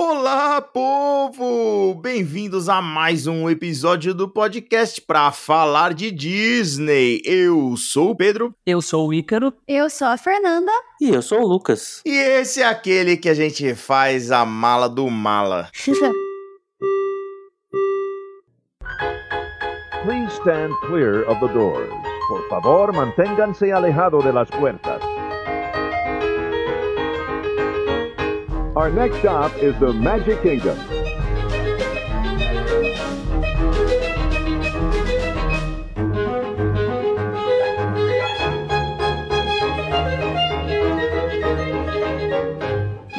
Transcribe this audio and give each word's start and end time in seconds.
Olá, 0.00 0.60
povo! 0.60 1.92
Bem-vindos 2.00 2.68
a 2.68 2.80
mais 2.80 3.26
um 3.26 3.50
episódio 3.50 4.14
do 4.14 4.28
podcast 4.28 5.00
para 5.00 5.32
falar 5.32 5.92
de 5.92 6.12
Disney. 6.12 7.20
Eu 7.24 7.76
sou 7.76 8.10
o 8.10 8.14
Pedro. 8.14 8.54
Eu 8.64 8.80
sou 8.80 9.08
o 9.08 9.12
Ícaro. 9.12 9.52
Eu 9.66 9.90
sou 9.90 10.06
a 10.06 10.16
Fernanda. 10.16 10.70
E 11.00 11.08
eu 11.08 11.20
sou 11.20 11.40
o 11.40 11.46
Lucas. 11.48 12.00
E 12.06 12.12
esse 12.16 12.62
é 12.62 12.66
aquele 12.66 13.16
que 13.16 13.28
a 13.28 13.34
gente 13.34 13.74
faz 13.74 14.30
a 14.30 14.44
mala 14.44 14.88
do 14.88 15.10
mala. 15.10 15.68
Please 20.04 20.32
stand 20.34 20.76
clear 20.86 21.28
of 21.28 21.40
the 21.40 21.52
doors. 21.52 21.90
Por 22.28 22.48
favor, 22.48 22.92
manténganse 22.92 23.72
alejado 23.72 24.18
de 24.22 24.30
las 24.30 24.48
puertas. 24.48 24.97
Our 28.78 28.92
next 28.92 29.18
stop 29.18 29.56
is 29.56 29.76
the 29.80 29.92
Magic 29.92 30.40
Kingdom. 30.40 30.78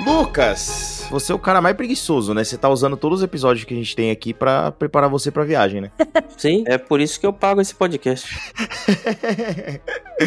Lucas, 0.07 0.88
você 1.09 1.31
é 1.31 1.35
o 1.35 1.39
cara 1.39 1.61
mais 1.61 1.75
preguiçoso, 1.75 2.33
né? 2.33 2.43
Você 2.43 2.57
tá 2.57 2.69
usando 2.69 2.95
todos 2.95 3.19
os 3.19 3.23
episódios 3.23 3.65
que 3.65 3.73
a 3.73 3.77
gente 3.77 3.95
tem 3.95 4.11
aqui 4.11 4.33
para 4.33 4.71
preparar 4.71 5.09
você 5.09 5.31
pra 5.31 5.43
viagem, 5.43 5.81
né? 5.81 5.91
Sim, 6.37 6.63
é 6.67 6.77
por 6.77 7.01
isso 7.01 7.19
que 7.19 7.25
eu 7.25 7.33
pago 7.33 7.61
esse 7.61 7.73
podcast. 7.73 8.27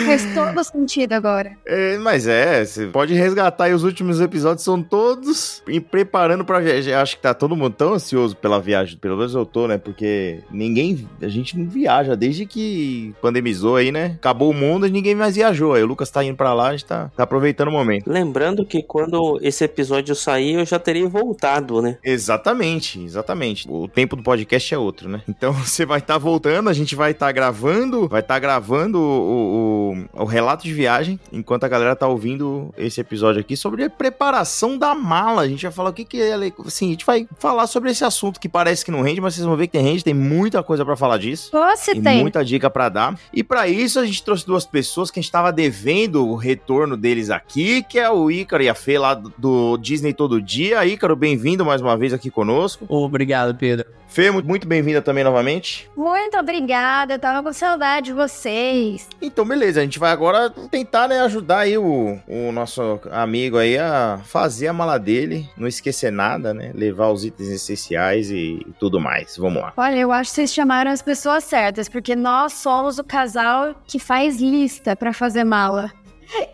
Faz 0.06 0.26
todo 0.34 0.64
sentido 0.64 1.12
agora. 1.12 1.52
É, 1.66 1.98
mas 1.98 2.26
é, 2.26 2.64
você 2.64 2.86
pode 2.86 3.12
resgatar 3.14 3.64
aí 3.64 3.74
os 3.74 3.84
últimos 3.84 4.20
episódios, 4.20 4.64
são 4.64 4.82
todos 4.82 5.62
e 5.68 5.80
preparando 5.80 6.44
pra 6.44 6.60
viagem. 6.60 6.94
Acho 6.94 7.16
que 7.16 7.22
tá 7.22 7.34
todo 7.34 7.54
mundo 7.54 7.74
tão 7.74 7.92
ansioso 7.94 8.34
pela 8.34 8.58
viagem, 8.58 8.96
pelo 8.96 9.16
menos 9.16 9.34
eu 9.34 9.44
tô, 9.44 9.68
né? 9.68 9.76
Porque 9.76 10.40
ninguém, 10.50 11.06
a 11.20 11.28
gente 11.28 11.58
não 11.58 11.68
viaja 11.68 12.16
desde 12.16 12.46
que 12.46 13.14
pandemizou 13.20 13.76
aí, 13.76 13.92
né? 13.92 14.16
Acabou 14.16 14.50
o 14.50 14.54
mundo 14.54 14.86
e 14.86 14.90
ninguém 14.90 15.14
mais 15.14 15.36
viajou. 15.36 15.74
Aí 15.74 15.82
o 15.82 15.86
Lucas 15.86 16.10
tá 16.10 16.24
indo 16.24 16.36
pra 16.36 16.54
lá, 16.54 16.68
a 16.68 16.72
gente 16.72 16.86
tá, 16.86 17.10
tá 17.14 17.24
aproveitando 17.24 17.68
o 17.68 17.72
momento. 17.72 18.10
Lembrando 18.10 18.64
que 18.64 18.82
quando 18.82 19.38
esse 19.42 19.62
episódio 19.64 20.14
sair, 20.14 20.54
eu 20.54 20.66
já 20.72 20.78
teria 20.78 21.08
voltado, 21.08 21.80
né? 21.80 21.98
Exatamente, 22.02 23.02
exatamente. 23.02 23.66
O 23.68 23.86
tempo 23.86 24.16
do 24.16 24.22
podcast 24.22 24.74
é 24.74 24.78
outro, 24.78 25.08
né? 25.08 25.22
Então 25.28 25.52
você 25.64 25.84
vai 25.84 25.98
estar 25.98 26.14
tá 26.14 26.18
voltando, 26.18 26.68
a 26.68 26.72
gente 26.72 26.94
vai 26.94 27.12
estar 27.12 27.26
tá 27.26 27.32
gravando, 27.32 28.08
vai 28.08 28.20
estar 28.20 28.34
tá 28.34 28.40
gravando 28.40 28.98
o, 28.98 29.94
o, 30.14 30.22
o, 30.22 30.24
relato 30.24 30.64
de 30.64 30.72
viagem, 30.72 31.20
enquanto 31.30 31.64
a 31.64 31.68
galera 31.68 31.94
tá 31.94 32.08
ouvindo 32.08 32.72
esse 32.76 33.00
episódio 33.00 33.40
aqui 33.40 33.56
sobre 33.56 33.84
a 33.84 33.90
preparação 33.90 34.78
da 34.78 34.94
mala. 34.94 35.42
A 35.42 35.48
gente 35.48 35.62
vai 35.62 35.72
falar 35.72 35.90
o 35.90 35.92
que 35.92 36.04
que 36.04 36.20
é, 36.20 36.34
assim, 36.66 36.88
a 36.88 36.90
gente 36.90 37.06
vai 37.06 37.28
falar 37.38 37.66
sobre 37.66 37.90
esse 37.90 38.04
assunto 38.04 38.40
que 38.40 38.48
parece 38.48 38.84
que 38.84 38.90
não 38.90 39.02
rende, 39.02 39.20
mas 39.20 39.34
vocês 39.34 39.46
vão 39.46 39.56
ver 39.56 39.66
que 39.66 39.72
tem 39.72 39.82
rende, 39.82 40.04
tem 40.04 40.14
muita 40.14 40.62
coisa 40.62 40.84
para 40.84 40.96
falar 40.96 41.18
disso. 41.18 41.50
Você 41.52 41.94
tem. 41.94 42.20
Muita 42.20 42.44
dica 42.44 42.70
para 42.70 42.88
dar. 42.88 43.18
E 43.32 43.42
para 43.42 43.68
isso 43.68 44.00
a 44.00 44.06
gente 44.06 44.22
trouxe 44.22 44.46
duas 44.46 44.64
pessoas 44.64 45.10
que 45.10 45.18
a 45.18 45.22
gente 45.22 45.30
tava 45.30 45.52
devendo 45.52 46.26
o 46.26 46.34
retorno 46.34 46.96
deles 46.96 47.30
aqui, 47.30 47.82
que 47.82 47.98
é 47.98 48.10
o 48.10 48.30
Ícaro 48.30 48.62
e 48.62 48.68
a 48.68 48.74
Fê 48.74 48.98
lá 48.98 49.14
do 49.14 49.76
Disney 49.76 50.12
Todo 50.12 50.40
Dia. 50.40 50.61
Ícaro, 50.70 51.16
bem-vindo 51.16 51.64
mais 51.64 51.80
uma 51.80 51.96
vez 51.96 52.12
aqui 52.12 52.30
conosco. 52.30 52.84
Obrigado, 52.88 53.56
Pedro. 53.56 53.86
Fê, 54.06 54.30
muito 54.30 54.68
bem-vinda 54.68 55.00
também 55.00 55.24
novamente. 55.24 55.90
Muito 55.96 56.36
obrigada, 56.36 57.14
eu 57.14 57.18
tava 57.18 57.42
com 57.42 57.50
saudade 57.50 58.06
de 58.06 58.12
vocês. 58.12 59.08
Então, 59.22 59.42
beleza, 59.42 59.80
a 59.80 59.82
gente 59.82 59.98
vai 59.98 60.12
agora 60.12 60.50
tentar 60.50 61.08
né, 61.08 61.20
ajudar 61.20 61.60
aí 61.60 61.78
o, 61.78 62.18
o 62.28 62.52
nosso 62.52 63.00
amigo 63.10 63.56
aí 63.56 63.78
a 63.78 64.20
fazer 64.22 64.68
a 64.68 64.72
mala 64.72 64.98
dele, 64.98 65.48
não 65.56 65.66
esquecer 65.66 66.12
nada, 66.12 66.52
né? 66.52 66.72
Levar 66.74 67.10
os 67.10 67.24
itens 67.24 67.48
essenciais 67.48 68.30
e, 68.30 68.60
e 68.68 68.72
tudo 68.78 69.00
mais. 69.00 69.34
Vamos 69.38 69.62
lá. 69.62 69.72
Olha, 69.78 69.96
eu 69.96 70.12
acho 70.12 70.30
que 70.30 70.34
vocês 70.34 70.52
chamaram 70.52 70.90
as 70.90 71.00
pessoas 71.00 71.44
certas, 71.44 71.88
porque 71.88 72.14
nós 72.14 72.52
somos 72.52 72.98
o 72.98 73.04
casal 73.04 73.74
que 73.86 73.98
faz 73.98 74.38
lista 74.38 74.94
para 74.94 75.14
fazer 75.14 75.44
mala. 75.44 75.90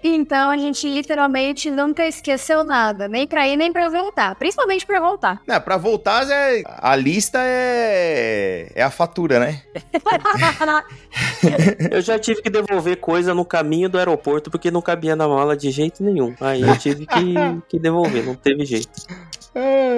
Então 0.02 0.50
a 0.50 0.56
gente 0.56 0.88
literalmente 0.88 1.70
nunca 1.70 2.06
esqueceu 2.06 2.64
nada, 2.64 3.08
nem 3.08 3.26
pra 3.26 3.48
ir 3.48 3.56
nem 3.56 3.72
pra 3.72 3.88
voltar, 3.88 4.34
principalmente 4.34 4.86
pra 4.86 5.00
voltar. 5.00 5.42
Não, 5.46 5.60
pra 5.60 5.76
voltar 5.76 6.28
é, 6.30 6.62
a 6.66 6.96
lista 6.96 7.38
é, 7.42 8.70
é 8.74 8.82
a 8.82 8.90
fatura, 8.90 9.38
né? 9.38 9.62
eu 11.90 12.00
já 12.00 12.18
tive 12.18 12.42
que 12.42 12.50
devolver 12.50 12.96
coisa 12.96 13.34
no 13.34 13.44
caminho 13.44 13.88
do 13.88 13.98
aeroporto 13.98 14.50
porque 14.50 14.70
não 14.70 14.82
cabia 14.82 15.14
na 15.14 15.28
mala 15.28 15.56
de 15.56 15.70
jeito 15.70 16.02
nenhum. 16.02 16.34
Aí 16.40 16.62
eu 16.62 16.76
tive 16.76 17.06
que, 17.06 17.34
que 17.68 17.78
devolver, 17.78 18.24
não 18.24 18.34
teve 18.34 18.64
jeito. 18.64 18.90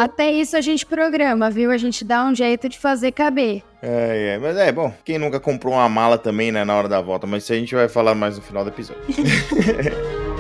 Até 0.01 0.31
isso 0.31 0.57
a 0.57 0.61
gente 0.61 0.87
programa, 0.87 1.51
viu? 1.51 1.71
A 1.71 1.77
gente 1.77 2.05
dá 2.05 2.25
um 2.25 2.35
jeito 2.35 2.69
de 2.69 2.79
fazer 2.79 3.13
caber. 3.13 3.63
É, 3.83 4.35
é, 4.35 4.39
mas 4.39 4.57
é 4.57 4.73
bom. 4.73 4.93
Quem 5.05 5.19
nunca 5.19 5.41
comprou 5.41 5.75
uma 5.75 5.89
mala 5.89 6.17
também, 6.19 6.53
né, 6.53 6.65
na 6.65 6.75
hora 6.75 6.89
da 6.89 7.01
volta, 7.01 7.27
mas 7.27 7.45
isso 7.45 7.53
a 7.53 7.57
gente 7.57 7.75
vai 7.75 7.89
falar 7.89 8.15
mais 8.15 8.37
no 8.37 8.43
final 8.43 8.65
do 8.65 8.71
episódio. 8.71 9.03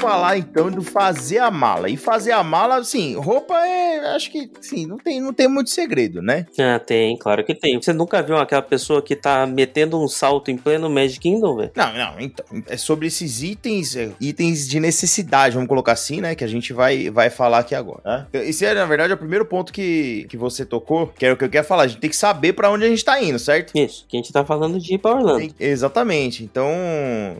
Falar 0.00 0.38
então 0.38 0.70
do 0.70 0.82
fazer 0.82 1.38
a 1.38 1.50
mala. 1.50 1.88
E 1.88 1.96
fazer 1.96 2.32
a 2.32 2.42
mala, 2.42 2.76
assim, 2.76 3.16
roupa 3.16 3.54
é. 3.66 4.14
Acho 4.14 4.30
que, 4.30 4.50
sim, 4.60 4.86
não 4.86 4.96
tem, 4.96 5.20
não 5.20 5.32
tem 5.32 5.48
muito 5.48 5.70
segredo, 5.70 6.22
né? 6.22 6.46
Ah, 6.58 6.78
tem, 6.78 7.16
claro 7.16 7.44
que 7.44 7.54
tem. 7.54 7.80
Você 7.80 7.92
nunca 7.92 8.22
viu 8.22 8.36
aquela 8.36 8.62
pessoa 8.62 9.02
que 9.02 9.14
tá 9.14 9.46
metendo 9.46 10.02
um 10.02 10.08
salto 10.08 10.50
em 10.50 10.56
pleno 10.56 10.88
Magic 10.88 11.20
Kingdom, 11.20 11.56
velho? 11.56 11.70
Não, 11.74 11.92
não, 11.92 12.20
então. 12.20 12.44
É 12.66 12.76
sobre 12.76 13.06
esses 13.06 13.42
itens, 13.42 13.94
é, 13.94 14.10
itens 14.20 14.66
de 14.68 14.80
necessidade, 14.80 15.54
vamos 15.54 15.68
colocar 15.68 15.92
assim, 15.92 16.20
né? 16.20 16.34
Que 16.34 16.44
a 16.44 16.48
gente 16.48 16.72
vai, 16.72 17.10
vai 17.10 17.28
falar 17.28 17.58
aqui 17.58 17.74
agora. 17.74 18.00
Né? 18.04 18.26
Esse 18.44 18.64
é, 18.64 18.74
na 18.74 18.86
verdade, 18.86 19.12
é 19.12 19.14
o 19.14 19.18
primeiro 19.18 19.44
ponto 19.44 19.72
que, 19.72 20.26
que 20.28 20.36
você 20.36 20.64
tocou, 20.64 21.08
que 21.08 21.26
é 21.26 21.32
o 21.32 21.36
que 21.36 21.44
eu 21.44 21.50
quero 21.50 21.66
falar. 21.66 21.82
A 21.84 21.86
gente 21.86 22.00
tem 22.00 22.10
que 22.10 22.16
saber 22.16 22.54
para 22.54 22.70
onde 22.70 22.84
a 22.84 22.88
gente 22.88 23.04
tá 23.04 23.22
indo, 23.22 23.38
certo? 23.38 23.76
Isso, 23.76 24.06
que 24.08 24.16
a 24.16 24.20
gente 24.20 24.32
tá 24.32 24.44
falando 24.44 24.78
de 24.78 24.94
ir 24.94 24.98
pra 24.98 25.12
Orlando. 25.12 25.40
Tem, 25.40 25.54
exatamente. 25.58 26.42
Então, 26.42 26.70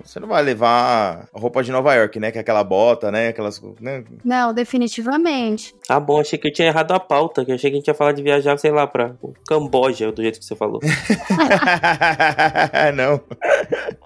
você 0.05 0.21
não 0.21 0.29
vai 0.29 0.43
levar 0.43 1.29
roupa 1.33 1.63
de 1.63 1.73
Nova 1.73 1.95
York, 1.95 2.19
né? 2.19 2.31
Que 2.31 2.39
é 2.39 2.43
aquela 2.51 2.65
bota, 2.65 3.11
né? 3.11 3.29
Aquelas. 3.29 3.61
Né? 3.81 4.05
Não, 4.25 4.53
definitivamente. 4.53 5.75
Ah, 5.89 6.01
bom, 6.01 6.21
achei 6.21 6.39
que 6.39 6.49
eu 6.49 6.53
tinha 6.53 6.69
errado 6.69 6.93
a 6.93 7.01
pauta, 7.01 7.45
que 7.45 7.51
eu 7.51 7.55
achei 7.55 7.71
que 7.71 7.77
a 7.77 7.79
gente 7.79 7.89
ia 7.89 7.95
falar 7.95 8.13
de 8.13 8.23
viajar, 8.23 8.59
sei 8.59 8.71
lá, 8.71 8.87
pra 8.87 9.13
Camboja, 9.47 10.13
do 10.13 10.23
jeito 10.23 10.39
que 10.39 10.45
você 10.45 10.57
falou. 10.57 10.81
não. 12.95 13.21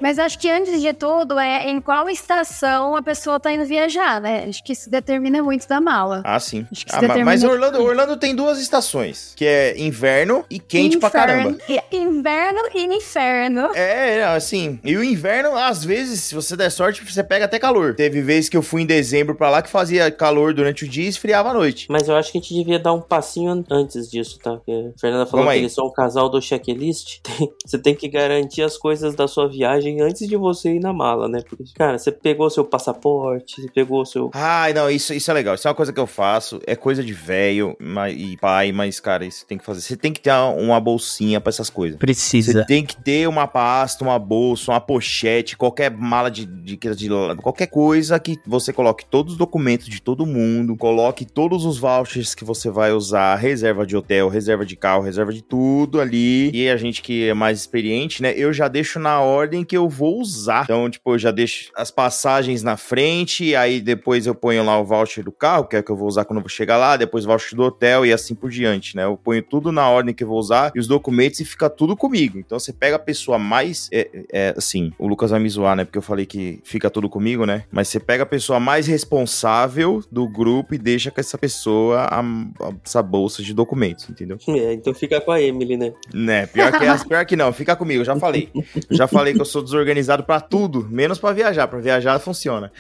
Mas 0.01 0.19
acho 0.19 0.39
que 0.39 0.51
antes 0.51 0.81
de 0.81 0.93
tudo 0.93 1.39
é 1.39 1.69
em 1.69 1.81
qual 1.81 2.09
estação 2.09 2.97
a 2.97 3.03
pessoa 3.03 3.41
tá 3.41 3.53
indo 3.53 3.65
viajar, 3.65 4.21
né? 4.21 4.47
Acho 4.49 4.63
que 4.63 4.73
isso 4.73 4.91
determina 4.91 5.43
muito 5.43 5.67
da 5.67 5.81
mala. 5.81 6.23
Ah, 6.25 6.39
sim. 6.39 6.67
Ah. 6.93 7.25
Mas 7.25 7.43
Orlando, 7.43 7.83
Orlando 7.83 8.17
tem 8.17 8.35
duas 8.35 8.61
estações, 8.61 9.33
que 9.37 9.45
é 9.45 9.79
inverno 9.79 10.45
e 10.51 10.59
quente 10.59 10.97
inferno, 10.97 11.01
pra 11.01 11.11
caramba. 11.11 11.59
Inverno 11.91 12.61
e 12.75 12.97
inferno. 12.97 13.71
É, 13.75 14.25
assim. 14.25 14.79
E 14.85 14.97
o 14.97 15.05
inverno, 15.05 15.57
às 15.57 15.85
vezes, 15.85 16.21
se 16.21 16.35
você 16.35 16.57
der 16.57 16.71
sorte, 16.71 17.05
você 17.05 17.23
pega 17.23 17.47
até 17.47 17.59
calor. 17.59 17.95
Teve 17.95 18.21
vezes 18.21 18.34
vez 18.35 18.49
que 18.49 18.57
eu 18.57 18.63
fui 18.63 18.83
em 18.83 18.87
dezembro 18.87 19.35
para 19.35 19.51
lá 19.51 19.63
que 19.63 19.71
fazia 19.71 20.11
calor 20.11 20.53
durante 20.53 20.85
o 20.85 20.89
dia 20.89 21.05
e 21.05 21.09
esfriava 21.09 21.51
à 21.51 21.55
noite. 21.55 21.87
Mas 21.91 22.09
eu 22.09 22.17
acho 22.17 22.33
que 22.33 22.39
a 22.39 22.41
gente 22.41 22.55
devia 22.55 22.79
dar 22.79 22.93
um 22.93 23.01
passinho 23.01 23.65
antes 23.71 24.11
disso, 24.11 24.39
tá? 24.39 24.57
Porque 24.57 24.73
a 24.73 24.99
Fernanda 25.01 25.27
falou 25.27 25.47
que 25.47 25.57
eles 25.57 25.73
são 25.73 25.87
um 25.87 25.93
casal 25.93 26.29
do 26.29 26.41
checklist. 26.41 27.21
você 27.65 27.79
tem 27.79 27.95
que 27.95 28.09
garantir 28.09 28.63
as 28.63 28.77
coisas 28.77 29.15
da 29.15 29.29
sua 29.29 29.49
viagem 29.49 30.01
antes 30.01 30.29
de 30.29 30.37
você 30.37 30.75
ir 30.75 30.81
na 30.81 30.93
mala, 30.93 31.29
né? 31.29 31.43
Porque, 31.49 31.65
cara, 31.75 31.99
você 31.99 32.11
pegou 32.11 32.49
seu 32.51 32.65
passaporte, 32.65 33.63
você 33.63 33.71
pegou 33.71 34.05
seu. 34.05 34.31
Ai, 34.35 34.73
não, 34.73 34.91
isso, 34.91 35.15
isso 35.15 35.31
é 35.31 35.35
legal. 35.35 35.55
Isso 35.55 35.67
é 35.67 35.71
uma 35.71 35.77
coisa 35.77 35.93
que 35.93 36.01
eu 36.01 36.07
faço. 36.07 36.61
É 36.67 36.77
coisa 36.77 37.03
de 37.03 37.13
velho 37.13 37.77
e 38.11 38.37
pai, 38.37 38.73
mas, 38.73 39.01
cara, 39.01 39.25
isso 39.25 39.47
tem 39.47 39.59
que 39.59 39.65
fazer. 39.65 39.81
Você 39.81 39.97
tem 39.97 40.13
que 40.13 40.21
ter 40.21 40.33
uma 40.33 40.81
bolsinha 40.81 41.41
para 41.41 41.51
essas 41.51 41.71
coisas. 41.71 41.99
Precisa. 41.99 42.53
Você 42.53 42.67
tem 42.67 42.85
que 42.85 42.97
ter 42.97 43.29
uma 43.29 43.47
pasta, 43.47 44.05
uma 44.05 44.19
bolsa, 44.19 44.73
uma 44.73 44.81
pochete, 44.81 45.57
qualquer 45.57 45.91
mala 45.91 46.31
de, 46.31 46.45
de, 46.45 46.77
de, 46.77 46.95
de 46.95 47.09
qualquer 47.43 47.67
coisa 47.67 48.19
que 48.25 48.41
você 48.47 48.73
coloque 48.73 49.05
todos 49.05 49.35
os 49.35 49.39
documentos 49.39 49.87
de 49.87 50.01
todo 50.01 50.27
mundo, 50.27 50.77
coloque 50.77 51.25
todos 51.25 51.65
os 51.65 51.79
vouchers 51.79 52.35
que 52.35 52.45
você 52.45 52.71
vai 52.71 52.93
usar, 52.93 53.37
reserva 53.37 53.87
de 53.87 53.97
hotel, 53.97 54.29
reserva 54.29 54.65
de 54.65 54.75
carro, 54.75 55.03
reserva 55.03 55.33
de 55.33 55.43
tudo 55.43 56.01
ali. 56.01 56.51
E 56.53 56.69
a 56.69 56.77
gente 56.77 57.03
que 57.03 57.29
é 57.29 57.35
mais 57.35 57.59
experiente, 57.61 58.23
né? 58.23 58.33
Eu 58.37 58.53
já 58.53 58.67
deixo 58.67 58.99
na 58.99 59.21
ordem 59.21 59.63
que 59.63 59.77
eu 59.77 59.89
vou 59.89 60.21
usar. 60.21 60.65
Então, 60.65 60.89
tipo, 60.89 61.13
eu 61.13 61.19
já 61.19 61.31
deixo 61.31 61.71
as 61.77 61.91
passagens 61.91 62.63
na 62.63 62.77
frente, 62.77 63.55
aí 63.55 63.81
depois 63.81 64.27
eu 64.27 64.35
ponho 64.35 64.65
lá 64.65 64.79
o 64.79 64.85
voucher 64.85 65.23
do 65.23 65.33
carro, 65.33 65.65
que 65.65 65.77
é 65.77 65.81
o 65.81 65.83
que 65.83 65.91
eu 65.91 65.97
vou 65.97 66.09
usar 66.09 66.25
quando 66.25 66.41
eu 66.41 66.49
chegar 66.49 66.77
lá, 66.77 66.97
depois 66.97 67.25
o 67.25 67.29
voucher 67.29 67.57
do 67.57 67.63
hotel 67.63 68.07
e 68.07 68.13
assim 68.13 68.35
por 68.35 68.51
diante, 68.51 68.97
né? 68.97 69.05
Eu 69.05 69.17
ponho 69.17 69.43
tudo 69.43 69.71
na 69.71 69.89
ordem 69.89 70.15
que 70.15 70.25
eu 70.25 70.29
vou 70.29 70.39
usar 70.39 70.73
e 70.75 70.79
os 70.79 70.87
documentos 70.87 71.41
e 71.41 71.45
fica 71.45 71.69
tudo 71.69 71.97
comigo. 71.97 72.39
Então 72.39 72.59
você 72.59 72.73
pega 72.73 72.97
a 72.97 72.99
pessoa 72.99 73.39
mais. 73.39 73.89
É, 73.93 74.09
é, 74.33 74.55
assim, 74.57 74.93
o 74.99 75.07
Lucas 75.07 75.31
vai 75.31 75.41
me 75.41 75.49
zoar, 75.49 75.77
né? 75.77 75.85
Porque 75.85 75.99
eu 75.99 76.03
falei 76.03 76.25
que 76.25 76.61
fica 76.65 76.89
tudo 76.89 77.09
comigo, 77.09 77.45
né? 77.45 77.65
Mas 77.71 77.89
você 77.89 77.99
pega 77.99 78.14
a 78.23 78.27
pessoa 78.27 78.61
mais 78.61 78.87
responsável 78.87 80.03
do 80.11 80.29
grupo 80.29 80.75
e 80.75 80.79
deixa 80.79 81.11
com 81.11 81.21
essa 81.21 81.37
pessoa 81.37 82.03
a, 82.03 82.21
a, 82.21 82.73
essa 82.85 83.03
bolsa 83.03 83.43
de 83.43 83.53
documentos, 83.53 84.09
entendeu? 84.09 84.39
É, 84.55 84.73
então 84.73 84.95
fica 84.95 85.21
com 85.21 85.33
a 85.33 85.43
Emily, 85.43 85.77
né? 85.77 85.93
Né, 86.15 86.47
pior 86.47 86.71
que, 86.71 87.09
pior 87.09 87.27
que 87.27 87.35
não, 87.35 87.53
fica 87.53 87.75
comigo, 87.75 88.03
eu 88.03 88.05
já 88.05 88.15
falei. 88.15 88.49
Já 88.89 89.09
falei 89.09 89.35
que 89.35 89.41
eu 89.41 89.45
sou 89.45 89.63
desorganizado 89.63 90.23
para 90.23 90.41
tudo, 90.41 90.87
menos 90.89 91.19
para 91.19 91.35
viajar. 91.35 91.67
Para 91.67 91.81
viajar 91.81 92.21
funciona. 92.21 92.71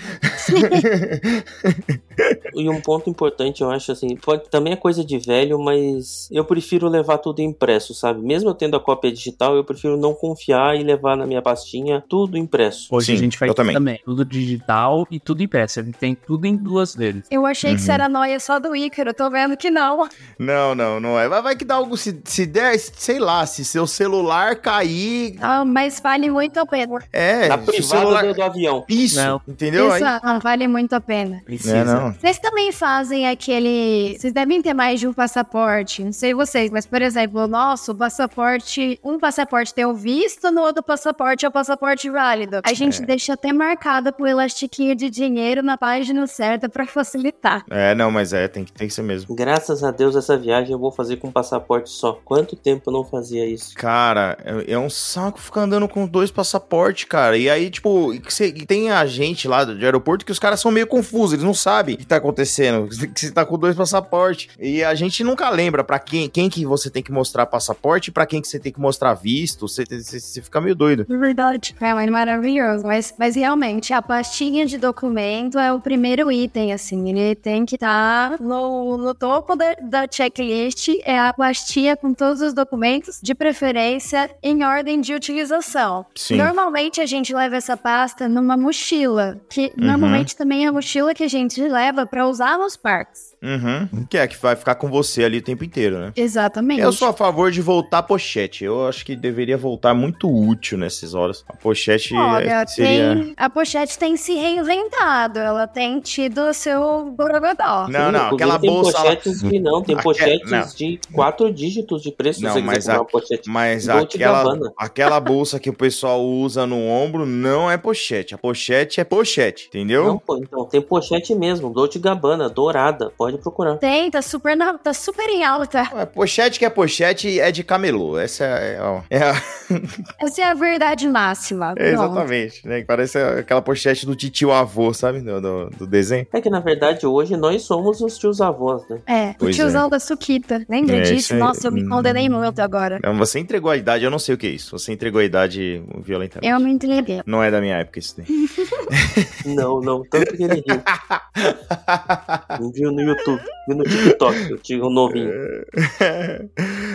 e 2.54 2.68
um 2.68 2.80
ponto 2.80 3.10
importante, 3.10 3.62
eu 3.62 3.70
acho 3.70 3.90
assim, 3.90 4.14
pode, 4.16 4.48
também 4.48 4.72
é 4.72 4.76
coisa 4.76 5.04
de 5.04 5.18
velho, 5.18 5.58
mas 5.58 6.28
eu 6.30 6.44
prefiro 6.44 6.88
levar 6.88 7.18
tudo 7.18 7.40
impresso, 7.40 7.92
sabe? 7.92 8.22
Mesmo 8.22 8.50
eu 8.50 8.54
tendo 8.54 8.76
a 8.76 8.80
cópia 8.80 9.12
digital, 9.12 9.56
eu 9.56 9.64
prefiro 9.64 9.96
não 9.96 10.14
confiar 10.14 10.78
e 10.78 10.84
levar 10.84 11.16
na 11.16 11.26
minha 11.26 11.42
pastinha 11.42 12.04
tudo 12.08 12.38
impresso. 12.38 12.84
Hoje 12.90 13.06
Sim, 13.06 13.14
a 13.14 13.16
gente 13.16 13.38
faz 13.38 13.54
também. 13.54 13.74
também. 13.74 14.00
Tudo 14.04 14.24
digital 14.24 15.06
e 15.10 15.18
tudo 15.24 15.42
impresso. 15.42 15.80
A 15.80 15.82
gente 15.82 15.98
tem 15.98 16.14
tudo 16.14 16.46
em 16.46 16.56
duas 16.56 16.94
vezes. 16.94 17.24
Eu 17.30 17.46
achei 17.46 17.70
Uhum. 17.70 17.76
que 17.76 17.82
isso 17.82 17.90
era 17.92 18.08
noia 18.08 18.38
só 18.38 18.58
do 18.58 18.74
Ícaro, 18.76 19.12
tô 19.14 19.30
vendo 19.30 19.56
que 19.56 19.70
não. 19.70 20.08
Não, 20.38 20.74
não, 20.74 21.00
não 21.00 21.18
é. 21.18 21.28
Vai, 21.28 21.42
vai 21.42 21.56
que 21.56 21.64
dá 21.64 21.76
algo, 21.76 21.96
se, 21.96 22.20
se 22.24 22.44
der, 22.46 22.78
sei 22.78 23.18
lá, 23.18 23.44
se 23.46 23.64
seu 23.64 23.86
celular 23.86 24.56
cair. 24.56 25.36
Ah, 25.40 25.64
mas 25.64 26.00
vale 26.00 26.30
muito 26.30 26.58
a 26.58 26.66
pena. 26.66 27.02
É, 27.12 27.48
Na 27.48 27.58
privada 27.58 27.82
celular. 28.00 28.24
do, 28.26 28.34
do 28.34 28.42
avião. 28.42 28.84
Isso, 28.88 29.16
Não. 29.16 29.40
entendeu? 29.48 29.90
Aí, 29.90 30.02
Isso 30.02 30.10
ah, 30.22 30.38
vale 30.42 30.68
muito 30.68 30.92
a 30.94 31.00
pena. 31.00 31.40
Precisa. 31.44 31.76
é, 31.78 31.84
não. 31.84 32.12
Vocês 32.12 32.38
também 32.38 32.70
fazem 32.72 33.28
aquele. 33.28 34.16
Vocês 34.18 34.32
devem 34.32 34.60
ter 34.60 34.74
mais 34.74 35.00
de 35.00 35.06
um 35.08 35.12
passaporte. 35.12 36.04
Não 36.04 36.12
sei 36.12 36.34
vocês, 36.34 36.70
mas, 36.70 36.84
por 36.86 37.00
exemplo, 37.00 37.40
o 37.42 37.48
nosso 37.48 37.94
passaporte. 37.94 38.98
Um 39.02 39.18
passaporte 39.18 39.72
tem 39.74 39.84
o 39.84 39.94
visto, 39.94 40.50
no 40.50 40.60
outro 40.62 40.82
passaporte 40.82 41.44
é 41.44 41.48
o 41.48 41.52
passaporte 41.52 42.10
válido. 42.10 42.60
A 42.64 42.72
gente 42.74 43.02
É. 43.02 43.06
deixa 43.06 43.32
até 43.34 43.52
marcada 43.52 44.12
com 44.12 44.22
o 44.22 44.26
elastiquinho 44.26 44.94
de 44.94 45.08
dinheiro 45.14 45.62
na 45.62 45.76
página 45.78 46.26
certa 46.26 46.68
pra 46.68 46.86
facilitar. 46.86 47.64
É, 47.70 47.94
não, 47.94 48.10
mas 48.10 48.32
é, 48.32 48.48
tem 48.48 48.64
que, 48.64 48.72
tem 48.72 48.88
que 48.88 48.94
ser 48.94 49.02
mesmo. 49.02 49.34
Graças 49.34 49.82
a 49.84 49.90
Deus, 49.90 50.16
essa 50.16 50.36
viagem 50.36 50.72
eu 50.72 50.78
vou 50.78 50.90
fazer 50.90 51.16
com 51.16 51.30
passaporte 51.30 51.90
só. 51.90 52.18
Quanto 52.24 52.56
tempo 52.56 52.90
eu 52.90 52.92
não 52.92 53.04
fazia 53.04 53.46
isso? 53.46 53.74
Cara, 53.74 54.36
é, 54.44 54.72
é 54.72 54.78
um 54.78 54.90
saco 54.90 55.38
ficar 55.40 55.62
andando 55.62 55.88
com 55.88 56.06
dois 56.06 56.30
passaportes, 56.30 57.04
cara. 57.04 57.36
E 57.36 57.48
aí, 57.48 57.70
tipo, 57.70 58.12
e 58.12 58.18
que 58.20 58.32
cê- 58.32 58.48
e 58.48 58.66
tem 58.66 58.90
a 58.90 59.06
gente 59.06 59.46
lá 59.46 59.64
do 59.64 59.72
aeroporto 59.72 60.24
que 60.24 60.32
os 60.32 60.38
caras 60.38 60.60
são 60.60 60.70
meio 60.70 60.86
confusos, 60.86 61.34
eles 61.34 61.44
não 61.44 61.54
sabem 61.54 61.94
o 61.94 61.98
que 61.98 62.06
tá 62.06 62.16
acontecendo, 62.16 62.88
que 63.14 63.20
você 63.20 63.30
tá 63.30 63.44
com 63.44 63.58
dois 63.58 63.76
passaportes. 63.76 64.48
E 64.58 64.82
a 64.82 64.94
gente 64.94 65.22
nunca 65.22 65.48
lembra 65.50 65.84
pra 65.84 65.98
quem, 65.98 66.28
quem 66.28 66.48
que 66.50 66.64
você 66.66 66.90
tem 66.90 67.02
que 67.02 67.12
mostrar 67.12 67.46
passaporte 67.46 68.08
e 68.08 68.12
pra 68.12 68.26
quem 68.26 68.40
que 68.42 68.48
você 68.48 68.58
tem 68.58 68.72
que 68.72 68.80
mostrar 68.80 69.14
visto. 69.14 69.68
Você, 69.68 69.84
você, 69.88 70.18
você 70.20 70.42
fica 70.42 70.60
meio 70.60 70.74
doido. 70.74 71.06
É 71.08 71.16
verdade. 71.16 71.74
É 71.80 71.94
mas 71.94 72.10
maravilhoso. 72.10 72.84
Mas, 72.86 73.14
mas 73.18 73.36
realmente, 73.36 73.92
a 73.92 74.02
pastinha 74.02 74.66
de 74.66 74.78
documento 74.94 75.58
é 75.58 75.72
o 75.72 75.80
primeiro 75.80 76.30
item, 76.30 76.72
assim. 76.72 77.08
Ele 77.10 77.34
tem 77.34 77.66
que 77.66 77.74
estar 77.74 78.40
no, 78.40 78.96
no 78.96 79.12
topo 79.14 79.56
da, 79.56 79.74
da 79.82 80.06
checklist. 80.10 80.88
É 81.04 81.18
a 81.18 81.32
pastinha 81.32 81.96
com 81.96 82.14
todos 82.14 82.40
os 82.40 82.54
documentos, 82.54 83.18
de 83.20 83.34
preferência 83.34 84.30
em 84.42 84.62
ordem 84.64 85.00
de 85.00 85.12
utilização. 85.12 86.06
Sim. 86.14 86.36
Normalmente 86.36 87.00
a 87.00 87.06
gente 87.06 87.34
leva 87.34 87.56
essa 87.56 87.76
pasta 87.76 88.28
numa 88.28 88.56
mochila, 88.56 89.40
que 89.50 89.64
Uhum. 89.64 89.86
normalmente 89.86 90.36
também 90.36 90.64
é 90.64 90.68
a 90.68 90.72
mochila 90.72 91.14
que 91.14 91.24
a 91.24 91.28
gente 91.28 91.60
leva 91.60 92.06
pra 92.06 92.26
usar 92.28 92.56
nos 92.58 92.76
parques. 92.76 93.33
Uhum. 93.44 94.04
Que 94.06 94.16
é, 94.18 94.26
que 94.26 94.36
vai 94.40 94.56
ficar 94.56 94.74
com 94.76 94.88
você 94.88 95.24
ali 95.24 95.38
o 95.38 95.42
tempo 95.42 95.64
inteiro, 95.64 95.98
né? 95.98 96.12
Exatamente. 96.16 96.80
Eu 96.80 96.92
sou 96.92 97.08
a 97.08 97.12
favor 97.12 97.50
de 97.50 97.60
voltar 97.60 97.98
a 97.98 98.02
pochete. 98.02 98.64
Eu 98.64 98.86
acho 98.88 99.04
que 99.04 99.14
deveria 99.14 99.56
voltar 99.56 99.92
muito 99.94 100.28
útil 100.28 100.78
nessas 100.78 101.14
horas. 101.14 101.44
A 101.48 101.54
pochete 101.56 102.14
é, 102.14 102.18
Olha, 102.18 102.66
seria. 102.66 103.14
tem, 103.14 103.34
a 103.36 103.50
pochete 103.50 103.98
tem 103.98 104.16
se 104.16 104.34
reinventado, 104.34 105.38
ela 105.38 105.66
tem 105.66 106.00
tido 106.00 106.40
o 106.48 106.54
seu 106.54 107.10
borogodó. 107.16 107.86
Não, 107.88 108.10
não, 108.10 108.34
aquela 108.34 108.58
tem 108.58 108.70
bolsa 108.70 108.96
lá. 108.98 109.04
pochetes 109.04 109.42
que 109.42 109.58
não, 109.60 109.82
tem 109.82 109.94
Aque- 109.94 110.04
pochetes 110.04 110.50
não. 110.50 110.66
de 110.66 111.00
quatro 111.12 111.52
dígitos 111.52 112.02
de 112.02 112.10
preço 112.10 112.42
Não, 112.42 112.60
mas 112.62 112.88
a-. 112.88 113.04
Mas 113.46 113.88
aquela, 113.88 114.56
aquela 114.78 115.20
bolsa 115.20 115.58
que 115.60 115.68
o 115.70 115.74
pessoal 115.74 116.22
usa 116.24 116.66
no 116.66 116.78
ombro 116.86 117.26
não 117.26 117.70
é 117.70 117.76
pochete. 117.76 118.34
A 118.34 118.38
pochete 118.38 119.00
é 119.00 119.04
pochete, 119.04 119.66
entendeu? 119.68 120.04
Não, 120.04 120.18
pô, 120.18 120.36
então, 120.38 120.64
tem 120.64 120.80
pochete 120.80 121.34
mesmo, 121.34 121.70
Dolce 121.70 121.98
Gabbana, 121.98 122.48
dourada, 122.48 123.12
pode 123.16 123.33
procurar. 123.38 123.76
Tem, 123.76 124.10
tá 124.10 124.20
super, 124.22 124.56
na- 124.56 124.78
tá 124.78 124.92
super 124.92 125.28
em 125.28 125.44
alta. 125.44 125.82
A 125.82 126.06
pochete 126.06 126.58
que 126.58 126.64
é 126.64 126.70
pochete 126.70 127.40
é 127.40 127.50
de 127.50 127.62
camelô. 127.64 128.18
Essa 128.18 128.44
é, 128.44 128.80
ó, 128.80 129.00
é 129.10 129.18
a- 129.22 129.42
Essa 130.20 130.42
é 130.42 130.44
a 130.44 130.54
verdade 130.54 131.08
máxima. 131.08 131.74
é 131.78 131.90
exatamente, 131.92 132.66
né? 132.66 132.82
Parece 132.86 133.18
aquela 133.18 133.62
pochete 133.62 134.04
do 134.06 134.14
titio 134.14 134.52
avô, 134.52 134.92
sabe? 134.92 135.20
Do, 135.20 135.40
do, 135.40 135.70
do 135.70 135.86
desenho. 135.86 136.26
É 136.32 136.40
que 136.40 136.50
na 136.50 136.60
verdade 136.60 137.06
hoje 137.06 137.36
nós 137.36 137.62
somos 137.62 138.00
os 138.00 138.18
tios 138.18 138.40
avós, 138.40 138.82
né? 138.88 138.98
É, 139.06 139.30
o 139.30 139.34
Pois 139.38 139.56
tiozão 139.56 139.88
da 139.88 139.98
Suquita. 139.98 140.64
Lembra 140.68 140.96
É, 140.96 141.02
isso 141.02 141.14
disso? 141.14 141.34
Nossa, 141.36 141.66
eu 141.68 141.72
me 141.72 141.84
Hum. 141.84 141.88
condenei 141.88 142.28
muito 142.28 142.60
agora. 142.60 142.98
Não, 143.02 143.16
Você 143.16 143.38
entregou 143.38 143.70
a 143.70 143.76
idade, 143.76 144.04
eu 144.04 144.10
não 144.10 144.18
sei 144.18 144.34
o 144.34 144.38
que 144.38 144.46
é 144.46 144.50
isso. 144.50 144.78
Você 144.78 144.92
entregou 144.92 145.20
a 145.20 145.24
idade 145.24 145.82
violentamente. 145.98 146.50
Eu 146.52 146.60
me 146.60 146.70
entreguei. 146.70 147.20
Não 147.26 147.42
é 147.42 147.50
da 147.50 147.60
minha 147.60 147.76
época 147.76 147.98
isso 147.98 148.16
daí. 148.16 148.26
Não, 149.54 149.80
não, 149.80 150.02
tanto 150.04 150.36
que 150.36 150.42
ele 150.42 150.54
riu. 150.66 150.80
Não 152.60 152.70
viu 152.72 152.90
no 152.92 153.00
YouTube, 153.00 153.23
viu 153.66 153.76
no 153.76 153.84
TikTok, 153.84 154.52
o 154.52 154.56
tio 154.58 154.90
novinho. 154.90 155.30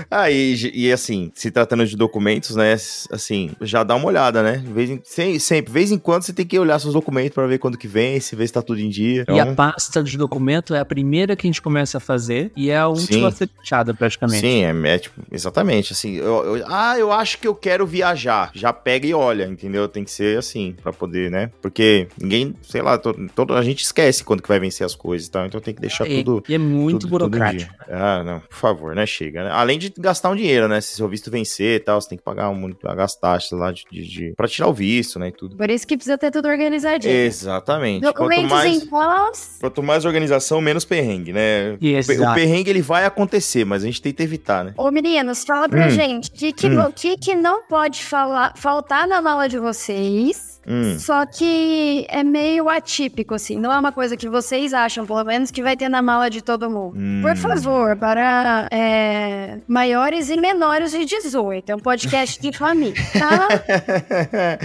ah, 0.10 0.30
e, 0.30 0.56
e 0.74 0.92
assim, 0.92 1.32
se 1.34 1.52
tratando 1.52 1.86
de 1.86 1.96
documentos, 1.96 2.56
né? 2.56 2.74
Assim, 3.12 3.52
já 3.62 3.84
dá 3.84 3.96
uma 3.96 4.06
olhada, 4.08 4.42
né? 4.44 4.64
Vez 4.74 4.90
em, 4.90 5.02
sem- 5.04 5.40
sempre, 5.40 5.72
vez 5.72 5.92
em 5.92 5.98
quando 5.98 6.24
você 6.24 6.34
tem 6.34 6.46
que 6.46 6.58
olhar 6.58 6.80
seus 6.80 6.94
documentos 6.94 7.34
pra 7.34 7.48
ver 7.48 7.58
quando 7.60 7.78
que 7.78 7.88
vem, 7.88 8.20
se 8.20 8.36
ver 8.36 8.48
se 8.48 8.54
tá 8.54 8.62
tudo 8.62 8.80
em 8.80 8.90
dia. 8.90 9.26
E 9.28 9.40
a 9.40 9.44
Então, 9.44 9.56
pasta 9.56 10.04
de 10.04 10.18
documento 10.18 10.74
é 10.74 10.80
a 10.80 10.86
primeira 10.86 11.36
que 11.36 11.48
a 11.48 11.50
gente 11.50 11.62
começa 11.62 11.98
a 11.98 12.02
fazer 12.02 12.52
e 12.56 12.70
é 12.70 12.78
a 12.78 12.88
última 12.88 13.32
fechada 13.32 13.94
praticamente. 13.94 14.42
Sim, 14.42 14.64
é, 14.64 14.94
é 14.96 15.00
tipo, 15.00 15.22
exatamente, 15.32 15.94
assim, 15.94 16.16
eu- 16.16 16.58
eu- 16.58 16.66
ah, 16.68 16.98
eu 16.98 17.12
acho 17.12 17.38
que 17.40 17.48
eu 17.48 17.56
quero 17.56 17.86
viajar, 17.86 18.52
já 18.54 18.72
pega 18.74 19.08
e 19.08 19.14
olha, 19.14 19.46
entendeu? 19.46 19.88
Tem 19.88 20.04
que 20.04 20.12
ser 20.12 20.38
assim, 20.38 20.76
pra 20.82 20.92
poder, 20.94 21.30
né? 21.32 21.52
Porque 21.62 22.08
ninguém, 22.22 22.54
sei 22.62 22.82
lá, 22.82 22.98
to- 22.98 23.16
todo, 23.36 23.54
a 23.54 23.62
gente 23.64 23.84
esquece 23.84 24.24
quando 24.24 24.42
que 24.42 24.48
vai 24.50 24.60
vencer 24.60 24.86
as 24.86 24.96
coisas 24.96 25.28
e 25.28 25.32
tal, 25.32 25.46
então 25.46 25.60
tem 25.60 25.74
que 25.74 25.82
deixar 25.82 26.06
E, 26.12 26.24
tudo... 26.24 26.44
e 26.50 26.54
é 26.56 26.58
muito 26.58 27.00
tudo- 27.08 27.18
tudo 27.20 27.30
burocrático. 27.30 27.74
dia. 27.86 27.96
Ah, 27.96 28.24
não, 28.24 28.40
por 28.40 28.56
favor, 28.56 28.96
né? 28.96 29.06
Chega, 29.06 29.44
né? 29.46 29.52
Além 29.52 29.78
de 29.80 29.94
gastar 29.98 30.30
um 30.30 30.36
dinheiro, 30.36 30.68
né? 30.68 30.80
Se 30.82 30.96
seu 30.96 31.08
visto 31.08 31.30
vencer 31.32 31.78
e 31.78 31.80
tal, 31.80 32.00
você 32.02 32.10
tem 32.10 32.18
que 32.18 32.24
pagar 32.24 32.50
um, 32.50 32.72
pagar 32.74 33.04
as 33.06 33.16
taxas 33.16 33.58
lá 33.60 33.72
de, 33.72 33.84
de, 33.92 34.04
de- 34.08 34.34
pra 34.36 34.48
tirar 34.48 34.68
o 34.68 34.74
visto, 34.74 35.18
né? 35.20 35.30
E 35.30 35.32
tudo. 35.32 35.56
Por 35.58 35.70
isso 35.70 35.86
que 35.88 35.96
precisa 35.96 36.18
ter 36.18 36.32
tudo 36.32 36.48
organizadinho. 36.48 37.14
Exatamente. 37.14 38.02
Quanto 38.04 38.14
Documentos 38.16 38.50
mais, 38.52 38.84
em 38.84 38.86
pós. 38.88 39.58
quanto 39.60 39.84
mais 39.84 40.06
organização, 40.06 40.62
menos 40.62 40.86
perrengue, 40.86 41.34
né? 41.34 41.78
E 41.82 41.94
O 41.94 41.98
exato. 41.98 42.36
perrengue 42.36 42.70
ele 42.70 42.82
vai 42.82 43.06
acontecer, 43.06 43.66
mas 43.66 43.84
a 43.84 43.86
gente 43.86 44.02
tenta 44.02 44.24
evitar, 44.24 44.64
né? 44.66 44.74
Ô, 44.78 44.90
meninos, 44.92 45.44
fala 45.44 45.68
pra 45.70 45.88
Hum. 45.88 45.90
gente. 45.90 46.30
O 46.30 46.34
que, 46.34 46.54
que, 46.54 46.68
Hum. 46.68 46.92
que, 46.96 47.18
que 47.18 47.36
não 47.36 47.64
pode 47.64 48.04
falar, 48.04 48.54
faltar 48.56 49.08
na 49.08 49.22
mala 49.22 49.48
de 49.48 49.58
vocês? 49.60 50.49
Hum. 50.68 51.00
Só 51.00 51.26
que 51.26 52.06
é 52.10 52.24
meio 52.24 52.70
atípico, 52.70 53.34
assim. 53.34 53.58
Não 53.58 53.72
é 53.72 53.80
uma 53.80 53.92
coisa 53.92 54.16
que 54.16 54.30
vocês 54.30 54.74
acham, 54.74 55.06
pelo 55.06 55.24
menos, 55.24 55.50
que 55.52 55.64
vai 55.64 55.76
ter 55.76 55.90
na 55.90 56.02
mala 56.02 56.30
de 56.30 56.42
todo 56.44 56.70
mundo. 56.70 56.96
Hum. 56.98 57.22
Por 57.22 57.36
favor, 57.36 57.96
para 57.96 58.68
é, 58.72 59.58
maiores 59.68 60.30
e 60.30 60.38
menores 60.38 60.92
de 60.92 61.06
18. 61.06 61.72
É 61.72 61.76
um 61.76 61.80
podcast 61.80 62.40
de 62.42 62.56
família, 62.56 63.02
tá? 63.18 63.48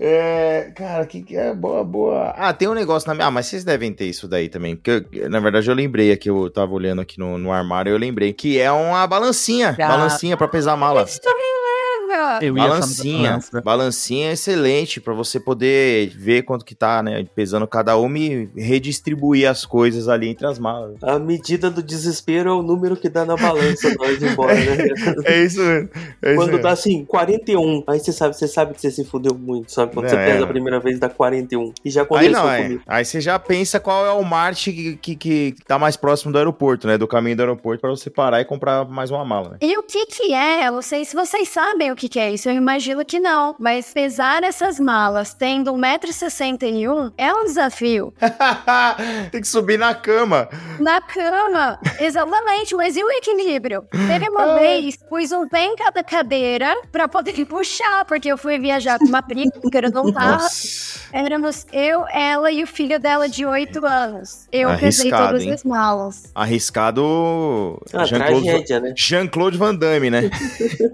é, 0.00 0.72
cara, 0.74 1.06
que, 1.06 1.22
que 1.22 1.36
é 1.36 1.54
boa, 1.54 1.84
boa. 1.84 2.34
Ah, 2.36 2.52
tem 2.52 2.68
um 2.68 2.74
negócio 2.74 3.06
na 3.08 3.14
minha. 3.14 3.26
Ah, 3.26 3.30
mas 3.30 3.46
vocês 3.46 3.64
devem 3.64 3.92
ter 3.92 4.06
isso 4.06 4.26
daí 4.26 4.48
também. 4.48 4.74
Porque, 4.76 5.06
eu- 5.12 5.30
na 5.30 5.40
verdade, 5.40 5.68
eu 5.68 5.74
lembrei 5.74 6.12
aqui, 6.12 6.28
eu 6.30 6.50
tava 6.50 6.72
olhando 6.72 7.00
aqui 7.00 7.18
no, 7.18 7.38
no 7.38 7.52
armário, 7.52 7.90
eu 7.90 7.98
lembrei 7.98 8.32
que 8.32 8.58
é 8.58 8.70
uma 8.72 9.06
balancinha. 9.06 9.74
Ah. 9.78 9.88
Balancinha 9.88 10.36
pra 10.36 10.48
pesar 10.48 10.72
a 10.72 10.76
mala. 10.76 11.02
Isso 11.04 11.20
também 11.20 11.53
Eu 12.42 12.54
Balancinha. 12.54 13.38
Balancinha 13.64 14.30
é 14.30 14.32
excelente 14.32 15.00
pra 15.00 15.12
você 15.14 15.38
poder 15.40 16.08
ver 16.16 16.42
quanto 16.42 16.64
que 16.64 16.74
tá, 16.74 17.02
né? 17.02 17.24
Pesando 17.34 17.66
cada 17.66 17.96
uma 17.96 18.18
e 18.18 18.48
redistribuir 18.56 19.48
as 19.48 19.64
coisas 19.64 20.08
ali 20.08 20.28
entre 20.28 20.46
as 20.46 20.58
malas. 20.58 20.96
A 21.02 21.18
medida 21.18 21.70
do 21.70 21.82
desespero 21.82 22.50
é 22.50 22.52
o 22.52 22.62
número 22.62 22.96
que 22.96 23.08
dá 23.08 23.24
na 23.24 23.36
balança 23.36 23.88
na 23.94 24.04
hora 24.04 24.16
de 24.16 24.24
ir 24.24 24.32
embora, 24.32 24.54
né? 24.54 24.76
É 25.24 25.42
isso 25.44 25.60
mesmo. 25.60 25.88
É 26.22 26.28
isso 26.30 26.36
Quando 26.36 26.48
mesmo. 26.50 26.62
dá 26.62 26.70
assim, 26.70 27.04
41, 27.04 27.84
aí 27.86 27.98
você 27.98 28.12
sabe, 28.12 28.36
você 28.36 28.46
sabe 28.48 28.74
que 28.74 28.80
você 28.80 28.90
se 28.90 29.04
fudeu 29.04 29.34
muito, 29.34 29.72
sabe? 29.72 29.92
Quando 29.94 30.08
você 30.08 30.16
É. 30.16 30.32
pesa 30.32 30.44
a 30.44 30.46
primeira 30.46 30.80
vez, 30.80 30.98
dá 30.98 31.08
41. 31.08 31.72
E 31.84 31.90
já 31.90 32.00
Aí 32.02 32.04
aconteceu 32.04 32.32
não, 32.32 32.50
é. 32.50 32.62
comigo. 32.62 32.82
Aí 32.86 33.04
você 33.04 33.20
já 33.20 33.38
pensa 33.38 33.80
qual 33.80 34.06
é 34.06 34.10
o 34.12 34.22
Marte 34.22 34.72
que, 34.72 34.96
que, 34.96 35.16
que 35.16 35.54
tá 35.66 35.78
mais 35.78 35.96
próximo 35.96 36.32
do 36.32 36.38
aeroporto, 36.38 36.86
né? 36.86 36.98
Do 36.98 37.06
caminho 37.06 37.36
do 37.36 37.40
aeroporto 37.40 37.80
pra 37.80 37.90
você 37.90 38.10
parar 38.10 38.40
e 38.40 38.44
comprar 38.44 38.84
mais 38.84 39.10
uma 39.10 39.24
mala, 39.24 39.50
né? 39.50 39.56
E 39.60 39.76
o 39.78 39.82
que 39.82 40.06
que 40.06 40.32
é? 40.34 40.68
Eu 40.68 40.72
não 40.72 40.82
sei 40.82 41.04
se 41.04 41.14
vocês 41.14 41.48
sabem 41.48 41.90
o 41.90 41.96
que 41.96 42.03
que, 42.04 42.08
que 42.08 42.20
é 42.20 42.32
isso. 42.32 42.48
Eu 42.48 42.54
imagino 42.54 43.04
que 43.04 43.18
não. 43.18 43.54
Mas 43.58 43.92
pesar 43.92 44.42
essas 44.42 44.78
malas 44.78 45.34
tendo 45.34 45.72
1,61m 45.72 47.12
é 47.16 47.32
um 47.32 47.44
desafio. 47.44 48.12
Tem 49.30 49.40
que 49.40 49.48
subir 49.48 49.78
na 49.78 49.94
cama. 49.94 50.48
Na 50.78 51.00
cama, 51.00 51.78
exatamente. 51.98 52.74
Mas 52.74 52.96
e 52.96 53.02
o 53.02 53.10
equilíbrio? 53.10 53.84
Teve 53.90 54.28
uma 54.28 54.58
vez, 54.58 54.96
pus 54.96 55.32
um 55.32 55.48
pé 55.48 55.64
em 55.64 55.76
cada 55.76 56.02
cadeira 56.02 56.74
pra 56.92 57.08
poder 57.08 57.44
puxar, 57.46 58.04
porque 58.04 58.28
eu 58.28 58.36
fui 58.36 58.58
viajar 58.58 58.98
com 58.98 59.06
uma 59.06 59.22
prima, 59.22 59.50
que 59.50 59.76
eu 59.76 59.90
não 59.90 60.12
tava. 60.12 60.42
Nossa. 60.42 61.04
Éramos 61.12 61.66
eu, 61.72 62.04
ela 62.08 62.50
e 62.50 62.62
o 62.62 62.66
filho 62.66 62.98
dela 62.98 63.28
de 63.28 63.46
8 63.46 63.84
anos. 63.86 64.48
Eu 64.50 64.76
pesei 64.78 65.10
todas 65.10 65.42
hein? 65.42 65.52
as 65.52 65.64
malas. 65.64 66.30
Ah, 66.34 66.42
Arriscado 66.42 67.80
Jean-Claude 67.90 68.44
tragédia, 68.44 68.80
né? 68.80 68.94
Jean-Claude 68.96 69.56
Van 69.56 69.74
Damme, 69.74 70.10
né? 70.10 70.30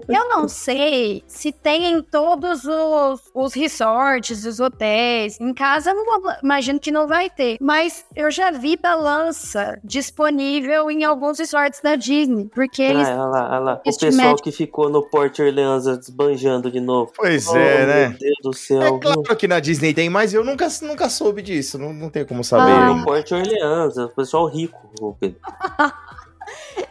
Eu 0.07 0.29
não 0.29 0.47
sei 0.47 1.00
se 1.27 1.51
tem 1.51 1.85
em 1.91 2.01
todos 2.01 2.63
os, 2.65 3.21
os 3.33 3.53
resorts, 3.53 4.45
os 4.45 4.59
hotéis. 4.59 5.39
Em 5.39 5.53
casa, 5.53 5.91
eu 5.91 5.95
não 5.95 6.23
imagino 6.43 6.79
que 6.79 6.91
não 6.91 7.07
vai 7.07 7.29
ter. 7.29 7.57
Mas 7.61 8.05
eu 8.15 8.29
já 8.31 8.51
vi 8.51 8.77
balança 8.77 9.79
disponível 9.83 10.89
em 10.91 11.03
alguns 11.03 11.39
resorts 11.39 11.81
da 11.81 11.95
Disney. 11.95 12.49
Porque 12.53 12.81
eles. 12.81 13.07
Ah, 13.07 13.11
olha 13.13 13.25
lá, 13.29 13.49
olha 13.51 13.59
lá. 13.59 13.73
O 13.73 13.77
pessoal 13.83 14.11
médico- 14.13 14.43
que 14.43 14.51
ficou 14.51 14.89
no 14.89 15.03
Port 15.03 15.37
Orleans 15.39 15.85
desbanjando 15.97 16.71
de 16.71 16.79
novo. 16.79 17.11
Pois 17.15 17.47
Oh, 17.47 17.55
é, 17.57 17.85
né? 17.85 18.07
Meu 18.09 18.17
Deus 18.17 18.37
do 18.43 18.53
céu. 18.53 18.81
É 18.81 18.99
claro 18.99 19.35
que 19.35 19.47
na 19.47 19.59
Disney 19.59 19.93
tem, 19.93 20.09
mas 20.09 20.33
eu 20.33 20.43
nunca, 20.43 20.67
nunca 20.81 21.09
soube 21.09 21.41
disso. 21.41 21.77
Não, 21.77 21.91
não 21.93 22.09
tem 22.09 22.25
como 22.25 22.43
saber. 22.43 22.71
Ah. 22.71 22.93
No 22.93 23.03
Port 23.03 23.31
Orleans, 23.31 23.97
o 23.97 24.09
pessoal 24.09 24.45
rico, 24.47 25.15
Pedro. 25.19 25.39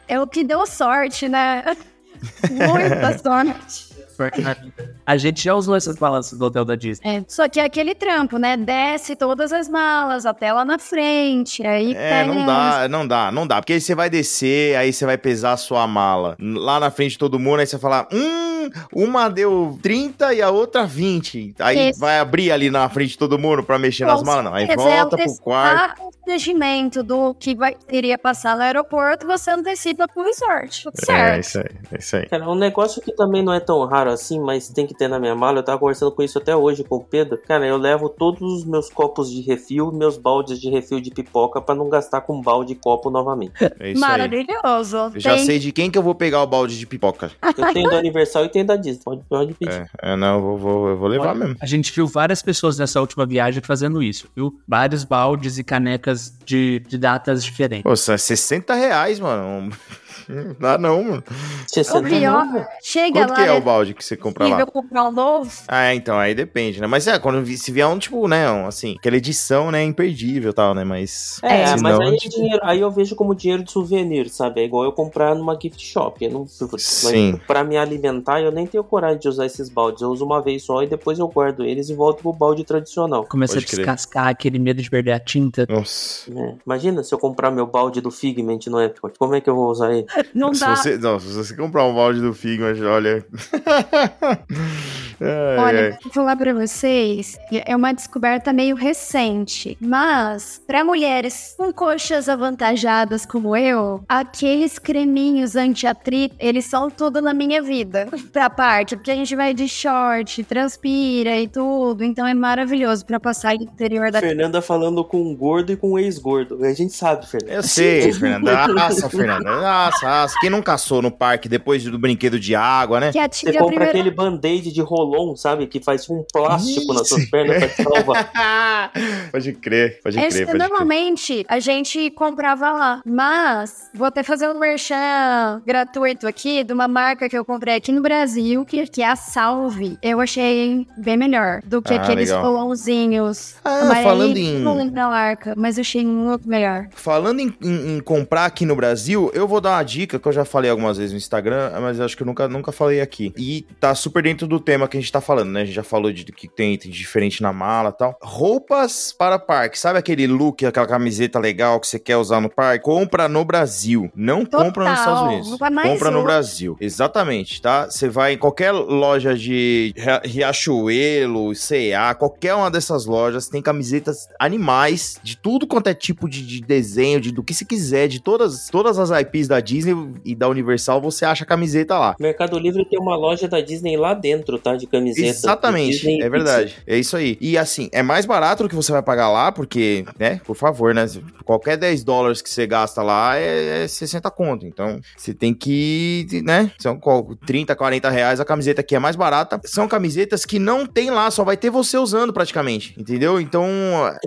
É 0.08 0.18
o 0.20 0.26
que 0.26 0.42
deu 0.42 0.66
sorte, 0.66 1.28
né? 1.28 1.62
Muita 2.50 3.18
sorte. 3.18 3.89
Sorte 4.20 4.42
na 4.42 4.52
vida. 4.52 4.94
A 5.06 5.16
gente 5.16 5.42
já 5.42 5.54
usou 5.54 5.74
essas 5.74 5.96
balanças 5.96 6.38
do 6.38 6.44
hotel 6.44 6.64
da 6.64 6.76
Disney. 6.76 7.16
É, 7.18 7.24
só 7.26 7.48
que 7.48 7.58
é 7.58 7.64
aquele 7.64 7.94
trampo, 7.94 8.36
né? 8.38 8.54
Desce 8.56 9.16
todas 9.16 9.50
as 9.52 9.66
malas 9.68 10.26
até 10.26 10.52
lá 10.52 10.62
na 10.64 10.78
frente. 10.78 11.66
Aí 11.66 11.94
É, 11.94 12.24
não 12.26 12.44
dá, 12.44 12.88
não 12.88 13.06
dá, 13.06 13.32
não 13.32 13.46
dá. 13.46 13.60
Porque 13.60 13.72
aí 13.72 13.80
você 13.80 13.94
vai 13.94 14.10
descer, 14.10 14.76
aí 14.76 14.92
você 14.92 15.06
vai 15.06 15.16
pesar 15.16 15.52
a 15.52 15.56
sua 15.56 15.86
mala. 15.86 16.36
Lá 16.38 16.78
na 16.78 16.90
frente 16.90 17.12
de 17.12 17.18
todo 17.18 17.38
mundo, 17.38 17.60
aí 17.60 17.66
você 17.66 17.76
vai 17.78 17.80
falar, 17.80 18.08
hum, 18.12 18.68
uma 18.94 19.28
deu 19.30 19.78
30 19.82 20.34
e 20.34 20.42
a 20.42 20.50
outra 20.50 20.86
20. 20.86 21.54
Aí 21.58 21.88
Esse- 21.88 21.98
vai 21.98 22.18
abrir 22.18 22.52
ali 22.52 22.68
na 22.70 22.86
frente 22.90 23.10
de 23.10 23.18
todo 23.18 23.38
mundo 23.38 23.62
pra 23.62 23.78
mexer 23.78 24.04
nas 24.04 24.22
malas, 24.22 24.44
não. 24.44 24.54
Aí 24.54 24.64
é 24.68 24.76
volta 24.76 25.16
pro 25.16 25.36
quarto. 25.38 26.02
O 26.30 26.32
regimento 26.32 27.02
do 27.02 27.34
que 27.34 27.54
vai, 27.54 27.76
iria 27.90 28.16
passar 28.16 28.56
no 28.56 28.62
aeroporto, 28.62 29.26
você 29.26 29.50
antecipa 29.50 30.06
pro 30.06 30.22
resort. 30.22 30.84
Tudo 30.84 30.94
É, 31.02 31.04
certo. 31.04 31.40
isso 31.44 31.58
aí, 31.58 31.64
é 31.92 31.98
isso 31.98 32.16
aí. 32.16 32.26
Cara, 32.26 32.48
um 32.50 32.54
negócio 32.54 33.02
que 33.02 33.12
também 33.12 33.42
não 33.42 33.52
é 33.52 33.60
tão 33.60 33.84
raro 33.86 34.10
assim, 34.10 34.38
mas 34.40 34.68
tem 34.68 34.86
que 34.86 34.94
ter 34.96 35.08
na 35.08 35.18
minha 35.18 35.34
mala. 35.34 35.58
Eu 35.58 35.62
tava 35.62 35.78
conversando 35.78 36.12
com 36.12 36.22
isso 36.22 36.38
até 36.38 36.54
hoje 36.54 36.84
com 36.84 36.96
o 36.96 37.04
Pedro. 37.04 37.38
Cara, 37.46 37.66
eu 37.66 37.76
levo 37.76 38.08
todos 38.08 38.40
os 38.40 38.64
meus 38.64 38.88
copos 38.88 39.30
de 39.30 39.40
refil, 39.42 39.90
meus 39.92 40.16
baldes 40.16 40.60
de 40.60 40.70
refil 40.70 41.00
de 41.00 41.10
pipoca 41.10 41.60
pra 41.60 41.74
não 41.74 41.88
gastar 41.88 42.20
com 42.22 42.40
balde 42.40 42.72
e 42.72 42.76
copo 42.76 43.10
novamente. 43.10 43.52
É 43.80 43.90
isso 43.90 44.04
aí. 44.04 44.10
Maravilhoso. 44.10 44.96
Eu 45.14 45.20
já 45.20 45.34
Tem- 45.34 45.44
sei 45.46 45.58
de 45.58 45.72
quem 45.72 45.90
que 45.90 45.98
eu 45.98 46.02
vou 46.02 46.14
pegar 46.14 46.42
o 46.42 46.46
balde 46.46 46.78
de 46.78 46.86
pipoca. 46.86 47.30
Eu 47.56 47.72
tenho 47.72 47.90
do 47.90 47.96
Universal 47.96 48.44
e 48.44 48.48
tenho 48.48 48.66
da 48.66 48.76
Disney. 48.76 49.00
Pode, 49.04 49.22
pode 49.28 49.54
pedir. 49.54 49.88
É, 50.02 50.12
é, 50.12 50.16
não, 50.16 50.36
eu 50.36 50.40
vou, 50.42 50.58
vou, 50.58 50.88
eu 50.88 50.96
vou 50.96 51.08
levar 51.08 51.30
Olha, 51.30 51.38
mesmo. 51.40 51.56
A 51.60 51.66
gente 51.66 51.92
viu 51.92 52.06
várias 52.06 52.42
pessoas 52.42 52.78
nessa 52.78 53.00
última 53.00 53.24
viagem 53.26 53.62
fazendo 53.62 54.02
isso, 54.02 54.28
viu? 54.36 54.58
Vários 54.66 55.04
baldes 55.04 55.58
e 55.58 55.64
canecas 55.64 56.19
de, 56.44 56.80
de 56.80 56.98
datas 56.98 57.42
diferentes. 57.44 57.84
Pô, 57.84 57.92
isso 57.92 58.10
é 58.12 58.18
60 58.18 58.74
reais, 58.74 59.18
mano. 59.20 59.70
Não 60.28 60.54
dá 60.60 60.78
não, 60.78 61.02
mano. 61.02 61.24
O 61.28 61.68
senta 61.84 62.02
pior, 62.02 62.44
não, 62.44 62.64
chega 62.80 63.20
Quanto 63.20 63.30
lá, 63.30 63.34
que 63.36 63.42
é 63.42 63.52
o 63.52 63.56
é 63.56 63.60
balde 63.60 63.94
que 63.94 64.04
você 64.04 64.16
compra 64.16 64.44
lá? 64.44 64.50
possível 64.50 64.72
comprar 64.72 65.08
um 65.08 65.10
novo. 65.10 65.50
Ah, 65.66 65.86
é, 65.86 65.94
então, 65.94 66.16
aí 66.16 66.36
depende, 66.36 66.80
né? 66.80 66.86
Mas 66.86 67.08
é, 67.08 67.18
quando 67.18 67.42
vi- 67.42 67.58
se 67.58 67.72
vier 67.72 67.88
um, 67.88 67.98
tipo, 67.98 68.28
né, 68.28 68.48
um, 68.48 68.66
assim, 68.66 68.94
aquela 68.96 69.16
edição, 69.16 69.72
né, 69.72 69.82
imperdível 69.82 70.50
e 70.50 70.54
tal, 70.54 70.72
né? 70.72 70.84
Mas. 70.84 71.40
É, 71.42 71.74
mas 71.80 71.98
aí, 71.98 72.14
é 72.14 72.16
tipo, 72.16 72.36
dinheiro, 72.36 72.60
aí 72.62 72.80
eu 72.80 72.90
vejo 72.92 73.16
como 73.16 73.34
dinheiro 73.34 73.64
de 73.64 73.72
souvenir, 73.72 74.28
sabe? 74.28 74.60
É 74.60 74.64
igual 74.64 74.84
eu 74.84 74.92
comprar 74.92 75.34
numa 75.34 75.58
gift 75.60 75.84
shop. 75.84 76.24
Eu 76.24 76.30
não, 76.30 76.46
Sim. 76.46 77.32
Mas 77.32 77.42
pra 77.42 77.64
me 77.64 77.76
alimentar, 77.76 78.40
eu 78.40 78.52
nem 78.52 78.68
tenho 78.68 78.84
coragem 78.84 79.18
de 79.18 79.28
usar 79.28 79.46
esses 79.46 79.68
baldes. 79.68 80.02
Eu 80.02 80.10
uso 80.10 80.24
uma 80.24 80.40
vez 80.40 80.62
só 80.62 80.80
e 80.82 80.86
depois 80.86 81.18
eu 81.18 81.26
guardo 81.26 81.64
eles 81.64 81.88
e 81.88 81.94
volto 81.94 82.22
pro 82.22 82.32
balde 82.32 82.62
tradicional. 82.62 83.24
Começa 83.26 83.58
a 83.58 83.62
crer. 83.62 83.78
descascar 83.78 84.28
aquele 84.28 84.60
medo 84.60 84.80
de 84.80 84.88
perder 84.88 85.12
a 85.12 85.18
tinta. 85.18 85.66
Nossa. 85.68 86.09
Né? 86.28 86.56
Imagina 86.64 87.02
se 87.02 87.14
eu 87.14 87.18
comprar 87.18 87.50
meu 87.50 87.66
balde 87.66 88.00
do 88.00 88.10
Figment 88.10 88.58
no 88.68 88.80
Epcot. 88.80 89.18
Como 89.18 89.34
é 89.34 89.40
que 89.40 89.48
eu 89.50 89.54
vou 89.54 89.70
usar 89.70 89.92
ele? 89.92 90.06
Não 90.34 90.52
Se 90.54 90.60
dá. 90.60 90.76
você, 90.76 90.96
não, 90.98 91.18
se 91.20 91.32
você 91.32 91.56
comprar 91.56 91.84
um 91.84 91.94
balde 91.94 92.20
do 92.20 92.32
Figma, 92.34 92.68
olha. 92.88 93.24
Ai, 95.20 95.58
Olha, 95.58 95.80
ai. 95.86 95.98
vou 96.02 96.12
falar 96.12 96.36
pra 96.36 96.54
vocês, 96.54 97.38
é 97.50 97.76
uma 97.76 97.92
descoberta 97.92 98.52
meio 98.52 98.74
recente, 98.76 99.76
mas 99.80 100.62
pra 100.66 100.84
mulheres 100.84 101.54
com 101.56 101.72
coxas 101.72 102.28
avantajadas 102.28 103.26
como 103.26 103.56
eu, 103.56 104.02
aqueles 104.08 104.78
creminhos 104.78 105.56
anti-atrito, 105.56 106.34
eles 106.38 106.64
são 106.64 106.90
tudo 106.90 107.20
na 107.20 107.34
minha 107.34 107.60
vida, 107.60 108.08
pra 108.32 108.48
parte, 108.48 108.96
porque 108.96 109.10
a 109.10 109.14
gente 109.14 109.34
vai 109.36 109.52
de 109.52 109.68
short, 109.68 110.42
transpira 110.44 111.38
e 111.38 111.46
tudo, 111.46 112.02
então 112.04 112.26
é 112.26 112.34
maravilhoso 112.34 113.04
pra 113.04 113.20
passar 113.20 113.54
no 113.56 113.64
interior 113.64 114.10
da 114.10 114.20
Fernanda 114.20 114.62
falando 114.62 115.04
com 115.04 115.20
um 115.20 115.34
gordo 115.34 115.72
e 115.72 115.76
com 115.76 115.92
um 115.92 115.98
ex-gordo. 115.98 116.64
A 116.64 116.72
gente 116.72 116.92
sabe, 116.92 117.26
Fernanda. 117.26 117.54
Eu 117.54 117.62
sei, 117.62 118.12
Fernanda. 118.12 118.68
Nossa, 118.68 119.08
Fernanda. 119.08 119.60
Nossa, 119.60 120.06
nossa. 120.06 120.34
Quem 120.40 120.50
não 120.50 120.62
caçou 120.62 121.02
no 121.02 121.10
parque 121.10 121.48
depois 121.48 121.84
do 121.84 121.98
brinquedo 121.98 122.38
de 122.38 122.54
água, 122.54 123.00
né? 123.00 123.12
que 123.12 123.18
Você 123.18 123.52
compra 123.52 123.66
primeira... 123.66 123.90
aquele 123.90 124.10
band-aid 124.10 124.72
de 124.72 124.80
rolon, 125.10 125.36
sabe? 125.36 125.66
Que 125.66 125.80
faz 125.82 126.08
um 126.08 126.24
plástico 126.32 126.92
nas 126.94 127.08
suas 127.08 127.24
pernas 127.26 127.58
pra 127.58 127.68
te 127.68 127.82
salvar. 127.82 128.30
pode 129.32 129.52
crer, 129.54 130.00
pode 130.02 130.18
Esse 130.18 130.28
crer, 130.44 130.46
pode 130.46 130.58
crer. 130.58 130.68
normalmente 130.68 131.44
a 131.48 131.58
gente 131.60 132.10
comprava 132.10 132.72
lá. 132.72 133.02
Mas 133.04 133.90
vou 133.94 134.06
até 134.06 134.22
fazer 134.22 134.48
um 134.48 134.58
merchan 134.58 135.62
gratuito 135.66 136.26
aqui 136.26 136.64
de 136.64 136.72
uma 136.72 136.88
marca 136.88 137.28
que 137.28 137.36
eu 137.36 137.44
comprei 137.44 137.76
aqui 137.76 137.92
no 137.92 138.02
Brasil, 138.02 138.64
que, 138.64 138.86
que 138.86 139.02
é 139.02 139.08
a 139.08 139.16
Salve. 139.16 139.98
Eu 140.02 140.20
achei 140.20 140.86
bem 140.96 141.16
melhor 141.16 141.60
do 141.64 141.80
que 141.82 141.94
Ah, 141.94 142.02
aqueles 142.02 142.30
rolãozinhos. 142.30 143.54
Ah, 143.64 144.00
falando 144.02 144.36
em- 144.36 144.58
Não 144.60 144.76
lembro 144.76 144.94
da 144.94 145.08
marca, 145.08 145.54
mas 145.56 145.76
eu 145.76 145.82
achei 145.82 146.04
muito 146.04 146.48
melhor. 146.48 146.88
Falando 146.92 147.40
em, 147.40 147.54
em- 147.62 147.96
em 147.96 148.00
comprar 148.00 148.46
aqui 148.46 148.64
no 148.64 148.74
Brasil, 148.76 149.30
eu 149.34 149.46
vou 149.46 149.60
dar 149.60 149.70
uma 149.76 149.82
dica 149.82 150.18
que 150.18 150.26
eu 150.28 150.32
já 150.32 150.44
falei 150.44 150.70
algumas 150.70 150.96
vezes 150.98 151.12
no 151.12 151.18
Instagram, 151.18 151.70
mas 151.80 152.00
acho 152.00 152.16
que 152.16 152.22
eu 152.22 152.26
nunca, 152.26 152.48
nunca 152.48 152.72
falei 152.72 153.00
aqui. 153.00 153.32
E 153.36 153.62
tá 153.80 153.94
super 153.94 154.22
dentro 154.22 154.46
do 154.46 154.58
tema 154.60 154.88
que 154.88 154.96
a 154.96 154.99
gente 155.00 155.12
tá 155.12 155.20
falando, 155.20 155.50
né? 155.50 155.62
A 155.62 155.64
gente 155.64 155.74
já 155.74 155.82
falou 155.82 156.12
de 156.12 156.24
que 156.24 156.48
tem, 156.48 156.76
tem 156.76 156.90
diferente 156.90 157.42
na 157.42 157.52
mala 157.52 157.90
e 157.90 157.98
tal. 157.98 158.18
Roupas 158.22 159.12
para 159.16 159.38
parque. 159.38 159.78
Sabe 159.78 159.98
aquele 159.98 160.26
look, 160.26 160.64
aquela 160.64 160.86
camiseta 160.86 161.38
legal 161.38 161.78
que 161.80 161.86
você 161.86 161.98
quer 161.98 162.16
usar 162.16 162.40
no 162.40 162.48
parque? 162.48 162.84
Compra 162.84 163.28
no 163.28 163.44
Brasil. 163.44 164.10
Não 164.14 164.44
Total, 164.44 164.66
compra 164.66 164.90
nos 164.90 164.98
Estados 164.98 165.22
Unidos. 165.22 165.50
Compra 165.82 166.10
no. 166.10 166.20
Brasil. 166.22 166.76
Exatamente, 166.80 167.60
tá? 167.62 167.86
Você 167.90 168.08
vai 168.08 168.34
em 168.34 168.38
qualquer 168.38 168.72
loja 168.72 169.34
de 169.36 169.92
Ria- 169.96 170.22
Riachuelo, 170.24 171.54
C&A, 171.54 172.14
qualquer 172.14 172.54
uma 172.54 172.70
dessas 172.70 173.06
lojas, 173.06 173.48
tem 173.48 173.62
camisetas 173.62 174.28
animais 174.38 175.18
de 175.22 175.36
tudo 175.36 175.66
quanto 175.66 175.88
é 175.88 175.94
tipo 175.94 176.28
de, 176.28 176.44
de 176.46 176.60
desenho, 176.60 177.20
de 177.20 177.32
do 177.32 177.42
que 177.42 177.54
se 177.54 177.64
quiser, 177.64 178.06
de 178.08 178.20
todas, 178.20 178.68
todas 178.68 178.98
as 178.98 179.10
IPs 179.10 179.48
da 179.48 179.60
Disney 179.60 179.94
e 180.24 180.34
da 180.34 180.48
Universal, 180.48 181.00
você 181.00 181.24
acha 181.24 181.44
camiseta 181.44 181.98
lá. 181.98 182.14
Mercado 182.20 182.58
Livre 182.58 182.84
tem 182.84 182.98
uma 183.00 183.16
loja 183.16 183.48
da 183.48 183.60
Disney 183.60 183.96
lá 183.96 184.14
dentro, 184.14 184.58
tá? 184.58 184.76
De 184.76 184.86
camiseta. 184.90 185.28
Exatamente, 185.28 185.92
Disney 185.92 186.20
é 186.22 186.28
verdade. 186.28 186.76
É 186.86 186.98
isso 186.98 187.16
aí. 187.16 187.36
E 187.40 187.56
assim, 187.56 187.88
é 187.92 188.02
mais 188.02 188.26
barato 188.26 188.62
do 188.62 188.68
que 188.68 188.74
você 188.74 188.92
vai 188.92 189.02
pagar 189.02 189.30
lá, 189.30 189.52
porque, 189.52 190.04
né, 190.18 190.40
por 190.44 190.56
favor, 190.56 190.94
né? 190.94 191.06
Qualquer 191.44 191.76
10 191.76 192.04
dólares 192.04 192.42
que 192.42 192.50
você 192.50 192.66
gasta 192.66 193.02
lá 193.02 193.36
é, 193.36 193.84
é 193.84 193.88
60 193.88 194.30
conto. 194.30 194.66
Então, 194.66 195.00
você 195.16 195.32
tem 195.34 195.52
que, 195.54 196.26
né? 196.44 196.70
São 196.78 196.98
qual- 196.98 197.34
30, 197.46 197.74
40 197.74 198.10
reais. 198.10 198.40
A 198.40 198.44
camiseta 198.44 198.80
aqui 198.80 198.94
é 198.94 198.98
mais 198.98 199.16
barata. 199.16 199.60
São 199.64 199.86
camisetas 199.88 200.44
que 200.44 200.58
não 200.58 200.86
tem 200.86 201.10
lá, 201.10 201.30
só 201.30 201.44
vai 201.44 201.56
ter 201.56 201.70
você 201.70 201.96
usando 201.98 202.32
praticamente. 202.32 202.94
Entendeu? 202.98 203.40
Então, 203.40 203.66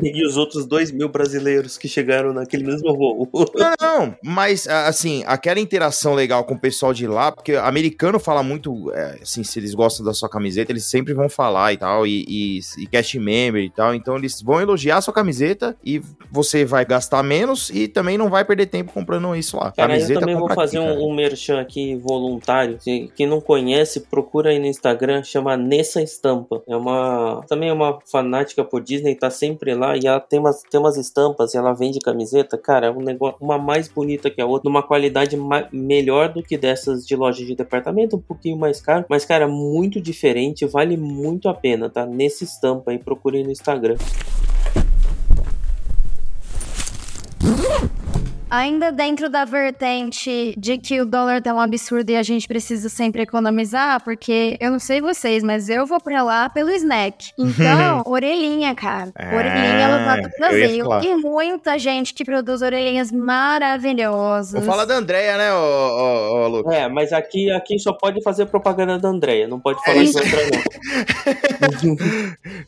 E 0.01 0.25
os 0.25 0.37
outros 0.37 0.65
dois 0.65 0.91
mil 0.91 1.09
brasileiros 1.09 1.77
que 1.77 1.87
chegaram 1.87 2.33
naquele 2.33 2.63
mesmo 2.63 2.93
voo. 2.95 3.29
Não, 3.55 3.71
não, 3.81 4.15
mas 4.23 4.67
assim, 4.67 5.23
aquela 5.25 5.59
interação 5.59 6.13
legal 6.13 6.43
com 6.43 6.53
o 6.55 6.59
pessoal 6.59 6.93
de 6.93 7.07
lá, 7.07 7.31
porque 7.31 7.55
americano 7.55 8.19
fala 8.19 8.43
muito, 8.43 8.91
é, 8.93 9.19
assim, 9.21 9.43
se 9.43 9.59
eles 9.59 9.73
gostam 9.73 10.05
da 10.05 10.13
sua 10.13 10.29
camiseta 10.29 10.52
camiseta, 10.53 10.71
eles 10.71 10.85
sempre 10.85 11.13
vão 11.13 11.27
falar 11.27 11.73
e 11.73 11.77
tal, 11.77 12.05
e, 12.05 12.25
e, 12.27 12.59
e 12.77 12.87
cast 12.87 13.19
member 13.19 13.63
e 13.63 13.69
tal. 13.69 13.93
Então 13.95 14.15
eles 14.15 14.41
vão 14.41 14.61
elogiar 14.61 14.97
a 14.97 15.01
sua 15.01 15.13
camiseta 15.13 15.75
e 15.83 16.01
você 16.31 16.63
vai 16.63 16.85
gastar 16.85 17.23
menos 17.23 17.69
e 17.69 17.87
também 17.87 18.17
não 18.17 18.29
vai 18.29 18.45
perder 18.45 18.67
tempo 18.67 18.91
comprando 18.93 19.35
isso 19.35 19.57
lá. 19.57 19.71
Cara, 19.71 19.89
camiseta 19.89 20.13
eu 20.13 20.19
também 20.19 20.35
vou 20.35 20.53
fazer 20.53 20.79
aqui, 20.79 20.87
um, 20.87 21.07
um 21.07 21.13
merchan 21.13 21.59
aqui 21.59 21.95
voluntário. 21.95 22.77
Quem 23.15 23.27
não 23.27 23.41
conhece, 23.41 24.01
procura 24.01 24.51
aí 24.51 24.59
no 24.59 24.65
Instagram, 24.65 25.23
chama 25.23 25.57
Nessa 25.57 26.01
Estampa. 26.01 26.61
É 26.67 26.75
uma. 26.75 27.43
Também 27.47 27.69
é 27.69 27.73
uma 27.73 27.99
fanática 28.09 28.63
por 28.63 28.81
Disney, 28.81 29.15
tá 29.15 29.29
sempre 29.29 29.73
lá 29.73 29.97
e 29.97 30.05
ela 30.05 30.19
tem 30.19 30.39
umas, 30.39 30.61
tem 30.63 30.79
umas 30.79 30.97
estampas 30.97 31.53
e 31.53 31.57
ela 31.57 31.73
vende 31.73 31.99
camiseta. 31.99 32.57
Cara, 32.57 32.87
é 32.87 32.91
um 32.91 33.01
negócio, 33.01 33.37
uma 33.41 33.57
mais 33.57 33.87
bonita 33.87 34.29
que 34.29 34.41
a 34.41 34.45
outra, 34.45 34.69
numa 34.69 34.83
qualidade 34.83 35.37
melhor 35.71 36.29
do 36.29 36.43
que 36.43 36.57
dessas 36.57 37.05
de 37.05 37.15
loja 37.15 37.45
de 37.45 37.55
departamento, 37.55 38.15
um 38.15 38.21
pouquinho 38.21 38.57
mais 38.57 38.81
caro. 38.81 39.05
Mas, 39.09 39.25
cara, 39.25 39.47
muito 39.47 40.01
diferente, 40.01 40.32
vale 40.65 40.97
muito 40.97 41.47
a 41.47 41.53
pena, 41.53 41.89
tá? 41.89 42.05
Nesse 42.05 42.43
estampa 42.43 42.91
aí, 42.91 42.97
procure 42.97 43.43
no 43.43 43.51
Instagram. 43.51 43.95
Ainda 48.53 48.91
dentro 48.91 49.31
da 49.31 49.45
vertente 49.45 50.53
de 50.55 50.77
que 50.77 51.01
o 51.01 51.07
dólar 51.07 51.41
tá 51.41 51.51
um 51.55 51.59
absurdo 51.59 52.11
e 52.11 52.15
a 52.15 52.21
gente 52.21 52.47
precisa 52.47 52.87
sempre 52.87 53.23
economizar, 53.23 54.03
porque 54.03 54.55
eu 54.59 54.69
não 54.69 54.77
sei 54.77 55.01
vocês, 55.01 55.41
mas 55.41 55.69
eu 55.69 55.87
vou 55.87 55.99
pra 55.99 56.21
lá 56.21 56.47
pelo 56.49 56.69
snack. 56.69 57.31
Então, 57.63 58.03
orelhinha, 58.05 58.75
cara. 58.75 59.11
É, 59.17 59.35
orelhinha 59.35 59.79
ela 59.79 60.05
tá 60.05 60.15
do 60.17 60.29
Brasil. 60.37 60.85
E 61.01 61.15
muita 61.15 61.79
gente 61.79 62.13
que 62.13 62.25
produz 62.25 62.61
orelhinhas 62.61 63.11
maravilhosas. 63.11 64.53
Vou 64.53 64.61
falar 64.61 64.85
da 64.85 64.95
Andrea, 64.95 65.37
né, 65.37 65.53
ô, 65.53 65.57
ô, 65.57 66.43
ô, 66.43 66.47
Lu? 66.47 66.71
É, 66.71 66.87
mas 66.87 67.13
aqui, 67.13 67.49
aqui 67.51 67.79
só 67.79 67.93
pode 67.93 68.21
fazer 68.21 68.45
propaganda 68.47 68.99
da 68.99 69.07
Andrea, 69.09 69.47
não 69.47 69.59
pode 69.59 69.83
falar 69.83 69.97
é 69.97 70.03
isso. 70.03 70.19
André, 70.19 70.49
não. 71.83 71.97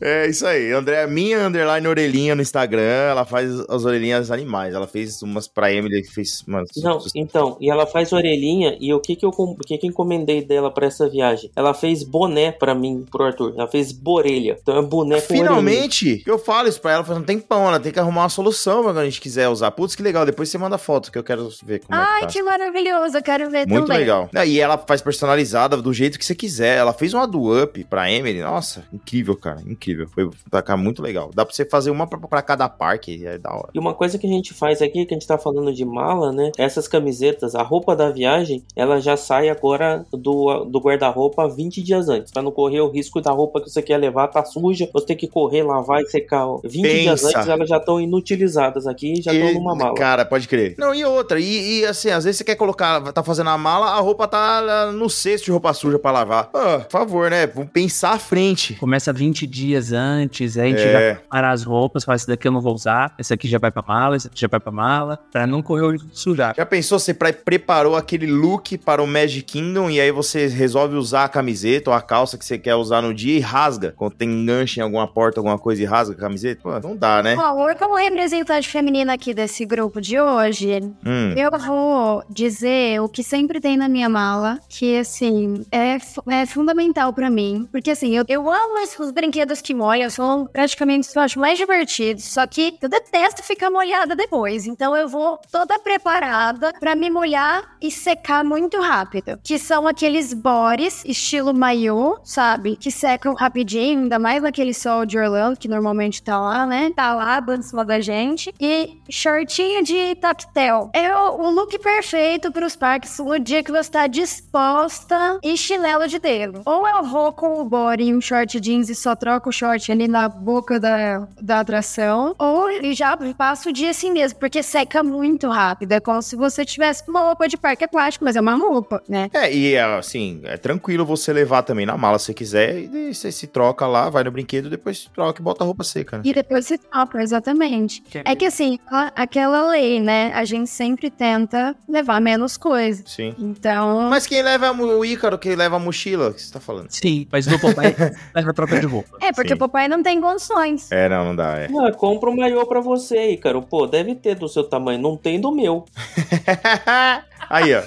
é 0.00 0.26
isso 0.26 0.46
aí. 0.46 0.72
Andrea, 0.72 1.06
minha 1.06 1.46
underline 1.46 1.86
orelhinha 1.86 2.34
no 2.34 2.42
Instagram, 2.42 3.10
ela 3.10 3.24
faz 3.24 3.60
as 3.68 3.84
orelhinhas 3.84 4.30
animais. 4.30 4.74
Ela 4.74 4.86
fez 4.86 5.22
umas 5.22 5.46
pra 5.46 5.75
Emily 5.76 6.02
que 6.02 6.12
fez. 6.12 6.42
Mano, 6.46 6.66
não, 6.76 6.98
então, 7.14 7.56
e 7.60 7.70
ela 7.70 7.86
faz 7.86 8.12
orelhinha, 8.12 8.76
e 8.80 8.92
o 8.92 9.00
que 9.00 9.16
que 9.16 9.24
eu, 9.24 9.30
o 9.30 9.56
que 9.58 9.78
que 9.78 9.86
eu 9.86 9.90
encomendei 9.90 10.42
dela 10.44 10.70
pra 10.70 10.86
essa 10.86 11.08
viagem? 11.08 11.50
Ela 11.54 11.72
fez 11.74 12.02
boné 12.02 12.52
pra 12.52 12.74
mim, 12.74 13.04
pro 13.10 13.24
Arthur. 13.24 13.54
Ela 13.56 13.68
fez 13.68 13.92
borelha. 13.92 14.58
Então 14.60 14.76
é 14.78 14.82
boné 14.82 15.20
com 15.20 15.34
Finalmente, 15.34 16.04
orelhinha. 16.06 16.24
eu 16.26 16.38
falo 16.38 16.68
isso 16.68 16.80
pra 16.80 16.92
ela 16.92 17.04
faz 17.04 17.18
um 17.18 17.22
tempão. 17.22 17.66
Ela 17.68 17.80
tem 17.80 17.92
que 17.92 17.98
arrumar 18.00 18.22
uma 18.22 18.28
solução 18.28 18.82
quando 18.82 18.98
a 18.98 19.04
gente 19.04 19.20
quiser 19.20 19.48
usar. 19.48 19.70
Putz, 19.70 19.94
que 19.94 20.02
legal. 20.02 20.24
Depois 20.26 20.48
você 20.48 20.58
manda 20.58 20.78
foto 20.78 21.10
que 21.12 21.18
eu 21.18 21.24
quero 21.24 21.48
ver 21.64 21.80
como 21.80 21.98
Ai, 21.98 22.22
é 22.22 22.26
que, 22.26 22.26
tá. 22.26 22.32
que 22.32 22.42
maravilhoso. 22.42 23.16
Eu 23.16 23.22
quero 23.22 23.50
ver 23.50 23.66
Muito 23.66 23.86
também. 23.86 23.98
legal. 23.98 24.28
E 24.46 24.60
ela 24.60 24.78
faz 24.78 25.00
personalizada 25.02 25.76
do 25.76 25.92
jeito 25.92 26.18
que 26.18 26.24
você 26.24 26.34
quiser. 26.34 26.78
Ela 26.78 26.92
fez 26.92 27.12
uma 27.14 27.26
do 27.26 27.62
Up 27.62 27.82
pra 27.84 28.10
Emily. 28.10 28.40
Nossa, 28.40 28.84
incrível, 28.92 29.36
cara. 29.36 29.60
Incrível. 29.66 30.06
Foi 30.08 30.28
pra 30.50 30.62
cá 30.62 30.76
muito 30.76 31.02
legal. 31.02 31.30
Dá 31.34 31.44
pra 31.44 31.54
você 31.54 31.64
fazer 31.64 31.90
uma 31.90 32.06
pra, 32.06 32.18
pra 32.18 32.42
cada 32.42 32.68
parque. 32.68 33.24
É 33.26 33.38
da 33.38 33.50
hora. 33.52 33.68
E 33.74 33.78
uma 33.78 33.94
coisa 33.94 34.18
que 34.18 34.26
a 34.26 34.30
gente 34.30 34.54
faz 34.54 34.80
aqui, 34.82 35.04
que 35.06 35.14
a 35.14 35.16
gente 35.16 35.26
tá 35.26 35.36
falando 35.38 35.65
de 35.72 35.84
mal 35.84 36.06
mala, 36.06 36.32
né? 36.32 36.52
Essas 36.56 36.86
camisetas, 36.86 37.54
a 37.54 37.62
roupa 37.62 37.96
da 37.96 38.10
viagem, 38.10 38.62
ela 38.74 39.00
já 39.00 39.16
sai 39.16 39.48
agora 39.48 40.04
do, 40.12 40.64
do 40.64 40.78
guarda-roupa 40.78 41.48
20 41.48 41.82
dias 41.82 42.08
antes, 42.08 42.32
para 42.32 42.42
não 42.42 42.52
correr 42.52 42.80
o 42.80 42.90
risco 42.90 43.20
da 43.20 43.30
roupa 43.30 43.60
que 43.60 43.70
você 43.70 43.82
quer 43.82 43.98
levar 43.98 44.28
tá 44.28 44.44
suja, 44.44 44.88
você 44.92 45.06
tem 45.06 45.16
que 45.16 45.26
correr, 45.26 45.62
lavar 45.62 46.00
e 46.00 46.06
secar. 46.06 46.46
20 46.64 46.82
Pensa. 46.82 47.02
dias 47.02 47.24
antes 47.24 47.48
elas 47.48 47.68
já 47.68 47.78
estão 47.78 48.00
inutilizadas 48.00 48.86
aqui 48.86 49.14
e 49.18 49.22
já 49.22 49.32
estão 49.32 49.54
numa 49.54 49.74
mala. 49.74 49.94
Cara, 49.94 50.24
pode 50.24 50.46
crer. 50.46 50.74
Não, 50.78 50.94
e 50.94 51.04
outra, 51.04 51.40
e, 51.40 51.80
e, 51.80 51.86
assim, 51.86 52.10
às 52.10 52.24
vezes 52.24 52.38
você 52.38 52.44
quer 52.44 52.56
colocar, 52.56 53.00
tá 53.12 53.22
fazendo 53.22 53.50
a 53.50 53.58
mala, 53.58 53.86
a 53.86 54.00
roupa 54.00 54.28
tá 54.28 54.92
no 54.92 55.08
cesto 55.10 55.46
de 55.46 55.50
roupa 55.50 55.72
suja 55.72 55.98
para 55.98 56.10
lavar. 56.10 56.50
Ah, 56.54 56.78
por 56.80 56.90
favor, 56.90 57.30
né? 57.30 57.46
Vamos 57.46 57.70
pensar 57.70 58.12
à 58.12 58.18
frente. 58.18 58.74
Começa 58.74 59.12
20 59.12 59.46
dias 59.46 59.92
antes, 59.92 60.56
aí 60.56 60.72
a 60.72 60.76
gente 60.76 60.86
é. 60.86 61.14
já 61.14 61.20
parar 61.28 61.50
as 61.50 61.62
roupas, 61.62 62.04
fala, 62.04 62.16
esse 62.16 62.26
daqui 62.26 62.46
eu 62.46 62.52
não 62.52 62.60
vou 62.60 62.74
usar, 62.74 63.14
esse 63.18 63.32
aqui 63.32 63.48
já 63.48 63.58
vai 63.58 63.70
pra 63.70 63.82
mala, 63.86 64.16
esse 64.16 64.26
aqui 64.26 64.40
já 64.40 64.48
vai 64.48 64.60
pra 64.60 64.72
mala, 64.72 65.18
pra 65.32 65.46
não 65.46 65.55
correr 65.62 65.96
o 65.96 65.98
sujar. 66.12 66.54
Já 66.56 66.66
pensou, 66.66 66.98
você 66.98 67.14
preparou 67.14 67.96
aquele 67.96 68.26
look 68.26 68.78
para 68.78 69.02
o 69.02 69.06
Magic 69.06 69.42
Kingdom 69.42 69.90
e 69.90 70.00
aí 70.00 70.10
você 70.10 70.46
resolve 70.46 70.96
usar 70.96 71.24
a 71.24 71.28
camiseta 71.28 71.90
ou 71.90 71.96
a 71.96 72.00
calça 72.00 72.36
que 72.36 72.44
você 72.44 72.58
quer 72.58 72.74
usar 72.74 73.02
no 73.02 73.14
dia 73.14 73.36
e 73.36 73.40
rasga, 73.40 73.94
quando 73.96 74.14
tem 74.14 74.28
enganche 74.28 74.80
em 74.80 74.82
alguma 74.82 75.06
porta, 75.06 75.40
alguma 75.40 75.58
coisa 75.58 75.82
e 75.82 75.84
rasga 75.84 76.14
a 76.14 76.18
camiseta? 76.18 76.60
Pô, 76.62 76.80
não 76.80 76.96
dá, 76.96 77.22
né? 77.22 77.36
Bom, 77.36 77.68
eu 77.68 77.76
como 77.76 77.96
representante 77.96 78.68
feminina 78.68 79.14
aqui 79.14 79.32
desse 79.32 79.64
grupo 79.64 80.00
de 80.00 80.20
hoje, 80.20 80.80
hum. 81.04 81.34
eu 81.36 81.50
vou 81.58 82.22
dizer 82.28 83.00
o 83.00 83.08
que 83.08 83.22
sempre 83.22 83.60
tem 83.60 83.76
na 83.76 83.88
minha 83.88 84.08
mala, 84.08 84.58
que 84.68 84.98
assim, 84.98 85.64
é, 85.70 85.98
é 86.28 86.46
fundamental 86.46 87.12
para 87.12 87.30
mim, 87.30 87.68
porque 87.70 87.90
assim, 87.90 88.16
eu, 88.16 88.24
eu 88.28 88.50
amo 88.50 88.76
os 88.98 89.10
brinquedos 89.10 89.60
que 89.60 89.74
molham, 89.74 90.08
são 90.10 90.46
praticamente, 90.46 91.08
eu 91.14 91.22
acho, 91.22 91.38
mais 91.38 91.58
divertidos, 91.58 92.24
só 92.24 92.46
que 92.46 92.76
eu 92.80 92.88
detesto 92.88 93.42
ficar 93.42 93.70
molhada 93.70 94.14
depois, 94.14 94.66
então 94.66 94.96
eu 94.96 95.08
vou 95.08 95.38
toda 95.50 95.78
preparada 95.78 96.72
para 96.78 96.94
me 96.94 97.10
molhar 97.10 97.76
e 97.80 97.90
secar 97.90 98.44
muito 98.44 98.80
rápido. 98.80 99.38
Que 99.42 99.58
são 99.58 99.86
aqueles 99.86 100.32
bores 100.32 101.04
estilo 101.04 101.54
maiô, 101.54 102.18
sabe? 102.24 102.76
Que 102.76 102.90
secam 102.90 103.34
rapidinho, 103.34 104.00
ainda 104.00 104.18
mais 104.18 104.42
naquele 104.42 104.74
sol 104.74 105.06
de 105.06 105.18
Orlando, 105.18 105.58
que 105.58 105.68
normalmente 105.68 106.22
tá 106.22 106.38
lá, 106.38 106.66
né? 106.66 106.90
Tá 106.94 107.14
lá, 107.14 107.38
em 107.38 107.84
da 107.86 108.00
gente. 108.00 108.52
E 108.60 108.98
shortinho 109.08 109.82
de 109.82 110.14
tactel. 110.16 110.90
É 110.92 111.14
o, 111.14 111.40
o 111.40 111.50
look 111.50 111.78
perfeito 111.78 112.50
para 112.50 112.66
os 112.66 112.76
parques 112.76 113.18
no 113.18 113.38
dia 113.38 113.62
que 113.62 113.72
você 113.72 113.90
tá 113.90 114.06
disposta 114.06 115.38
e 115.42 115.56
chinelo 115.56 116.08
de 116.08 116.18
dedo. 116.18 116.62
Ou 116.64 116.86
eu 116.86 117.02
vou 117.04 117.32
com 117.32 117.60
o 117.60 117.64
body 117.64 118.04
e 118.04 118.14
um 118.14 118.20
short 118.20 118.58
jeans 118.60 118.88
e 118.88 118.94
só 118.94 119.14
troco 119.14 119.50
o 119.50 119.52
short 119.52 119.90
ali 119.90 120.08
na 120.08 120.28
boca 120.28 120.80
da, 120.80 121.26
da 121.40 121.60
atração. 121.60 122.34
Ou 122.38 122.68
já 122.92 123.16
passo 123.36 123.70
o 123.70 123.72
dia 123.72 123.90
assim 123.90 124.10
mesmo, 124.10 124.38
porque 124.38 124.62
seca 124.62 125.02
muito 125.02 125.25
rápido. 125.48 125.92
É 125.92 126.00
como 126.00 126.22
se 126.22 126.36
você 126.36 126.64
tivesse 126.64 127.02
uma 127.08 127.20
roupa 127.20 127.48
de 127.48 127.56
parque 127.56 127.84
aquático, 127.84 128.24
mas 128.24 128.36
é 128.36 128.40
uma 128.40 128.54
roupa, 128.54 129.02
né? 129.08 129.28
É, 129.32 129.52
e 129.52 129.76
assim, 129.78 130.40
é 130.44 130.56
tranquilo 130.56 131.04
você 131.04 131.32
levar 131.32 131.62
também 131.62 131.86
na 131.86 131.96
mala 131.96 132.18
se 132.18 132.32
quiser, 132.32 132.78
e 132.78 133.14
você 133.14 133.32
se 133.32 133.46
troca 133.46 133.86
lá, 133.86 134.08
vai 134.08 134.24
no 134.24 134.30
brinquedo, 134.30 134.70
depois 134.70 135.08
troca 135.14 135.40
e 135.40 135.44
bota 135.44 135.64
a 135.64 135.66
roupa 135.66 135.84
seca, 135.84 136.18
né? 136.18 136.22
E 136.24 136.32
depois 136.32 136.66
se 136.66 136.78
troca, 136.78 137.22
exatamente. 137.22 138.02
Que 138.02 138.22
é 138.24 138.34
que 138.34 138.44
assim, 138.44 138.78
aquela 139.14 139.70
lei, 139.70 140.00
né? 140.00 140.32
A 140.34 140.44
gente 140.44 140.70
sempre 140.70 141.10
tenta 141.10 141.74
levar 141.88 142.20
menos 142.20 142.56
coisas. 142.56 143.10
Sim. 143.10 143.34
Então. 143.38 144.08
Mas 144.10 144.26
quem 144.26 144.42
leva 144.42 144.70
o 144.72 145.04
Ícaro, 145.04 145.38
quem 145.38 145.54
leva 145.54 145.76
a 145.76 145.78
mochila, 145.78 146.32
que 146.32 146.42
você 146.42 146.52
tá 146.52 146.60
falando? 146.60 146.90
Sim, 146.90 147.26
mas 147.30 147.46
do 147.46 147.58
papai 147.58 147.94
leva 148.34 148.52
troca 148.52 148.78
de 148.80 148.86
roupa. 148.86 149.16
É, 149.20 149.32
porque 149.32 149.48
Sim. 149.48 149.54
o 149.54 149.58
papai 149.58 149.88
não 149.88 150.02
tem 150.02 150.20
condições. 150.20 150.90
É, 150.90 151.08
não, 151.08 151.26
não 151.26 151.36
dá, 151.36 151.58
é. 151.58 151.66
Ah, 151.66 151.92
compra 151.92 152.30
um 152.30 152.36
maiô 152.36 152.66
pra 152.66 152.80
você, 152.80 153.32
Ícaro. 153.32 153.62
Pô, 153.62 153.86
deve 153.86 154.14
ter 154.14 154.34
do 154.34 154.48
seu 154.48 154.64
tamanho, 154.64 155.00
não 155.00 155.15
tem 155.16 155.40
do 155.40 155.50
meu. 155.52 155.84
Aí, 157.48 157.74
ó. 157.74 157.82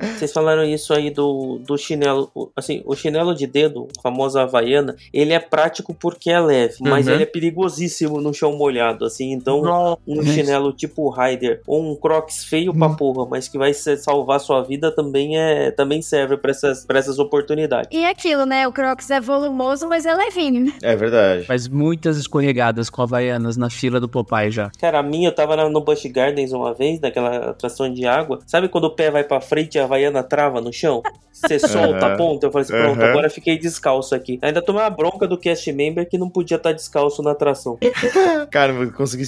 Vocês 0.00 0.32
falaram 0.32 0.64
isso 0.64 0.92
aí 0.92 1.10
do, 1.10 1.58
do 1.58 1.76
chinelo. 1.76 2.30
Assim, 2.56 2.82
o 2.84 2.94
chinelo 2.94 3.34
de 3.34 3.46
dedo, 3.46 3.88
a 3.98 4.02
famosa 4.02 4.42
havaiana, 4.42 4.96
ele 5.12 5.32
é 5.32 5.38
prático 5.38 5.94
porque 5.94 6.30
é 6.30 6.40
leve, 6.40 6.76
uhum. 6.80 6.90
mas 6.90 7.06
ele 7.06 7.22
é 7.22 7.26
perigosíssimo 7.26 8.20
no 8.20 8.34
chão 8.34 8.56
molhado, 8.56 9.04
assim. 9.04 9.32
Então, 9.32 9.62
um 10.06 10.22
chinelo 10.22 10.72
tipo 10.72 11.10
Rider 11.10 11.62
ou 11.66 11.82
um 11.82 11.96
Crocs 11.96 12.44
feio 12.44 12.72
uhum. 12.72 12.78
pra 12.78 12.88
porra, 12.90 13.26
mas 13.30 13.48
que 13.48 13.58
vai 13.58 13.72
salvar 13.72 14.40
sua 14.40 14.62
vida 14.62 14.90
também 14.94 15.38
é 15.38 15.70
também 15.70 16.02
serve 16.02 16.36
para 16.36 16.50
essas, 16.50 16.84
pra 16.84 16.98
essas 16.98 17.18
oportunidades. 17.18 17.88
E 17.92 18.04
aquilo, 18.04 18.44
né? 18.44 18.66
O 18.66 18.72
Crocs 18.72 19.10
é 19.10 19.20
volumoso, 19.20 19.88
mas 19.88 20.06
é 20.06 20.14
levinho. 20.14 20.72
É 20.82 20.94
verdade. 20.96 21.44
Faz 21.44 21.68
muitas 21.68 22.16
escorregadas 22.16 22.90
com 22.90 23.02
havaianas 23.02 23.56
na 23.56 23.70
fila 23.70 24.00
do 24.00 24.08
Popeye 24.08 24.50
já. 24.50 24.70
Cara, 24.78 24.98
a 24.98 25.02
minha 25.02 25.28
eu 25.28 25.34
tava 25.34 25.56
no 25.68 25.80
Busch 25.80 26.04
Gardens 26.06 26.52
uma 26.52 26.74
vez, 26.74 27.00
naquela 27.00 27.53
atração 27.54 27.92
de 27.92 28.06
água. 28.06 28.40
Sabe 28.46 28.68
quando 28.68 28.84
o 28.84 28.90
pé 28.90 29.10
vai 29.10 29.24
pra 29.24 29.40
frente 29.40 29.76
e 29.76 29.78
a 29.78 29.84
Havaiana 29.84 30.22
trava 30.22 30.60
no 30.60 30.72
chão? 30.72 31.02
Você 31.32 31.58
solta 31.66 32.06
uhum. 32.06 32.12
a 32.12 32.16
ponta? 32.16 32.46
Eu 32.46 32.52
falei 32.52 32.64
assim, 32.64 32.72
pronto, 32.72 33.00
uhum. 33.00 33.10
agora 33.10 33.30
fiquei 33.30 33.58
descalço 33.58 34.14
aqui. 34.14 34.38
Ainda 34.40 34.62
tomei 34.62 34.82
uma 34.82 34.90
bronca 34.90 35.26
do 35.26 35.36
cast 35.36 35.70
member 35.72 36.08
que 36.08 36.16
não 36.16 36.28
podia 36.28 36.56
estar 36.56 36.70
tá 36.70 36.74
descalço 36.74 37.22
na 37.22 37.32
atração. 37.32 37.78
Cara, 38.50 38.86
consegui. 38.92 39.24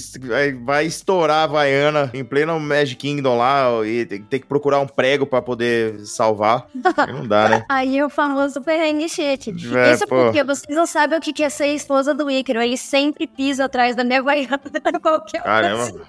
Vai 0.63 0.85
estourar 0.85 1.37
a 1.37 1.43
Havaiana 1.43 2.09
em 2.13 2.23
pleno 2.23 2.59
Magic 2.59 2.95
Kingdom 2.97 3.37
lá 3.37 3.67
e 3.85 4.05
tem 4.05 4.39
que 4.39 4.47
procurar 4.47 4.79
um 4.79 4.87
prego 4.87 5.25
pra 5.25 5.41
poder 5.41 5.99
salvar. 6.05 6.67
não 7.07 7.27
dá, 7.27 7.49
né? 7.49 7.65
Aí 7.69 8.01
o 8.01 8.09
famoso 8.09 8.61
perrengue 8.61 9.09
shit. 9.09 9.53
É, 9.75 9.93
Isso 9.93 10.07
pô. 10.07 10.15
porque 10.15 10.43
vocês 10.43 10.75
não 10.75 10.85
sabem 10.85 11.17
o 11.17 11.21
que 11.21 11.43
é 11.43 11.49
ser 11.49 11.67
esposa 11.67 12.13
do 12.13 12.29
Ícaro. 12.29 12.61
Ele 12.61 12.77
sempre 12.77 13.27
pisa 13.27 13.65
atrás 13.65 13.95
da 13.95 14.03
minha 14.03 14.19
Havaiana 14.19 14.59
qualquer 15.01 15.43
Caramba. 15.43 16.07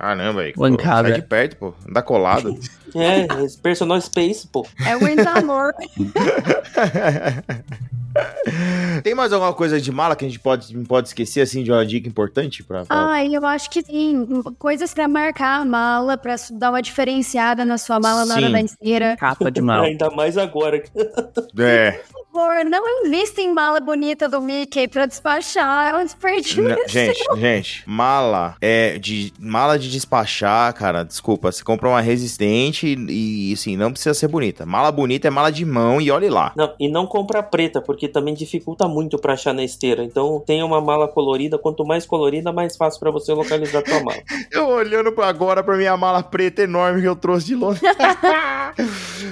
Caramba, 0.00 0.40
aí. 0.40 0.54
Bancada. 0.56 1.10
Sai 1.10 1.20
de 1.20 1.26
perto, 1.26 1.56
pô. 1.56 1.74
Anda 1.86 2.00
colado. 2.00 2.58
é, 2.96 3.26
personal 3.62 4.00
space, 4.00 4.48
pô. 4.48 4.66
É 4.86 4.96
o 4.96 5.00
amor. 5.38 5.74
Tem 9.04 9.14
mais 9.14 9.32
alguma 9.32 9.52
coisa 9.52 9.78
de 9.78 9.92
mala 9.92 10.16
que 10.16 10.24
a 10.24 10.28
gente 10.28 10.40
pode, 10.40 10.76
pode 10.80 11.08
esquecer, 11.08 11.42
assim, 11.42 11.62
de 11.62 11.70
uma 11.70 11.84
dica 11.84 12.08
importante? 12.08 12.64
Pra, 12.64 12.84
pra... 12.84 13.12
Ah, 13.12 13.24
eu 13.24 13.44
acho 13.46 13.70
que 13.70 13.82
tem 13.82 14.26
coisas 14.58 14.92
pra 14.92 15.06
marcar 15.06 15.60
a 15.60 15.64
mala, 15.64 16.16
pra 16.16 16.34
dar 16.54 16.70
uma 16.70 16.82
diferenciada 16.82 17.64
na 17.64 17.78
sua 17.78 18.00
mala 18.00 18.22
Sim. 18.22 18.28
na 18.28 18.34
hora 18.36 18.50
da 18.50 18.60
inteira. 18.60 19.16
Capa 19.16 19.50
de 19.50 19.60
mala. 19.60 19.84
Ainda 19.86 20.10
mais 20.10 20.36
agora. 20.36 20.82
É. 21.58 22.00
favor, 22.32 22.64
não 22.64 23.06
invista 23.06 23.40
em 23.40 23.52
mala 23.52 23.80
bonita 23.80 24.28
do 24.28 24.40
Mickey 24.40 24.86
pra 24.88 25.06
despachar. 25.06 25.90
É 25.90 25.96
um 25.96 26.04
desperdício. 26.04 26.62
Não, 26.62 26.88
gente, 26.88 27.24
gente, 27.36 27.82
mala 27.86 28.56
é 28.60 28.98
de 28.98 29.32
mala 29.38 29.78
de 29.78 29.90
despachar, 29.90 30.72
cara. 30.74 31.04
Desculpa, 31.04 31.50
você 31.50 31.62
compra 31.62 31.88
uma 31.88 32.00
resistente 32.00 32.86
e, 32.86 33.50
e 33.50 33.52
assim, 33.52 33.76
não 33.76 33.90
precisa 33.90 34.14
ser 34.14 34.28
bonita. 34.28 34.64
Mala 34.64 34.92
bonita 34.92 35.28
é 35.28 35.30
mala 35.30 35.50
de 35.50 35.64
mão 35.64 36.00
e 36.00 36.10
olhe 36.10 36.28
lá. 36.28 36.52
Não, 36.56 36.72
e 36.78 36.88
não 36.88 37.06
compra 37.06 37.42
preta, 37.42 37.80
porque 37.80 38.08
também 38.08 38.34
dificulta 38.34 38.86
muito 38.86 39.18
pra 39.18 39.34
achar 39.34 39.52
na 39.52 39.64
esteira. 39.64 40.04
Então, 40.04 40.42
tenha 40.46 40.64
uma 40.64 40.80
mala 40.80 41.08
colorida. 41.08 41.58
Quanto 41.58 41.84
mais 41.84 42.06
colorida, 42.06 42.52
mais 42.52 42.76
fácil 42.76 43.00
para 43.00 43.10
você 43.10 43.32
localizar 43.32 43.80
a 43.80 43.82
tua 43.82 44.02
mala. 44.02 44.20
eu 44.52 44.68
olhando 44.68 45.12
agora 45.22 45.62
pra 45.62 45.76
minha 45.76 45.96
mala 45.96 46.22
preta 46.22 46.62
enorme 46.62 47.00
que 47.00 47.08
eu 47.08 47.16
trouxe 47.16 47.46
de 47.46 47.54
Londres. 47.54 47.82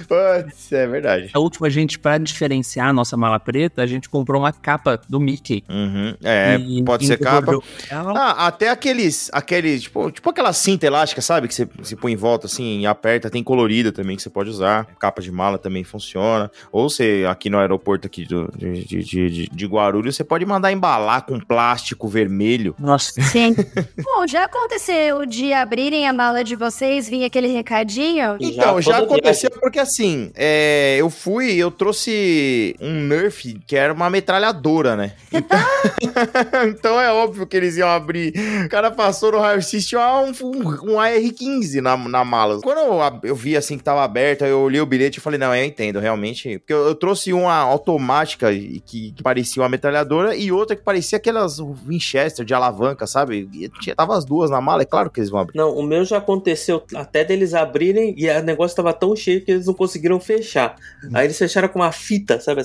Putz, 0.08 0.72
é 0.72 0.86
verdade. 0.86 1.30
A 1.32 1.38
última, 1.38 1.70
gente, 1.70 1.98
pra 1.98 2.18
diferenciar 2.18 2.87
a 2.88 2.92
nossa 2.92 3.16
mala 3.16 3.38
preta, 3.38 3.82
a 3.82 3.86
gente 3.86 4.08
comprou 4.08 4.42
uma 4.42 4.52
capa 4.52 5.00
do 5.08 5.20
Mickey. 5.20 5.64
Uhum. 5.68 6.14
É, 6.22 6.56
e, 6.56 6.82
pode 6.82 7.06
ser 7.06 7.18
capa. 7.18 7.58
Ah, 7.90 8.46
até 8.46 8.68
aqueles, 8.70 9.30
aqueles, 9.32 9.82
tipo, 9.82 10.10
tipo 10.10 10.30
aquela 10.30 10.52
cinta 10.52 10.86
elástica, 10.86 11.20
sabe? 11.20 11.48
Que 11.48 11.54
você, 11.54 11.68
você 11.78 11.96
põe 11.96 12.12
em 12.12 12.16
volta 12.16 12.46
assim 12.46 12.80
e 12.80 12.86
aperta. 12.86 13.30
Tem 13.30 13.42
colorida 13.42 13.92
também 13.92 14.16
que 14.16 14.22
você 14.22 14.30
pode 14.30 14.50
usar. 14.50 14.86
Capa 14.98 15.20
de 15.20 15.30
mala 15.30 15.58
também 15.58 15.84
funciona. 15.84 16.50
Ou 16.72 16.88
você, 16.88 17.24
aqui 17.28 17.50
no 17.50 17.58
aeroporto 17.58 18.06
aqui 18.06 18.24
do, 18.24 18.50
de, 18.56 18.84
de, 18.84 19.02
de, 19.02 19.48
de 19.48 19.66
Guarulhos, 19.66 20.16
você 20.16 20.24
pode 20.24 20.44
mandar 20.44 20.72
embalar 20.72 21.24
com 21.24 21.38
plástico 21.38 22.08
vermelho. 22.08 22.74
Nossa. 22.78 23.20
Sim. 23.22 23.54
Bom, 24.02 24.26
já 24.26 24.44
aconteceu 24.44 25.26
de 25.26 25.52
abrirem 25.52 26.08
a 26.08 26.12
mala 26.12 26.42
de 26.42 26.56
vocês, 26.56 27.08
vir 27.08 27.24
aquele 27.24 27.48
recadinho? 27.48 28.36
Então, 28.40 28.80
já, 28.80 28.92
já 28.92 28.98
aconteceu 28.98 29.50
porque 29.60 29.78
assim, 29.78 30.30
é, 30.34 30.96
eu 30.98 31.10
fui, 31.10 31.54
eu 31.54 31.70
trouxe 31.70 32.74
um 32.80 33.02
Nerf 33.06 33.58
que 33.66 33.76
era 33.76 33.92
uma 33.92 34.08
metralhadora, 34.08 34.96
né? 34.96 35.12
Então, 35.32 35.58
então 36.68 37.00
é 37.00 37.12
óbvio 37.12 37.46
que 37.46 37.56
eles 37.56 37.76
iam 37.76 37.88
abrir. 37.88 38.32
O 38.64 38.68
cara 38.68 38.90
passou 38.90 39.32
no 39.32 39.40
raio-x, 39.40 39.86
tinha 39.86 40.00
um, 40.00 40.32
um, 40.44 40.92
um 40.92 41.00
AR-15 41.00 41.80
na, 41.80 41.96
na 41.96 42.24
mala. 42.24 42.60
Quando 42.60 42.78
eu, 42.78 43.20
eu 43.24 43.34
vi 43.34 43.56
assim 43.56 43.76
que 43.76 43.84
tava 43.84 44.02
aberto, 44.02 44.44
eu 44.44 44.60
olhei 44.60 44.80
o 44.80 44.86
bilhete 44.86 45.18
e 45.18 45.20
falei, 45.20 45.38
não, 45.38 45.54
eu 45.54 45.64
entendo, 45.64 45.98
realmente. 45.98 46.58
Porque 46.58 46.72
eu, 46.72 46.86
eu 46.86 46.94
trouxe 46.94 47.32
uma 47.32 47.54
automática 47.54 48.52
que, 48.52 49.12
que, 49.12 49.22
parecia 49.22 49.62
uma 49.62 49.68
metralhadora 49.68 50.36
e 50.36 50.52
outra 50.52 50.76
que 50.76 50.82
parecia 50.82 51.18
aquelas 51.18 51.58
Winchester 51.58 52.44
de 52.44 52.54
alavanca, 52.54 53.06
sabe? 53.06 53.48
E 53.52 53.68
tava 53.94 54.16
as 54.16 54.24
duas 54.24 54.50
na 54.50 54.60
mala, 54.60 54.82
é 54.82 54.86
claro 54.86 55.10
que 55.10 55.20
eles 55.20 55.30
vão 55.30 55.40
abrir. 55.40 55.56
Não, 55.56 55.74
o 55.74 55.82
meu 55.82 56.04
já 56.04 56.18
aconteceu 56.18 56.82
até 56.94 57.24
deles 57.24 57.54
abrirem 57.54 58.14
e 58.16 58.28
o 58.30 58.42
negócio 58.42 58.76
tava 58.76 58.92
tão 58.92 59.14
cheio 59.16 59.44
que 59.44 59.50
eles 59.50 59.66
não 59.66 59.74
conseguiram 59.74 60.20
fechar. 60.20 60.76
Aí 61.12 61.26
eles 61.26 61.38
fecharam 61.38 61.68
com 61.68 61.80
uma 61.80 61.92
fita, 61.92 62.40
sabe 62.40 62.60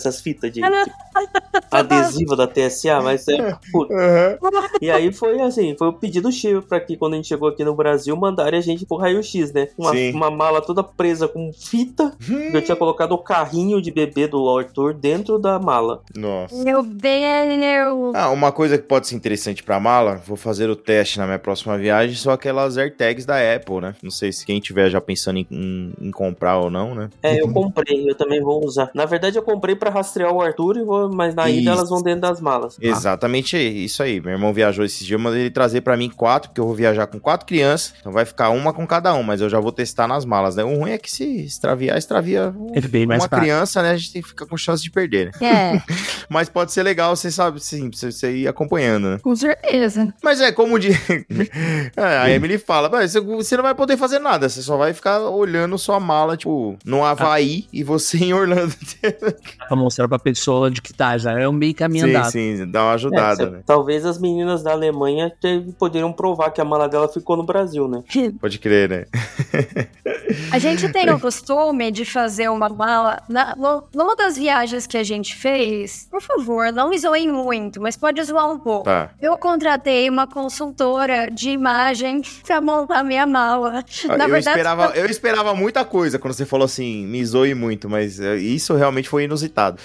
de, 0.62 0.92
de 1.74 1.94
adesiva 1.94 2.36
da 2.36 2.48
TSA, 2.48 3.02
mas 3.02 3.28
é. 3.28 3.58
Uhum. 3.74 4.38
E 4.82 4.92
aí 4.92 5.14
foi 5.14 5.40
assim, 5.42 5.76
foi 5.78 5.88
o 5.88 5.94
pedido 5.94 6.32
cheio 6.32 6.62
para 6.62 6.80
que 6.80 6.98
quando 6.98 7.14
a 7.14 7.16
gente 7.16 7.28
chegou 7.28 7.48
aqui 7.48 7.64
no 7.64 7.74
Brasil, 7.74 8.16
mandarem 8.16 8.60
a 8.60 8.62
gente 8.62 8.86
pro 8.86 8.98
raio-x, 8.98 9.54
né? 9.54 9.70
Uma, 9.78 9.92
uma, 9.92 10.32
mala 10.32 10.62
toda 10.62 10.84
presa 10.84 11.28
com 11.28 11.52
fita. 11.54 12.14
Hum. 12.30 12.50
Eu 12.54 12.62
tinha 12.62 12.76
colocado 12.76 13.14
o 13.14 13.18
carrinho 13.18 13.82
de 13.82 13.92
bebê 13.92 14.28
do 14.28 14.50
Arthur 14.50 14.94
dentro 14.94 15.40
da 15.40 15.60
mala. 15.60 16.02
Nossa. 16.16 16.56
Meu 16.64 16.84
velho. 16.84 18.12
Ah, 18.14 18.30
uma 18.30 18.52
coisa 18.52 18.78
que 18.78 18.84
pode 18.84 19.08
ser 19.08 19.16
interessante 19.16 19.64
pra 19.64 19.80
mala, 19.80 20.22
vou 20.26 20.36
fazer 20.36 20.70
o 20.70 20.76
teste 20.76 21.18
na 21.18 21.26
minha 21.26 21.40
próxima 21.40 21.78
viagem, 21.78 22.16
são 22.16 22.34
aquelas 22.34 22.78
AirTags 22.78 23.26
da 23.26 23.36
Apple, 23.56 23.82
né? 23.82 23.96
Não 24.02 24.12
sei 24.12 24.32
se 24.32 24.46
quem 24.46 24.60
tiver 24.60 24.90
já 24.90 25.00
pensando 25.00 25.40
em, 25.40 25.48
em, 25.50 25.94
em 26.02 26.12
comprar 26.12 26.58
ou 26.58 26.70
não, 26.70 26.94
né? 26.94 27.10
É, 27.22 27.42
eu 27.42 27.52
comprei, 27.52 28.10
eu 28.10 28.16
também 28.16 28.42
vou 28.42 28.66
usar. 28.66 28.90
Na 28.94 29.06
verdade, 29.06 29.38
eu 29.38 29.44
comprei 29.44 29.76
para 29.76 29.90
rastrear 29.90 30.34
o 30.34 30.42
Arthur, 30.42 30.78
e 30.78 30.84
vou, 30.84 31.10
mas 31.10 31.34
na 31.36 31.50
ida 31.64 31.72
elas 31.72 31.90
vão 31.90 32.02
dentro 32.02 32.22
das 32.22 32.40
malas. 32.40 32.78
Exatamente 32.80 33.58
isso 33.58 34.04
aí. 34.04 34.20
Meu 34.22 34.32
irmão 34.32 34.54
viajou 34.54 34.86
esses 34.86 35.06
dias, 35.06 35.20
mas 35.20 35.36
ele 35.36 35.50
trazer 35.50 35.82
para 35.82 35.98
mim 35.98 36.10
quatro, 36.10 36.50
porque 36.50 36.62
eu 36.62 36.66
vou 36.66 36.76
viajar 36.76 37.08
com 37.08 37.20
quatro 37.20 37.46
crianças, 37.46 37.94
então 38.00 38.12
vai 38.12 38.26
ficar 38.26 38.50
uma 38.50 38.74
com 38.74 38.86
cada 38.86 39.14
um, 39.14 39.24
mas 39.24 39.42
eu 39.42 39.50
já 39.50 39.60
vou 39.60 39.72
testar 39.72 40.08
nas 40.08 40.26
malas, 40.26 40.56
né? 40.56 40.64
O 40.64 40.78
ruim 40.78 40.92
é 40.92 40.98
que 40.98 41.10
se 41.10 41.24
extraviar, 41.46 41.98
extravia 41.98 42.54
é 42.74 42.82
bem 42.82 43.06
mais 43.06 43.24
uma 43.24 43.30
criança, 43.30 43.82
né? 43.82 43.92
A 43.92 43.98
gente 43.98 44.22
fica 44.22 44.46
com 44.46 44.58
chance 44.58 44.84
de 44.84 44.92
perder, 44.92 45.32
né? 45.40 45.48
É. 45.48 45.82
mas 46.30 46.50
pode 46.50 46.72
ser 46.72 46.84
legal, 46.84 47.16
você 47.16 47.32
sabe, 47.32 47.60
sim, 47.60 47.90
você 47.92 48.36
ir 48.36 48.48
acompanhando, 48.48 49.10
né? 49.10 49.20
Com 49.22 49.36
certeza. 49.36 50.14
Mas 50.24 50.42
é 50.42 50.52
como 50.52 50.80
de. 50.80 50.90
é, 51.96 52.18
a 52.18 52.30
Emily 52.30 52.58
fala, 52.58 52.90
você 52.90 53.56
não 53.56 53.64
vai 53.64 53.76
poder 53.76 53.98
fazer 53.98 54.20
nada, 54.20 54.50
você 54.50 54.62
só 54.62 54.78
vai 54.78 54.94
ficar 54.94 55.20
olhando 55.22 55.78
sua 55.78 56.00
mala, 56.00 56.38
tipo, 56.38 56.78
no 56.86 57.04
Havaí 57.04 57.66
ah. 57.66 57.70
e 57.72 57.84
você 57.84 58.18
em 58.24 58.34
Orlando. 58.34 58.74
pra 59.68 59.76
mostrar 59.76 60.08
pra 60.08 60.20
pessoa 60.20 60.70
de 60.70 60.82
que 60.82 60.94
tá, 60.94 61.18
já 61.18 61.40
é 61.40 61.48
um 61.48 61.53
meio 61.54 61.74
caminho 61.74 62.06
sim, 62.06 62.10
andado. 62.10 62.32
Sim, 62.32 62.58
sim, 62.58 62.72
dá 62.72 62.84
uma 62.84 62.94
ajudada, 62.94 63.44
é, 63.44 63.50
né? 63.50 63.64
Talvez 63.66 64.06
as 64.06 64.18
meninas 64.18 64.64
da 64.64 64.72
Alemanha 64.72 65.32
poderiam 65.78 66.12
provar 66.12 66.52
que 66.52 66.62
a 66.62 66.66
mala 66.66 66.88
dela 66.88 67.08
ficou 67.08 67.38
no 67.38 67.44
Brasil, 67.44 67.88
né? 67.88 68.04
Pode 68.40 68.60
crer, 68.60 68.90
né? 68.90 69.06
a 70.52 70.60
gente 70.60 70.92
tem 70.92 71.10
o 71.10 71.20
costume 71.22 71.92
de 71.92 72.06
fazer 72.06 72.50
uma 72.50 72.70
mala. 72.70 73.22
Na, 73.30 73.56
numa 73.94 74.16
das 74.16 74.38
viagens 74.38 74.88
que 74.88 74.98
a 74.98 75.04
gente 75.04 75.36
fez, 75.36 76.08
por 76.10 76.22
favor, 76.22 76.72
não 76.72 76.90
me 76.90 76.98
zoem 76.98 77.32
muito, 77.32 77.82
mas 77.82 77.96
pode 77.96 78.22
zoar 78.24 78.50
um 78.50 78.60
pouco. 78.60 78.86
Tá. 78.86 79.12
Eu 79.22 79.38
contratei 79.38 80.10
uma 80.10 80.28
consultora 80.28 81.30
de 81.32 81.50
imagem 81.50 82.22
pra 82.46 82.62
montar 82.62 83.04
minha 83.04 83.26
mala. 83.26 83.84
Na 84.08 84.26
eu, 84.26 84.30
verdade, 84.30 84.40
esperava, 84.40 84.92
eu... 84.96 85.06
esperava 85.06 85.54
muita 85.54 85.86
coisa 85.86 86.18
quando 86.20 86.34
você 86.34 86.46
falou 86.46 86.66
assim, 86.66 87.06
me 87.06 87.24
zoe 87.26 87.54
muito, 87.54 87.90
mas 87.90 88.20
eh, 88.20 88.38
isso 88.38 88.74
realmente 88.76 89.10
foi 89.10 89.24
inusitado. 89.24 89.78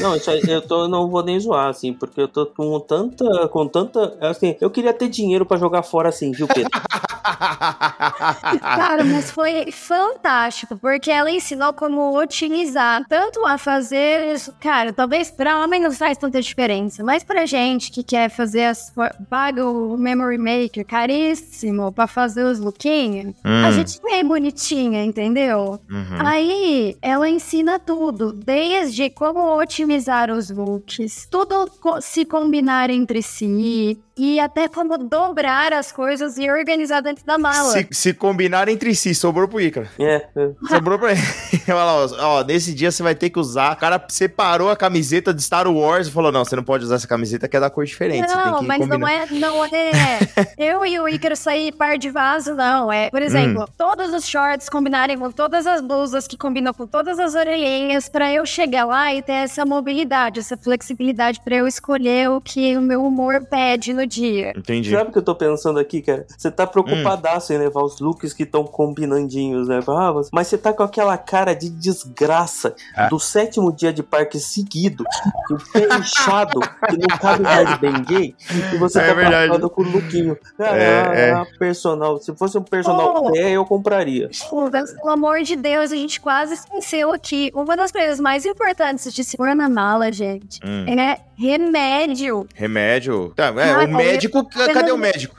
Não, 0.00 0.16
isso 0.16 0.30
aí, 0.30 0.42
eu 0.46 0.62
tô, 0.62 0.88
não 1.02 1.10
vou 1.10 1.22
nem 1.22 1.38
zoar, 1.38 1.68
assim, 1.68 1.92
porque 1.92 2.20
eu 2.20 2.28
tô 2.28 2.46
com 2.46 2.78
tanta, 2.80 3.48
com 3.48 3.66
tanta, 3.66 4.16
assim, 4.20 4.56
eu 4.60 4.70
queria 4.70 4.92
ter 4.92 5.08
dinheiro 5.08 5.44
para 5.44 5.58
jogar 5.58 5.82
fora 5.82 6.08
assim, 6.08 6.30
viu, 6.32 6.46
Pedro? 6.46 6.70
Cara, 8.60 9.04
mas 9.04 9.30
foi 9.30 9.70
fantástico, 9.70 10.76
porque 10.76 11.10
ela 11.10 11.30
ensinou 11.30 11.72
como 11.72 12.18
otimizar, 12.18 13.04
tanto 13.08 13.44
a 13.46 13.56
fazer 13.56 14.34
isso, 14.34 14.52
cara, 14.60 14.92
talvez 14.92 15.30
para 15.30 15.60
homem 15.60 15.80
não 15.80 15.92
faz 15.92 16.18
tanta 16.18 16.40
diferença, 16.40 17.04
mas 17.04 17.22
pra 17.22 17.46
gente 17.46 17.90
que 17.90 18.02
quer 18.02 18.28
fazer 18.28 18.64
as 18.64 18.92
paga 19.30 19.64
o 19.64 19.96
memory 19.96 20.38
maker 20.38 20.84
caríssimo 20.84 21.92
para 21.92 22.06
fazer 22.06 22.44
os 22.44 22.58
lookinhos, 22.58 23.34
hum. 23.44 23.64
a 23.66 23.70
gente 23.70 24.00
é 24.10 24.22
bonitinha, 24.22 25.04
entendeu? 25.04 25.80
Uhum. 25.90 26.26
Aí 26.26 26.96
ela 27.00 27.28
ensina 27.28 27.78
tudo, 27.78 28.32
desde 28.32 29.10
como 29.10 29.58
otimizar 29.58 30.30
os 30.30 30.50
looks, 30.50 31.26
tudo 31.30 31.70
se 32.00 32.24
combinar 32.24 32.90
entre 32.90 33.22
si, 33.22 33.98
e 34.16 34.38
até 34.38 34.68
como 34.68 34.98
dobrar 34.98 35.72
as 35.72 35.90
coisas 35.90 36.36
e 36.36 36.50
organizar 36.50 37.00
dentro 37.00 37.24
da 37.24 37.38
mala. 37.38 37.72
Se, 37.72 37.88
se 37.90 38.14
combinar 38.14 38.68
entre 38.68 38.94
si, 38.94 39.14
sobrou 39.14 39.48
pro 39.48 39.60
Ícaro. 39.60 39.88
É. 39.98 40.26
é. 40.36 40.50
Sobrou 40.68 40.98
pra 40.98 41.12
ele. 41.12 41.20
Olha 41.68 41.84
lá, 41.84 42.06
ó, 42.20 42.44
nesse 42.44 42.74
dia 42.74 42.90
você 42.90 43.02
vai 43.02 43.14
ter 43.14 43.30
que 43.30 43.38
usar. 43.38 43.72
O 43.72 43.76
cara 43.76 44.04
separou 44.08 44.70
a 44.70 44.76
camiseta 44.76 45.32
de 45.32 45.42
Star 45.42 45.66
Wars 45.66 46.08
e 46.08 46.10
falou: 46.10 46.30
não, 46.30 46.44
você 46.44 46.54
não 46.54 46.62
pode 46.62 46.84
usar 46.84 46.96
essa 46.96 47.08
camiseta 47.08 47.48
que 47.48 47.56
é 47.56 47.60
da 47.60 47.70
cor 47.70 47.84
diferente. 47.84 48.28
Não, 48.28 48.62
mas 48.62 48.78
combinar. 48.78 48.98
não 48.98 49.08
é, 49.08 49.26
não 49.30 49.64
é. 49.64 49.90
eu 50.58 50.84
e 50.84 50.98
o 51.00 51.08
Ícaro 51.08 51.36
sair 51.36 51.72
par 51.72 51.96
de 51.96 52.10
vaso, 52.10 52.54
não. 52.54 52.92
É, 52.92 53.08
por 53.08 53.22
exemplo, 53.22 53.62
hum. 53.62 53.72
todos 53.78 54.12
os 54.12 54.26
shorts 54.26 54.68
combinarem 54.68 55.18
com 55.18 55.30
todas 55.30 55.66
as 55.66 55.80
blusas 55.80 56.28
que 56.28 56.36
combinam 56.36 56.74
com 56.74 56.86
todas 56.86 57.18
as 57.18 57.34
orelhinhas, 57.34 58.08
pra 58.08 58.30
eu 58.30 58.44
chegar 58.44 58.84
lá 58.84 59.14
e 59.14 59.22
ter 59.22 59.32
essa 59.32 59.64
mobilidade, 59.64 60.40
essa 60.40 60.56
flexibilidade 60.56 61.40
pra 61.42 61.56
eu 61.56 61.66
escolher 61.66 62.28
o 62.30 62.40
que 62.40 62.76
o 62.76 62.82
meu 62.82 63.04
humor 63.04 63.44
pede 63.46 63.92
no 63.92 64.02
no 64.02 64.06
dia. 64.12 64.52
Entendi. 64.56 64.90
Sabe 64.90 65.10
o 65.10 65.12
que 65.12 65.18
eu 65.18 65.22
tô 65.22 65.34
pensando 65.34 65.78
aqui, 65.78 66.02
cara? 66.02 66.26
Você 66.36 66.50
tá 66.50 66.66
preocupadaço 66.66 67.52
hum. 67.52 67.56
em 67.56 67.58
levar 67.58 67.82
os 67.82 68.00
looks 68.00 68.32
que 68.32 68.42
estão 68.42 68.64
combinandinhos, 68.64 69.68
né? 69.68 69.80
Ah, 69.88 70.12
mas 70.32 70.46
você 70.46 70.58
tá 70.58 70.72
com 70.72 70.82
aquela 70.82 71.16
cara 71.16 71.54
de 71.54 71.70
desgraça 71.70 72.74
ah. 72.96 73.08
do 73.08 73.18
sétimo 73.18 73.72
dia 73.72 73.92
de 73.92 74.02
parque 74.02 74.38
seguido, 74.38 75.04
o 75.50 75.72
pé 75.72 75.86
inchado, 75.98 76.60
que 76.60 76.96
não 76.98 77.18
cabe 77.18 77.42
mais 77.42 77.68
de 77.68 77.78
bem 77.78 78.02
gay, 78.02 78.36
e 78.74 78.76
você 78.78 79.00
é 79.00 79.06
tá 79.06 79.14
preocupado 79.14 79.70
com 79.70 79.82
o 79.82 79.90
lookinho. 79.90 80.38
Ah, 80.58 80.76
é, 80.76 81.30
é. 81.30 81.44
personal. 81.58 82.18
Se 82.18 82.34
fosse 82.36 82.58
um 82.58 82.62
personal 82.62 83.14
oh. 83.16 83.32
pé, 83.32 83.50
eu 83.50 83.64
compraria. 83.64 84.30
Pelo 84.50 85.10
amor 85.10 85.42
de 85.42 85.56
Deus, 85.56 85.92
a 85.92 85.96
gente 85.96 86.20
quase 86.20 86.54
esqueceu 86.54 87.12
aqui. 87.12 87.50
Uma 87.54 87.76
das 87.76 87.90
coisas 87.90 88.20
mais 88.20 88.44
importantes 88.44 89.12
de 89.12 89.24
se 89.24 89.36
pôr 89.36 89.54
na 89.54 89.68
mala, 89.68 90.12
gente, 90.12 90.60
hum. 90.64 90.86
é 90.88 91.18
remédio. 91.36 92.46
Remédio? 92.54 93.32
Tá, 93.34 93.52
é, 93.56 93.72
ah, 93.72 93.84
o 93.84 93.91
médico, 93.92 94.48
cadê 94.48 94.92
o 94.92 94.96
médico? 94.96 95.36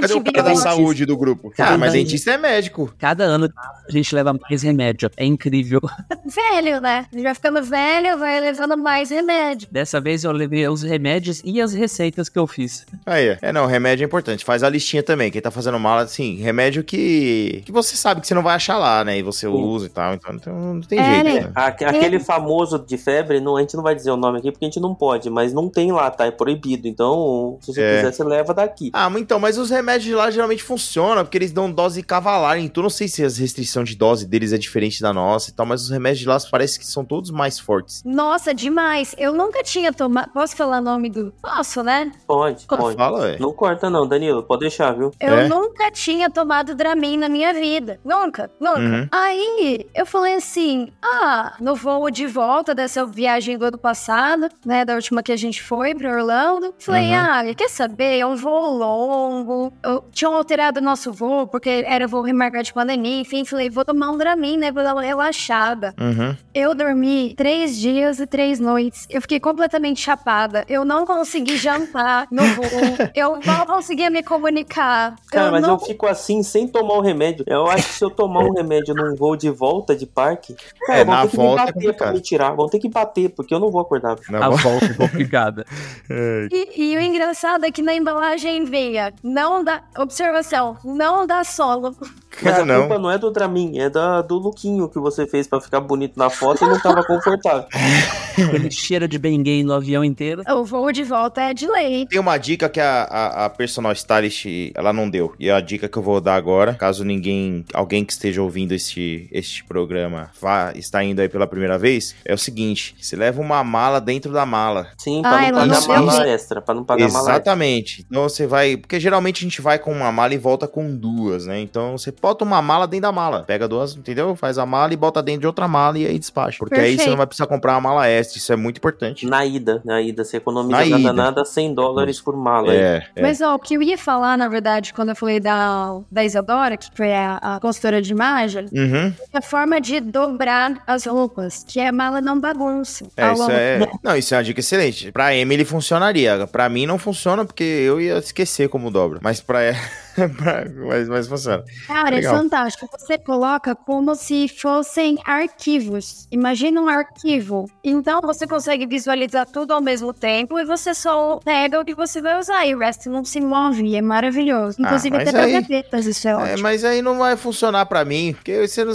Cadê 0.00 0.14
o 0.14 0.42
da 0.42 0.56
saúde 0.56 1.06
do 1.06 1.16
grupo? 1.16 1.52
Ah, 1.58 1.78
mas 1.78 1.92
dentista 1.92 2.32
é 2.32 2.38
médico. 2.38 2.92
Cada 2.98 3.24
ano 3.24 3.48
a 3.56 3.92
gente 3.92 4.14
leva 4.14 4.32
mais 4.32 4.62
remédio. 4.62 5.10
É 5.16 5.24
incrível. 5.24 5.80
Velho, 6.24 6.80
né? 6.80 7.06
Vai 7.22 7.34
ficando 7.34 7.62
velho, 7.62 8.18
vai 8.18 8.40
levando 8.40 8.76
mais 8.76 9.10
remédio. 9.10 9.68
Dessa 9.70 10.00
vez 10.00 10.24
eu 10.24 10.32
levei 10.32 10.66
os 10.68 10.82
remédios 10.82 11.42
e 11.44 11.60
as 11.60 11.72
receitas 11.72 12.28
que 12.28 12.38
eu 12.38 12.46
fiz. 12.46 12.86
Aí, 13.04 13.36
é, 13.40 13.52
não, 13.52 13.66
remédio 13.66 14.04
é 14.04 14.06
importante. 14.06 14.44
Faz 14.44 14.62
a 14.62 14.68
listinha 14.68 15.02
também. 15.02 15.30
Quem 15.30 15.40
tá 15.40 15.50
fazendo 15.50 15.78
mala, 15.78 16.02
assim, 16.02 16.36
remédio 16.36 16.84
que, 16.84 17.62
que 17.64 17.72
você 17.72 17.96
sabe 17.96 18.20
que 18.20 18.26
você 18.26 18.34
não 18.34 18.42
vai 18.42 18.54
achar 18.54 18.78
lá, 18.78 19.04
né? 19.04 19.18
E 19.18 19.22
você 19.22 19.46
Sim. 19.46 19.52
usa 19.52 19.86
e 19.86 19.88
tal. 19.88 20.14
Então, 20.14 20.34
então 20.34 20.74
não 20.74 20.80
tem 20.80 20.98
é, 20.98 21.14
jeito. 21.14 21.24
Né? 21.24 21.40
né? 21.40 21.52
Aquele 21.54 22.16
é. 22.16 22.20
famoso 22.20 22.78
de 22.78 22.96
febre, 22.96 23.40
não, 23.40 23.56
a 23.56 23.60
gente 23.60 23.76
não 23.76 23.82
vai 23.82 23.94
dizer 23.94 24.10
o 24.10 24.16
nome 24.16 24.38
aqui 24.38 24.50
porque 24.50 24.64
a 24.64 24.68
gente 24.68 24.80
não 24.80 24.94
pode, 24.94 25.28
mas 25.28 25.52
não 25.52 25.68
tem 25.68 25.92
lá, 25.92 26.10
tá? 26.10 26.26
É 26.26 26.30
proibido. 26.30 26.88
Então, 26.88 27.58
se 27.60 27.72
você 27.72 27.82
é. 27.82 27.91
Quiser, 27.96 28.12
você 28.12 28.24
leva 28.24 28.54
daqui. 28.54 28.90
Ah, 28.92 29.10
então, 29.16 29.38
mas 29.38 29.58
os 29.58 29.70
remédios 29.70 30.04
de 30.04 30.14
lá 30.14 30.30
geralmente 30.30 30.62
funcionam, 30.62 31.24
porque 31.24 31.38
eles 31.38 31.52
dão 31.52 31.70
dose 31.70 32.02
cavalar. 32.02 32.58
Então, 32.58 32.82
não 32.82 32.90
sei 32.90 33.08
se 33.08 33.24
as 33.24 33.38
restrições 33.38 33.88
de 33.88 33.96
dose 33.96 34.26
deles 34.26 34.52
é 34.52 34.58
diferente 34.58 35.00
da 35.00 35.12
nossa 35.12 35.50
e 35.50 35.52
tal, 35.52 35.66
mas 35.66 35.82
os 35.82 35.90
remédios 35.90 36.20
de 36.20 36.28
lá 36.28 36.38
parece 36.50 36.78
que 36.78 36.86
são 36.86 37.04
todos 37.04 37.30
mais 37.30 37.58
fortes. 37.58 38.02
Nossa, 38.04 38.54
demais. 38.54 39.14
Eu 39.18 39.32
nunca 39.32 39.62
tinha 39.62 39.92
tomado. 39.92 40.30
Posso 40.32 40.56
falar 40.56 40.78
o 40.78 40.82
nome 40.82 41.08
do. 41.10 41.32
Posso, 41.40 41.82
né? 41.82 42.12
Pode, 42.26 42.66
pode. 42.66 42.96
Fala, 42.96 43.30
é. 43.30 43.38
Não 43.38 43.52
corta, 43.52 43.88
não, 43.88 44.06
Danilo. 44.06 44.42
Pode 44.42 44.60
deixar, 44.60 44.92
viu? 44.92 45.10
Eu 45.20 45.34
é? 45.34 45.48
nunca 45.48 45.90
tinha 45.90 46.30
tomado 46.30 46.74
Dramin 46.74 47.16
na 47.16 47.28
minha 47.28 47.52
vida. 47.52 48.00
Nunca, 48.04 48.50
nunca. 48.60 48.80
Uhum. 48.80 49.08
Aí 49.10 49.86
eu 49.94 50.06
falei 50.06 50.34
assim: 50.34 50.92
ah, 51.02 51.54
no 51.60 51.74
voo 51.74 52.10
de 52.10 52.26
volta 52.26 52.74
dessa 52.74 53.04
viagem 53.06 53.56
do 53.58 53.64
ano 53.66 53.78
passado, 53.78 54.48
né? 54.64 54.84
Da 54.84 54.94
última 54.94 55.22
que 55.22 55.32
a 55.32 55.36
gente 55.36 55.62
foi 55.62 55.94
pra 55.94 56.10
Orlando. 56.10 56.74
Falei, 56.78 57.10
uhum. 57.10 57.16
ah, 57.16 57.54
quer 57.56 57.68
saber? 57.68 57.81
É 57.98 58.26
um 58.26 58.36
voo 58.36 58.76
longo. 58.76 59.72
Eu, 59.82 60.04
tinham 60.12 60.34
alterado 60.34 60.80
o 60.80 60.82
nosso 60.82 61.12
voo, 61.12 61.46
porque 61.46 61.84
era 61.86 62.06
voo 62.06 62.22
remarcado 62.22 62.64
de 62.64 62.72
pandemia. 62.72 63.20
Enfim, 63.20 63.44
falei, 63.44 63.70
vou 63.70 63.84
tomar 63.84 64.10
um 64.10 64.18
Dramin, 64.18 64.56
né? 64.56 64.72
Pra 64.72 64.82
dar 64.82 64.92
uma 64.94 65.02
relaxada. 65.02 65.94
Uhum. 66.00 66.36
Eu 66.54 66.74
dormi 66.74 67.34
três 67.36 67.78
dias 67.78 68.20
e 68.20 68.26
três 68.26 68.60
noites. 68.60 69.06
Eu 69.10 69.20
fiquei 69.22 69.40
completamente 69.40 70.00
chapada. 70.00 70.64
Eu 70.68 70.84
não 70.84 71.04
consegui 71.06 71.56
jantar 71.56 72.26
no 72.30 72.42
voo. 72.42 72.64
eu 73.14 73.38
não 73.44 73.66
conseguia 73.66 74.10
me 74.10 74.22
comunicar. 74.22 75.16
Cara, 75.30 75.46
eu 75.46 75.52
mas 75.52 75.62
não... 75.62 75.70
eu 75.70 75.78
fico 75.78 76.06
assim 76.06 76.42
sem 76.42 76.68
tomar 76.68 76.94
o 76.94 77.00
remédio. 77.00 77.44
Eu 77.48 77.66
acho 77.66 77.88
que 77.88 77.94
se 77.94 78.04
eu 78.04 78.10
tomar 78.10 78.44
um 78.44 78.52
remédio 78.52 78.94
num 78.94 79.14
voo 79.16 79.36
de 79.36 79.50
volta 79.50 79.96
de 79.96 80.06
parque, 80.06 80.54
cara, 80.86 80.98
é, 81.00 81.04
vão 81.04 81.22
ter 81.22 81.30
que 81.30 81.38
me 81.38 81.46
é 81.46 81.56
bater 81.56 81.88
é 81.88 81.92
pra 81.92 82.12
me 82.12 82.20
tirar. 82.20 82.54
Vão 82.54 82.68
ter 82.68 82.78
que 82.78 82.88
bater, 82.88 83.30
porque 83.30 83.54
eu 83.54 83.58
não 83.58 83.70
vou 83.70 83.80
acordar. 83.80 84.16
Na 84.28 84.46
a 84.46 84.50
volta 84.50 84.86
é 84.86 84.94
complicada. 84.94 85.64
É. 86.08 86.48
e, 86.50 86.92
e, 86.92 86.96
o 86.96 87.00
engraçado 87.00 87.64
é 87.64 87.70
que 87.72 87.82
na 87.82 87.94
embalagem 87.94 88.64
veia, 88.64 89.12
não 89.22 89.64
dá. 89.64 89.82
Observação, 89.96 90.76
não 90.84 91.26
dá 91.26 91.42
solo. 91.42 91.96
Mas 92.40 92.58
a 92.58 92.64
não. 92.64 92.80
culpa 92.80 92.98
não 92.98 93.10
é 93.10 93.18
do 93.18 93.30
Dramin, 93.30 93.78
é 93.78 93.90
da, 93.90 94.22
do 94.22 94.38
lookinho 94.38 94.88
que 94.88 94.98
você 94.98 95.26
fez 95.26 95.46
para 95.46 95.60
ficar 95.60 95.80
bonito 95.80 96.18
na 96.18 96.30
foto 96.30 96.64
e 96.64 96.68
não 96.68 96.80
tava 96.80 97.04
confortável. 97.04 97.66
Ele 98.36 98.70
cheira 98.70 99.06
de 99.06 99.18
bem 99.18 99.42
gay 99.42 99.62
no 99.62 99.72
avião 99.72 100.02
inteiro. 100.02 100.42
O 100.48 100.64
voo 100.64 100.90
de 100.90 101.04
volta 101.04 101.42
é 101.42 101.54
de 101.54 101.66
lei. 101.66 102.06
Tem 102.06 102.18
uma 102.18 102.38
dica 102.38 102.68
que 102.68 102.80
a, 102.80 103.02
a, 103.02 103.44
a 103.46 103.50
personal 103.50 103.92
stylist 103.92 104.46
ela 104.74 104.92
não 104.92 105.08
deu. 105.08 105.34
E 105.38 105.48
é 105.48 105.52
a 105.52 105.60
dica 105.60 105.88
que 105.88 105.96
eu 105.98 106.02
vou 106.02 106.20
dar 106.20 106.36
agora, 106.36 106.74
caso 106.74 107.04
ninguém, 107.04 107.64
alguém 107.74 108.04
que 108.04 108.12
esteja 108.12 108.42
ouvindo 108.42 108.72
este, 108.72 109.28
este 109.30 109.64
programa 109.64 110.30
vá, 110.40 110.72
está 110.74 111.02
indo 111.04 111.20
aí 111.20 111.28
pela 111.28 111.46
primeira 111.46 111.78
vez, 111.78 112.14
é 112.24 112.32
o 112.32 112.38
seguinte: 112.38 112.94
você 113.00 113.16
leva 113.16 113.40
uma 113.40 113.62
mala 113.62 114.00
dentro 114.00 114.32
da 114.32 114.46
mala. 114.46 114.88
Sim, 114.98 115.22
pra 115.22 115.32
Ai, 115.32 115.52
não 115.52 115.60
pagar 115.60 115.80
não 115.80 116.06
mala 116.06 116.28
extra, 116.28 116.62
pra 116.62 116.74
não 116.74 116.84
pagar 116.84 117.04
Exatamente. 117.04 117.26
mala 117.26 117.36
Exatamente. 117.36 118.06
Então 118.08 118.22
você 118.22 118.46
vai. 118.46 118.76
Porque 118.76 118.98
geralmente 118.98 119.44
a 119.44 119.48
gente 119.48 119.60
vai 119.60 119.78
com 119.78 119.92
uma 119.92 120.10
mala 120.12 120.34
e 120.34 120.38
volta 120.38 120.66
com 120.66 120.94
duas, 120.94 121.46
né? 121.46 121.60
Então 121.60 121.96
você 121.96 122.12
bota 122.22 122.44
uma 122.44 122.62
mala 122.62 122.86
dentro 122.86 123.02
da 123.02 123.12
mala. 123.12 123.42
Pega 123.42 123.66
duas, 123.66 123.96
entendeu? 123.96 124.36
Faz 124.36 124.56
a 124.56 124.64
mala 124.64 124.92
e 124.92 124.96
bota 124.96 125.20
dentro 125.20 125.40
de 125.40 125.46
outra 125.48 125.66
mala 125.66 125.98
e 125.98 126.06
aí 126.06 126.16
despacha. 126.18 126.56
Porque 126.58 126.76
Perfeito. 126.76 127.00
aí 127.00 127.04
você 127.04 127.10
não 127.10 127.16
vai 127.16 127.26
precisar 127.26 127.48
comprar 127.48 127.72
uma 127.72 127.80
mala 127.80 128.06
extra. 128.06 128.38
Isso 128.38 128.52
é 128.52 128.56
muito 128.56 128.76
importante. 128.76 129.26
Na 129.26 129.44
ida, 129.44 129.82
na 129.84 130.00
ida. 130.00 130.24
Você 130.24 130.36
economiza 130.36 130.78
na 130.78 130.86
nada, 130.86 131.00
ida. 131.00 131.12
nada 131.12 131.44
100 131.44 131.74
dólares 131.74 132.20
por 132.20 132.36
mala. 132.36 132.72
É, 132.72 133.04
é. 133.16 133.22
Mas, 133.22 133.40
ó, 133.40 133.56
o 133.56 133.58
que 133.58 133.74
eu 133.74 133.82
ia 133.82 133.98
falar, 133.98 134.38
na 134.38 134.48
verdade, 134.48 134.94
quando 134.94 135.08
eu 135.08 135.16
falei 135.16 135.40
da, 135.40 135.98
da 136.10 136.24
Isadora, 136.24 136.76
que 136.76 136.88
foi 136.94 137.12
a, 137.12 137.38
a 137.38 137.60
consultora 137.60 138.00
de 138.00 138.12
imagem, 138.12 138.66
uhum. 138.72 139.12
é 139.32 139.38
a 139.38 139.42
forma 139.42 139.80
de 139.80 139.98
dobrar 139.98 140.80
as 140.86 141.06
roupas, 141.06 141.64
que 141.66 141.80
a 141.80 141.90
mala 141.90 142.20
não 142.20 142.38
bagunça. 142.38 143.04
É, 143.16 143.32
isso 143.32 143.50
é... 143.50 143.90
Não, 144.02 144.16
isso 144.16 144.32
é 144.32 144.36
uma 144.38 144.44
dica 144.44 144.60
excelente. 144.60 145.10
Pra 145.10 145.34
Emily 145.34 145.64
funcionaria. 145.64 146.46
Pra 146.46 146.68
mim 146.68 146.86
não 146.86 146.98
funciona 146.98 147.44
porque 147.44 147.64
eu 147.64 148.00
ia 148.00 148.18
esquecer 148.18 148.68
como 148.68 148.90
dobra. 148.90 149.18
Mas 149.20 149.40
pra 149.40 149.62
ela... 149.62 149.78
mas, 150.86 151.08
mas 151.08 151.26
funciona. 151.26 151.64
Cara, 151.86 152.10
é 152.10 152.14
Legal. 152.16 152.34
é 152.34 152.38
fantástico. 152.38 152.88
Você 152.98 153.18
coloca 153.18 153.74
como 153.74 154.14
se 154.14 154.48
fossem 154.48 155.18
arquivos. 155.24 156.26
Imagina 156.30 156.80
um 156.80 156.88
arquivo. 156.88 157.70
Então 157.82 158.20
você 158.20 158.46
consegue 158.46 158.86
visualizar 158.86 159.46
tudo 159.46 159.72
ao 159.72 159.80
mesmo 159.80 160.12
tempo 160.12 160.58
e 160.58 160.64
você 160.64 160.94
só 160.94 161.40
pega 161.44 161.80
o 161.80 161.84
que 161.84 161.94
você 161.94 162.20
vai 162.20 162.38
usar 162.38 162.66
e 162.66 162.74
o 162.74 162.78
resto 162.78 163.10
não 163.10 163.24
se 163.24 163.40
move. 163.40 163.94
É 163.94 164.02
maravilhoso. 164.02 164.76
Ah, 164.80 164.86
Inclusive 164.86 165.16
ah, 165.16 165.20
até 165.22 165.32
pra 165.32 165.48
gavetas, 165.48 166.06
isso 166.06 166.28
é, 166.28 166.30
é 166.30 166.36
ótimo. 166.36 166.62
Mas 166.62 166.84
aí 166.84 167.02
não 167.02 167.18
vai 167.18 167.36
funcionar 167.36 167.86
pra 167.86 168.04
mim, 168.04 168.34
porque 168.34 168.66
você 168.66 168.84
não 168.84 168.92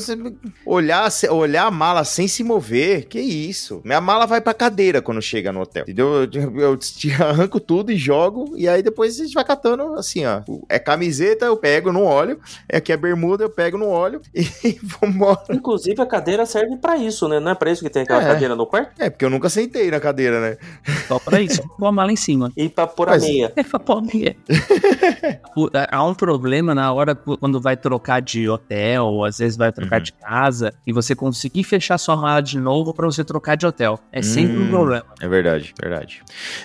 olhar, 0.65 1.10
olhar 1.30 1.65
a 1.65 1.71
mala 1.71 2.03
sem 2.03 2.27
se 2.27 2.43
mover, 2.43 3.08
que 3.08 3.19
isso? 3.19 3.82
Minha 3.84 4.01
mala 4.01 4.25
vai 4.25 4.41
pra 4.41 4.53
cadeira 4.53 5.01
quando 5.01 5.21
chega 5.21 5.51
no 5.51 5.62
hotel, 5.62 5.84
entendeu? 5.84 6.23
Eu, 6.23 6.30
eu, 6.34 6.53
eu 6.56 6.80
arranco 7.25 7.60
tudo 7.60 7.91
e 7.91 7.97
jogo, 7.97 8.53
e 8.56 8.67
aí 8.67 8.82
depois 8.82 9.19
a 9.19 9.23
gente 9.23 9.34
vai 9.34 9.43
catando 9.43 9.95
assim, 9.95 10.25
ó. 10.25 10.41
É 10.69 10.80
camiseta 10.80 11.07
camiseta 11.08 11.46
eu 11.46 11.56
pego 11.56 11.91
no 11.91 12.04
óleo, 12.04 12.39
é 12.67 12.78
aqui 12.78 12.91
a 12.91 12.98
bermuda 12.98 13.43
eu 13.43 13.50
pego 13.50 13.78
no 13.78 13.88
óleo 13.88 14.22
e 14.36 14.78
vambora. 14.84 15.46
Inclusive 15.50 16.02
a 16.02 16.06
cadeira 16.06 16.46
serve 16.46 16.78
para 16.78 16.98
isso, 16.98 17.28
né? 17.28 17.39
Não 17.39 17.52
é 17.52 17.56
pra 17.56 17.72
isso 17.72 17.82
que 17.82 17.89
tem 17.89 18.04
aquela 18.04 18.22
é. 18.22 18.28
cadeira 18.28 18.56
no 18.56 18.65
quarto? 18.65 18.91
É, 19.00 19.10
porque 19.10 19.24
eu 19.24 19.30
nunca 19.30 19.50
sentei 19.50 19.89
na 19.89 20.00
cadeira, 20.00 20.41
né? 20.41 20.58
Só 21.08 21.17
pra 21.20 21.41
isso, 21.41 21.62
pôr 21.78 21.86
a 21.88 21.91
mala 21.91 22.12
em 22.12 22.15
cima. 22.15 22.52
E 22.58 22.67
pra 22.67 22.86
pôr 22.86 23.08
Mas... 23.08 23.24
a 23.24 23.28
meia. 23.28 23.54
É 23.58 23.63
pra 23.63 23.80
pôr 23.80 23.98
a 23.98 24.02
meia. 24.02 24.36
Há 25.89 26.04
um 26.04 26.13
problema 26.13 26.76
na 26.76 26.93
hora 26.93 27.15
quando 27.15 27.60
vai 27.60 27.76
trocar 27.76 28.22
de 28.22 28.48
hotel, 28.48 29.06
ou 29.06 29.26
às 29.26 29.39
vezes 29.39 29.58
vai 29.58 29.72
trocar 29.72 29.98
uhum. 29.98 30.04
de 30.04 30.13
casa, 30.13 30.74
e 30.86 30.93
você 30.93 31.15
conseguir 31.15 31.63
fechar 31.63 31.98
sua 31.98 32.15
mala 32.15 32.41
de 32.41 32.60
novo 32.60 32.93
para 32.93 33.06
você 33.06 33.24
trocar 33.24 33.56
de 33.56 33.65
hotel. 33.65 34.00
É 34.12 34.22
sempre 34.22 34.58
hum, 34.58 34.65
um 34.65 34.70
problema. 34.70 35.06
É 35.20 35.28
verdade, 35.28 35.74
verdade. 35.82 36.22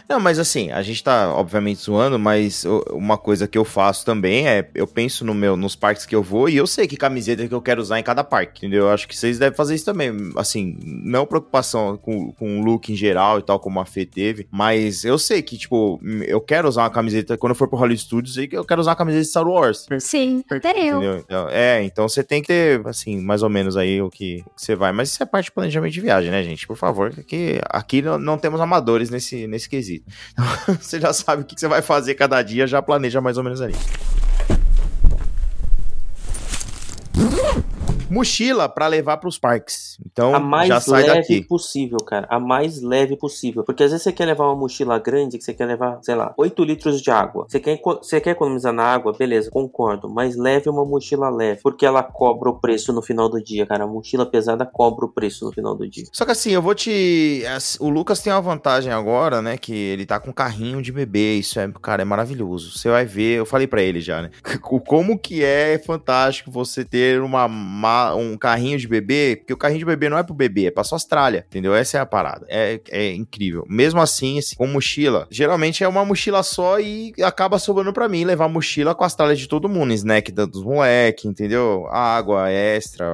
Não, 0.08 0.20
mas 0.20 0.38
assim, 0.38 0.70
a 0.70 0.82
gente 0.82 1.02
tá 1.02 1.32
obviamente 1.34 1.80
zoando, 1.80 2.18
mas 2.18 2.64
uma 2.90 3.16
coisa 3.16 3.48
que 3.48 3.56
eu 3.56 3.64
faço 3.64 4.04
também 4.04 4.31
também 4.32 4.48
é, 4.48 4.66
eu 4.74 4.86
penso 4.86 5.24
no 5.24 5.34
meu, 5.34 5.56
nos 5.56 5.76
parques 5.76 6.06
que 6.06 6.14
eu 6.14 6.22
vou 6.22 6.48
e 6.48 6.56
eu 6.56 6.66
sei 6.66 6.88
que 6.88 6.96
camiseta 6.96 7.46
que 7.46 7.54
eu 7.54 7.60
quero 7.60 7.82
usar 7.82 7.98
em 7.98 8.02
cada 8.02 8.24
parque, 8.24 8.60
entendeu? 8.60 8.84
Eu 8.84 8.90
acho 8.90 9.06
que 9.06 9.14
vocês 9.14 9.38
devem 9.38 9.54
fazer 9.54 9.74
isso 9.74 9.84
também. 9.84 10.10
Assim, 10.36 10.78
não 10.82 11.26
preocupação 11.26 11.98
com, 11.98 12.32
com 12.32 12.60
o 12.60 12.64
look 12.64 12.90
em 12.90 12.96
geral 12.96 13.38
e 13.38 13.42
tal, 13.42 13.60
como 13.60 13.78
a 13.78 13.84
Fê 13.84 14.06
teve, 14.06 14.46
mas 14.50 15.04
eu 15.04 15.18
sei 15.18 15.42
que, 15.42 15.58
tipo, 15.58 16.00
eu 16.26 16.40
quero 16.40 16.66
usar 16.66 16.84
uma 16.84 16.90
camiseta, 16.90 17.36
quando 17.36 17.50
eu 17.50 17.56
for 17.56 17.68
pro 17.68 17.78
Hollywood 17.78 18.02
Studios, 18.02 18.36
eu 18.50 18.64
quero 18.64 18.80
usar 18.80 18.92
uma 18.92 18.96
camiseta 18.96 19.22
de 19.22 19.28
Star 19.28 19.46
Wars. 19.46 19.86
Sim, 20.00 20.42
até 20.50 20.72
eu. 20.82 21.18
Então, 21.18 21.48
é, 21.50 21.82
então 21.82 22.08
você 22.08 22.24
tem 22.24 22.40
que 22.40 22.48
ter, 22.48 22.86
assim, 22.86 23.20
mais 23.20 23.42
ou 23.42 23.50
menos 23.50 23.76
aí 23.76 24.00
o 24.00 24.08
que, 24.08 24.42
você 24.56 24.74
vai. 24.74 24.92
Mas 24.92 25.10
isso 25.10 25.22
é 25.22 25.26
parte 25.26 25.50
do 25.50 25.52
planejamento 25.52 25.92
de 25.92 26.00
viagem, 26.00 26.30
né, 26.30 26.42
gente? 26.42 26.66
Por 26.66 26.76
favor, 26.76 27.10
que 27.10 27.60
aqui 27.68 28.00
não, 28.00 28.18
não 28.18 28.38
temos 28.38 28.60
amadores 28.60 29.10
nesse, 29.10 29.46
nesse 29.46 29.68
quesito. 29.68 30.10
Então, 30.32 30.76
você 30.80 31.00
já 31.00 31.12
sabe 31.12 31.42
o 31.42 31.44
que 31.44 31.58
você 31.58 31.68
vai 31.68 31.82
fazer 31.82 32.14
cada 32.14 32.40
dia, 32.42 32.66
já 32.66 32.80
planeja 32.80 33.20
mais 33.20 33.36
ou 33.36 33.44
menos 33.44 33.60
ali. 33.60 33.74
Mochila 38.12 38.68
para 38.68 38.86
levar 38.86 39.16
para 39.16 39.28
os 39.28 39.38
parques. 39.38 39.98
Então, 40.04 40.34
a 40.34 40.40
mais 40.40 40.68
já 40.68 40.80
sai 40.80 41.02
leve 41.02 41.16
daqui. 41.16 41.42
possível, 41.42 41.98
cara. 41.98 42.26
A 42.30 42.38
mais 42.38 42.80
leve 42.82 43.16
possível. 43.16 43.64
Porque 43.64 43.82
às 43.82 43.90
vezes 43.90 44.04
você 44.04 44.12
quer 44.12 44.26
levar 44.26 44.46
uma 44.46 44.56
mochila 44.56 44.98
grande, 44.98 45.38
que 45.38 45.44
você 45.44 45.54
quer 45.54 45.66
levar, 45.66 45.98
sei 46.02 46.14
lá, 46.14 46.34
8 46.36 46.64
litros 46.64 47.00
de 47.00 47.10
água. 47.10 47.46
Você 47.48 47.58
quer, 47.58 47.80
você 47.82 48.20
quer 48.20 48.30
economizar 48.30 48.72
na 48.72 48.84
água? 48.84 49.12
Beleza, 49.12 49.50
concordo. 49.50 50.08
Mas 50.08 50.36
leve 50.36 50.68
uma 50.68 50.84
mochila 50.84 51.30
leve. 51.30 51.60
Porque 51.62 51.86
ela 51.86 52.02
cobra 52.02 52.50
o 52.50 52.60
preço 52.60 52.92
no 52.92 53.02
final 53.02 53.28
do 53.28 53.42
dia, 53.42 53.66
cara. 53.66 53.84
A 53.84 53.86
mochila 53.86 54.26
pesada 54.26 54.66
cobra 54.66 55.06
o 55.06 55.08
preço 55.08 55.44
no 55.44 55.52
final 55.52 55.74
do 55.74 55.88
dia. 55.88 56.04
Só 56.12 56.24
que 56.24 56.32
assim, 56.32 56.50
eu 56.50 56.62
vou 56.62 56.74
te. 56.74 57.42
O 57.80 57.88
Lucas 57.88 58.20
tem 58.20 58.32
uma 58.32 58.40
vantagem 58.40 58.92
agora, 58.92 59.40
né? 59.40 59.56
Que 59.56 59.72
ele 59.72 60.04
tá 60.04 60.20
com 60.20 60.32
carrinho 60.32 60.82
de 60.82 60.92
bebê. 60.92 61.34
Isso 61.36 61.58
é, 61.58 61.70
cara, 61.80 62.02
é 62.02 62.04
maravilhoso. 62.04 62.76
Você 62.76 62.88
vai 62.88 63.04
ver, 63.04 63.38
eu 63.38 63.46
falei 63.46 63.66
para 63.66 63.82
ele 63.82 64.00
já, 64.00 64.22
né? 64.22 64.30
Como 64.60 65.18
que 65.18 65.42
é 65.42 65.78
fantástico 65.78 66.50
você 66.50 66.84
ter 66.84 67.20
uma 67.22 67.48
um 68.14 68.36
carrinho 68.36 68.78
de 68.78 68.88
bebê, 68.88 69.36
porque 69.36 69.52
o 69.52 69.56
carrinho 69.56 69.80
de 69.80 69.84
bebê 69.84 70.08
não 70.08 70.18
é 70.18 70.22
pro 70.22 70.34
bebê, 70.34 70.66
é 70.66 70.70
pra 70.70 70.84
sua 70.84 70.96
Austrália, 70.96 71.44
entendeu? 71.48 71.74
Essa 71.74 71.98
é 71.98 72.00
a 72.00 72.06
parada. 72.06 72.46
É, 72.48 72.80
é 72.90 73.12
incrível. 73.14 73.64
Mesmo 73.68 74.00
assim, 74.00 74.38
assim, 74.38 74.56
com 74.56 74.66
mochila, 74.66 75.26
geralmente 75.30 75.82
é 75.82 75.88
uma 75.88 76.04
mochila 76.04 76.42
só 76.42 76.78
e 76.78 77.12
acaba 77.22 77.58
sobrando 77.58 77.92
para 77.92 78.08
mim 78.08 78.24
levar 78.24 78.48
mochila 78.48 78.94
com 78.94 79.04
as 79.04 79.14
tralhas 79.14 79.38
de 79.38 79.48
todo 79.48 79.68
mundo, 79.68 79.92
snack 79.92 80.30
dos 80.32 80.62
moleques, 80.62 81.24
entendeu? 81.24 81.86
Água 81.90 82.50
extra. 82.50 83.06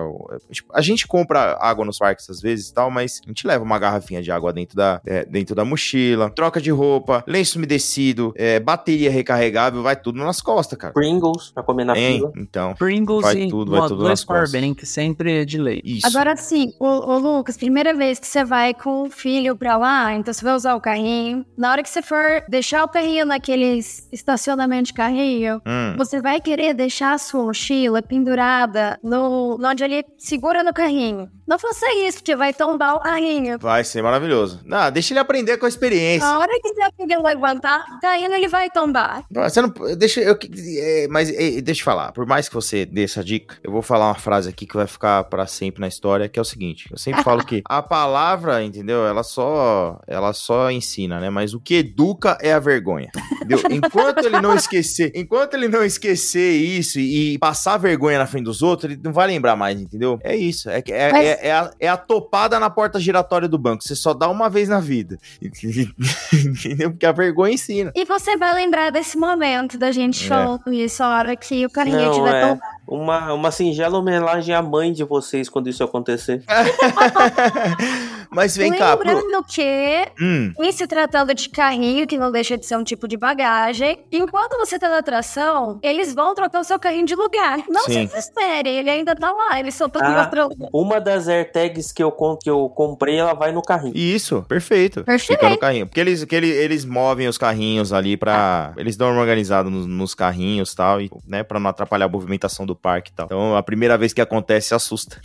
Tipo, 0.50 0.72
a 0.74 0.80
gente 0.80 1.06
compra 1.06 1.56
água 1.60 1.84
nos 1.84 1.98
parques 1.98 2.28
às 2.30 2.40
vezes 2.40 2.68
e 2.68 2.74
tal, 2.74 2.90
mas 2.90 3.20
a 3.24 3.28
gente 3.28 3.46
leva 3.46 3.64
uma 3.64 3.78
garrafinha 3.78 4.22
de 4.22 4.30
água 4.30 4.52
dentro 4.52 4.76
da, 4.76 5.00
é, 5.06 5.24
dentro 5.24 5.54
da 5.54 5.64
mochila, 5.64 6.30
troca 6.30 6.60
de 6.60 6.70
roupa, 6.70 7.24
lenço 7.26 7.58
umedecido, 7.58 8.32
é, 8.36 8.60
bateria 8.60 9.10
recarregável, 9.10 9.82
vai 9.82 9.96
tudo 9.96 10.18
nas 10.18 10.40
costas, 10.40 10.78
cara. 10.78 10.92
Pringles 10.92 11.50
pra 11.50 11.62
comer 11.62 11.84
na 11.84 11.94
fila. 11.94 12.32
Então. 12.36 12.74
Pringles 12.74 13.22
vai 13.22 13.46
tudo, 13.48 13.70
vai 13.72 13.88
tudo 13.88 14.04
nas 14.04 14.24
costas 14.24 14.52
sempre 14.86 15.44
de 15.44 15.58
lei. 15.58 15.80
Isso. 15.84 16.06
Agora 16.06 16.36
sim, 16.36 16.72
o, 16.78 17.18
Lucas, 17.18 17.56
primeira 17.56 17.94
vez 17.94 18.18
que 18.18 18.26
você 18.26 18.44
vai 18.44 18.74
com 18.74 19.04
o 19.04 19.10
filho 19.10 19.56
pra 19.56 19.76
lá, 19.76 20.14
então 20.14 20.32
você 20.32 20.44
vai 20.44 20.54
usar 20.54 20.74
o 20.74 20.80
carrinho. 20.80 21.44
Na 21.56 21.70
hora 21.70 21.82
que 21.82 21.88
você 21.88 22.02
for 22.02 22.42
deixar 22.48 22.84
o 22.84 22.88
carrinho 22.88 23.26
naquele 23.26 23.78
estacionamento 24.12 24.88
de 24.88 24.92
carrinho, 24.92 25.60
hum. 25.66 25.96
você 25.96 26.20
vai 26.20 26.40
querer 26.40 26.74
deixar 26.74 27.14
a 27.14 27.18
sua 27.18 27.44
mochila 27.44 28.02
pendurada 28.02 28.98
no, 29.02 29.58
onde 29.62 29.84
ele 29.84 30.04
segura 30.16 30.62
no 30.62 30.72
carrinho. 30.72 31.28
Não 31.48 31.58
faça 31.58 31.90
isso, 31.94 32.18
porque 32.18 32.36
vai 32.36 32.52
tombar 32.52 32.96
o 32.96 33.00
carrinho. 33.00 33.58
Vai 33.58 33.82
ser 33.82 34.02
maravilhoso. 34.02 34.60
Não, 34.66 34.90
deixa 34.90 35.14
ele 35.14 35.20
aprender 35.20 35.56
com 35.56 35.64
a 35.64 35.68
experiência. 35.68 36.28
Na 36.28 36.38
hora 36.38 36.52
que 36.60 36.74
você 36.74 37.16
levantar, 37.16 37.86
o 37.96 38.00
carrinho 38.00 38.34
ele 38.34 38.48
vai 38.48 38.68
tombar. 38.68 39.24
Você 39.30 39.62
não. 39.62 39.72
Deixa 39.96 40.20
eu. 40.20 40.38
É, 40.78 41.08
mas 41.08 41.30
é, 41.30 41.62
deixa 41.62 41.80
eu 41.80 41.84
falar. 41.86 42.12
Por 42.12 42.26
mais 42.26 42.48
que 42.48 42.54
você 42.54 42.84
dê 42.84 43.04
essa 43.04 43.24
dica, 43.24 43.56
eu 43.64 43.72
vou 43.72 43.80
falar 43.80 44.08
uma 44.08 44.14
frase 44.14 44.50
aqui 44.50 44.66
que 44.68 44.76
vai 44.76 44.86
ficar 44.86 45.24
para 45.24 45.46
sempre 45.46 45.80
na 45.80 45.88
história, 45.88 46.28
que 46.28 46.38
é 46.38 46.42
o 46.42 46.44
seguinte. 46.44 46.88
Eu 46.90 46.98
sempre 46.98 47.22
falo 47.22 47.44
que 47.44 47.62
a 47.68 47.82
palavra, 47.82 48.62
entendeu? 48.62 49.06
Ela 49.06 49.22
só. 49.22 49.98
Ela 50.06 50.32
só 50.32 50.70
ensina, 50.70 51.18
né? 51.18 51.30
Mas 51.30 51.54
o 51.54 51.60
que 51.60 51.76
educa 51.76 52.36
é 52.40 52.52
a 52.52 52.58
vergonha. 52.58 53.10
Entendeu? 53.36 53.60
Enquanto 53.70 54.24
ele 54.24 54.40
não 54.40 54.54
esquecer. 54.54 55.12
Enquanto 55.14 55.54
ele 55.54 55.68
não 55.68 55.82
esquecer 55.82 56.52
isso 56.52 57.00
e 57.00 57.38
passar 57.38 57.78
vergonha 57.78 58.18
na 58.18 58.26
frente 58.26 58.44
dos 58.44 58.62
outros, 58.62 58.92
ele 58.92 59.00
não 59.02 59.12
vai 59.12 59.26
lembrar 59.26 59.56
mais, 59.56 59.80
entendeu? 59.80 60.18
É 60.22 60.36
isso. 60.36 60.68
É, 60.68 60.82
é, 60.86 61.12
mas... 61.12 61.26
é, 61.26 61.46
é, 61.48 61.52
a, 61.52 61.70
é 61.80 61.88
a 61.88 61.96
topada 61.96 62.60
na 62.60 62.70
porta 62.70 63.00
giratória 63.00 63.48
do 63.48 63.58
banco. 63.58 63.82
Você 63.82 63.96
só 63.96 64.12
dá 64.12 64.28
uma 64.28 64.50
vez 64.50 64.68
na 64.68 64.80
vida. 64.80 65.18
Entendeu? 65.40 66.90
Porque 66.90 67.06
a 67.06 67.12
vergonha 67.12 67.54
ensina. 67.54 67.92
E 67.94 68.04
você 68.04 68.36
vai 68.36 68.54
lembrar 68.54 68.90
desse 68.90 69.16
momento 69.16 69.78
da 69.78 69.90
gente 69.90 70.24
é. 70.24 70.28
falando 70.28 70.72
isso, 70.72 71.02
a 71.02 71.08
hora 71.08 71.36
que 71.36 71.64
o 71.64 71.70
carinha 71.70 72.10
tiver 72.10 72.34
é. 72.34 72.40
tão 72.40 72.60
uma, 72.88 73.34
uma 73.34 73.50
singela 73.50 73.98
homenagem 73.98 74.54
à 74.54 74.62
mãe 74.62 74.92
de 74.92 75.04
vocês 75.04 75.48
quando 75.48 75.68
isso 75.68 75.84
acontecer. 75.84 76.42
Mas 78.30 78.56
vem 78.56 78.72
cá. 78.72 78.94
Lembrando 78.94 79.44
que, 79.44 80.06
hum. 80.20 80.52
em 80.60 80.72
se 80.72 80.86
tratando 80.86 81.34
de 81.34 81.48
carrinho, 81.48 82.06
que 82.06 82.18
não 82.18 82.30
deixa 82.30 82.56
de 82.56 82.66
ser 82.66 82.76
um 82.76 82.84
tipo 82.84 83.08
de 83.08 83.16
bagagem, 83.16 84.04
enquanto 84.12 84.56
você 84.58 84.78
tá 84.78 84.88
na 84.88 84.98
atração, 84.98 85.78
eles 85.82 86.14
vão 86.14 86.34
trocar 86.34 86.60
o 86.60 86.64
seu 86.64 86.78
carrinho 86.78 87.06
de 87.06 87.14
lugar. 87.14 87.58
Não 87.68 87.84
Sim. 87.84 87.92
se 87.92 88.06
desespere, 88.06 88.68
ele 88.68 88.90
ainda 88.90 89.14
tá 89.14 89.32
lá, 89.32 89.58
ele 89.58 89.70
só 89.70 89.88
tá 89.88 90.00
ah, 90.02 90.10
mostrando. 90.10 90.68
Uma 90.72 91.00
das 91.00 91.28
AirTags 91.28 91.92
que 91.92 92.02
eu, 92.02 92.12
que 92.42 92.50
eu 92.50 92.68
comprei, 92.68 93.16
ela 93.16 93.34
vai 93.34 93.52
no 93.52 93.62
carrinho. 93.62 93.96
Isso, 93.96 94.44
perfeito. 94.48 95.04
Perfeito. 95.04 95.38
Fica 95.38 95.50
no 95.50 95.58
carrinho. 95.58 95.86
Porque 95.86 96.00
eles, 96.00 96.24
que 96.24 96.34
eles, 96.34 96.54
eles 96.56 96.84
movem 96.84 97.28
os 97.28 97.38
carrinhos 97.38 97.92
ali 97.92 98.16
pra. 98.16 98.72
Eles 98.76 98.96
dão 98.96 99.10
uma 99.10 99.20
organizada 99.20 99.70
nos, 99.70 99.86
nos 99.86 100.14
carrinhos 100.14 100.72
e 100.72 100.76
tal, 100.76 101.00
e, 101.00 101.10
né, 101.26 101.42
pra 101.42 101.58
não 101.58 101.70
atrapalhar 101.70 102.06
a 102.06 102.08
movimentação 102.08 102.66
do 102.66 102.74
parque 102.74 103.10
e 103.10 103.14
tal. 103.14 103.26
Então, 103.26 103.56
a 103.56 103.62
primeira 103.62 103.96
vez 103.96 104.12
que 104.12 104.20
acontece, 104.20 104.74
assusta. 104.74 105.20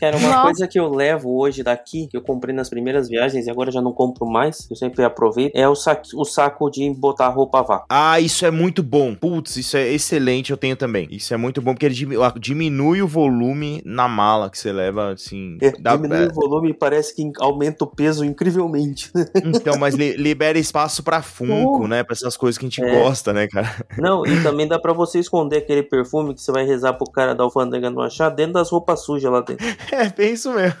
Cara, 0.00 0.16
uma 0.16 0.28
Nossa. 0.28 0.42
coisa 0.42 0.68
que 0.68 0.78
eu 0.78 0.88
levo 0.88 1.38
hoje 1.38 1.62
daqui, 1.62 1.93
que 2.08 2.16
eu 2.16 2.22
comprei 2.22 2.54
nas 2.54 2.68
primeiras 2.68 3.08
viagens 3.08 3.46
e 3.46 3.50
agora 3.50 3.70
já 3.70 3.80
não 3.80 3.92
compro 3.92 4.26
mais, 4.26 4.68
eu 4.70 4.76
sempre 4.76 5.04
aproveito, 5.04 5.54
é 5.54 5.68
o, 5.68 5.74
saco, 5.74 6.02
o 6.14 6.24
saco 6.24 6.70
de 6.70 6.88
botar 6.94 7.28
roupa 7.28 7.62
vácuo. 7.62 7.86
Ah, 7.90 8.20
isso 8.20 8.46
é 8.46 8.50
muito 8.50 8.82
bom. 8.82 9.14
Putz, 9.14 9.56
isso 9.56 9.76
é 9.76 9.88
excelente, 9.92 10.50
eu 10.50 10.56
tenho 10.56 10.76
também. 10.76 11.08
Isso 11.10 11.32
é 11.34 11.36
muito 11.36 11.60
bom, 11.60 11.72
porque 11.72 11.86
ele 11.86 11.96
diminui 12.38 13.02
o 13.02 13.08
volume 13.08 13.82
na 13.84 14.08
mala 14.08 14.50
que 14.50 14.58
você 14.58 14.72
leva, 14.72 15.12
assim... 15.12 15.58
É, 15.60 15.72
dá, 15.80 15.96
diminui 15.96 16.24
é... 16.24 16.28
o 16.28 16.32
volume 16.34 16.70
e 16.70 16.74
parece 16.74 17.14
que 17.14 17.30
aumenta 17.40 17.84
o 17.84 17.86
peso 17.86 18.24
incrivelmente. 18.24 19.10
Então, 19.44 19.78
mas 19.78 19.94
li, 19.94 20.16
libera 20.16 20.58
espaço 20.58 21.02
pra 21.02 21.22
Funko, 21.22 21.84
oh. 21.84 21.88
né? 21.88 22.02
Pra 22.02 22.14
essas 22.14 22.36
coisas 22.36 22.58
que 22.58 22.64
a 22.64 22.68
gente 22.68 22.82
é. 22.82 23.02
gosta, 23.02 23.32
né, 23.32 23.46
cara? 23.46 23.84
Não, 23.98 24.24
e 24.26 24.42
também 24.42 24.66
dá 24.66 24.78
pra 24.78 24.92
você 24.92 25.18
esconder 25.18 25.58
aquele 25.58 25.82
perfume 25.82 26.34
que 26.34 26.40
você 26.40 26.50
vai 26.50 26.64
rezar 26.64 26.84
rezar 26.84 26.92
pro 26.92 27.10
cara 27.10 27.34
da 27.34 27.44
alfândega 27.44 27.90
não 27.90 28.02
achar 28.02 28.28
dentro 28.28 28.54
das 28.54 28.70
roupas 28.70 29.04
sujas 29.04 29.30
lá 29.32 29.40
dentro. 29.40 29.64
É, 29.90 30.08
bem 30.10 30.34
isso 30.34 30.52
mesmo. 30.52 30.76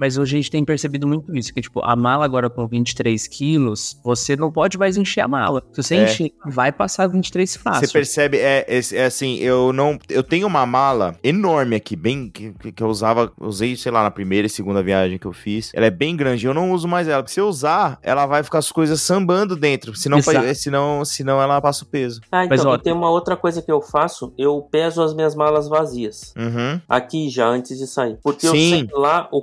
Mas 0.00 0.16
hoje 0.18 0.36
a 0.36 0.38
gente 0.40 0.50
tem 0.50 0.64
percebido 0.64 1.06
muito 1.06 1.34
isso, 1.36 1.52
que 1.52 1.60
tipo, 1.60 1.80
a 1.84 1.94
mala 1.94 2.24
agora 2.24 2.48
com 2.48 2.66
23 2.66 3.26
quilos, 3.28 3.98
você 4.04 4.36
não 4.36 4.50
pode 4.50 4.78
mais 4.78 4.96
encher 4.96 5.20
a 5.20 5.28
mala. 5.28 5.62
Se 5.72 5.82
você 5.82 5.96
é. 5.96 6.04
encher, 6.04 6.32
vai 6.46 6.72
passar 6.72 7.06
23 7.06 7.56
fácil. 7.56 7.86
Você 7.86 7.92
percebe, 7.92 8.38
é, 8.38 8.64
é, 8.68 8.80
é, 8.94 9.04
assim, 9.04 9.36
eu 9.38 9.72
não, 9.72 9.98
eu 10.08 10.22
tenho 10.22 10.46
uma 10.46 10.64
mala 10.66 11.16
enorme 11.22 11.76
aqui, 11.76 11.96
bem, 11.96 12.28
que, 12.28 12.52
que 12.72 12.82
eu 12.82 12.88
usava, 12.88 13.32
usei, 13.40 13.76
sei 13.76 13.92
lá, 13.92 14.02
na 14.02 14.10
primeira 14.10 14.46
e 14.46 14.50
segunda 14.50 14.82
viagem 14.82 15.18
que 15.18 15.26
eu 15.26 15.32
fiz. 15.32 15.70
Ela 15.74 15.86
é 15.86 15.90
bem 15.90 16.16
grande, 16.16 16.46
eu 16.46 16.54
não 16.54 16.72
uso 16.72 16.88
mais 16.88 17.08
ela, 17.08 17.22
porque 17.22 17.34
se 17.34 17.40
eu 17.40 17.48
usar, 17.48 17.98
ela 18.02 18.26
vai 18.26 18.42
ficar 18.42 18.58
as 18.58 18.70
coisas 18.70 19.00
sambando 19.00 19.56
dentro, 19.56 19.94
senão, 19.94 20.18
senão, 20.54 21.04
senão 21.04 21.40
ela 21.40 21.60
passa 21.60 21.84
o 21.84 21.86
peso. 21.86 22.20
Ah, 22.30 22.44
então, 22.44 22.56
Mas, 22.56 22.66
ó, 22.66 22.78
tem 22.78 22.92
uma 22.92 23.10
outra 23.10 23.36
coisa 23.36 23.62
que 23.62 23.70
eu 23.70 23.80
faço, 23.80 24.32
eu 24.38 24.60
peso 24.70 25.02
as 25.02 25.14
minhas 25.14 25.34
malas 25.34 25.68
vazias. 25.68 26.34
Uhum. 26.36 26.80
Aqui 26.88 27.28
já, 27.28 27.46
antes 27.46 27.78
de 27.78 27.86
sair. 27.86 28.18
Porque 28.22 28.46
Sim. 28.46 28.80
eu 28.82 28.88
sei 28.88 28.88
lá, 28.92 29.28
o, 29.30 29.42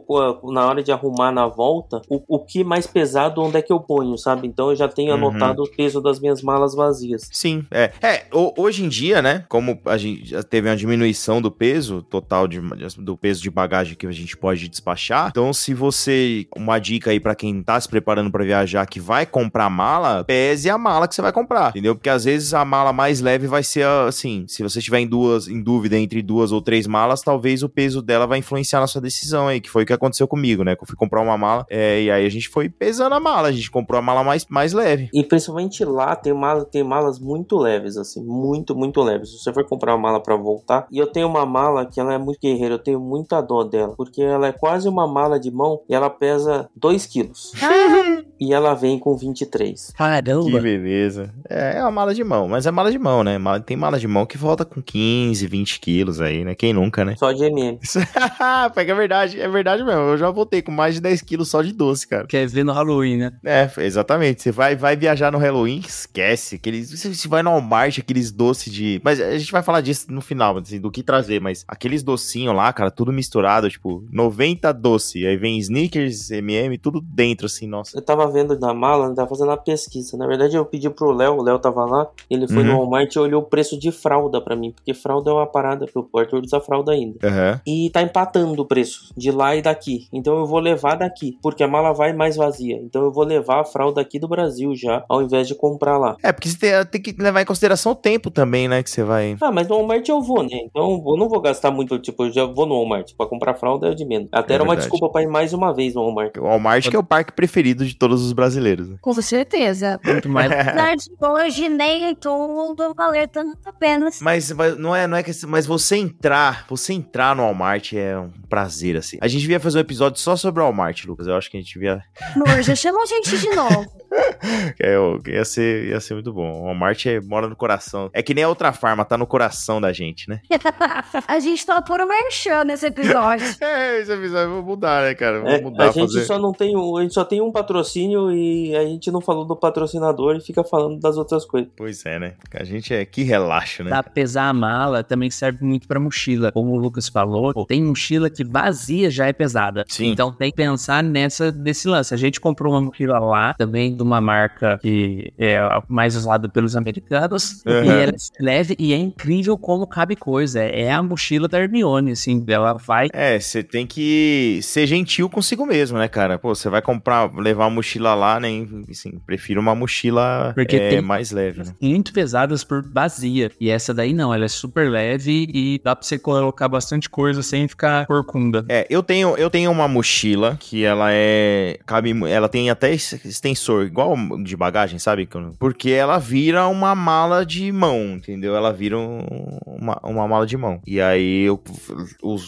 na 0.51 0.65
hora 0.65 0.83
de 0.83 0.91
arrumar 0.91 1.31
na 1.31 1.47
volta, 1.47 2.01
o, 2.09 2.21
o 2.27 2.39
que 2.39 2.63
mais 2.63 2.87
pesado, 2.87 3.41
onde 3.41 3.57
é 3.57 3.61
que 3.61 3.71
eu 3.71 3.79
ponho, 3.79 4.17
sabe? 4.17 4.47
Então 4.47 4.69
eu 4.69 4.75
já 4.75 4.87
tenho 4.87 5.11
uhum. 5.11 5.27
anotado 5.27 5.63
o 5.63 5.69
peso 5.69 6.01
das 6.01 6.19
minhas 6.19 6.41
malas 6.41 6.73
vazias. 6.75 7.29
Sim, 7.31 7.65
é. 7.71 7.91
É, 8.01 8.25
hoje 8.31 8.83
em 8.83 8.89
dia, 8.89 9.21
né, 9.21 9.45
como 9.47 9.79
a 9.85 9.97
gente 9.97 10.25
já 10.25 10.43
teve 10.43 10.69
uma 10.69 10.75
diminuição 10.75 11.41
do 11.41 11.51
peso 11.51 12.01
total 12.01 12.47
de, 12.47 12.59
do 12.97 13.17
peso 13.17 13.41
de 13.41 13.49
bagagem 13.49 13.95
que 13.95 14.07
a 14.07 14.11
gente 14.11 14.35
pode 14.35 14.67
despachar, 14.67 15.29
então 15.29 15.53
se 15.53 15.73
você, 15.73 16.47
uma 16.55 16.79
dica 16.79 17.11
aí 17.11 17.19
para 17.19 17.35
quem 17.35 17.61
tá 17.61 17.79
se 17.79 17.87
preparando 17.87 18.31
para 18.31 18.43
viajar, 18.43 18.85
que 18.85 18.99
vai 18.99 19.25
comprar 19.25 19.69
mala, 19.69 20.23
pese 20.23 20.69
a 20.69 20.77
mala 20.77 21.07
que 21.07 21.15
você 21.15 21.21
vai 21.21 21.31
comprar, 21.31 21.69
entendeu? 21.69 21.95
Porque 21.95 22.09
às 22.09 22.25
vezes 22.25 22.53
a 22.53 22.63
mala 22.65 22.91
mais 22.93 23.21
leve 23.21 23.47
vai 23.47 23.63
ser 23.63 23.85
assim, 23.85 24.45
se 24.47 24.63
você 24.63 24.79
estiver 24.79 24.99
em 24.99 25.07
duas, 25.07 25.47
em 25.47 25.61
dúvida 25.61 25.97
entre 25.97 26.21
duas 26.21 26.51
ou 26.51 26.61
três 26.61 26.87
malas, 26.87 27.21
talvez 27.21 27.63
o 27.63 27.69
peso 27.69 28.01
dela 28.01 28.25
vai 28.25 28.39
influenciar 28.39 28.79
na 28.79 28.87
sua 28.87 29.01
decisão 29.01 29.47
aí, 29.47 29.59
que 29.59 29.69
foi 29.69 29.83
o 29.83 29.85
que 29.85 29.93
aconteceu 29.93 30.16
comigo, 30.25 30.63
né? 30.63 30.75
Que 30.75 30.83
eu 30.83 30.87
fui 30.87 30.95
comprar 30.95 31.21
uma 31.21 31.37
mala 31.37 31.65
é, 31.69 32.01
e 32.01 32.09
aí 32.09 32.25
a 32.25 32.29
gente 32.29 32.47
foi 32.47 32.69
pesando 32.69 33.13
a 33.13 33.19
mala, 33.19 33.49
a 33.49 33.51
gente 33.51 33.69
comprou 33.69 33.99
a 33.99 34.01
mala 34.01 34.23
mais, 34.23 34.45
mais 34.49 34.71
leve. 34.73 35.09
E 35.13 35.23
principalmente 35.23 35.83
lá 35.83 36.15
tem, 36.15 36.33
mala, 36.33 36.63
tem 36.63 36.83
malas 36.83 37.19
muito 37.19 37.57
leves, 37.57 37.97
assim, 37.97 38.23
muito, 38.23 38.75
muito 38.75 39.01
leves. 39.01 39.31
Se 39.31 39.43
você 39.43 39.53
for 39.53 39.65
comprar 39.65 39.93
uma 39.95 40.01
mala 40.01 40.21
para 40.21 40.35
voltar, 40.35 40.87
e 40.91 40.97
eu 40.97 41.07
tenho 41.07 41.27
uma 41.27 41.45
mala 41.45 41.85
que 41.85 41.99
ela 41.99 42.13
é 42.13 42.17
muito 42.17 42.39
guerreira, 42.39 42.75
eu 42.75 42.79
tenho 42.79 42.99
muita 42.99 43.41
dó 43.41 43.63
dela, 43.63 43.93
porque 43.97 44.21
ela 44.21 44.47
é 44.47 44.51
quase 44.51 44.87
uma 44.87 45.05
mala 45.05 45.39
de 45.39 45.51
mão 45.51 45.81
e 45.89 45.93
ela 45.93 46.09
pesa 46.09 46.69
2 46.75 47.05
quilos. 47.05 47.51
e 48.39 48.53
ela 48.53 48.73
vem 48.73 48.97
com 48.97 49.15
23. 49.15 49.93
Caramba! 49.97 50.45
Que 50.45 50.59
beleza. 50.59 51.33
É, 51.49 51.77
é 51.77 51.81
uma 51.81 51.91
mala 51.91 52.13
de 52.13 52.23
mão, 52.23 52.47
mas 52.47 52.65
é 52.65 52.71
mala 52.71 52.91
de 52.91 52.99
mão, 52.99 53.23
né? 53.23 53.37
Tem 53.65 53.75
mala 53.75 53.99
de 53.99 54.07
mão 54.07 54.25
que 54.25 54.37
volta 54.37 54.63
com 54.63 54.81
15, 54.81 55.45
20 55.47 55.79
quilos 55.79 56.21
aí, 56.21 56.45
né? 56.45 56.55
Quem 56.55 56.73
nunca, 56.73 57.03
né? 57.03 57.15
Só 57.17 57.31
de 57.31 57.43
MM. 57.43 57.79
Pega 58.73 58.91
é 58.91 58.95
verdade, 58.95 59.41
é 59.41 59.47
verdade 59.47 59.83
mesmo. 59.83 60.06
Eu 60.07 60.17
já 60.17 60.29
voltei 60.29 60.61
com 60.61 60.71
mais 60.71 60.95
de 60.95 61.01
10 61.01 61.21
quilos 61.21 61.49
só 61.49 61.61
de 61.61 61.71
doce, 61.71 62.07
cara. 62.07 62.25
Quer 62.27 62.47
ver 62.47 62.63
no 62.63 62.71
Halloween, 62.71 63.17
né? 63.17 63.33
É, 63.43 63.69
exatamente. 63.77 64.41
Você 64.41 64.51
vai, 64.51 64.75
vai 64.75 64.95
viajar 64.95 65.31
no 65.31 65.37
Halloween, 65.37 65.81
esquece. 65.85 66.55
Aqueles, 66.55 66.91
você 66.91 67.27
vai 67.27 67.43
no 67.43 67.51
Walmart, 67.51 67.99
aqueles 67.99 68.31
doces 68.31 68.71
de. 68.71 69.01
Mas 69.03 69.19
a 69.19 69.37
gente 69.37 69.51
vai 69.51 69.61
falar 69.61 69.81
disso 69.81 70.07
no 70.09 70.21
final, 70.21 70.57
assim, 70.57 70.79
do 70.79 70.91
que 70.91 71.03
trazer. 71.03 71.41
Mas 71.41 71.65
aqueles 71.67 72.03
docinhos 72.03 72.55
lá, 72.55 72.71
cara, 72.71 72.89
tudo 72.89 73.11
misturado, 73.11 73.69
tipo, 73.69 74.03
90 74.11 74.71
doce. 74.73 75.25
Aí 75.25 75.37
vem 75.37 75.57
sneakers, 75.59 76.31
MM, 76.31 76.77
tudo 76.77 77.01
dentro, 77.01 77.45
assim, 77.45 77.67
nossa. 77.67 77.97
Eu 77.97 78.01
tava 78.01 78.29
vendo 78.31 78.57
na 78.59 78.73
mala, 78.73 79.13
tava 79.13 79.29
fazendo 79.29 79.51
a 79.51 79.57
pesquisa. 79.57 80.17
Na 80.17 80.27
verdade, 80.27 80.55
eu 80.55 80.65
pedi 80.65 80.89
pro 80.89 81.11
Léo, 81.11 81.37
o 81.37 81.43
Léo 81.43 81.59
tava 81.59 81.85
lá, 81.85 82.07
ele 82.29 82.47
foi 82.47 82.57
uhum. 82.57 82.63
no 82.63 82.77
Walmart 82.77 83.13
e 83.13 83.19
olhou 83.19 83.41
o 83.41 83.45
preço 83.45 83.77
de 83.77 83.91
fralda 83.91 84.41
pra 84.41 84.55
mim, 84.55 84.71
porque 84.71 84.93
fralda 84.93 85.31
é 85.31 85.33
uma 85.33 85.47
parada 85.47 85.85
o 85.95 86.19
Arthur 86.19 86.43
usa 86.43 86.59
fralda 86.59 86.91
ainda. 86.91 87.17
Uhum. 87.23 87.59
E 87.65 87.89
tá 87.89 88.01
empatando 88.01 88.61
o 88.61 88.65
preço 88.65 89.13
de 89.15 89.31
lá 89.31 89.55
e 89.55 89.61
daqui. 89.61 89.96
Então 90.11 90.37
eu 90.37 90.45
vou 90.45 90.59
levar 90.59 90.95
daqui, 90.95 91.37
porque 91.41 91.63
a 91.63 91.67
mala 91.67 91.93
vai 91.93 92.13
mais 92.13 92.35
vazia. 92.35 92.77
Então 92.83 93.03
eu 93.03 93.11
vou 93.11 93.23
levar 93.23 93.61
a 93.61 93.65
fralda 93.65 94.01
aqui 94.01 94.19
do 94.19 94.27
Brasil 94.27 94.75
já, 94.75 95.03
ao 95.09 95.21
invés 95.21 95.47
de 95.47 95.55
comprar 95.55 95.97
lá. 95.97 96.15
É, 96.23 96.31
porque 96.31 96.49
você 96.49 96.57
tem, 96.57 96.85
tem 96.85 97.01
que 97.01 97.21
levar 97.21 97.41
em 97.41 97.45
consideração 97.45 97.91
o 97.91 97.95
tempo 97.95 98.29
também, 98.29 98.67
né, 98.67 98.83
que 98.83 98.89
você 98.89 99.03
vai... 99.03 99.37
Ah, 99.41 99.51
mas 99.51 99.67
no 99.67 99.75
Walmart 99.75 100.07
eu 100.07 100.21
vou, 100.21 100.43
né? 100.43 100.59
Então 100.65 101.03
eu 101.05 101.17
não 101.17 101.29
vou 101.29 101.41
gastar 101.41 101.71
muito, 101.71 101.97
tipo, 101.99 102.25
eu 102.25 102.31
já 102.31 102.45
vou 102.45 102.65
no 102.65 102.75
Walmart. 102.75 103.13
Pra 103.17 103.25
comprar 103.25 103.53
fralda 103.53 103.91
é 103.91 103.95
de 103.95 104.05
menos. 104.05 104.27
Até 104.31 104.53
é 104.53 104.55
era 104.55 104.63
uma 104.63 104.75
desculpa 104.75 105.09
pra 105.09 105.21
ir 105.21 105.27
mais 105.27 105.53
uma 105.53 105.73
vez 105.73 105.93
no 105.93 106.01
Walmart. 106.01 106.37
O 106.37 106.43
Walmart 106.43 106.89
que 106.89 106.95
é 106.95 106.99
o 106.99 107.03
parque 107.03 107.33
preferido 107.33 107.85
de 107.85 107.95
todos 107.95 108.23
os 108.23 108.33
brasileiros. 108.33 108.89
Né? 108.89 108.97
Com 109.01 109.13
certeza. 109.13 109.99
Muito 110.03 110.29
mais. 110.29 110.51
hoje 111.19 111.69
nem 111.69 112.15
tudo 112.15 112.93
valer 112.95 113.27
tanto 113.27 113.57
a 113.65 113.73
pena. 113.73 114.09
Mas, 114.21 114.51
mas 114.51 114.77
não 114.77 114.95
é, 114.95 115.07
não 115.07 115.17
é 115.17 115.23
que 115.23 115.31
mas 115.45 115.65
você 115.65 115.97
entrar, 115.97 116.65
você 116.69 116.93
entrar 116.93 117.35
no 117.35 117.43
Walmart 117.43 117.93
é 117.93 118.17
um 118.17 118.31
prazer, 118.49 118.97
assim. 118.97 119.17
A 119.21 119.27
gente 119.27 119.41
devia 119.41 119.59
fazer 119.59 119.76
episódio 119.79 120.19
só 120.19 120.35
sobre 120.35 120.61
o 120.61 120.65
Walmart, 120.65 121.05
Lucas. 121.05 121.27
Eu 121.27 121.35
acho 121.35 121.49
que 121.49 121.57
a 121.57 121.61
gente 121.61 121.73
devia. 121.73 122.01
Amor, 122.35 122.61
já 122.61 122.75
chamou 122.75 123.01
a 123.01 123.05
gente 123.05 123.37
de 123.37 123.49
novo. 123.49 123.85
é, 124.79 124.95
ia, 125.27 125.45
ser, 125.45 125.85
ia 125.89 125.99
ser 125.99 126.13
muito 126.13 126.33
bom. 126.33 126.61
O 126.61 126.65
Walmart 126.65 127.05
é, 127.05 127.19
mora 127.19 127.47
no 127.47 127.55
coração. 127.55 128.09
É 128.13 128.21
que 128.21 128.33
nem 128.33 128.43
a 128.43 128.49
outra 128.49 128.71
farma, 128.71 129.05
tá 129.05 129.17
no 129.17 129.27
coração 129.27 129.79
da 129.81 129.91
gente, 129.91 130.29
né? 130.29 130.41
a 131.27 131.39
gente 131.39 131.65
tá 131.65 131.81
por 131.81 131.99
merchan 132.05 132.63
nesse 132.63 132.87
episódio. 132.87 133.45
é, 133.61 133.99
esse 133.99 134.11
episódio 134.11 134.49
vou 134.55 134.63
mudar, 134.63 135.03
né, 135.03 135.15
cara? 135.15 135.41
Vou 135.41 135.49
é, 135.49 135.61
mudar. 135.61 135.89
A 135.89 135.91
gente 135.91 136.13
fazer... 136.13 136.25
só 136.25 136.39
não 136.39 136.51
tem 136.51 136.75
um, 136.75 136.97
a 136.97 137.01
gente 137.01 137.13
só 137.13 137.25
tem 137.25 137.41
um 137.41 137.51
patrocínio 137.51 138.31
e 138.31 138.75
a 138.75 138.83
gente 138.85 139.11
não 139.11 139.21
falou 139.21 139.45
do 139.45 139.55
patrocinador 139.55 140.37
e 140.37 140.41
fica 140.41 140.63
falando 140.63 140.99
das 140.99 141.17
outras 141.17 141.45
coisas. 141.45 141.69
Pois 141.75 142.05
é, 142.05 142.19
né? 142.19 142.33
A 142.53 142.63
gente 142.63 142.93
é 142.93 143.05
que 143.05 143.23
relaxa, 143.23 143.83
né? 143.83 143.89
Pra 143.89 144.03
pesar 144.03 144.49
a 144.49 144.53
mala 144.53 145.03
também 145.03 145.29
serve 145.29 145.63
muito 145.63 145.87
pra 145.87 145.99
mochila. 145.99 146.51
Como 146.51 146.71
o 146.71 146.77
Lucas 146.77 147.07
falou, 147.07 147.65
tem 147.65 147.83
mochila 147.83 148.29
que 148.29 148.43
vazia 148.43 149.09
já 149.09 149.27
é 149.27 149.33
pesada. 149.33 149.66
Sim. 149.87 150.11
Então 150.11 150.31
tem 150.31 150.51
que 150.51 150.57
pensar 150.57 151.03
nessa, 151.03 151.51
nesse 151.51 151.87
lance. 151.87 152.13
A 152.13 152.17
gente 152.17 152.39
comprou 152.39 152.73
uma 152.73 152.81
mochila 152.81 153.19
lá, 153.19 153.53
também 153.53 153.95
de 153.95 154.01
uma 154.01 154.21
marca 154.21 154.77
que 154.81 155.33
é 155.37 155.59
mais 155.87 156.15
usada 156.15 156.49
pelos 156.49 156.75
americanos. 156.75 157.63
Uhum. 157.65 157.83
E 157.83 157.89
ela 157.89 158.11
é 158.11 158.43
leve 158.43 158.75
e 158.79 158.93
é 158.93 158.97
incrível 158.97 159.57
como 159.57 159.87
cabe 159.87 160.15
coisa. 160.15 160.61
É 160.61 160.91
a 160.91 161.01
mochila 161.01 161.47
da 161.47 161.59
Hermione, 161.59 162.11
assim. 162.11 162.43
Ela 162.47 162.73
vai. 162.73 163.09
É, 163.13 163.39
você 163.39 163.63
tem 163.63 163.85
que 163.85 164.59
ser 164.61 164.87
gentil 164.87 165.29
consigo 165.29 165.65
mesmo, 165.65 165.97
né, 165.97 166.07
cara? 166.07 166.37
Pô, 166.37 166.53
você 166.53 166.69
vai 166.69 166.81
comprar, 166.81 167.33
levar 167.35 167.65
uma 167.65 167.75
mochila 167.75 168.13
lá. 168.13 168.39
Né, 168.39 168.67
assim, 168.89 169.19
prefiro 169.25 169.59
uma 169.59 169.73
mochila 169.73 170.51
Porque 170.53 170.75
é, 170.75 171.01
mais 171.01 171.31
leve, 171.31 171.63
né? 171.63 171.73
Muito 171.81 172.13
pesadas 172.13 172.63
por 172.63 172.83
vazia. 172.83 173.51
E 173.59 173.69
essa 173.69 173.93
daí 173.93 174.13
não, 174.13 174.33
ela 174.33 174.45
é 174.45 174.49
super 174.49 174.89
leve 174.89 175.47
e 175.53 175.81
dá 175.83 175.95
pra 175.95 176.05
você 176.05 176.19
colocar 176.19 176.67
bastante 176.67 177.09
coisa 177.09 177.41
sem 177.41 177.67
ficar 177.67 178.05
corcunda. 178.05 178.65
É, 178.69 178.85
eu 178.89 179.01
tenho, 179.01 179.35
eu 179.37 179.49
tenho 179.49 179.56
uma 179.65 179.87
mochila 179.87 180.57
que 180.59 180.83
ela 180.83 181.07
é. 181.11 181.79
Cabe, 181.85 182.13
ela 182.29 182.49
tem 182.49 182.69
até 182.69 182.91
extensor, 182.91 183.85
igual 183.85 184.17
de 184.43 184.57
bagagem, 184.57 184.99
sabe? 184.99 185.29
Porque 185.57 185.91
ela 185.91 186.17
vira 186.17 186.67
uma 186.67 186.93
mala 186.93 187.45
de 187.45 187.71
mão, 187.71 188.15
entendeu? 188.15 188.57
Ela 188.57 188.73
vira 188.73 188.97
um, 188.97 189.21
uma, 189.65 189.97
uma 190.03 190.27
mala 190.27 190.45
de 190.45 190.57
mão. 190.57 190.81
E 190.85 190.99
aí 190.99 191.43
eu 191.43 191.61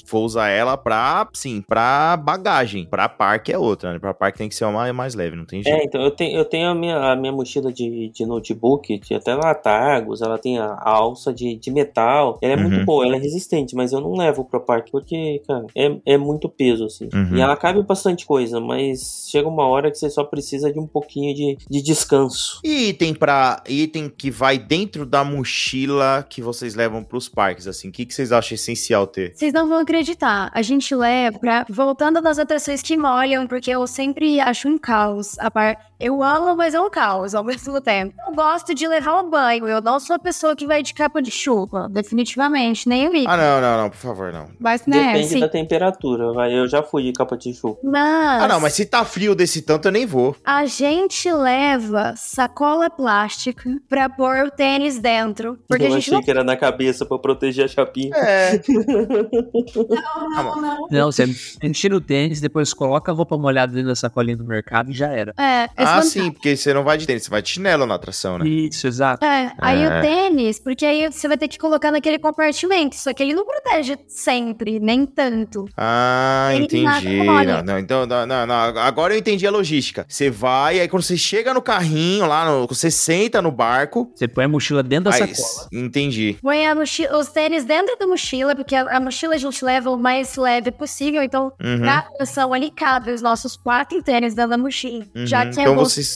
vou 0.06 0.26
usar 0.26 0.50
ela 0.50 0.76
pra, 0.76 1.30
sim, 1.34 1.64
pra 1.66 2.18
bagagem. 2.18 2.86
Pra 2.86 3.08
parque 3.08 3.54
é 3.54 3.58
outra, 3.58 3.94
né? 3.94 4.00
Pra 4.00 4.14
parque 4.14 4.38
tem 4.38 4.50
que 4.50 4.56
ser 4.56 4.66
uma 4.66 4.92
mais 4.92 5.16
leve, 5.16 5.36
não 5.36 5.46
tem 5.46 5.62
é, 5.62 5.64
jeito. 5.64 5.80
É, 5.80 5.84
então 5.86 6.02
eu 6.02 6.12
tenho, 6.12 6.38
eu 6.38 6.46
tenho 6.46 6.70
a, 6.70 6.76
minha, 6.76 6.98
a 6.98 7.16
minha 7.16 7.32
mochila 7.32 7.72
de, 7.72 8.10
de 8.10 8.26
notebook, 8.26 9.00
de 9.00 9.14
até 9.14 9.36
lá 9.36 9.54
Targos, 9.54 10.22
ela 10.22 10.38
tem 10.38 10.58
a, 10.58 10.66
a 10.66 10.90
alça 10.90 11.34
de, 11.34 11.56
de 11.56 11.72
metal. 11.72 12.38
Ela 12.42 12.54
é 12.54 12.56
uhum. 12.56 12.70
muito 12.70 12.86
boa, 12.86 13.06
ela 13.06 13.16
é 13.16 13.20
resistente, 13.20 13.76
mas 13.76 13.94
eu 13.94 14.02
não 14.02 14.14
levo 14.14 14.44
pro 14.44 14.60
parque 14.60 14.92
porque, 14.92 15.42
cara, 15.48 15.66
é, 15.76 15.96
é 16.06 16.18
muito 16.18 16.50
peso, 16.50 16.86
assim. 17.00 17.10
Uhum. 17.14 17.38
E 17.38 17.42
ela 17.42 17.56
cabe 17.56 17.82
bastante 17.84 18.26
coisa, 18.26 18.60
mas 18.60 19.28
chega 19.30 19.48
uma 19.48 19.66
hora 19.66 19.90
que 19.90 19.98
você 19.98 20.10
só 20.10 20.24
precisa 20.24 20.72
de 20.72 20.80
um 20.80 20.88
pouquinho 20.88 21.34
de, 21.34 21.58
de 21.70 21.82
descanso. 21.82 22.60
E 22.64 22.90
item 22.90 23.14
para 23.14 23.64
item 23.68 24.10
que 24.10 24.30
vai 24.30 24.58
dentro 24.58 25.06
da 25.06 25.24
mochila 25.24 26.26
que 26.28 26.42
vocês 26.42 26.76
levam 26.76 27.04
para 27.04 27.18
os 27.18 27.30
parques, 27.30 27.68
assim, 27.68 27.90
o 27.90 27.92
que, 27.92 28.06
que 28.06 28.14
vocês 28.14 28.32
acham 28.32 28.56
essencial 28.56 29.08
ter? 29.08 29.34
Vocês 29.36 29.54
não 29.54 29.68
vão 29.68 29.80
acreditar. 29.80 30.52
A 30.54 30.62
gente 30.62 30.94
leva, 30.94 31.40
pra, 31.40 31.66
voltando 31.70 32.22
das 32.22 32.40
atrações 32.40 32.82
que 32.82 32.98
molham, 32.98 33.48
porque 33.48 33.72
eu 33.72 33.86
sempre 33.88 34.40
acho 34.40 34.68
um 34.68 34.78
caos. 34.78 35.38
A 35.40 35.50
par... 35.50 35.89
Eu 36.00 36.24
amo, 36.24 36.56
mas 36.56 36.74
é 36.74 36.80
um 36.80 36.90
caos 36.90 37.36
ao 37.36 37.44
mesmo 37.44 37.82
tempo. 37.82 38.14
Eu 38.26 38.34
gosto 38.34 38.74
de 38.74 38.88
levar 38.88 39.22
um 39.22 39.30
banho. 39.30 39.68
Eu 39.68 39.82
não 39.82 40.00
sou 40.00 40.16
a 40.16 40.20
pessoa 40.20 40.56
que 40.56 40.66
vai 40.66 40.82
de 40.82 40.94
capa 40.94 41.22
de 41.22 41.30
chuva, 41.30 41.90
definitivamente, 41.90 42.88
nem 42.88 43.10
o 43.10 43.12
Ah, 43.28 43.36
não, 43.36 43.60
não, 43.60 43.82
não, 43.84 43.90
por 43.90 43.98
favor, 43.98 44.32
não. 44.32 44.48
Mas, 44.58 44.86
né, 44.86 45.08
Depende 45.08 45.28
sim. 45.28 45.40
da 45.42 45.50
temperatura, 45.50 46.32
vai. 46.32 46.58
Eu 46.58 46.70
já 46.70 46.82
fui 46.82 47.04
de 47.04 47.12
capa 47.12 47.36
de 47.36 47.54
chuva. 47.54 47.78
Mas... 47.84 48.44
Ah, 48.44 48.48
não, 48.48 48.62
mas 48.62 48.74
se 48.74 48.86
tá 48.86 49.04
frio 49.04 49.36
desse 49.36 49.62
tanto, 49.62 49.90
eu 49.90 49.92
nem 49.92 50.06
vou. 50.06 50.38
A 50.46 50.66
gente 50.66 51.30
leva 51.34 52.14
sacola 52.16 52.90
plástica 52.90 53.70
pra 53.90 54.08
pôr 54.10 54.46
o 54.46 54.52
tênis 54.52 55.00
dentro. 55.00 55.60
Porque 55.68 55.84
eu 55.84 55.88
a 55.88 55.90
gente 55.92 56.04
achei 56.04 56.14
não... 56.14 56.24
que 56.24 56.32
era 56.32 56.46
na 56.46 56.56
cabeça 56.56 57.06
pra 57.06 57.20
proteger 57.20 57.66
a 57.66 57.68
chapinha. 57.68 58.16
É. 58.16 58.62
não, 58.70 60.30
não, 60.30 60.62
não. 60.62 60.88
Não, 60.90 61.12
você 61.12 61.28
tira 61.74 61.98
o 61.98 62.00
tênis, 62.00 62.40
depois 62.40 62.74
coloca 62.74 63.12
a 63.12 63.16
roupa 63.16 63.38
molhada 63.38 63.74
dentro 63.74 63.90
da 63.90 63.96
sacolinha 63.96 64.38
do 64.38 64.46
mercado 64.46 64.92
e 64.92 64.94
já 64.94 65.08
era. 65.08 65.34
É. 65.38 65.68
Ah, 65.98 66.02
sim, 66.02 66.32
porque 66.32 66.56
você 66.56 66.74
não 66.74 66.84
vai 66.84 66.98
de 66.98 67.06
tênis, 67.06 67.24
você 67.24 67.30
vai 67.30 67.42
de 67.42 67.50
chinelo 67.50 67.86
na 67.86 67.96
atração, 67.96 68.38
né? 68.38 68.48
Isso, 68.48 68.88
exato. 68.88 69.26
É, 69.26 69.54
aí 69.60 69.84
é. 69.84 69.88
o 69.88 70.02
tênis, 70.02 70.60
porque 70.60 70.86
aí 70.86 71.12
você 71.12 71.28
vai 71.28 71.38
ter 71.38 71.48
que 71.48 71.58
colocar 71.58 71.92
naquele 71.92 72.20
compartimento, 72.20 72.96
só 72.96 73.14
que 73.14 73.24
ele 73.24 73.34
não 73.34 73.46
protege 73.46 73.98
sempre, 74.08 74.80
nem 74.80 75.06
tanto. 75.06 75.66
Ah, 75.78 76.50
ele 76.54 76.66
entendi. 76.66 77.24
Não, 77.24 77.64
não, 77.64 77.80
então, 77.80 78.06
não, 78.06 78.26
não, 78.26 78.56
agora 78.56 79.14
eu 79.14 79.20
entendi 79.20 79.46
a 79.46 79.52
logística. 79.52 80.06
Você 80.08 80.30
vai, 80.30 80.80
aí 80.80 80.88
quando 80.88 81.04
você 81.04 81.18
chega 81.18 81.54
no 81.54 81.62
carrinho 81.62 82.26
lá, 82.26 82.46
no, 82.46 82.68
você 82.68 82.92
senta 82.92 83.42
no 83.42 83.52
barco. 83.52 84.12
Você 84.16 84.28
põe 84.28 84.46
a 84.46 84.48
mochila 84.48 84.84
dentro 84.84 85.12
da 85.12 85.16
aí, 85.16 85.36
sacola. 85.36 85.68
Entendi. 85.72 86.38
Põe 86.42 86.68
a 86.68 86.76
mochila, 86.76 87.18
os 87.18 87.30
tênis 87.30 87.64
dentro 87.64 87.98
da 87.98 88.08
mochila, 88.08 88.56
porque 88.56 88.76
a, 88.76 88.98
a, 88.98 89.00
mochila 89.00 89.36
a 89.36 89.38
gente 89.38 89.64
leva 89.64 89.90
o 89.90 89.98
mais 89.98 90.36
leve 90.36 90.72
possível, 90.72 91.24
então 91.24 91.52
uhum. 91.62 91.78
na 91.78 92.00
atração 92.00 92.54
ali 92.54 92.72
cabe 92.72 93.12
os 93.12 93.22
nossos 93.22 93.56
quatro 93.56 94.02
tênis 94.02 94.34
dentro 94.34 94.52
da 94.52 94.58
mochila. 94.58 95.06
Uhum. 95.16 95.26
Já 95.26 95.46
que 95.46 95.60
é 95.60 95.64
então 95.64 95.74
é 95.74 95.78
vocês... 95.84 96.16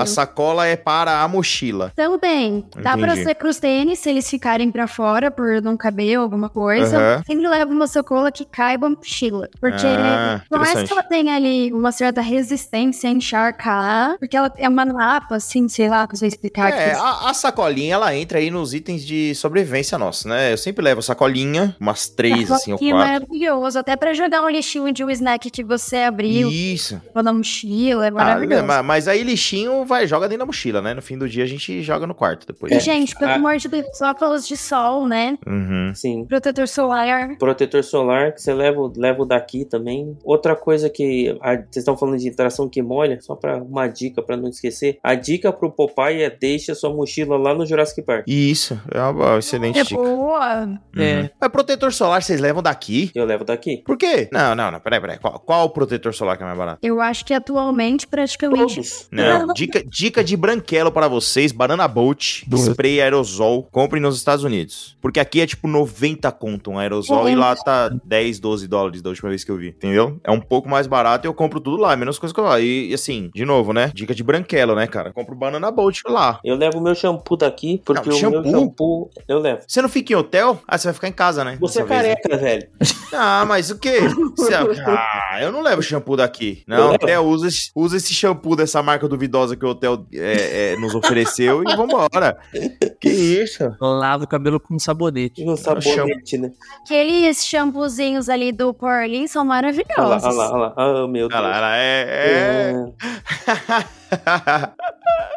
A 0.00 0.06
sacola 0.06 0.66
é 0.66 0.76
para 0.76 1.22
a 1.22 1.28
mochila. 1.28 1.92
Também. 1.94 2.58
Entendi. 2.58 2.82
Dá 2.82 2.96
pra 2.96 3.16
ser 3.16 3.34
pros 3.34 3.58
tênis, 3.58 3.98
se 3.98 4.10
eles 4.10 4.28
ficarem 4.28 4.70
pra 4.70 4.86
fora 4.86 5.30
por 5.30 5.60
não 5.62 5.76
caber 5.76 6.16
alguma 6.18 6.48
coisa. 6.48 6.98
Uhum. 6.98 7.24
Sempre 7.26 7.48
leva 7.48 7.70
uma 7.70 7.86
sacola 7.86 8.30
que 8.30 8.44
caiba 8.44 8.86
a 8.86 8.90
mochila. 8.90 9.48
Porque 9.60 9.86
ah, 9.86 10.40
por 10.48 10.58
mais 10.58 10.82
que 10.82 10.92
ela 10.92 11.02
tenha 11.02 11.34
ali 11.34 11.72
uma 11.72 11.92
certa 11.92 12.20
resistência 12.20 13.08
a 13.08 13.12
encharcar, 13.12 14.16
porque 14.18 14.36
ela 14.36 14.52
é 14.56 14.68
uma 14.68 14.84
napa, 14.84 15.36
assim, 15.36 15.68
sei 15.68 15.88
lá, 15.88 16.06
que 16.06 16.22
eu 16.22 16.28
explicar. 16.28 16.70
É, 16.72 16.94
a, 16.94 17.30
a, 17.30 17.34
sacolinha, 17.34 17.94
ela 17.94 18.14
entra 18.14 18.38
aí 18.38 18.50
nos 18.50 18.74
itens 18.74 19.04
de 19.04 19.34
sobrevivência 19.34 19.98
nossa, 19.98 20.28
né? 20.28 20.52
Eu 20.52 20.58
sempre 20.58 20.84
levo 20.84 21.02
sacolinha, 21.02 21.76
umas 21.80 22.08
três, 22.08 22.50
assim, 22.50 22.72
ou 22.72 22.78
quatro. 22.78 22.96
é 22.96 22.98
maravilhoso, 22.98 23.78
até 23.78 23.96
pra 23.96 24.12
jogar 24.14 24.42
um 24.42 24.48
lixinho 24.48 24.92
de 24.92 25.04
um 25.04 25.10
snack 25.10 25.50
que 25.50 25.64
você 25.64 25.98
abriu. 25.98 26.50
Isso. 26.50 27.00
Na 27.14 27.32
mochila, 27.32 28.06
é 28.06 28.08
ah, 28.08 28.12
maravilhoso. 28.12 28.55
Ah, 28.55 28.55
mas 28.62 29.08
aí 29.08 29.22
lixinho 29.22 29.84
vai, 29.84 30.06
joga 30.06 30.28
dentro 30.28 30.40
da 30.40 30.46
mochila, 30.46 30.80
né? 30.80 30.94
No 30.94 31.02
fim 31.02 31.18
do 31.18 31.28
dia 31.28 31.44
a 31.44 31.46
gente 31.46 31.82
joga 31.82 32.06
no 32.06 32.14
quarto 32.14 32.46
depois. 32.46 32.72
É. 32.72 32.80
Gente, 32.80 33.14
pelo 33.16 33.30
ah. 33.30 33.34
amor 33.34 33.56
de 33.56 33.68
Deus, 33.68 34.00
óculos 34.00 34.46
de 34.46 34.56
sol, 34.56 35.06
né? 35.06 35.38
Uhum. 35.46 35.92
Sim. 35.94 36.24
Protetor 36.24 36.68
solar. 36.68 37.36
Protetor 37.38 37.82
solar, 37.84 38.32
que 38.32 38.40
você 38.40 38.52
leva, 38.52 38.92
leva 38.96 39.26
daqui 39.26 39.64
também. 39.64 40.16
Outra 40.24 40.54
coisa 40.56 40.88
que 40.88 41.36
a, 41.40 41.56
vocês 41.56 41.76
estão 41.76 41.96
falando 41.96 42.18
de 42.18 42.30
tração 42.30 42.68
que 42.68 42.82
molha, 42.82 43.20
só 43.20 43.34
para 43.34 43.56
uma 43.62 43.86
dica 43.88 44.22
para 44.22 44.36
não 44.36 44.48
esquecer. 44.48 44.98
A 45.02 45.14
dica 45.14 45.52
pro 45.52 45.70
Popeye 45.70 46.22
é 46.22 46.30
deixa 46.30 46.74
sua 46.74 46.90
mochila 46.90 47.36
lá 47.36 47.54
no 47.54 47.66
Jurassic 47.66 48.02
Park. 48.02 48.24
Isso, 48.26 48.80
é 48.92 49.00
uma 49.00 49.38
excelente 49.38 49.78
é 49.78 49.82
dica. 49.82 50.00
Boa. 50.00 50.64
Uhum. 50.64 51.02
É. 51.02 51.30
Mas 51.40 51.50
protetor 51.50 51.92
solar 51.92 52.22
vocês 52.22 52.40
levam 52.40 52.62
daqui? 52.62 53.10
Eu 53.14 53.24
levo 53.24 53.44
daqui. 53.44 53.78
Por 53.78 53.96
quê? 53.96 54.28
Não, 54.32 54.54
não, 54.54 54.70
não, 54.70 54.80
peraí, 54.80 55.00
peraí. 55.00 55.18
Qual, 55.18 55.38
qual 55.40 55.70
protetor 55.70 56.14
solar 56.14 56.36
que 56.36 56.42
é 56.42 56.46
mais 56.46 56.58
barato? 56.58 56.78
Eu 56.82 57.00
acho 57.00 57.24
que 57.24 57.34
atualmente 57.34 58.06
praticamente. 58.06 58.45
Todos. 58.50 59.08
Não, 59.10 59.46
dica, 59.54 59.84
dica 59.84 60.24
de 60.24 60.36
branquelo 60.36 60.90
para 60.92 61.08
vocês: 61.08 61.52
Banana 61.52 61.86
Boat, 61.88 62.46
spray 62.56 63.00
aerosol. 63.00 63.64
Comprem 63.70 64.02
nos 64.02 64.16
Estados 64.16 64.44
Unidos. 64.44 64.96
Porque 65.00 65.20
aqui 65.20 65.40
é 65.40 65.46
tipo 65.46 65.68
90 65.68 66.30
conto 66.32 66.70
um 66.70 66.78
aerosol 66.78 67.28
e 67.28 67.34
lá 67.34 67.54
tá 67.54 67.88
10, 68.04 68.40
12 68.40 68.66
dólares 68.66 69.02
da 69.02 69.10
última 69.10 69.28
vez 69.28 69.44
que 69.44 69.50
eu 69.50 69.56
vi. 69.56 69.68
Entendeu? 69.68 70.20
É 70.24 70.30
um 70.30 70.40
pouco 70.40 70.68
mais 70.68 70.86
barato 70.86 71.26
e 71.26 71.28
eu 71.28 71.34
compro 71.34 71.60
tudo 71.60 71.76
lá, 71.76 71.96
menos 71.96 72.18
coisa 72.18 72.34
que 72.34 72.40
eu 72.40 72.44
lá. 72.44 72.60
E, 72.60 72.90
e 72.90 72.94
assim, 72.94 73.30
de 73.34 73.44
novo, 73.44 73.72
né? 73.72 73.90
Dica 73.94 74.14
de 74.14 74.22
branquelo, 74.22 74.74
né, 74.74 74.86
cara? 74.86 75.12
Compro 75.12 75.34
Banana 75.34 75.70
Boat 75.70 76.02
lá. 76.08 76.40
Eu 76.44 76.56
levo 76.56 76.78
o 76.78 76.82
meu 76.82 76.94
shampoo 76.94 77.36
daqui, 77.36 77.80
porque 77.84 78.08
não, 78.08 78.16
o 78.16 78.20
shampoo? 78.20 78.42
meu 78.42 78.50
shampoo 78.50 79.10
eu 79.28 79.38
levo. 79.38 79.62
Você 79.66 79.80
não 79.80 79.88
fica 79.88 80.12
em 80.12 80.16
hotel? 80.16 80.60
Ah, 80.66 80.76
você 80.76 80.88
vai 80.88 80.94
ficar 80.94 81.08
em 81.08 81.12
casa, 81.12 81.44
né? 81.44 81.56
Você 81.60 81.82
é 81.82 81.84
careca, 81.84 82.28
vez, 82.28 82.42
né? 82.42 82.48
velho. 82.48 82.68
Ah, 83.12 83.44
mas 83.46 83.70
o 83.70 83.78
quê? 83.78 84.00
Você... 84.36 84.54
Ah, 84.54 85.38
eu 85.40 85.50
não 85.52 85.62
levo 85.62 85.82
shampoo 85.82 86.16
daqui. 86.16 86.62
Não, 86.66 86.92
até 86.94 87.18
usa, 87.18 87.48
usa 87.74 87.96
esse 87.96 88.12
shampoo 88.12 88.35
dessa 88.56 88.82
marca 88.82 89.08
duvidosa 89.08 89.56
que 89.56 89.64
o 89.64 89.68
hotel 89.68 90.06
é, 90.12 90.72
é, 90.72 90.76
nos 90.76 90.94
ofereceu 90.94 91.62
e 91.62 91.76
vambora. 91.76 92.36
que 93.00 93.08
isso? 93.08 93.74
Lava 93.80 94.24
o 94.24 94.28
cabelo 94.28 94.60
com 94.60 94.78
sabonete. 94.78 95.44
Com 95.44 95.56
sabonete, 95.56 96.38
né? 96.38 96.52
Aqueles 96.82 97.44
shampoozinhos 97.44 98.28
ali 98.28 98.52
do 98.52 98.72
Porlin 98.72 99.26
são 99.26 99.44
maravilhosos. 99.44 100.24
Olha 100.24 100.34
lá, 100.34 100.52
olha 100.52 100.56
lá, 100.56 100.74
olha 100.76 100.92
lá. 100.94 101.04
Oh, 101.04 101.08
meu 101.08 101.28
Deus. 101.28 101.40
Olha 101.40 101.48
lá, 101.48 101.56
ela 101.56 101.76
é... 101.76 102.72
é... 102.72 103.96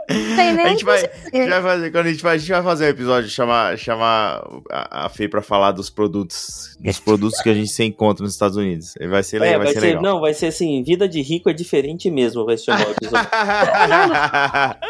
Tem 0.07 0.53
nem 0.53 0.65
a 0.65 0.69
gente 0.69 0.83
vai, 0.83 0.97
a 0.97 1.37
gente 1.37 1.49
vai 1.49 1.61
fazer, 1.61 1.91
quando 1.91 2.05
a 2.07 2.11
gente 2.11 2.23
vai, 2.23 2.35
a 2.35 2.37
gente 2.37 2.51
vai 2.51 2.63
fazer 2.63 2.85
um 2.85 2.89
episódio 2.89 3.29
chamar, 3.29 3.77
chamar 3.77 4.43
a, 4.71 5.05
a 5.05 5.09
Fê 5.09 5.27
pra 5.27 5.41
falar 5.41 5.71
dos 5.71 5.89
produtos, 5.89 6.75
dos 6.79 6.99
produtos 6.99 7.39
que 7.41 7.49
a 7.49 7.53
gente 7.53 7.69
se 7.69 7.83
encontra 7.83 8.23
nos 8.23 8.33
Estados 8.33 8.57
Unidos. 8.57 8.95
Vai 9.09 9.21
ser, 9.21 9.37
é, 9.37 9.57
vai, 9.57 9.65
vai 9.65 9.73
ser, 9.73 9.79
legal. 9.81 10.01
Não, 10.01 10.19
vai 10.19 10.33
ser 10.33 10.47
assim, 10.47 10.83
vida 10.83 11.07
de 11.07 11.21
rico 11.21 11.49
é 11.49 11.53
diferente 11.53 12.09
mesmo, 12.09 12.43
vai 12.43 12.57
se 12.57 12.65
chamar 12.65 12.87
o 12.87 12.91
episódio. 12.91 13.29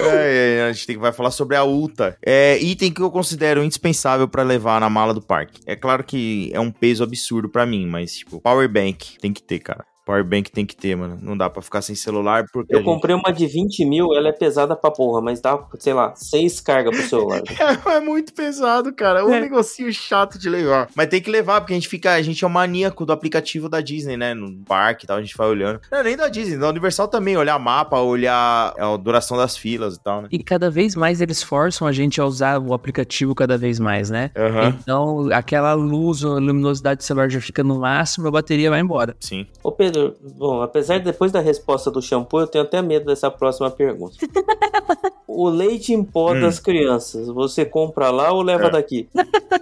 É, 0.00 0.68
a 0.68 0.72
gente 0.72 0.86
tem 0.86 0.96
que 0.96 1.02
vai 1.02 1.12
falar 1.12 1.30
sobre 1.30 1.56
a 1.56 1.64
UTA. 1.64 2.16
É 2.24 2.56
item 2.58 2.92
que 2.92 3.02
eu 3.02 3.10
considero 3.10 3.64
indispensável 3.64 4.28
para 4.28 4.42
levar 4.42 4.80
na 4.80 4.88
mala 4.88 5.12
do 5.12 5.20
parque. 5.20 5.60
É 5.66 5.74
claro 5.74 6.04
que 6.04 6.50
é 6.52 6.60
um 6.60 6.70
peso 6.70 7.02
absurdo 7.02 7.48
para 7.48 7.66
mim, 7.66 7.86
mas 7.86 8.14
tipo, 8.14 8.40
power 8.40 8.68
bank 8.68 9.18
tem 9.20 9.32
que 9.32 9.42
ter, 9.42 9.58
cara. 9.58 9.84
Powerbank 10.08 10.50
tem 10.50 10.64
que 10.64 10.74
ter, 10.74 10.96
mano. 10.96 11.18
Não 11.20 11.36
dá 11.36 11.50
pra 11.50 11.60
ficar 11.60 11.82
sem 11.82 11.94
celular 11.94 12.46
porque. 12.50 12.74
Eu 12.74 12.82
comprei 12.82 13.14
gente... 13.14 13.26
uma 13.26 13.30
de 13.30 13.46
20 13.46 13.84
mil, 13.84 14.14
ela 14.14 14.28
é 14.28 14.32
pesada 14.32 14.74
pra 14.74 14.90
porra, 14.90 15.20
mas 15.20 15.38
dá, 15.38 15.62
sei 15.78 15.92
lá, 15.92 16.14
seis 16.16 16.62
cargas 16.62 16.96
pro 16.96 17.06
celular. 17.06 17.42
é, 17.86 17.96
é, 17.96 18.00
muito 18.00 18.32
pesado, 18.32 18.90
cara. 18.94 19.20
É 19.20 19.22
um 19.22 19.34
é. 19.34 19.40
negocinho 19.40 19.92
chato 19.92 20.38
de 20.38 20.48
levar. 20.48 20.88
Mas 20.94 21.08
tem 21.08 21.20
que 21.20 21.30
levar, 21.30 21.60
porque 21.60 21.74
a 21.74 21.76
gente 21.76 21.88
fica. 21.88 22.14
A 22.14 22.22
gente 22.22 22.42
é 22.42 22.46
um 22.46 22.50
maníaco 22.50 23.04
do 23.04 23.12
aplicativo 23.12 23.68
da 23.68 23.82
Disney, 23.82 24.16
né? 24.16 24.32
No 24.32 24.64
parque 24.64 25.04
e 25.04 25.06
tal, 25.06 25.18
a 25.18 25.20
gente 25.20 25.36
vai 25.36 25.46
olhando. 25.46 25.78
Não, 25.92 26.02
nem 26.02 26.16
da 26.16 26.28
Disney, 26.28 26.56
da 26.56 26.70
Universal 26.70 27.08
também, 27.08 27.36
olhar 27.36 27.58
mapa, 27.58 28.00
olhar 28.00 28.72
a 28.78 28.96
duração 28.96 29.36
das 29.36 29.58
filas 29.58 29.96
e 29.96 30.02
tal, 30.02 30.22
né? 30.22 30.28
E 30.32 30.42
cada 30.42 30.70
vez 30.70 30.96
mais 30.96 31.20
eles 31.20 31.42
forçam 31.42 31.86
a 31.86 31.92
gente 31.92 32.18
a 32.18 32.24
usar 32.24 32.58
o 32.58 32.72
aplicativo 32.72 33.34
cada 33.34 33.58
vez 33.58 33.78
mais, 33.78 34.08
né? 34.08 34.30
Uhum. 34.34 34.68
Então, 34.68 35.28
aquela 35.34 35.74
luz, 35.74 36.24
a 36.24 36.28
luminosidade 36.28 36.98
do 36.98 37.04
celular 37.04 37.28
já 37.28 37.42
fica 37.42 37.62
no 37.62 37.80
máximo, 37.80 38.26
a 38.26 38.30
bateria 38.30 38.70
vai 38.70 38.80
embora. 38.80 39.14
Sim. 39.20 39.46
Ô, 39.62 39.70
Pedro, 39.70 39.97
bom, 40.20 40.62
apesar 40.62 40.98
de 40.98 41.04
depois 41.04 41.32
da 41.32 41.40
resposta 41.40 41.90
do 41.90 42.02
shampoo, 42.02 42.40
eu 42.40 42.46
tenho 42.46 42.64
até 42.64 42.80
medo 42.82 43.06
dessa 43.06 43.30
próxima 43.30 43.70
pergunta. 43.70 44.16
o 45.28 45.48
leite 45.50 45.92
em 45.92 46.02
pó 46.02 46.32
hum. 46.32 46.40
das 46.40 46.58
crianças, 46.58 47.28
você 47.28 47.64
compra 47.64 48.10
lá 48.10 48.32
ou 48.32 48.40
leva 48.40 48.68
é. 48.68 48.70
daqui? 48.70 49.06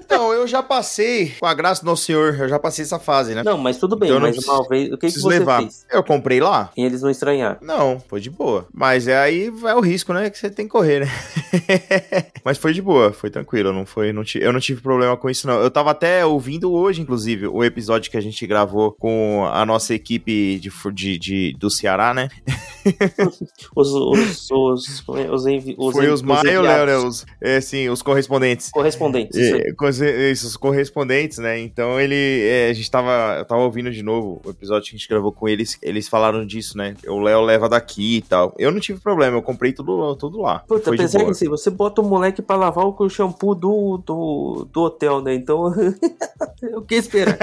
Não, 0.08 0.32
eu 0.32 0.46
já 0.46 0.62
passei, 0.62 1.34
com 1.40 1.46
a 1.46 1.52
graça 1.52 1.82
do 1.82 1.86
nosso 1.86 2.04
senhor, 2.04 2.34
eu 2.38 2.48
já 2.48 2.58
passei 2.58 2.84
essa 2.84 3.00
fase, 3.00 3.34
né? 3.34 3.42
Não, 3.42 3.58
mas 3.58 3.76
tudo 3.76 3.96
bem, 3.96 4.08
então, 4.08 4.20
mas 4.20 4.38
uma 4.38 4.68
vez, 4.68 4.92
o 4.92 4.96
que, 4.96 5.08
que 5.08 5.18
você 5.18 5.28
levar. 5.28 5.60
fez? 5.62 5.84
Eu 5.90 6.04
comprei 6.04 6.40
lá. 6.40 6.70
E 6.76 6.84
eles 6.84 7.02
não 7.02 7.10
estranharam? 7.10 7.58
Não, 7.60 7.98
foi 7.98 8.20
de 8.20 8.30
boa. 8.30 8.66
Mas 8.72 9.08
é 9.08 9.18
aí 9.18 9.52
é 9.64 9.74
o 9.74 9.80
risco, 9.80 10.12
né, 10.12 10.30
que 10.30 10.38
você 10.38 10.48
tem 10.48 10.66
que 10.66 10.72
correr, 10.72 11.00
né? 11.00 11.10
mas 12.44 12.58
foi 12.58 12.72
de 12.72 12.80
boa, 12.80 13.12
foi 13.12 13.28
tranquilo, 13.28 13.72
não 13.72 13.84
foi, 13.84 14.12
não 14.12 14.22
eu 14.36 14.52
não 14.52 14.60
tive 14.60 14.80
problema 14.80 15.16
com 15.16 15.28
isso 15.28 15.46
não. 15.46 15.60
Eu 15.60 15.70
tava 15.70 15.90
até 15.90 16.24
ouvindo 16.24 16.72
hoje, 16.72 17.02
inclusive, 17.02 17.48
o 17.48 17.64
episódio 17.64 18.10
que 18.10 18.16
a 18.16 18.20
gente 18.20 18.46
gravou 18.46 18.92
com 18.92 19.48
a 19.52 19.66
nossa 19.66 19.94
equipe 19.94 20.60
de, 20.60 20.70
de, 20.92 21.18
de 21.18 21.56
do 21.58 21.70
Ceará, 21.70 22.14
né? 22.14 22.28
os, 23.74 23.92
os, 23.92 24.50
os, 24.50 25.04
os, 25.08 25.46
os 25.76 25.92
Foi 25.92 26.08
os 26.08 26.22
Maio, 26.22 26.62
Léo, 26.62 26.86
né? 26.86 26.96
Os, 26.96 27.26
é, 27.40 27.60
sim, 27.60 27.88
os 27.88 28.02
correspondentes. 28.02 28.70
Correspondentes. 28.70 29.38
É, 29.38 30.30
isso, 30.30 30.46
os 30.46 30.56
correspondentes, 30.56 31.38
né? 31.38 31.58
Então 31.58 32.00
ele. 32.00 32.42
É, 32.44 32.70
a 32.70 32.72
gente 32.72 32.90
tava. 32.90 33.36
Eu 33.38 33.44
tava 33.44 33.62
ouvindo 33.62 33.90
de 33.90 34.02
novo 34.02 34.40
o 34.44 34.50
episódio 34.50 34.90
que 34.90 34.96
a 34.96 34.98
gente 34.98 35.08
gravou 35.08 35.32
com 35.32 35.48
eles. 35.48 35.78
Eles 35.82 36.08
falaram 36.08 36.46
disso, 36.46 36.76
né? 36.76 36.94
O 37.06 37.20
Léo 37.20 37.40
leva 37.40 37.68
daqui 37.68 38.18
e 38.18 38.22
tal. 38.22 38.54
Eu 38.58 38.70
não 38.70 38.80
tive 38.80 39.00
problema, 39.00 39.36
eu 39.36 39.42
comprei 39.42 39.72
tudo, 39.72 40.14
tudo 40.16 40.40
lá. 40.40 40.60
Puta, 40.60 40.90
apesar 40.92 41.24
que 41.24 41.30
assim, 41.30 41.48
você 41.48 41.70
bota 41.70 42.00
o 42.00 42.04
moleque 42.04 42.42
pra 42.42 42.56
lavar 42.56 42.86
o 42.86 43.08
shampoo 43.08 43.54
do, 43.54 43.98
do, 43.98 44.68
do 44.72 44.82
hotel, 44.82 45.20
né? 45.20 45.34
Então. 45.34 45.72
o 46.74 46.82
que 46.82 46.94
esperar? 46.96 47.36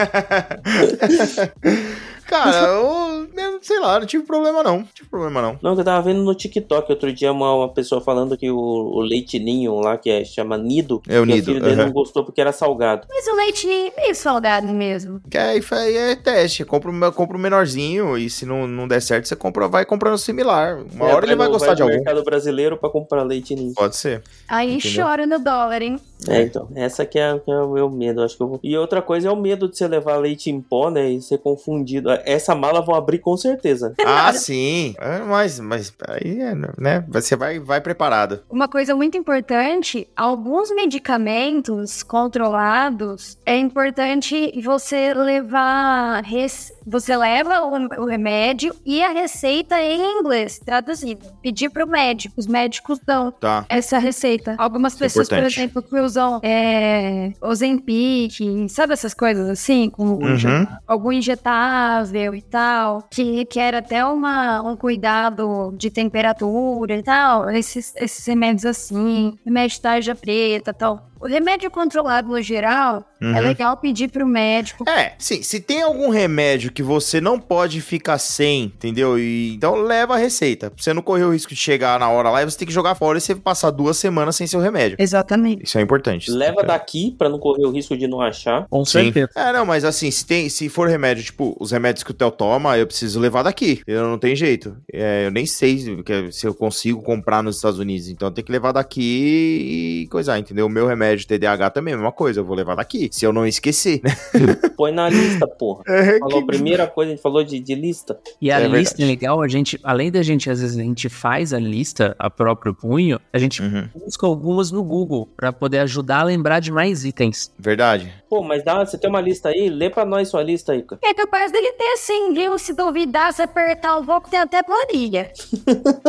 Cara, 2.25 2.67
eu, 2.67 3.27
sei 3.61 3.79
lá, 3.79 3.99
não 3.99 4.07
tive 4.07 4.23
problema 4.23 4.63
não. 4.63 4.79
Não 4.79 4.87
tive 4.93 5.09
problema 5.09 5.41
não. 5.41 5.59
Não, 5.61 5.77
eu 5.77 5.83
tava 5.83 6.01
vendo 6.01 6.23
no 6.23 6.33
TikTok 6.33 6.91
outro 6.91 7.11
dia 7.13 7.31
uma, 7.31 7.53
uma 7.53 7.69
pessoa 7.69 8.01
falando 8.01 8.37
que 8.37 8.49
o, 8.49 8.57
o 8.57 9.01
leite 9.01 9.39
ninho 9.39 9.75
lá, 9.79 9.97
que 9.97 10.09
é, 10.09 10.23
chama 10.23 10.57
Nido, 10.57 11.01
é 11.07 11.19
o 11.19 11.25
Nido. 11.25 11.41
o 11.41 11.45
filho 11.45 11.61
dele 11.61 11.75
não 11.75 11.91
gostou 11.91 12.23
porque 12.23 12.41
era 12.41 12.51
salgado. 12.51 13.07
Mas 13.09 13.27
o 13.27 13.35
leite 13.35 13.67
ninho 13.67 13.91
é 13.95 14.01
meio 14.01 14.15
salgado 14.15 14.67
mesmo. 14.67 15.21
Que 15.29 15.37
aí 15.37 15.61
é 15.95 16.15
teste. 16.15 16.65
Compra 16.65 16.91
o 16.91 17.13
compra 17.13 17.37
menorzinho 17.37 18.17
e 18.17 18.29
se 18.29 18.45
não, 18.45 18.67
não 18.67 18.87
der 18.87 19.01
certo, 19.01 19.27
você 19.27 19.35
compra, 19.35 19.67
vai 19.67 19.85
comprando 19.85 20.17
similar. 20.17 20.83
Uma 20.93 21.09
é, 21.09 21.13
hora 21.13 21.25
ele 21.25 21.35
vai 21.35 21.47
gostar 21.47 21.67
vai 21.67 21.75
de 21.75 21.81
algum. 21.81 21.95
mercado 21.95 22.23
brasileiro 22.23 22.77
pra 22.77 22.89
comprar 22.89 23.23
leite 23.23 23.55
ninho. 23.55 23.73
Pode 23.73 23.95
ser. 23.95 24.23
Aí 24.47 24.75
Entendeu? 24.75 25.05
chora 25.05 25.25
no 25.25 25.39
dólar, 25.39 25.81
hein? 25.81 25.99
É, 26.27 26.41
então. 26.41 26.69
Essa 26.75 27.05
que 27.05 27.19
é, 27.19 27.37
que 27.39 27.51
é, 27.51 27.55
o 27.55 27.71
meu 27.71 27.89
medo. 27.89 28.21
Acho 28.21 28.37
que 28.37 28.43
eu 28.43 28.47
vou... 28.47 28.59
E 28.63 28.77
outra 28.77 29.01
coisa 29.01 29.27
é 29.27 29.31
o 29.31 29.35
medo 29.35 29.67
de 29.67 29.77
você 29.77 29.87
levar 29.87 30.17
leite 30.17 30.49
em 30.49 30.61
pó, 30.61 30.89
né? 30.89 31.09
E 31.09 31.21
ser 31.21 31.37
confundido. 31.39 32.09
Essa 32.25 32.55
mala 32.55 32.81
vão 32.81 32.95
abrir 32.95 33.19
com 33.19 33.35
certeza. 33.37 33.93
Ah, 34.05 34.31
sim. 34.31 34.93
É, 34.99 35.19
mas, 35.19 35.59
mas 35.59 35.91
aí, 36.07 36.39
é, 36.39 36.53
né? 36.77 37.03
Você 37.07 37.35
vai, 37.35 37.59
vai 37.59 37.81
preparado. 37.81 38.41
Uma 38.49 38.67
coisa 38.67 38.95
muito 38.95 39.17
importante: 39.17 40.07
alguns 40.15 40.69
medicamentos 40.73 42.03
controlados 42.03 43.37
é 43.45 43.57
importante 43.57 44.53
você 44.61 45.13
levar. 45.13 46.23
Res... 46.23 46.71
Você 46.85 47.15
leva 47.15 47.61
o, 47.61 48.03
o 48.03 48.05
remédio 48.05 48.75
e 48.85 49.01
a 49.03 49.09
receita 49.09 49.81
em 49.81 50.19
inglês, 50.19 50.59
traduzido. 50.59 51.25
Pedir 51.41 51.69
pro 51.69 51.87
médico. 51.87 52.35
Os 52.37 52.47
médicos 52.47 52.99
dão 53.05 53.31
tá. 53.31 53.65
essa 53.69 53.97
receita. 53.97 54.55
Algumas 54.57 54.95
pessoas, 54.95 55.27
por 55.27 55.39
exemplo, 55.39 55.81
que 55.81 55.99
usam 55.99 56.39
é, 56.43 57.31
Ozempic, 57.41 58.39
sabe 58.69 58.93
essas 58.93 59.13
coisas 59.13 59.49
assim? 59.49 59.89
Com 59.89 60.05
uhum. 60.05 60.67
algum 60.87 61.11
injetável 61.11 62.35
e 62.35 62.41
tal, 62.41 63.03
que, 63.09 63.45
que 63.45 63.59
era 63.59 63.79
até 63.79 64.05
uma, 64.05 64.61
um 64.61 64.75
cuidado 64.75 65.73
de 65.77 65.89
temperatura 65.89 66.97
e 66.97 67.03
tal, 67.03 67.49
esses, 67.49 67.93
esses 67.95 68.25
remédios 68.25 68.65
assim, 68.65 69.37
remédio 69.45 69.75
de 69.75 69.81
tarja 69.81 70.15
preta 70.15 70.71
e 70.71 70.73
tal. 70.73 71.12
O 71.23 71.27
remédio 71.27 71.71
controlado 71.71 72.27
no 72.27 72.41
geral, 72.41 73.05
é 73.21 73.25
uhum. 73.25 73.35
é 73.37 73.39
legal 73.39 73.77
pedir 73.77 74.09
pro 74.09 74.27
médico. 74.27 74.83
É, 74.89 75.13
sim, 75.17 75.41
se 75.41 75.61
tem 75.61 75.81
algum 75.81 76.09
remédio 76.09 76.69
que 76.69 76.83
você 76.83 77.21
não 77.21 77.39
pode 77.39 77.79
ficar 77.79 78.17
sem, 78.17 78.65
entendeu? 78.65 79.17
E, 79.17 79.53
então 79.53 79.75
leva 79.75 80.15
a 80.15 80.17
receita. 80.17 80.69
Pra 80.69 80.83
você 80.83 80.93
não 80.93 81.01
correr 81.01 81.23
o 81.23 81.31
risco 81.31 81.53
de 81.53 81.59
chegar 81.59 81.97
na 81.97 82.09
hora 82.09 82.29
lá 82.29 82.41
e 82.41 82.45
você 82.45 82.57
tem 82.57 82.67
que 82.67 82.73
jogar 82.73 82.95
fora 82.95 83.17
e 83.17 83.21
você 83.21 83.33
passar 83.33 83.71
duas 83.71 83.95
semanas 83.95 84.35
sem 84.35 84.45
seu 84.45 84.59
remédio. 84.59 84.97
Exatamente. 84.99 85.63
Isso 85.63 85.77
é 85.77 85.81
importante. 85.81 86.29
Leva 86.29 86.61
daqui 86.61 87.15
para 87.17 87.29
não 87.29 87.39
correr 87.39 87.63
o 87.63 87.71
risco 87.71 87.95
de 87.95 88.05
não 88.05 88.19
achar. 88.19 88.67
Com 88.69 88.83
certeza. 88.83 89.29
É, 89.33 89.53
não, 89.53 89.65
mas 89.65 89.85
assim, 89.85 90.11
se, 90.11 90.25
tem, 90.25 90.49
se 90.49 90.67
for 90.67 90.89
remédio, 90.89 91.23
tipo, 91.23 91.55
os 91.57 91.71
remédios 91.71 92.03
que 92.03 92.11
o 92.11 92.13
Theo 92.13 92.31
toma, 92.31 92.77
eu 92.77 92.85
preciso 92.85 93.17
levar 93.17 93.43
daqui. 93.43 93.81
Eu 93.87 94.03
não 94.03 94.17
tem 94.17 94.35
jeito. 94.35 94.75
É, 94.91 95.27
eu 95.27 95.31
nem 95.31 95.45
sei 95.45 96.03
se 96.33 96.45
eu 96.45 96.53
consigo 96.53 97.01
comprar 97.01 97.41
nos 97.41 97.55
Estados 97.55 97.79
Unidos. 97.79 98.09
Então 98.09 98.27
eu 98.27 98.31
tenho 98.33 98.45
que 98.45 98.51
levar 98.51 98.73
daqui 98.73 100.03
e 100.03 100.07
coisar, 100.09 100.37
entendeu? 100.37 100.65
O 100.65 100.69
meu 100.69 100.85
remédio 100.85 101.12
remédio 101.13 101.27
TDAH 101.27 101.69
também, 101.69 101.93
a 101.93 101.97
mesma 101.97 102.11
coisa, 102.11 102.39
eu 102.39 102.45
vou 102.45 102.55
levar 102.55 102.75
daqui, 102.75 103.09
se 103.11 103.25
eu 103.25 103.31
não 103.31 103.45
esquecer. 103.45 104.01
Põe 104.75 104.91
na 104.91 105.09
lista, 105.09 105.47
porra. 105.47 105.83
É, 105.93 106.17
falou 106.17 106.39
que... 106.39 106.43
a 106.43 106.45
primeira 106.45 106.87
coisa, 106.87 107.11
a 107.11 107.13
gente 107.13 107.21
falou 107.21 107.43
de, 107.43 107.59
de 107.59 107.75
lista. 107.75 108.19
E 108.41 108.51
a 108.51 108.59
é 108.59 108.67
lista 108.67 108.97
verdade. 108.97 109.03
é 109.03 109.05
legal, 109.05 109.41
a 109.41 109.47
gente, 109.47 109.79
além 109.83 110.11
da 110.11 110.23
gente, 110.23 110.49
às 110.49 110.59
vezes, 110.59 110.77
a 110.77 110.81
gente 110.81 111.07
faz 111.07 111.53
a 111.53 111.59
lista 111.59 112.15
a 112.17 112.29
próprio 112.29 112.73
punho, 112.73 113.19
a 113.31 113.37
gente 113.37 113.61
uhum. 113.61 113.87
busca 113.93 114.25
algumas 114.25 114.71
no 114.71 114.83
Google 114.83 115.29
para 115.37 115.53
poder 115.53 115.79
ajudar 115.79 116.21
a 116.21 116.23
lembrar 116.23 116.59
de 116.59 116.71
mais 116.71 117.05
itens. 117.05 117.53
Verdade. 117.59 118.11
Pô, 118.29 118.41
mas 118.41 118.63
dá, 118.63 118.83
você 118.83 118.97
tem 118.97 119.09
uma 119.09 119.21
lista 119.21 119.49
aí? 119.49 119.69
Lê 119.69 119.89
pra 119.89 120.03
nós 120.03 120.29
sua 120.29 120.41
lista 120.41 120.71
aí, 120.71 120.81
cara. 120.81 120.99
É 121.03 121.13
capaz 121.13 121.51
dele 121.51 121.71
ter 121.73 121.97
sim, 121.97 122.33
viu? 122.33 122.57
Se 122.57 122.73
duvidar, 122.73 123.31
se 123.31 123.41
apertar 123.43 123.97
o 123.97 124.03
voco, 124.03 124.29
tem 124.29 124.39
até 124.39 124.63
planilha. 124.63 125.31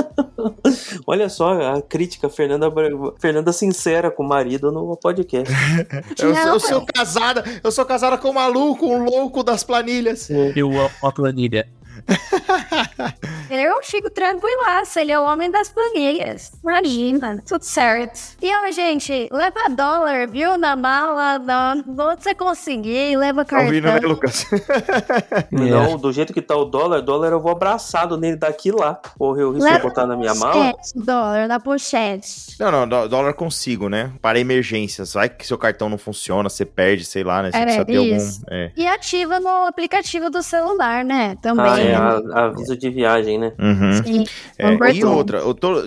Olha 1.07 1.29
só 1.29 1.53
a 1.61 1.83
crítica, 1.83 2.29
Fernanda, 2.29 2.73
Fernanda 3.19 3.53
sincera 3.53 4.11
com 4.11 4.23
o 4.23 4.29
marido 4.29 4.73
no 4.73 4.94
podcast. 4.97 5.53
eu, 6.21 6.33
Não, 6.33 6.55
eu 6.55 6.61
sou 6.61 6.85
casada, 6.87 7.45
eu 7.63 7.71
sou 7.71 7.85
casada 7.85 8.19
com 8.19 8.31
um 8.31 8.35
maluco, 8.35 8.87
um 8.87 9.05
louco 9.05 9.43
das 9.43 9.65
planilhas. 9.65 10.29
Eu 10.31 10.71
amo 10.71 10.91
a 11.03 11.13
planilha. 11.13 11.69
eu 13.51 13.83
fico 13.83 14.11
tranquilaço, 14.11 14.99
ele 14.99 15.13
é 15.13 15.19
o 15.19 15.25
homem 15.25 15.51
das 15.51 15.69
planilhas. 15.69 16.53
Imagina, 16.63 17.43
tudo 17.47 17.63
certo. 17.63 18.37
E 18.41 18.51
ó, 18.55 18.71
gente, 18.71 19.29
leva 19.33 19.69
dólar, 19.71 20.29
viu? 20.29 20.59
Na 20.59 20.77
mala, 20.77 21.39
não, 21.39 21.79
onde 22.11 22.23
você 22.23 22.35
conseguir, 22.35 23.17
leva 23.17 23.45
cartão. 23.45 23.59
Tá 23.59 23.67
ouvindo, 23.67 23.85
né, 23.85 24.01
Lucas? 24.01 24.47
não, 25.51 25.97
do 25.97 26.13
jeito 26.13 26.33
que 26.33 26.43
tá 26.43 26.57
o 26.57 26.65
dólar, 26.65 27.01
dólar 27.01 27.33
eu 27.33 27.41
vou 27.41 27.53
abraçado 27.53 28.17
nele 28.17 28.37
daqui 28.37 28.71
lá. 28.71 29.01
Correu 29.19 29.51
o 29.51 29.53
risco 29.53 29.71
de 29.71 29.79
botar 29.79 30.07
na 30.07 30.17
minha 30.17 30.35
mala. 30.35 30.75
Dólar, 30.95 31.49
na 31.49 31.61
pochete. 31.61 32.57
Não, 32.59 32.87
não, 32.87 33.09
dólar 33.09 33.35
consigo, 33.35 33.89
né? 33.89 34.13
Para 34.21 34.39
emergências. 34.39 35.15
Vai 35.15 35.29
que 35.29 35.47
seu 35.47 35.59
cartão 35.59 35.89
não 35.89 35.99
funciona, 35.99 36.49
você 36.49 36.65
perde, 36.65 37.05
sei 37.05 37.25
lá, 37.25 37.43
né? 37.43 37.51
Você 37.51 37.57
é, 37.57 37.63
precisa 37.63 37.85
ter 37.85 38.03
isso. 38.03 38.43
algum. 38.45 38.57
É. 38.57 38.73
E 38.77 38.87
ativa 38.87 39.41
no 39.41 39.67
aplicativo 39.67 40.31
do 40.31 40.43
celular, 40.43 41.05
né? 41.05 41.37
Também. 41.41 41.65
Ah, 41.67 41.81
é, 41.89 41.95
a, 41.95 42.47
aviso 42.47 42.77
de 42.77 42.91
viagem, 42.91 43.39
né? 43.39 43.53
Uhum. 43.59 44.03
Sim. 44.03 44.25
É, 44.59 44.93
e 44.93 45.05
outra, 45.05 45.43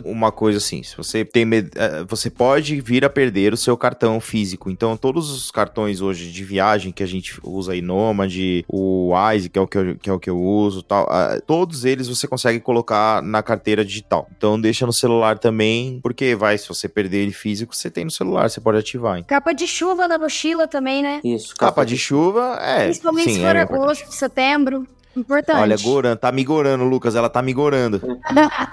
uma 0.05 0.31
coisa 0.31 0.57
assim, 0.57 0.83
se 0.83 0.95
você 0.95 1.23
tem 1.23 1.45
medo, 1.45 1.71
é, 1.75 2.03
você 2.03 2.29
pode 2.29 2.79
vir 2.81 3.05
a 3.05 3.09
perder 3.09 3.53
o 3.53 3.57
seu 3.57 3.77
cartão 3.77 4.19
físico. 4.19 4.69
Então, 4.69 4.97
todos 4.97 5.29
os 5.31 5.51
cartões 5.51 6.01
hoje 6.01 6.31
de 6.31 6.43
viagem 6.43 6.91
que 6.91 7.03
a 7.03 7.07
gente 7.07 7.39
usa 7.43 7.73
aí, 7.73 7.81
Nomad, 7.81 8.33
o 8.67 9.13
Wise, 9.13 9.49
que 9.49 9.59
é 9.59 9.61
o 9.61 9.67
que 9.67 9.77
eu, 9.77 9.95
que 9.95 10.09
é 10.09 10.13
o 10.13 10.19
que 10.19 10.29
eu 10.29 10.39
uso, 10.39 10.83
tal, 10.83 11.07
todos 11.45 11.85
eles 11.85 12.07
você 12.07 12.27
consegue 12.27 12.59
colocar 12.59 13.21
na 13.21 13.41
carteira 13.41 13.83
digital. 13.83 14.27
Então, 14.37 14.59
deixa 14.59 14.85
no 14.85 14.93
celular 14.93 15.37
também, 15.37 15.99
porque 16.01 16.35
vai, 16.35 16.57
se 16.57 16.67
você 16.67 16.87
perder 16.87 17.19
ele 17.19 17.31
físico, 17.31 17.75
você 17.75 17.89
tem 17.89 18.05
no 18.05 18.11
celular, 18.11 18.49
você 18.49 18.59
pode 18.59 18.77
ativar. 18.77 19.17
Hein? 19.17 19.25
Capa 19.27 19.53
de 19.53 19.67
chuva 19.67 20.07
na 20.07 20.17
mochila 20.17 20.67
também, 20.67 21.01
né? 21.01 21.21
Isso. 21.23 21.55
Capa, 21.55 21.71
capa 21.71 21.85
de, 21.85 21.95
de 21.95 22.01
chuva, 22.01 22.57
é. 22.61 22.85
Principalmente 22.85 23.29
sim, 23.29 23.35
se 23.35 23.41
for 23.41 23.55
é 23.55 23.61
agosto, 23.61 24.11
setembro. 24.11 24.87
Importante. 25.17 25.59
Olha, 25.59 25.75
Goran, 25.77 26.15
tá 26.15 26.31
migorando, 26.31 26.83
Lucas. 26.83 27.15
Ela 27.15 27.29
tá 27.29 27.41
migorando. 27.41 28.01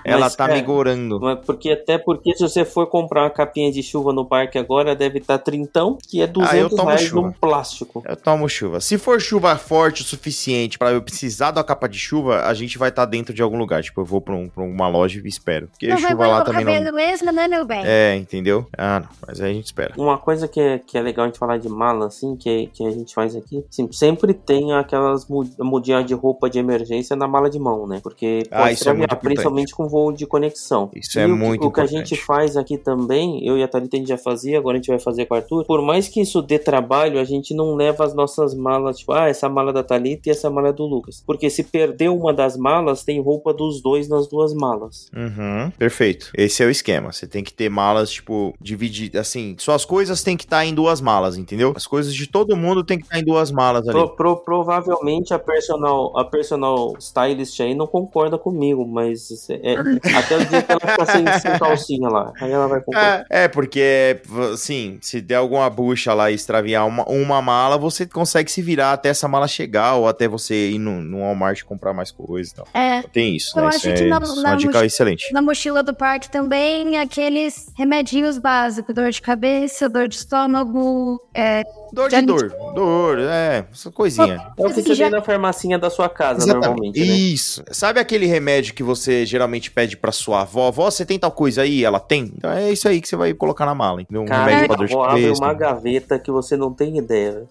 ela 0.04 0.20
Mas, 0.20 0.36
tá 0.36 0.46
cara, 0.46 0.58
migorando. 0.58 1.18
Não 1.18 1.30
é 1.30 1.36
porque, 1.36 1.70
até 1.70 1.98
porque 1.98 2.34
se 2.36 2.42
você 2.42 2.64
for 2.64 2.86
comprar 2.86 3.22
uma 3.24 3.30
capinha 3.30 3.70
de 3.72 3.82
chuva 3.82 4.12
no 4.12 4.24
parque 4.24 4.58
agora, 4.58 4.94
deve 4.94 5.18
estar 5.18 5.38
trintão, 5.38 5.96
que 6.08 6.20
é 6.20 6.26
200 6.26 6.78
Ah, 6.78 6.84
reais 6.84 7.00
chuva. 7.02 7.22
num 7.22 7.32
plástico. 7.32 8.02
Eu 8.06 8.16
tomo 8.16 8.48
chuva. 8.48 8.80
Se 8.80 8.98
for 8.98 9.20
chuva 9.20 9.56
forte 9.56 10.02
o 10.02 10.04
suficiente 10.04 10.78
pra 10.78 10.92
eu 10.92 11.02
precisar 11.02 11.50
da 11.50 11.62
capa 11.64 11.88
de 11.88 11.98
chuva, 11.98 12.42
a 12.46 12.54
gente 12.54 12.76
vai 12.78 12.88
estar 12.90 13.04
dentro 13.06 13.34
de 13.34 13.42
algum 13.42 13.58
lugar. 13.58 13.82
Tipo, 13.82 14.00
eu 14.00 14.04
vou 14.04 14.20
pra, 14.20 14.34
um- 14.34 14.48
pra 14.48 14.62
uma 14.62 14.88
loja 14.88 15.20
e 15.22 15.28
espero. 15.28 15.68
Porque 15.68 15.86
Não 15.88 15.96
vai 15.98 16.10
chuva 16.12 16.26
lá 16.26 16.42
também 16.44 16.64
cabelo 16.64 16.84
não. 16.86 16.92
mesmo, 16.92 17.32
né, 17.32 17.48
meu 17.48 17.64
bem? 17.64 17.82
É, 17.84 18.16
entendeu? 18.16 18.66
Ah, 18.76 19.00
não. 19.00 19.08
Mas 19.26 19.40
aí 19.40 19.50
a 19.50 19.54
gente 19.54 19.66
espera. 19.66 19.94
Uma 19.96 20.18
coisa 20.18 20.46
que 20.48 20.60
é, 20.60 20.78
que 20.78 20.98
é 20.98 21.00
legal 21.02 21.24
a 21.24 21.28
gente 21.28 21.38
falar 21.38 21.58
de 21.58 21.68
mala, 21.68 22.06
assim, 22.06 22.36
que, 22.36 22.66
que 22.72 22.86
a 22.86 22.90
gente 22.90 23.14
faz 23.14 23.34
aqui, 23.36 23.64
assim, 23.70 23.90
sempre 23.92 24.34
tem 24.34 24.72
aquelas 24.74 25.26
mu- 25.28 25.48
mudinhas 25.60 26.04
de 26.04 26.14
roupa 26.14 26.33
de 26.50 26.58
emergência 26.58 27.16
na 27.16 27.26
mala 27.26 27.48
de 27.48 27.58
mão, 27.58 27.86
né? 27.86 28.00
Porque 28.02 28.42
Ah, 28.50 28.62
pode 28.62 28.74
isso 28.74 28.88
é 28.88 29.06
principalmente 29.16 29.74
com 29.74 29.88
voo 29.88 30.12
de 30.12 30.26
conexão. 30.26 30.90
Isso 30.94 31.18
E 31.18 31.22
é 31.22 31.26
o 31.26 31.36
muito 31.36 31.64
O 31.66 31.70
que 31.72 31.80
a 31.80 31.84
importante. 31.84 32.08
gente 32.10 32.20
faz 32.24 32.56
aqui 32.56 32.76
também, 32.76 33.44
eu 33.46 33.56
e 33.58 33.62
a 33.62 33.68
Thalita 33.68 33.96
a 33.96 33.98
gente 34.00 34.08
já 34.08 34.18
fazia, 34.18 34.58
agora 34.58 34.76
a 34.76 34.78
gente 34.80 34.88
vai 34.88 34.98
fazer 34.98 35.26
com 35.26 35.34
o 35.34 35.36
Arthur. 35.36 35.64
Por 35.64 35.82
mais 35.82 36.08
que 36.08 36.20
isso 36.20 36.40
dê 36.42 36.58
trabalho, 36.58 37.18
a 37.20 37.24
gente 37.24 37.54
não 37.54 37.74
leva 37.74 38.04
as 38.04 38.14
nossas 38.14 38.54
malas, 38.54 38.98
tipo, 38.98 39.12
ah, 39.12 39.28
essa 39.28 39.48
mala 39.48 39.72
da 39.72 39.82
Thalita 39.82 40.28
e 40.28 40.30
essa 40.32 40.50
mala 40.50 40.72
do 40.72 40.84
Lucas. 40.84 41.22
Porque 41.26 41.48
se 41.50 41.62
perder 41.64 42.10
uma 42.10 42.32
das 42.32 42.56
malas, 42.56 43.02
tem 43.04 43.20
roupa 43.20 43.52
dos 43.52 43.80
dois 43.82 44.08
nas 44.08 44.26
duas 44.28 44.52
malas. 44.54 45.08
Uhum, 45.14 45.70
perfeito. 45.78 46.30
Esse 46.36 46.62
é 46.62 46.66
o 46.66 46.70
esquema. 46.70 47.12
Você 47.12 47.26
tem 47.26 47.42
que 47.44 47.52
ter 47.52 47.68
malas, 47.68 48.10
tipo, 48.10 48.54
dividir. 48.60 49.16
Assim, 49.16 49.56
suas 49.58 49.84
coisas 49.84 50.22
tem 50.22 50.36
que 50.36 50.44
estar 50.44 50.64
em 50.64 50.74
duas 50.74 51.00
malas, 51.00 51.36
entendeu? 51.36 51.72
As 51.76 51.86
coisas 51.86 52.14
de 52.14 52.26
todo 52.26 52.56
mundo 52.56 52.82
tem 52.84 52.98
que 52.98 53.04
estar 53.04 53.18
em 53.18 53.24
duas 53.24 53.50
malas 53.50 53.86
ali. 53.88 53.98
Pro- 53.98 54.14
pro- 54.16 54.36
provavelmente 54.38 55.32
a 55.34 55.38
personal, 55.38 56.16
a 56.18 56.23
personal 56.24 56.94
stylist 56.98 57.60
aí 57.60 57.74
não 57.74 57.86
concorda 57.86 58.36
comigo, 58.38 58.86
mas 58.86 59.48
é, 59.50 59.74
até 60.18 60.36
o 60.36 60.44
dia 60.46 60.62
que 60.62 60.72
ela 60.72 60.80
ficar 60.80 61.06
sem, 61.06 61.26
sem 61.40 61.58
calcinha 61.58 62.08
lá, 62.08 62.32
aí 62.40 62.50
ela 62.50 62.66
vai 62.68 62.80
concordar. 62.80 63.24
É, 63.30 63.44
é, 63.44 63.48
porque, 63.48 64.20
assim, 64.52 64.98
se 65.00 65.20
der 65.20 65.36
alguma 65.36 65.68
bucha 65.70 66.12
lá 66.14 66.30
e 66.30 66.34
extraviar 66.34 66.86
uma, 66.86 67.04
uma 67.08 67.40
mala, 67.42 67.76
você 67.78 68.06
consegue 68.06 68.50
se 68.50 68.62
virar 68.62 68.92
até 68.92 69.08
essa 69.10 69.28
mala 69.28 69.46
chegar 69.48 69.94
ou 69.94 70.08
até 70.08 70.26
você 70.28 70.70
ir 70.70 70.78
no, 70.78 71.00
no 71.00 71.20
Walmart 71.20 71.62
comprar 71.64 71.92
mais 71.92 72.10
coisas 72.10 72.52
e 72.52 72.54
tal. 72.56 72.66
É. 72.74 73.02
Tem 73.02 73.36
isso, 73.36 73.58
Eu 73.58 73.62
né? 73.62 73.68
acho 73.68 73.78
Isso 73.78 73.88
é, 73.88 73.92
que 73.94 74.04
na- 74.06 74.18
isso 74.20 74.38
é 74.38 74.42
na 74.42 74.48
uma 74.50 74.56
dica 74.56 74.84
excelente. 74.84 75.32
Na 75.32 75.42
mochila 75.42 75.82
do 75.82 75.94
parque 75.94 76.30
também, 76.30 76.98
aqueles 76.98 77.66
remedinhos 77.76 78.38
básicos, 78.38 78.94
dor 78.94 79.10
de 79.10 79.20
cabeça, 79.22 79.88
dor 79.88 80.08
de 80.08 80.16
estômago, 80.16 81.20
é, 81.34 81.62
Dor 81.94 82.10
de 82.10 82.22
dor, 82.22 82.48
dor, 82.74 83.18
é, 83.20 83.64
essa 83.72 83.90
coisinha. 83.90 84.34
É 84.34 84.36
o 84.36 84.54
que 84.56 84.62
Mas 84.62 84.74
você 84.74 84.94
já- 84.94 85.04
vê 85.04 85.10
na 85.10 85.22
farmacinha 85.22 85.78
da 85.78 85.88
sua 85.90 86.08
casa, 86.08 86.40
Exatamente. 86.40 86.66
normalmente, 86.66 87.00
né? 87.00 87.06
Isso. 87.06 87.62
Sabe 87.70 88.00
aquele 88.00 88.26
remédio 88.26 88.74
que 88.74 88.82
você 88.82 89.24
geralmente 89.24 89.70
pede 89.70 89.96
pra 89.96 90.10
sua 90.12 90.42
avó? 90.42 90.68
Avó, 90.68 90.90
você 90.90 91.04
tem 91.06 91.18
tal 91.18 91.30
coisa 91.30 91.62
aí? 91.62 91.84
Ela 91.84 92.00
tem? 92.00 92.32
Então 92.36 92.50
é 92.50 92.72
isso 92.72 92.88
aí 92.88 93.00
que 93.00 93.08
você 93.08 93.16
vai 93.16 93.32
colocar 93.34 93.64
na 93.66 93.74
mala, 93.74 94.02
entendeu? 94.02 94.22
Um 94.22 94.26
Cara, 94.26 94.44
remédio 94.46 94.66
pra 94.66 94.74
a 94.74 94.78
dor 94.78 94.86
de 94.88 94.94
avó 94.94 95.04
abre 95.04 95.22
cabeça. 95.22 95.44
uma 95.44 95.54
gaveta 95.54 96.18
que 96.18 96.30
você 96.30 96.56
não 96.56 96.72
tem 96.72 96.98
ideia. 96.98 97.44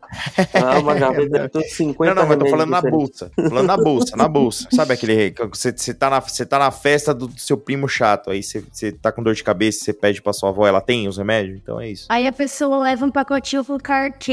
abre 0.53 0.79
uma 0.81 0.95
gaveta 0.95 1.59
de 1.59 1.69
50 1.69 2.13
Não, 2.15 2.21
não, 2.21 2.29
mas 2.29 2.37
eu 2.37 2.43
tô 2.45 2.49
falando 2.51 2.69
na 2.69 2.77
diferentes. 2.81 2.99
bolsa. 3.07 3.31
Tô 3.35 3.49
falando 3.49 3.67
na 3.67 3.77
bolsa, 3.77 4.15
na 4.17 4.27
bolsa. 4.27 4.67
Sabe 4.71 4.93
aquele. 4.93 5.31
que 5.31 5.45
Você, 5.47 5.71
você, 5.71 5.93
tá 5.93 6.09
na, 6.09 6.19
você 6.19 6.45
tá 6.45 6.59
na 6.59 6.71
festa 6.71 7.13
do 7.13 7.29
seu 7.39 7.57
primo 7.57 7.87
chato, 7.87 8.29
aí 8.31 8.41
você, 8.43 8.63
você 8.71 8.91
tá 8.91 9.11
com 9.11 9.23
dor 9.23 9.33
de 9.35 9.43
cabeça, 9.43 9.83
você 9.85 9.93
pede 9.93 10.21
pra 10.21 10.33
sua 10.33 10.49
avó, 10.49 10.67
ela 10.67 10.81
tem 10.81 11.07
os 11.07 11.17
remédios? 11.17 11.57
Então 11.61 11.79
é 11.79 11.89
isso. 11.89 12.05
Aí 12.09 12.27
a 12.27 12.31
pessoa 12.31 12.77
leva 12.79 13.05
um 13.05 13.11
pacotinho 13.11 13.63
com 13.63 13.77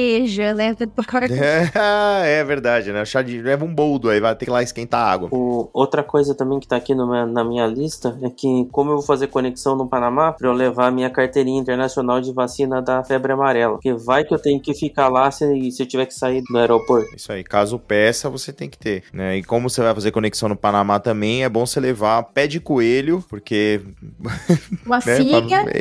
carqueja, 0.01 0.53
leva 0.53 0.77
um. 0.85 1.35
É, 1.35 1.71
é 2.41 2.45
verdade, 2.45 2.93
né? 2.93 3.03
O 3.03 3.07
chá 3.07 3.23
de. 3.23 3.41
Leva 3.41 3.65
um 3.65 3.75
boldo 3.75 4.09
aí, 4.09 4.21
vai 4.21 4.35
ter 4.35 4.45
que 4.45 4.51
ir 4.51 4.53
lá 4.53 4.63
esquentar 4.63 5.01
a 5.07 5.11
água. 5.13 5.29
O- 5.33 5.69
outra 5.73 6.03
coisa 6.03 6.35
também 6.35 6.59
que 6.61 6.67
tá 6.67 6.77
aqui 6.77 6.95
no 6.95 7.11
na 7.27 7.45
minha 7.45 7.67
lista 7.67 8.19
é 8.23 8.31
que, 8.31 8.67
como 8.71 8.91
eu 8.91 8.97
vou 8.97 9.05
fazer 9.05 9.27
conexão 9.27 9.77
no 9.77 9.89
Panamá, 9.89 10.33
pra 10.33 10.49
eu 10.49 10.53
levar 10.53 10.87
a 10.87 10.91
minha 10.91 11.11
carteirinha 11.11 11.61
internacional 11.61 12.21
de 12.21 12.33
vacina 12.33 12.81
da 12.81 13.03
febre 13.05 13.33
amarela. 13.33 13.75
Porque 13.75 13.93
vai 13.95 14.25
que 14.25 14.33
eu 14.35 14.39
tenho 14.39 14.61
que 14.61 14.75
ficar 14.75 15.09
lá 15.09 15.31
se, 15.31 15.71
se 15.71 15.83
eu 15.83 15.87
tiver 15.87 16.07
que 16.07 16.15
sair 16.15 16.43
do 16.49 16.59
aeroporto. 16.59 17.15
Isso 17.15 17.33
aí, 17.33 17.43
caso 17.45 17.79
peça, 17.79 18.29
você 18.31 18.53
tem 18.53 18.69
que 18.69 18.79
ter, 18.79 19.05
né? 19.13 19.37
E 19.39 19.43
como 19.43 19.69
você 19.69 19.83
vai 19.83 19.95
fazer 19.95 20.11
conexão 20.11 20.49
no 20.49 20.57
Panamá 20.57 20.99
também, 20.99 21.45
é 21.45 21.49
bom 21.49 21.67
você 21.67 21.81
levar 21.81 22.23
pé 22.23 22.47
de 22.47 22.61
coelho, 22.61 23.25
porque 23.29 23.81
Uma 24.87 24.99
né? 25.05 25.17
figa. 25.17 25.65
Pra 25.65 25.73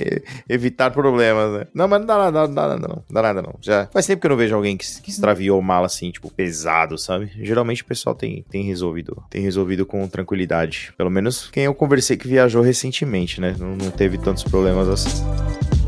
evitar 0.48 0.92
problemas, 0.92 1.52
né? 1.60 1.68
Não, 1.74 1.88
mas 1.88 2.00
não 2.00 2.08
dá 2.08 2.18
nada, 2.18 2.48
não 2.48 2.54
dá 2.54 2.68
nada, 2.68 2.88
não. 2.88 2.96
Não 2.96 3.04
dá 3.10 3.22
nada, 3.22 3.42
não. 3.42 3.54
Já 3.62 3.88
faz 3.92 4.06
tempo 4.10 4.22
que 4.22 4.28
eu 4.28 4.30
não 4.30 4.38
vejo 4.38 4.56
alguém 4.56 4.76
que, 4.76 4.86
que 5.02 5.12
extraviou 5.12 5.62
mala 5.62 5.86
assim, 5.86 6.10
tipo, 6.10 6.32
pesado, 6.32 6.98
sabe? 6.98 7.32
Geralmente 7.42 7.84
o 7.84 7.86
pessoal 7.86 8.16
tem, 8.16 8.44
tem 8.50 8.64
resolvido, 8.64 9.24
tem 9.30 9.42
resolvido 9.42 9.86
com 9.86 10.08
tranquilidade. 10.08 10.92
Pelo 10.98 11.12
menos 11.12 11.48
quem 11.52 11.66
eu 11.66 11.76
conversei 11.76 12.18
que 12.18 12.28
viajou 12.28 12.64
recentemente, 12.64 13.40
né? 13.40 13.56
Não, 13.60 13.76
não 13.76 13.92
teve 13.92 14.18
tantos 14.18 14.44
problemas 14.44 14.88
assim. 14.88 15.79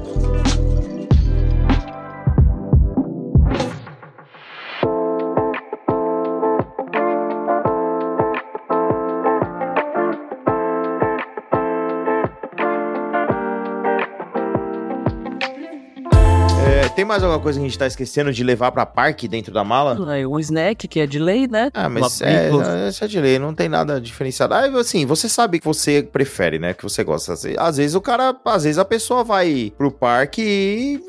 Tem 17.01 17.05
mais 17.07 17.23
alguma 17.23 17.41
coisa 17.41 17.59
que 17.59 17.65
a 17.65 17.67
gente 17.67 17.79
tá 17.79 17.87
esquecendo 17.87 18.31
de 18.31 18.43
levar 18.43 18.71
pra 18.71 18.85
parque 18.85 19.27
dentro 19.27 19.51
da 19.51 19.63
mala? 19.63 19.97
Aí, 20.11 20.23
Um 20.23 20.39
snack 20.39 20.87
que 20.87 20.99
é 20.99 21.07
de 21.07 21.17
lei, 21.17 21.47
né? 21.47 21.71
Ah, 21.73 21.89
mas 21.89 22.21
é, 22.21 22.51
essa 22.87 23.05
é 23.05 23.07
de 23.07 23.19
lei, 23.19 23.39
não 23.39 23.55
tem 23.55 23.67
nada 23.67 23.99
diferenciado. 23.99 24.53
Ah, 24.53 24.65
assim, 24.79 25.03
você 25.05 25.27
sabe 25.27 25.59
que 25.59 25.65
você 25.65 26.03
prefere, 26.03 26.59
né? 26.59 26.75
Que 26.75 26.83
você 26.83 27.03
gosta. 27.03 27.33
Às 27.33 27.41
vezes- 27.43 27.57
Às 27.57 27.77
vezes 27.77 27.95
o 27.95 28.01
cara, 28.01 28.35
às 28.45 28.63
vezes 28.65 28.77
a 28.77 28.85
pessoa 28.85 29.23
vai 29.23 29.73
pro 29.75 29.91
parque 29.91 30.43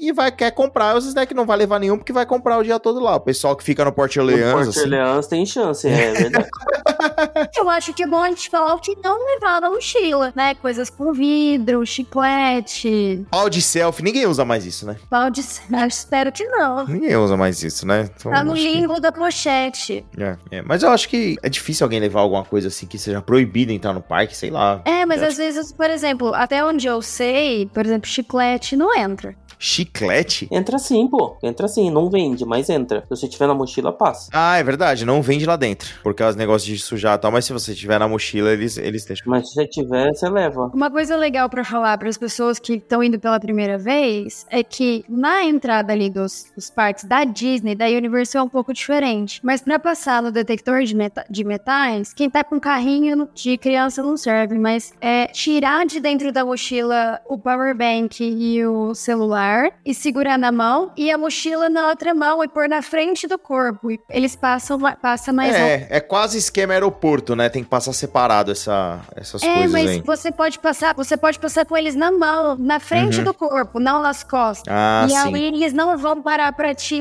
e, 0.00 0.08
e 0.08 0.12
vai, 0.12 0.32
quer 0.32 0.50
comprar 0.52 0.96
os 0.96 1.04
snacks, 1.04 1.36
não 1.36 1.44
vai 1.44 1.58
levar 1.58 1.78
nenhum 1.78 1.98
porque 1.98 2.12
vai 2.12 2.24
comprar 2.24 2.56
o 2.58 2.62
dia 2.62 2.78
todo 2.80 2.98
lá. 2.98 3.16
O 3.16 3.20
pessoal 3.20 3.54
que 3.54 3.62
fica 3.62 3.84
no 3.84 3.92
Porto 3.92 4.16
No 4.16 4.22
Orleans, 4.22 4.52
Porto 4.52 4.68
assim. 4.70 4.80
Orleans 4.80 5.26
tem 5.26 5.44
chance, 5.44 5.86
é 5.88 6.12
verdade. 6.12 6.48
Eu 7.56 7.68
acho 7.70 7.92
que 7.92 8.02
é 8.02 8.06
bom 8.06 8.22
a 8.22 8.28
gente 8.28 8.48
falar 8.50 8.74
o 8.74 8.78
que 8.78 8.96
não 9.02 9.18
levar 9.26 9.60
na 9.60 9.70
mochila, 9.70 10.32
né? 10.34 10.54
Coisas 10.54 10.88
com 10.90 11.12
vidro, 11.12 11.84
chiclete, 11.86 13.24
Pau 13.30 13.48
de 13.48 13.60
selfie, 13.62 14.02
ninguém 14.02 14.26
usa 14.26 14.44
mais 14.44 14.64
isso, 14.66 14.86
né? 14.86 14.96
pau 15.10 15.30
de... 15.30 15.40
Eu 15.70 15.86
espero 15.86 16.30
que 16.32 16.44
não. 16.46 16.86
Ninguém 16.86 17.16
usa 17.16 17.36
mais 17.36 17.62
isso, 17.62 17.86
né? 17.86 18.10
Então, 18.16 18.32
Tá 18.32 18.44
no 18.44 18.52
acho 18.52 18.62
que- 18.62 19.00
da 19.00 19.12
pochete. 19.12 20.04
É, 20.18 20.36
é. 20.50 20.62
Mas 20.62 20.82
eu 20.82 20.90
acho 20.90 21.08
que 21.08 21.36
é 21.42 21.48
difícil 21.48 21.84
alguém 21.84 22.00
levar 22.00 22.20
alguma 22.20 22.44
coisa 22.44 22.68
assim 22.68 22.86
que 22.86 22.98
seja 22.98 23.20
proibido 23.20 23.72
entrar 23.72 23.92
no 23.92 24.02
parque, 24.02 24.36
sei 24.36 24.50
lá. 24.50 24.80
É, 24.84 25.04
mas 25.06 25.22
às 25.22 25.36
vezes, 25.36 25.72
por 25.72 25.90
exemplo, 25.90 26.32
até 26.34 26.64
onde 26.64 26.86
eu 26.86 27.00
sei, 27.02 27.66
por 27.72 27.84
exemplo, 27.84 28.08
chiclete 28.08 28.76
não 28.76 28.94
entra. 28.96 29.34
Chiclete? 29.64 30.48
Entra 30.50 30.76
sim, 30.76 31.06
pô. 31.06 31.36
Entra 31.40 31.68
sim, 31.68 31.88
não 31.88 32.10
vende, 32.10 32.44
mas 32.44 32.68
entra. 32.68 33.02
Se 33.02 33.08
você 33.10 33.28
tiver 33.28 33.46
na 33.46 33.54
mochila, 33.54 33.92
passa. 33.92 34.28
Ah, 34.32 34.58
é 34.58 34.62
verdade, 34.64 35.04
não 35.06 35.22
vende 35.22 35.46
lá 35.46 35.54
dentro. 35.54 35.88
Por 36.02 36.14
causa 36.14 36.36
do 36.36 36.40
negócio 36.40 36.66
de 36.66 36.76
sujar 36.80 37.16
e 37.16 37.20
tal, 37.20 37.30
mas 37.30 37.44
se 37.44 37.52
você 37.52 37.72
tiver 37.72 37.96
na 38.00 38.08
mochila, 38.08 38.50
eles, 38.52 38.76
eles 38.76 39.04
deixam. 39.04 39.24
Mas 39.28 39.48
se 39.48 39.54
você 39.54 39.66
tiver, 39.68 40.12
você 40.12 40.28
leva. 40.28 40.68
Uma 40.74 40.90
coisa 40.90 41.14
legal 41.16 41.48
pra 41.48 41.62
falar 41.64 41.96
para 41.96 42.08
as 42.08 42.18
pessoas 42.18 42.58
que 42.58 42.74
estão 42.74 43.04
indo 43.04 43.20
pela 43.20 43.38
primeira 43.38 43.78
vez 43.78 44.44
é 44.50 44.64
que 44.64 45.04
na 45.08 45.44
entrada 45.44 45.92
ali 45.92 46.10
dos, 46.10 46.46
dos 46.56 46.68
parques 46.68 47.04
da 47.04 47.22
Disney, 47.22 47.76
da 47.76 47.86
Universal 47.86 48.40
é 48.40 48.44
um 48.44 48.48
pouco 48.48 48.74
diferente. 48.74 49.38
Mas 49.44 49.62
pra 49.62 49.78
passar 49.78 50.20
no 50.20 50.32
detector 50.32 50.82
de, 50.82 50.96
meta- 50.96 51.24
de 51.30 51.44
metais, 51.44 52.12
quem 52.12 52.28
tá 52.28 52.42
com 52.42 52.58
carrinho 52.58 53.28
de 53.32 53.56
criança 53.56 54.02
não 54.02 54.16
serve, 54.16 54.58
mas 54.58 54.92
é 55.00 55.26
tirar 55.28 55.86
de 55.86 56.00
dentro 56.00 56.32
da 56.32 56.44
mochila 56.44 57.20
o 57.28 57.38
power 57.38 57.76
bank 57.76 58.20
e 58.24 58.66
o 58.66 58.92
celular 58.92 59.51
e 59.84 59.94
segurar 59.94 60.38
na 60.38 60.50
mão 60.52 60.92
e 60.96 61.10
a 61.10 61.18
mochila 61.18 61.68
na 61.68 61.88
outra 61.88 62.14
mão 62.14 62.42
e 62.42 62.48
pôr 62.48 62.68
na 62.68 62.82
frente 62.82 63.26
do 63.26 63.38
corpo. 63.38 63.90
E 63.90 63.98
eles 64.10 64.34
passam 64.36 64.78
passa 65.00 65.32
mais. 65.32 65.54
É, 65.54 65.86
é 65.90 66.00
quase 66.00 66.38
esquema 66.38 66.72
aeroporto, 66.72 67.34
né? 67.36 67.48
Tem 67.48 67.62
que 67.62 67.68
passar 67.70 67.92
separado 67.92 68.50
essa, 68.52 69.00
essas 69.16 69.42
É, 69.42 69.52
coisas 69.54 69.72
mas 69.72 69.90
aí. 69.90 70.00
você 70.02 70.30
pode 70.32 70.58
passar, 70.58 70.94
você 70.94 71.16
pode 71.16 71.38
passar 71.38 71.64
com 71.64 71.76
eles 71.76 71.94
na 71.94 72.10
mão, 72.10 72.56
na 72.58 72.78
frente 72.80 73.18
Uhum. 73.18 73.24
do 73.24 73.34
corpo, 73.34 73.78
não 73.80 74.02
nas 74.02 74.22
costas. 74.22 74.72
Ah, 74.72 75.04
e 75.06 75.10
sim. 75.10 75.34
aí 75.34 75.44
eles 75.44 75.72
não 75.72 75.96
vão 75.98 76.22
parar 76.22 76.52
pra 76.52 76.74
te 76.74 76.96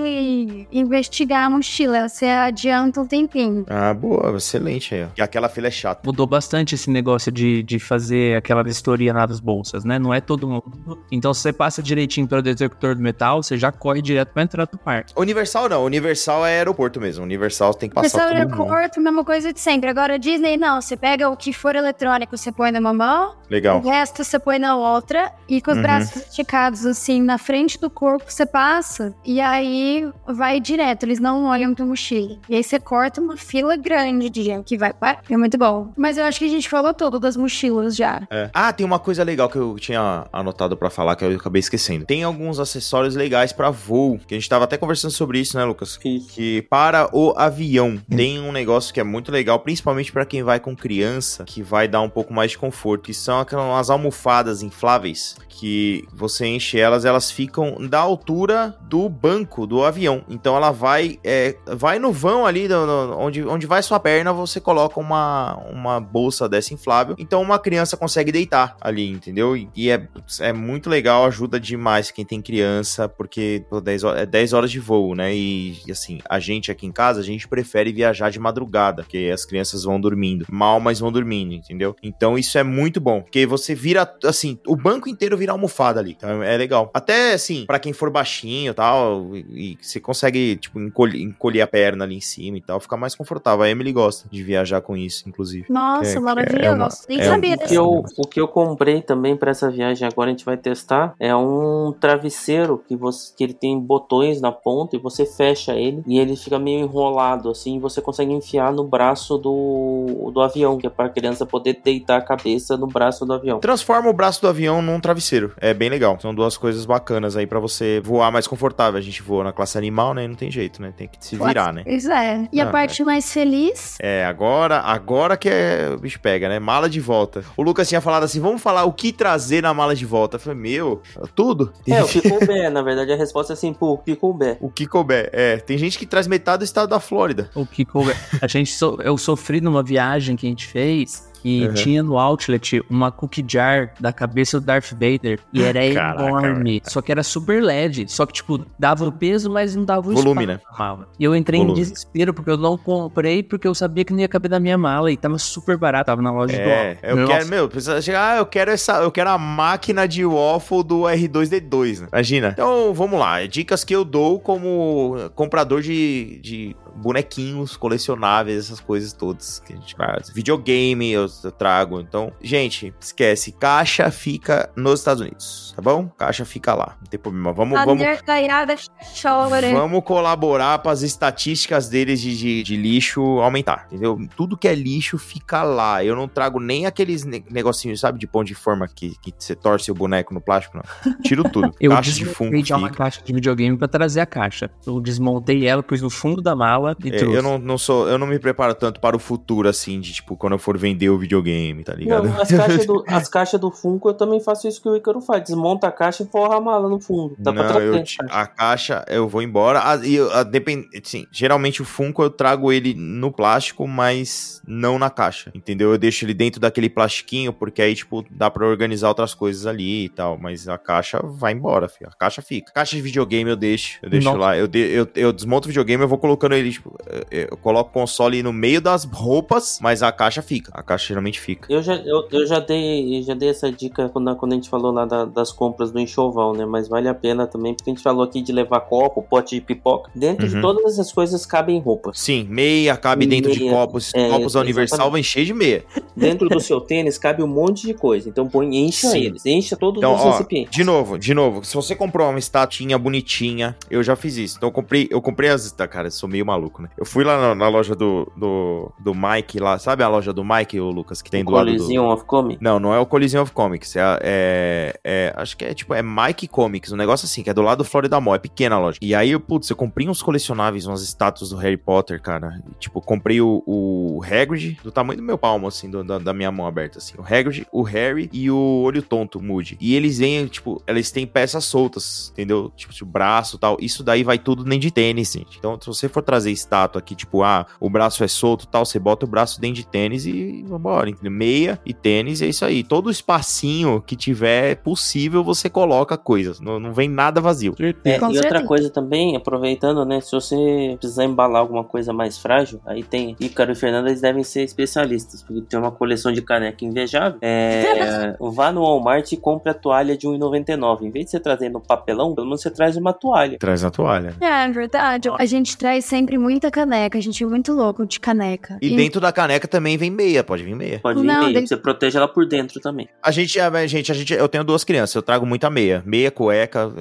investigar 0.71 1.45
a 1.45 1.49
mochila, 1.49 2.07
você 2.07 2.25
adianta 2.25 3.01
um 3.01 3.05
tempinho. 3.07 3.65
Ah, 3.69 3.93
boa, 3.93 4.35
excelente 4.37 4.93
aí. 4.95 5.07
E 5.17 5.21
aquela 5.21 5.49
fila 5.49 5.67
é 5.67 5.71
chata. 5.71 6.01
Mudou 6.05 6.25
bastante 6.27 6.75
esse 6.75 6.89
negócio 6.89 7.31
de, 7.31 7.63
de 7.63 7.79
fazer 7.79 8.37
aquela 8.37 8.63
vistoria 8.63 9.13
nas 9.13 9.39
bolsas, 9.39 9.83
né? 9.83 9.97
Não 9.99 10.13
é 10.13 10.21
todo 10.21 10.47
mundo. 10.47 10.99
Então, 11.11 11.33
se 11.33 11.41
você 11.41 11.53
passa 11.53 11.81
direitinho 11.81 12.27
pelo 12.31 12.41
detector 12.41 12.95
do 12.95 13.01
metal, 13.01 13.43
você 13.43 13.57
já 13.57 13.71
corre 13.73 14.01
direto 14.01 14.29
pra 14.33 14.43
entrar 14.43 14.65
do 14.65 14.77
parque. 14.77 15.13
Universal 15.17 15.67
não, 15.67 15.83
Universal 15.83 16.45
é 16.45 16.59
aeroporto 16.59 16.99
mesmo. 17.01 17.23
Universal 17.25 17.73
tem 17.73 17.89
que 17.89 17.95
passar 17.95 18.19
Universal 18.19 18.37
todo 18.47 18.49
mundo. 18.57 18.61
aeroporto, 18.71 19.01
mesma 19.01 19.25
coisa 19.25 19.51
de 19.51 19.59
sempre. 19.59 19.89
Agora, 19.89 20.17
Disney, 20.17 20.55
não. 20.55 20.81
Você 20.81 20.95
pega 20.95 21.29
o 21.29 21.35
que 21.35 21.51
for 21.51 21.75
eletrônico, 21.75 22.37
você 22.37 22.49
põe 22.51 22.71
numa 22.71 22.93
mão, 22.93 23.35
Legal. 23.49 23.79
o 23.79 23.89
resto 23.89 24.23
você 24.23 24.39
põe 24.39 24.57
na 24.59 24.77
outra, 24.77 25.29
e 25.49 25.61
com 25.61 25.71
os 25.71 25.77
Uhum. 25.77 25.83
braços 25.83 26.15
esticados, 26.21 26.85
assim, 26.85 27.21
na 27.21 27.37
frente 27.37 27.79
do 27.79 27.89
corpo, 27.89 28.23
você 28.31 28.45
passa, 28.45 29.13
e 29.25 29.41
aí 29.41 30.09
vai 30.25 30.59
direto. 30.61 31.03
Eles 31.03 31.19
não 31.19 31.43
olham 31.45 31.73
tua 31.75 31.85
mochila. 31.85 32.37
E 32.47 32.55
aí 32.55 32.63
você 32.63 32.79
corta 32.79 33.19
uma 33.19 33.35
fila 33.35 33.75
grande 33.75 34.29
de 34.29 34.41
gente 34.43 34.63
que 34.65 34.77
vai 34.77 34.93
para. 34.93 35.19
É 35.29 35.35
muito 35.35 35.57
bom. 35.57 35.91
Mas 35.97 36.17
eu 36.17 36.23
acho 36.23 36.39
que 36.39 36.45
a 36.45 36.49
gente 36.49 36.69
falou 36.69 36.93
tudo 36.93 37.19
das 37.19 37.35
mochilas 37.35 37.93
já. 37.95 38.21
É. 38.31 38.49
Ah, 38.53 38.71
tem 38.71 38.85
uma 38.85 38.99
coisa 38.99 39.21
legal 39.23 39.49
que 39.49 39.57
eu 39.57 39.75
tinha 39.77 40.25
anotado 40.31 40.77
pra 40.77 40.89
falar 40.89 41.15
que 41.17 41.25
eu 41.25 41.35
acabei 41.35 41.59
esquecendo. 41.59 42.05
Tem 42.05 42.20
alguns 42.23 42.59
acessórios 42.59 43.15
legais 43.15 43.51
pra 43.53 43.69
voo, 43.69 44.19
que 44.27 44.33
a 44.33 44.37
gente 44.37 44.49
tava 44.49 44.65
até 44.65 44.77
conversando 44.77 45.11
sobre 45.11 45.39
isso, 45.39 45.57
né, 45.57 45.63
Lucas? 45.65 45.99
Isso. 46.03 46.29
Que 46.29 46.61
para 46.63 47.09
o 47.15 47.33
avião 47.37 47.97
tem 48.09 48.39
um 48.39 48.51
negócio 48.51 48.93
que 48.93 48.99
é 48.99 49.03
muito 49.03 49.31
legal, 49.31 49.59
principalmente 49.59 50.11
pra 50.11 50.25
quem 50.25 50.43
vai 50.43 50.59
com 50.59 50.75
criança, 50.75 51.43
que 51.45 51.61
vai 51.63 51.87
dar 51.87 52.01
um 52.01 52.09
pouco 52.09 52.33
mais 52.33 52.51
de 52.51 52.57
conforto, 52.57 53.03
que 53.03 53.13
são 53.13 53.39
aquelas 53.39 53.89
almofadas 53.89 54.61
infláveis 54.61 55.35
que 55.49 56.05
você 56.13 56.45
enche 56.47 56.79
elas, 56.79 57.05
elas 57.05 57.29
ficam 57.29 57.75
da 57.87 57.99
altura 57.99 58.75
do 58.81 59.07
banco 59.07 59.67
do 59.67 59.83
avião. 59.83 60.23
Então 60.27 60.55
ela 60.55 60.71
vai, 60.71 61.19
é, 61.23 61.55
vai 61.67 61.99
no 61.99 62.11
vão 62.11 62.45
ali, 62.45 62.67
no- 62.67 62.85
no- 62.85 63.17
onde, 63.17 63.43
onde 63.45 63.65
vai 63.67 63.81
sua 63.83 63.99
perna, 63.99 64.33
você 64.33 64.59
coloca 64.59 64.99
uma, 64.99 65.55
uma 65.71 65.99
bolsa 65.99 66.49
dessa 66.49 66.73
inflável. 66.73 67.15
Então 67.19 67.41
uma 67.41 67.59
criança 67.59 67.95
consegue 67.97 68.31
deitar 68.31 68.75
ali, 68.81 69.07
entendeu? 69.09 69.55
E, 69.55 69.69
e 69.75 69.89
é, 69.89 70.07
é 70.39 70.51
muito 70.53 70.89
legal, 70.89 71.25
ajuda 71.25 71.59
demais 71.59 72.10
quem 72.13 72.25
tem 72.25 72.41
criança, 72.41 73.07
porque 73.07 73.63
pô, 73.69 73.79
10 73.81 74.03
horas, 74.03 74.21
é 74.21 74.25
10 74.25 74.53
horas 74.53 74.71
de 74.71 74.79
voo, 74.79 75.15
né? 75.15 75.33
E, 75.35 75.77
e, 75.87 75.91
assim, 75.91 76.19
a 76.29 76.39
gente 76.39 76.71
aqui 76.71 76.85
em 76.85 76.91
casa, 76.91 77.19
a 77.19 77.23
gente 77.23 77.47
prefere 77.47 77.91
viajar 77.91 78.29
de 78.29 78.39
madrugada, 78.39 79.03
porque 79.03 79.29
as 79.33 79.45
crianças 79.45 79.83
vão 79.83 79.99
dormindo. 79.99 80.45
Mal, 80.49 80.79
mas 80.79 80.99
vão 80.99 81.11
dormindo, 81.11 81.53
entendeu? 81.53 81.95
Então 82.03 82.37
isso 82.37 82.57
é 82.57 82.63
muito 82.63 82.99
bom, 82.99 83.21
porque 83.21 83.45
você 83.45 83.73
vira, 83.75 84.09
assim, 84.23 84.59
o 84.67 84.75
banco 84.75 85.09
inteiro 85.09 85.37
vira 85.37 85.51
almofada 85.51 85.99
ali. 85.99 86.11
Então 86.17 86.41
é 86.43 86.57
legal. 86.57 86.89
Até, 86.93 87.33
assim, 87.33 87.65
pra 87.65 87.79
quem 87.79 87.93
for 87.93 88.09
baixinho 88.09 88.71
e 88.71 88.73
tal, 88.73 89.35
e, 89.35 89.71
e 89.73 89.77
você 89.81 89.99
consegue, 89.99 90.55
tipo, 90.57 90.79
encolher, 90.79 91.21
encolher 91.21 91.61
a 91.61 91.67
perna 91.67 92.03
ali 92.05 92.15
em 92.15 92.21
cima 92.21 92.57
e 92.57 92.61
tal, 92.61 92.79
ficar 92.79 92.97
mais 92.97 93.15
confortável. 93.15 93.63
A 93.63 93.69
Emily 93.69 93.91
gosta 93.91 94.27
de 94.29 94.43
viajar 94.43 94.81
com 94.81 94.95
isso, 94.97 95.27
inclusive. 95.27 95.65
Nossa, 95.69 96.17
É- 96.17 96.19
maravilhoso. 96.19 96.65
é 96.67 96.73
uma- 96.73 96.89
Nem 97.09 97.19
é 97.19 97.21
um- 97.21 97.25
sabia 97.33 97.53
O 97.55 97.57
desse. 97.57 97.69
que, 97.69 97.75
eu, 97.77 98.03
o 98.17 98.27
que 98.27 98.39
eu 98.41 98.47
comprei 98.47 99.01
também 99.01 99.35
pra 99.35 99.51
essa 99.51 99.69
viagem 99.69 100.07
agora 100.07 100.29
a 100.29 100.33
gente 100.33 100.45
vai 100.45 100.57
testar 100.57 101.13
é 101.19 101.35
um 101.35 101.91
travesseiro 102.01 102.83
que 102.87 102.95
você 102.95 103.31
que 103.37 103.43
ele 103.43 103.53
tem 103.53 103.79
botões 103.79 104.41
na 104.41 104.51
ponta 104.51 104.95
e 104.95 104.99
você 104.99 105.25
fecha 105.25 105.73
ele 105.73 106.03
e 106.07 106.19
ele 106.19 106.35
fica 106.35 106.57
meio 106.59 106.79
enrolado 106.81 107.49
assim 107.49 107.77
e 107.77 107.79
você 107.79 108.01
consegue 108.01 108.33
enfiar 108.33 108.73
no 108.73 108.83
braço 108.83 109.37
do, 109.37 110.31
do 110.33 110.41
avião, 110.41 110.77
que 110.77 110.87
é 110.87 110.89
pra 110.89 111.07
criança 111.09 111.45
poder 111.45 111.79
deitar 111.83 112.17
a 112.17 112.21
cabeça 112.21 112.75
no 112.75 112.87
braço 112.87 113.25
do 113.25 113.33
avião. 113.33 113.59
Transforma 113.59 114.09
o 114.09 114.13
braço 114.13 114.41
do 114.41 114.47
avião 114.47 114.81
num 114.81 114.99
travesseiro. 114.99 115.53
É 115.57 115.73
bem 115.73 115.89
legal. 115.89 116.17
São 116.19 116.33
duas 116.33 116.57
coisas 116.57 116.85
bacanas 116.85 117.37
aí 117.37 117.45
pra 117.47 117.59
você 117.59 118.01
voar 118.03 118.31
mais 118.31 118.47
confortável. 118.47 118.97
A 118.97 119.01
gente 119.01 119.21
voa 119.21 119.43
na 119.43 119.51
classe 119.51 119.77
animal, 119.77 120.13
né? 120.13 120.27
Não 120.27 120.35
tem 120.35 120.49
jeito, 120.51 120.81
né? 120.81 120.93
Tem 120.97 121.07
que 121.07 121.23
se 121.23 121.35
virar, 121.35 121.71
né? 121.71 121.83
Pois 121.85 122.05
é. 122.05 122.47
E 122.51 122.59
a 122.59 122.67
Ah, 122.67 122.71
parte 122.71 123.03
mais 123.03 123.31
feliz? 123.31 123.97
É, 124.01 124.25
agora, 124.25 124.79
agora 124.79 125.37
que 125.37 125.49
é, 125.49 125.89
o 125.95 125.99
bicho 125.99 126.19
pega, 126.19 126.49
né? 126.49 126.59
Mala 126.59 126.89
de 126.89 126.99
volta. 126.99 127.43
O 127.55 127.61
Lucas 127.61 127.87
tinha 127.87 128.01
falado 128.01 128.23
assim: 128.23 128.39
vamos 128.39 128.61
falar 128.61 128.85
o 128.85 128.93
que 128.93 129.11
trazer 129.11 129.61
na 129.61 129.73
mala 129.73 129.95
de 129.95 130.05
volta. 130.05 130.35
Eu 130.37 130.39
falei, 130.39 130.57
meu, 130.59 131.01
tudo. 131.35 131.71
É, 131.93 132.03
o 132.03 132.07
que 132.07 132.21
couber, 132.29 132.69
na 132.71 132.81
verdade 132.81 133.11
a 133.11 133.15
resposta 133.15 133.53
é 133.53 133.55
assim, 133.55 133.73
pô, 133.73 133.93
o 133.93 133.97
que 133.97 134.15
couber. 134.15 134.57
O 134.61 134.69
que 134.69 134.85
couber. 134.85 135.29
É, 135.33 135.57
tem 135.57 135.77
gente 135.77 135.97
que 135.97 136.05
traz 136.05 136.27
metade 136.27 136.59
do 136.59 136.65
estado 136.65 136.89
da 136.89 136.99
Flórida. 136.99 137.49
O 137.55 137.65
que 137.65 137.83
couber. 137.85 138.15
A 138.41 138.47
gente 138.47 138.71
so- 138.73 138.97
eu 139.03 139.17
sofri 139.17 139.61
numa 139.61 139.83
viagem 139.83 140.35
que 140.35 140.45
a 140.45 140.49
gente 140.49 140.67
fez 140.67 141.29
e 141.43 141.67
Uhum. 141.67 141.73
tinha 141.73 142.03
no 142.03 142.17
outlet 142.17 142.81
uma 142.89 143.11
cookie 143.11 143.43
jar 143.47 143.93
da 143.99 144.11
cabeça 144.13 144.59
do 144.59 144.65
Darth 144.65 144.91
Vader 144.91 145.39
e 145.53 145.61
era 145.63 145.79
Caraca, 145.93 146.23
enorme. 146.27 146.81
Só 146.85 147.01
que 147.01 147.11
era 147.11 147.23
super 147.23 147.61
LED. 147.61 148.05
Só 148.11 148.25
que, 148.25 148.33
tipo, 148.33 148.63
dava 148.77 149.05
o 149.05 149.11
peso, 149.11 149.49
mas 149.49 149.75
não 149.75 149.83
dava 149.85 150.09
o 150.09 150.13
Volume, 150.13 150.43
espaço 150.45 150.79
mala. 150.79 151.07
E 151.19 151.23
eu 151.23 151.35
entrei 151.35 151.59
Volume. 151.59 151.79
em 151.79 151.81
desespero 151.83 152.33
porque 152.33 152.49
eu 152.51 152.57
não 152.57 152.77
comprei 152.77 153.43
porque 153.43 153.67
eu 153.67 153.73
sabia 153.75 154.03
que 154.05 154.13
não 154.13 154.19
ia 154.19 154.27
caber 154.27 154.49
na 154.51 154.59
minha 154.59 154.77
mala 154.77 155.11
e 155.11 155.17
tava 155.17 155.37
super 155.37 155.77
barato. 155.77 156.05
Tava 156.05 156.21
na 156.21 156.31
loja 156.31 156.55
É, 156.55 156.95
do 156.95 157.05
eu 157.07 157.15
Nossa. 157.17 157.33
quero, 157.33 157.47
meu, 157.47 157.69
precisa 157.69 158.01
chegar, 158.01 158.33
ah, 158.33 158.37
eu 158.37 158.45
quero 158.45 158.71
essa, 158.71 158.93
eu 159.01 159.11
quero 159.11 159.29
a 159.29 159.37
máquina 159.37 160.07
de 160.07 160.23
waffle 160.25 160.83
do 160.83 161.01
R2D2, 161.01 162.01
né? 162.01 162.07
Imagina. 162.11 162.49
Então, 162.53 162.93
vamos 162.93 163.19
lá, 163.19 163.45
dicas 163.45 163.83
que 163.83 163.95
eu 163.95 164.03
dou 164.05 164.39
como 164.39 165.15
comprador 165.35 165.81
de, 165.81 166.39
de 166.41 166.75
bonequinhos 167.01 167.75
colecionáveis, 167.75 168.65
essas 168.65 168.79
coisas 168.79 169.13
todas 169.13 169.59
que 169.59 169.73
a 169.73 169.75
gente 169.75 169.95
faz. 169.95 170.29
Videogame 170.29 171.11
eu, 171.11 171.25
eu 171.43 171.51
trago. 171.51 171.99
Então, 171.99 172.31
gente, 172.41 172.93
esquece, 172.99 173.51
caixa 173.51 174.09
fica 174.11 174.69
nos 174.75 174.99
Estados 174.99 175.21
Unidos, 175.21 175.73
tá 175.75 175.81
bom? 175.81 176.07
Caixa 176.17 176.45
fica 176.45 176.73
lá, 176.73 176.97
não 177.01 177.07
tem 177.09 177.19
problema. 177.19 177.51
Vamos, 177.53 177.77
vamos, 177.79 177.93
Underganhada 178.01 178.75
chora. 179.21 179.71
Vamos 179.71 180.03
colaborar 180.03 180.79
para 180.79 180.91
as 180.91 181.01
estatísticas 181.01 181.89
deles 181.89 182.21
de, 182.21 182.37
de, 182.37 182.63
de 182.63 182.77
lixo 182.77 183.21
aumentar, 183.39 183.87
entendeu? 183.87 184.17
Tudo 184.35 184.57
que 184.57 184.67
é 184.67 184.75
lixo 184.75 185.17
fica 185.17 185.63
lá. 185.63 186.03
Eu 186.03 186.15
não 186.15 186.27
trago 186.27 186.59
nem 186.59 186.85
aqueles 186.85 187.23
ne- 187.25 187.43
negocinhos, 187.49 187.99
sabe, 187.99 188.19
de 188.19 188.27
pão 188.27 188.43
de 188.43 188.53
forma 188.53 188.87
que, 188.87 189.15
que 189.21 189.33
você 189.37 189.55
torce 189.55 189.91
o 189.91 189.95
boneco 189.95 190.33
no 190.33 190.41
plástico, 190.41 190.77
não. 190.77 191.13
Tiro 191.21 191.43
tudo. 191.49 191.73
Eu 191.79 191.91
Caixa 191.91 192.11
de 192.11 192.25
fundo 192.25 192.65
já 192.65 192.77
uma 192.77 192.89
caixa 192.89 193.21
de 193.23 193.33
videogame 193.33 193.77
pra 193.77 193.87
trazer 193.87 194.19
a 194.21 194.25
caixa. 194.25 194.69
Eu 194.85 194.99
desmontei 194.99 195.65
ela, 195.65 195.81
pus 195.81 196.01
no 196.01 196.09
fundo 196.09 196.41
da 196.41 196.55
mala 196.55 196.90
e 197.03 197.09
É, 197.09 197.17
trouxe. 197.17 197.35
eu 197.37 197.41
não, 197.43 197.57
não 197.57 197.77
sou, 197.77 198.07
eu 198.07 198.17
não 198.17 198.27
me 198.27 198.37
preparo 198.39 198.73
tanto 198.75 198.99
para 198.99 199.15
o 199.15 199.19
futuro, 199.19 199.67
assim, 199.67 199.99
de 199.99 200.13
tipo, 200.13 200.35
quando 200.37 200.53
eu 200.53 200.59
for 200.59 200.77
vender 200.77 201.09
o 201.09 201.17
videogame, 201.17 201.83
tá 201.83 201.93
ligado? 201.93 202.27
Não, 202.27 202.41
as 202.41 202.49
caixas, 202.51 202.85
do, 202.85 203.03
as 203.07 203.27
caixas 203.29 203.59
do 203.59 203.71
Funko 203.71 204.09
eu 204.09 204.13
também 204.13 204.39
faço 204.39 204.67
isso 204.67 204.81
que 204.81 204.89
o 204.89 204.95
Icaro 204.95 205.21
faz. 205.21 205.43
Desmonta 205.43 205.87
a 205.87 205.91
caixa 205.91 206.23
e 206.23 206.27
forra 206.27 206.57
a 206.57 206.61
mala 206.61 206.87
no 206.89 206.99
fundo. 206.99 207.35
Dá 207.37 207.51
pra 207.53 207.63
não, 207.63 207.69
trazer. 207.71 207.87
eu, 208.21 208.27
a 208.29 208.45
caixa 208.45 209.05
eu 209.07 209.27
vou 209.27 209.41
embora. 209.41 209.81
Ah, 209.83 209.95
e 210.05 210.15
eu- 210.15 210.31
ah, 210.33 210.43
depend, 210.43 210.85
sim, 211.03 211.25
geralmente 211.31 211.81
o 211.81 211.85
Funko 211.85 212.23
eu 212.23 212.29
trago 212.29 212.71
ele 212.71 212.93
no 212.93 213.31
plástico, 213.31 213.87
mas 213.87 214.61
não 214.67 214.97
na 214.99 215.09
caixa, 215.09 215.51
entendeu? 215.53 215.91
Eu 215.91 215.97
deixo 215.97 216.25
ele 216.25 216.33
dentro 216.33 216.59
daquele 216.59 216.89
plastiquinho, 216.89 217.51
porque 217.53 217.81
aí, 217.81 217.95
tipo, 217.95 218.23
dá 218.29 218.49
pra 218.49 218.65
organizar 218.67 219.07
outras 219.09 219.33
coisas 219.33 219.65
ali 219.65 220.05
e 220.05 220.09
tal. 220.09 220.37
Mas 220.37 220.67
a 220.67 220.77
caixa 220.77 221.19
vai 221.23 221.53
embora, 221.53 221.87
filho. 221.89 222.09
A 222.11 222.15
caixa 222.15 222.41
fica. 222.41 222.71
Caixa 222.73 222.95
de 222.95 223.01
videogame 223.01 223.49
eu 223.49 223.55
deixo. 223.55 223.99
Eu 224.01 224.09
deixo 224.09 224.25
Nossa. 224.25 224.37
lá. 224.39 224.57
Eu, 224.57 224.67
de- 224.67 224.79
eu, 224.91 225.07
eu 225.15 225.31
desmonto 225.33 225.67
o 225.67 225.69
videogame, 225.69 226.03
eu 226.03 226.07
vou 226.07 226.17
colocando 226.17 226.53
ele, 226.55 226.70
tipo, 226.71 226.95
eu, 227.29 227.55
coloco 227.57 227.89
o 227.89 227.93
console 227.93 228.41
no 228.43 228.51
meio 228.53 228.81
das 228.81 229.03
roupas, 229.05 229.79
mas 229.81 230.01
a 230.03 230.11
caixa 230.11 230.41
fica. 230.41 230.71
A 230.73 230.81
caixa 230.83 231.07
geralmente 231.07 231.39
fica. 231.39 231.71
Eu 231.71 231.81
já, 231.81 231.95
eu, 231.95 232.27
eu 232.31 232.45
já 232.47 232.59
dei 232.59 233.21
já 233.23 233.33
dei 233.33 233.49
essa 233.49 233.71
dica 233.71 234.09
quando, 234.09 234.35
quando 234.35 234.53
a 234.53 234.55
gente 234.55 234.69
falou 234.69 234.91
lá 234.91 235.05
da- 235.05 235.25
das 235.25 235.51
compras 235.51 235.91
do 235.91 235.99
enxoval, 235.99 236.53
né? 236.55 236.65
Mas 236.65 236.87
vale 236.87 237.07
a 237.07 237.13
pena 237.13 237.45
também, 237.47 237.73
porque 237.73 237.89
a 237.89 237.93
gente 237.93 238.03
falou 238.03 238.23
aqui 238.23 238.41
de 238.41 238.51
levar 238.51 238.81
copo, 238.81 239.21
pote 239.21 239.55
de 239.55 239.61
pipoca. 239.61 240.09
Dentro 240.15 240.47
de 240.47 240.55
Uhum. 240.55 240.61
todas 240.61 240.85
essas 240.93 241.11
coisas 241.11 241.45
cabem 241.45 241.79
roupas. 241.79 242.19
Sim, 242.19 242.45
meia 242.49 242.95
cabe 242.97 243.25
dentro 243.25 243.51
de 243.51 243.59
Meia, 243.59 243.71
copos. 243.71 244.11
é, 244.13 244.29
copos 244.29 244.53
da 244.53 244.61
Universal 244.61 245.11
vem 245.11 245.23
cheio 245.23 245.45
de 245.45 245.53
meia. 245.53 245.83
Dentro 246.15 246.49
do 246.49 246.59
seu 246.61 246.79
tênis 246.81 247.17
cabe 247.17 247.41
um 247.43 247.47
monte 247.47 247.85
de 247.87 247.93
coisa. 247.93 248.29
Então 248.29 248.47
põe, 248.47 248.75
encha 248.77 249.07
Sim. 249.09 249.23
eles, 249.25 249.45
encha 249.45 249.75
todos 249.75 249.97
Então, 249.99 250.13
os 250.15 250.21
ó, 250.21 250.31
recipientes. 250.31 250.75
de 250.75 250.83
novo, 250.83 251.17
de 251.17 251.33
novo, 251.33 251.63
se 251.63 251.75
você 251.75 251.95
comprou 251.95 252.29
uma 252.29 252.39
estatinha 252.39 252.97
bonitinha, 252.97 253.75
eu 253.89 254.01
já 254.03 254.15
fiz 254.15 254.37
isso. 254.37 254.57
Então 254.57 254.69
eu 254.69 254.73
comprei, 254.73 255.07
eu 255.09 255.21
comprei 255.21 255.49
as. 255.49 255.71
Tá, 255.71 255.87
cara, 255.87 256.07
eu 256.07 256.11
sou 256.11 256.27
meio 256.29 256.45
maluco, 256.45 256.60
né? 256.81 256.89
Eu 256.97 257.05
fui 257.05 257.23
lá 257.23 257.39
na, 257.39 257.55
na 257.55 257.67
loja 257.69 257.95
do, 257.95 258.31
do, 258.35 258.91
do 258.99 259.13
Mike 259.15 259.59
lá, 259.59 259.77
sabe 259.79 260.03
a 260.03 260.07
loja 260.07 260.31
do 260.33 260.43
Mike, 260.43 260.79
o 260.79 260.89
Lucas, 260.89 261.21
que 261.21 261.31
tem 261.31 261.43
do 261.43 261.51
lado 261.51 261.65
do. 261.71 261.77
Coliseum 261.77 262.09
of 262.09 262.25
Comics. 262.25 262.61
Não, 262.61 262.79
não 262.79 262.93
é 262.93 262.99
o 262.99 263.05
Coliseum 263.05 263.41
of 263.43 263.51
Comics. 263.51 263.95
É, 263.95 264.01
é, 264.21 264.99
é- 265.03 265.33
Acho 265.35 265.55
que 265.57 265.65
é 265.65 265.73
tipo, 265.73 265.93
é 265.93 266.01
Mike 266.03 266.47
Comics, 266.47 266.91
um 266.91 266.95
negócio 266.97 267.25
assim, 267.25 267.41
que 267.43 267.49
é 267.49 267.53
do 267.53 267.61
lado 267.61 267.79
do 267.79 267.83
Florida 267.85 268.19
Mall, 268.19 268.35
é 268.35 268.39
pequena 268.39 268.75
a 268.75 268.79
loja. 268.79 268.97
E 269.01 269.15
aí, 269.15 269.31
eu, 269.31 269.39
putz, 269.39 269.69
eu 269.69 269.75
comprei 269.75 270.07
uns 270.07 270.21
colecionáveis, 270.21 270.85
umas 270.85 271.01
estátuas 271.01 271.49
do 271.49 271.57
Harry 271.57 271.77
Potter, 271.77 272.21
cara. 272.21 272.61
E, 272.69 272.75
tipo, 272.79 273.01
comprei 273.01 273.41
o, 273.41 273.63
o 273.65 274.21
Hagrid, 274.23 274.77
do 274.83 274.91
tamanho 274.91 275.17
do 275.19 275.23
meu 275.25 275.37
palmo, 275.37 275.67
assim, 275.67 275.89
do- 275.89 276.03
da, 276.03 276.17
da 276.19 276.33
minha 276.33 276.51
mão 276.51 276.67
aberta, 276.67 276.97
assim. 276.99 277.15
O 277.17 277.21
Hagrid, 277.23 277.65
o 277.71 277.81
Harry 277.81 278.29
e 278.31 278.51
o 278.51 278.57
Olho 278.83 279.01
Tonto, 279.01 279.41
Moody. 279.41 279.77
E 279.79 279.95
eles 279.95 280.19
vêm, 280.19 280.45
tipo, 280.47 280.81
eles 280.87 281.11
têm 281.11 281.25
peças 281.25 281.63
soltas, 281.65 282.29
entendeu? 282.33 282.71
Tipo, 282.75 282.93
de 282.93 283.05
braço 283.05 283.55
e 283.55 283.59
tal. 283.59 283.77
Isso 283.79 284.03
daí 284.03 284.23
vai 284.23 284.37
tudo 284.37 284.63
nem 284.65 284.79
de 284.79 284.91
tênis, 284.91 285.31
gente. 285.31 285.57
Então, 285.57 285.79
se 285.79 285.87
você 285.87 286.07
for 286.09 286.21
trazer 286.21 286.50
fazer 286.51 286.53
estátua 286.53 286.99
aqui, 286.99 287.15
tipo, 287.15 287.43
ah, 287.43 287.65
o 287.79 287.89
braço 287.89 288.23
é 288.23 288.27
solto 288.27 288.67
tal, 288.67 288.85
você 288.85 288.99
bota 288.99 289.25
o 289.25 289.29
braço 289.29 289.59
dentro 289.59 289.77
de 289.77 289.87
tênis 289.87 290.25
e 290.25 290.63
vambora, 290.67 291.09
entendeu? 291.09 291.31
Meia 291.31 291.79
e 291.85 291.93
tênis, 291.93 292.41
é 292.41 292.47
isso 292.47 292.65
aí. 292.65 292.83
Todo 292.83 293.09
espacinho 293.09 294.01
que 294.01 294.15
tiver 294.15 294.75
possível, 294.77 295.43
você 295.43 295.69
coloca 295.69 296.17
coisas. 296.17 296.59
Não, 296.59 296.79
não 296.79 296.93
vem 296.93 297.09
nada 297.09 297.41
vazio. 297.41 297.73
É, 298.03 298.17
e 298.17 298.37
outra 298.37 298.63
coisa 298.65 298.89
também, 298.89 299.35
aproveitando, 299.35 300.05
né? 300.05 300.19
Se 300.21 300.31
você 300.31 300.95
precisar 300.99 301.25
embalar 301.25 301.61
alguma 301.61 301.83
coisa 301.83 302.13
mais 302.13 302.37
frágil, 302.37 302.79
aí 302.85 303.03
tem 303.03 303.35
Ícaro 303.39 303.71
e 303.71 303.75
Fernanda, 303.75 304.09
eles 304.09 304.21
devem 304.21 304.43
ser 304.43 304.63
especialistas, 304.63 305.41
porque 305.41 305.61
tem 305.61 305.79
uma 305.79 305.91
coleção 305.91 306.31
de 306.31 306.41
caneca 306.41 306.83
invejável. 306.83 307.39
É, 307.41 308.35
vá 308.39 308.71
no 308.71 308.81
Walmart 308.81 309.31
e 309.31 309.37
compre 309.37 309.71
a 309.71 309.73
toalha 309.73 310.17
de 310.17 310.27
R$1,99. 310.27 311.03
Em 311.03 311.11
vez 311.11 311.25
de 311.25 311.31
você 311.31 311.39
trazer 311.39 311.69
no 311.69 311.79
papelão, 311.79 312.33
pelo 312.35 312.47
menos 312.47 312.61
você 312.61 312.69
traz 312.69 312.97
uma 312.97 313.13
toalha. 313.13 313.57
Traz 313.57 313.83
a 313.83 313.91
toalha. 313.91 314.35
É, 314.41 314.65
é 314.65 314.71
verdade. 314.71 315.29
A 315.29 315.45
gente 315.45 315.77
traz 315.77 316.05
sempre 316.05 316.37
muita 316.41 316.71
caneca. 316.71 317.17
A 317.17 317.21
gente 317.21 317.43
é 317.43 317.47
muito 317.47 317.71
louco 317.73 318.05
de 318.05 318.19
caneca. 318.19 318.77
E, 318.81 318.93
e... 318.93 318.95
dentro 318.95 319.21
da 319.21 319.31
caneca 319.31 319.67
também 319.67 319.97
vem 319.97 320.09
meia, 320.09 320.43
pode 320.43 320.63
vir 320.63 320.75
meia. 320.75 320.99
Pode 320.99 321.19
vir 321.19 321.27
Não, 321.27 321.41
meia, 321.41 321.53
dentro... 321.53 321.67
você 321.67 321.77
protege 321.77 322.17
ela 322.17 322.27
por 322.27 322.45
dentro 322.45 322.79
também. 322.79 323.07
A 323.21 323.31
gente, 323.31 323.59
a 323.59 323.87
gente, 323.87 324.11
a 324.11 324.15
gente, 324.15 324.33
eu 324.33 324.49
tenho 324.49 324.63
duas 324.63 324.83
crianças, 324.83 325.15
eu 325.15 325.21
trago 325.21 325.45
muita 325.45 325.69
meia. 325.69 326.03
Meia, 326.05 326.31
cueca. 326.31 326.91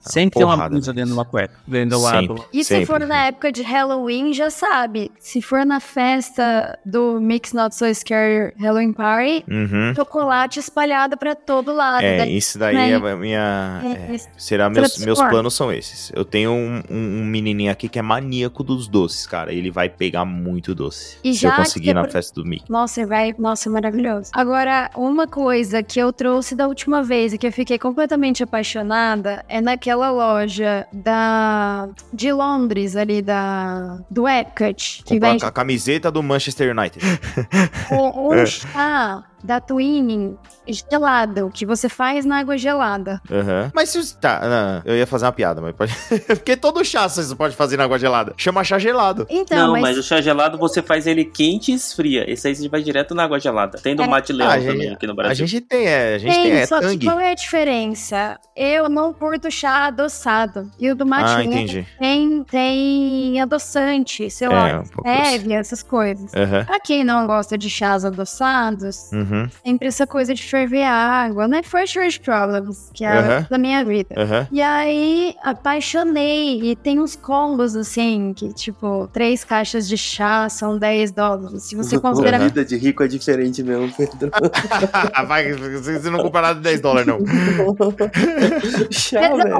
Sempre 0.00 0.38
tem 0.38 0.44
uma 0.44 0.68
blusa 0.68 0.92
dentro 0.92 1.10
de 1.10 1.12
uma 1.12 1.24
cueca, 1.24 1.54
dentro 1.66 1.98
do 1.98 2.02
lado. 2.02 2.44
E 2.52 2.64
se 2.64 2.86
for 2.86 3.00
na 3.00 3.26
época 3.26 3.52
de 3.52 3.62
Halloween, 3.62 4.32
já 4.32 4.50
sabe. 4.50 5.10
Se 5.18 5.42
for 5.42 5.64
na 5.64 5.78
festa 5.78 6.78
do 6.84 7.20
Mix 7.20 7.52
Not 7.52 7.74
So 7.74 7.92
Scary 7.94 8.52
Halloween 8.58 8.92
Party, 8.92 9.44
uhum. 9.48 9.94
chocolate 9.94 10.58
espalhado 10.58 11.16
pra 11.16 11.34
todo 11.34 11.74
lado. 11.74 12.02
É, 12.02 12.18
daí, 12.18 12.36
isso 12.36 12.58
daí 12.58 12.74
né? 12.74 12.92
é 12.92 13.16
minha. 13.16 13.82
É, 13.84 14.14
é, 14.14 14.18
será 14.36 14.70
meus, 14.70 14.98
meus 14.98 15.20
planos 15.20 15.54
são 15.54 15.72
esses. 15.72 16.10
Eu 16.14 16.24
tenho 16.24 16.50
um, 16.50 16.82
um, 16.90 17.20
um, 17.20 17.24
menininho 17.24 17.70
aqui 17.70 17.88
que 17.88 17.98
é 17.98 18.02
maníaco 18.02 18.62
dos 18.62 18.79
doces, 18.88 19.26
cara. 19.26 19.52
Ele 19.52 19.70
vai 19.70 19.88
pegar 19.88 20.24
muito 20.24 20.74
doce. 20.74 21.18
E 21.22 21.34
se 21.34 21.46
eu 21.46 21.52
conseguir 21.52 21.94
na 21.94 22.08
festa 22.08 22.34
do 22.40 22.46
Mickey. 22.46 22.70
Nossa, 22.70 23.06
vai. 23.06 23.34
Nossa, 23.38 23.70
maravilhoso. 23.70 24.30
Agora, 24.32 24.90
uma 24.96 25.26
coisa 25.26 25.82
que 25.82 25.98
eu 25.98 26.12
trouxe 26.12 26.54
da 26.54 26.66
última 26.66 27.02
vez 27.02 27.32
e 27.32 27.38
que 27.38 27.46
eu 27.46 27.52
fiquei 27.52 27.78
completamente 27.78 28.42
apaixonada 28.42 29.44
é 29.48 29.60
naquela 29.60 30.10
loja 30.10 30.86
da 30.92 31.88
de 32.12 32.32
Londres 32.32 32.96
ali 32.96 33.22
da 33.22 33.98
do 34.10 34.28
Epcot 34.28 35.02
que 35.04 35.18
vem 35.18 35.38
a 35.42 35.50
camiseta 35.50 36.10
do 36.10 36.22
Manchester 36.22 36.76
United. 36.76 37.04
um, 37.90 38.32
um 38.32 38.46
chá 38.46 39.24
da 39.42 39.60
Twinning 39.60 40.36
gelado, 40.66 41.50
que 41.52 41.66
você 41.66 41.88
faz 41.88 42.24
na 42.24 42.38
água 42.38 42.56
gelada. 42.56 43.20
Uhum. 43.30 43.70
Mas 43.74 43.90
se 43.90 44.16
tá, 44.16 44.40
não, 44.42 44.92
eu 44.92 44.96
ia 44.96 45.06
fazer 45.06 45.26
uma 45.26 45.32
piada, 45.32 45.60
mas 45.60 45.74
pode. 45.74 45.94
Porque 46.26 46.56
todo 46.56 46.84
chá 46.84 47.08
você 47.08 47.34
pode 47.34 47.56
fazer 47.56 47.76
na 47.76 47.84
água 47.84 47.98
gelada. 47.98 48.34
Chama 48.36 48.62
chá 48.62 48.78
gelado. 48.78 49.26
Então, 49.28 49.58
não, 49.58 49.72
mas... 49.72 49.82
mas... 49.82 49.98
o 49.98 50.02
chá 50.02 50.20
gelado 50.20 50.58
você 50.58 50.82
faz 50.82 51.06
ele 51.06 51.24
quente 51.24 51.72
e 51.72 51.74
esfria. 51.74 52.30
Esse 52.30 52.48
aí 52.48 52.54
você 52.54 52.68
vai 52.68 52.82
direto 52.82 53.14
na 53.14 53.24
água 53.24 53.40
gelada. 53.40 53.78
Tem 53.78 53.96
do 53.96 54.02
é. 54.02 54.06
Mate 54.06 54.32
Leão 54.32 54.50
ah, 54.50 54.58
também 54.58 54.80
gente, 54.80 54.92
aqui 54.94 55.06
no 55.06 55.14
Brasil. 55.14 55.44
A 55.44 55.48
gente 55.48 55.60
tem, 55.62 55.86
é, 55.86 56.14
a 56.14 56.18
gente 56.18 56.34
tem, 56.34 56.42
tem 56.42 56.52
é, 56.52 56.66
só 56.66 56.80
que 56.80 57.04
qual 57.04 57.18
é 57.18 57.32
a 57.32 57.34
diferença? 57.34 58.38
Eu 58.54 58.88
não 58.88 59.12
curto 59.12 59.50
chá 59.50 59.86
adoçado. 59.86 60.70
E 60.78 60.90
o 60.90 60.94
do 60.94 61.06
Mate 61.06 61.30
ah, 61.30 61.36
Leão 61.38 61.84
tem, 61.98 62.44
tem 62.44 63.40
adoçante, 63.40 64.30
sei 64.30 64.48
lá, 64.48 64.82
um 65.04 65.52
essas 65.52 65.82
coisas. 65.82 66.32
Uhum. 66.32 66.64
Pra 66.64 66.80
quem 66.80 67.04
não 67.04 67.26
gosta 67.26 67.56
de 67.56 67.70
chás 67.70 68.04
adoçados, 68.04 69.10
uhum. 69.12 69.29
Uhum. 69.30 69.48
Sempre 69.64 69.88
essa 69.88 70.06
coisa 70.06 70.34
de 70.34 70.42
ferver 70.42 70.84
água, 70.84 71.46
né? 71.46 71.62
First 71.62 71.96
World 71.96 72.20
Problems, 72.20 72.90
que 72.92 73.04
é 73.04 73.20
uhum. 73.20 73.46
da 73.48 73.58
minha 73.58 73.84
vida. 73.84 74.14
Uhum. 74.16 74.46
E 74.50 74.60
aí, 74.60 75.34
apaixonei. 75.42 76.70
E 76.70 76.76
tem 76.76 76.98
uns 76.98 77.14
combos, 77.14 77.76
assim, 77.76 78.32
que, 78.34 78.52
tipo, 78.52 79.08
três 79.12 79.44
caixas 79.44 79.88
de 79.88 79.96
chá 79.96 80.48
são 80.48 80.78
10 80.78 81.12
dólares. 81.12 81.62
Se 81.64 81.76
você 81.76 81.98
considerar... 81.98 82.40
A 82.40 82.44
vida 82.44 82.64
de 82.64 82.76
rico 82.76 83.02
é 83.02 83.08
diferente 83.08 83.62
mesmo, 83.62 83.92
Pedro. 83.92 84.30
Vai, 85.26 85.52
você 85.52 86.10
não 86.10 86.20
compra 86.20 86.42
nada 86.42 86.54
de 86.56 86.62
10 86.62 86.80
dólares, 86.80 87.06
não. 87.06 87.20
chá, 88.90 89.20
velho. 89.20 89.58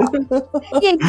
Gente, 0.82 1.04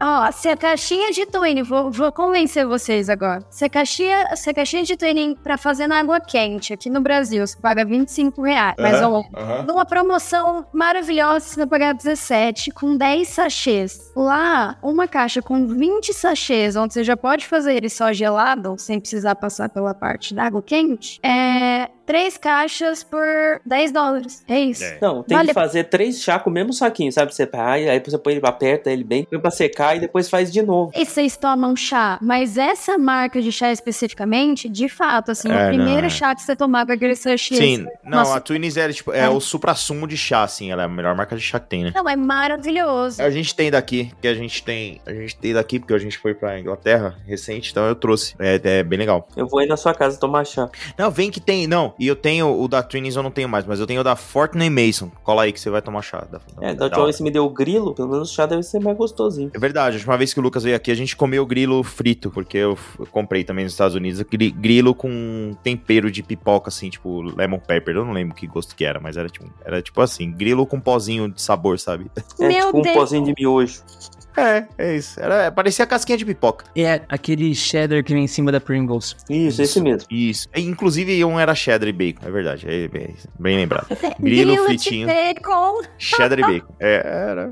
ó, 0.00 0.30
se 0.32 0.48
a 0.48 0.56
caixinha 0.56 1.12
de 1.12 1.26
twinning, 1.26 1.62
vou, 1.62 1.90
vou 1.90 2.10
convencer 2.10 2.66
vocês 2.66 3.08
agora. 3.08 3.44
Se 3.50 3.64
a 3.64 3.68
caixinha, 3.68 4.34
se 4.36 4.50
a 4.50 4.54
caixinha 4.54 4.82
de 4.82 4.96
twinning 4.96 5.36
pra 5.42 5.56
fazer 5.56 5.86
na 5.86 6.00
água 6.00 6.20
quente 6.20 6.72
aqui 6.72 6.90
no 6.90 7.00
Brasil, 7.00 7.46
você 7.46 7.56
paga 7.58 7.84
20 7.84 7.99
25 8.00 8.42
reais. 8.42 8.74
Uhum, 8.78 8.82
mas, 8.82 9.02
ó, 9.02 9.08
uhum. 9.08 9.62
numa 9.66 9.84
promoção 9.84 10.66
maravilhosa, 10.72 11.40
você 11.40 11.56
vai 11.56 11.66
pagar 11.66 11.94
17 11.94 12.70
com 12.70 12.96
10 12.96 13.28
sachês. 13.28 14.12
Lá, 14.14 14.78
uma 14.82 15.06
caixa 15.06 15.40
com 15.40 15.66
20 15.66 16.12
sachês, 16.12 16.76
onde 16.76 16.94
você 16.94 17.04
já 17.04 17.16
pode 17.16 17.46
fazer 17.46 17.74
ele 17.74 17.88
só 17.88 18.12
gelado, 18.12 18.74
sem 18.78 19.00
precisar 19.00 19.34
passar 19.34 19.68
pela 19.68 19.94
parte 19.94 20.34
da 20.34 20.44
água 20.44 20.62
quente, 20.62 21.20
é 21.22 21.88
três 22.10 22.36
caixas 22.36 23.04
por 23.04 23.24
10 23.64 23.92
dólares. 23.92 24.42
É 24.48 24.58
isso. 24.58 24.82
É. 24.82 24.98
Não, 25.00 25.22
tem 25.22 25.36
vale... 25.36 25.48
que 25.48 25.54
fazer 25.54 25.84
três 25.84 26.20
chá 26.20 26.40
com 26.40 26.50
o 26.50 26.52
mesmo 26.52 26.72
saquinho, 26.72 27.12
sabe? 27.12 27.32
Você 27.32 27.46
vai, 27.46 27.88
aí 27.88 28.02
você 28.04 28.18
põe 28.18 28.34
ele, 28.34 28.44
aperta 28.44 28.90
ele 28.90 29.04
bem, 29.04 29.24
põe 29.24 29.38
pra 29.38 29.50
secar 29.52 29.96
e 29.96 30.00
depois 30.00 30.28
faz 30.28 30.52
de 30.52 30.60
novo. 30.60 30.90
E 30.96 31.06
vocês 31.06 31.36
tomam 31.36 31.76
chá, 31.76 32.18
mas 32.20 32.58
essa 32.58 32.98
marca 32.98 33.40
de 33.40 33.52
chá 33.52 33.70
especificamente, 33.70 34.68
de 34.68 34.88
fato, 34.88 35.30
assim, 35.30 35.52
é, 35.52 35.64
o 35.64 35.68
primeiro 35.68 36.02
não. 36.02 36.10
chá 36.10 36.34
que 36.34 36.42
você 36.42 36.56
tomar 36.56 36.84
com 36.84 36.90
aquele 36.90 37.14
sachê. 37.14 37.54
Sim, 37.54 37.86
não, 38.04 38.18
Nossa. 38.18 38.36
a 38.36 38.40
Twinings 38.40 38.76
é, 38.76 38.92
tipo, 38.92 39.12
é, 39.12 39.20
é. 39.20 39.28
o 39.28 39.40
supra-sumo 39.40 40.06
de 40.06 40.16
chá, 40.16 40.42
assim, 40.42 40.70
ela 40.70 40.82
é 40.82 40.84
a 40.86 40.88
melhor 40.88 41.14
marca 41.14 41.36
de 41.36 41.42
chá 41.42 41.58
que 41.60 41.68
tem, 41.68 41.84
né? 41.84 41.92
Não, 41.94 42.08
é 42.08 42.16
maravilhoso. 42.16 43.22
A 43.22 43.30
gente 43.30 43.54
tem 43.54 43.70
daqui, 43.70 44.12
que 44.20 44.28
a 44.28 44.34
gente 44.34 44.62
tem, 44.62 45.00
a 45.06 45.12
gente 45.12 45.36
tem 45.36 45.52
daqui, 45.52 45.78
porque 45.78 45.94
a 45.94 45.98
gente 45.98 46.18
foi 46.18 46.34
pra 46.34 46.58
Inglaterra 46.58 47.16
recente, 47.26 47.70
então 47.70 47.84
eu 47.86 47.94
trouxe. 47.94 48.34
É, 48.38 48.60
é 48.62 48.82
bem 48.82 48.98
legal. 48.98 49.28
Eu 49.36 49.46
vou 49.46 49.60
aí 49.60 49.66
na 49.66 49.76
sua 49.76 49.94
casa 49.94 50.18
tomar 50.18 50.44
chá. 50.44 50.68
Não, 50.98 51.10
vem 51.10 51.30
que 51.30 51.40
tem, 51.40 51.66
não, 51.66 51.94
e 51.98 52.06
eu 52.06 52.16
tenho 52.16 52.60
o 52.60 52.68
da 52.68 52.82
Twinings 52.82 53.16
eu 53.16 53.22
não 53.22 53.30
tenho 53.30 53.48
mais, 53.48 53.64
mas 53.66 53.80
eu 53.80 53.86
tenho 53.86 54.00
o 54.00 54.04
da 54.04 54.16
Fortney 54.16 54.70
Mason. 54.70 55.10
Cola 55.22 55.42
aí 55.44 55.52
que 55.52 55.60
você 55.60 55.70
vai 55.70 55.82
tomar 55.82 56.02
chá. 56.02 56.26
Da, 56.30 56.40
é, 56.60 56.74
da 56.74 56.84
última 56.84 57.04
vez 57.04 57.16
você 57.16 57.22
me 57.22 57.30
deu 57.30 57.44
o 57.44 57.50
grilo, 57.50 57.94
pelo 57.94 58.08
menos 58.08 58.30
o 58.30 58.34
chá 58.34 58.46
deve 58.46 58.62
ser 58.62 58.80
mais 58.80 58.96
gostosinho. 58.96 59.50
É 59.54 59.58
verdade, 59.58 59.96
a 59.96 59.98
última 59.98 60.16
vez 60.16 60.32
que 60.32 60.40
o 60.40 60.42
Lucas 60.42 60.62
veio 60.62 60.76
aqui, 60.76 60.90
a 60.90 60.94
gente 60.94 61.16
comeu 61.16 61.44
grilo 61.46 61.82
frito, 61.82 62.30
porque 62.30 62.58
eu, 62.58 62.78
eu 62.98 63.06
comprei 63.06 63.44
também 63.44 63.64
nos 63.64 63.72
Estados 63.72 63.94
Unidos, 63.94 64.20
grilo 64.22 64.94
com 64.94 65.56
tempero 65.62 66.10
de 66.10 66.22
pipoca, 66.22 66.68
assim, 66.68 66.90
tipo 66.90 67.22
lemon 67.22 67.58
pepper. 67.58 67.79
Eu 67.88 68.04
não 68.04 68.12
lembro 68.12 68.34
que 68.34 68.46
gosto 68.46 68.74
que 68.76 68.84
era, 68.84 69.00
mas 69.00 69.16
era 69.16 69.28
tipo, 69.28 69.50
era 69.64 69.80
tipo 69.82 70.00
assim, 70.00 70.30
grilo 70.30 70.66
com 70.66 70.80
pozinho 70.80 71.28
de 71.28 71.40
sabor, 71.40 71.78
sabe? 71.78 72.10
É, 72.38 72.48
Meu 72.48 72.66
tipo 72.66 72.82
Deus. 72.82 72.96
um 72.96 72.98
pozinho 72.98 73.24
de 73.24 73.34
miojo. 73.38 73.82
É, 74.36 74.66
é 74.78 74.96
isso. 74.96 75.20
Era, 75.20 75.50
parecia 75.50 75.86
casquinha 75.86 76.16
de 76.16 76.24
pipoca. 76.24 76.64
É, 76.76 77.02
aquele 77.08 77.54
cheddar 77.54 78.02
que 78.04 78.12
vem 78.12 78.24
em 78.24 78.28
cima 78.28 78.52
da 78.52 78.60
Pringles. 78.60 79.16
Isso, 79.28 79.48
isso. 79.48 79.62
esse 79.62 79.80
mesmo. 79.80 80.06
Isso. 80.10 80.48
Inclusive, 80.56 81.24
um 81.24 81.38
era 81.38 81.54
cheddar 81.54 81.88
e 81.88 81.92
bacon, 81.92 82.26
é 82.26 82.30
verdade. 82.30 82.66
É 82.68 82.88
bem, 82.88 83.14
bem 83.38 83.56
lembrado. 83.56 83.86
Grilo, 84.18 84.52
Grilo 84.52 84.64
fritinho. 84.64 85.06
Bacon. 85.06 85.82
Cheddar 85.98 86.38
e 86.38 86.42
bacon. 86.42 86.74
É, 86.78 86.94
era, 87.30 87.50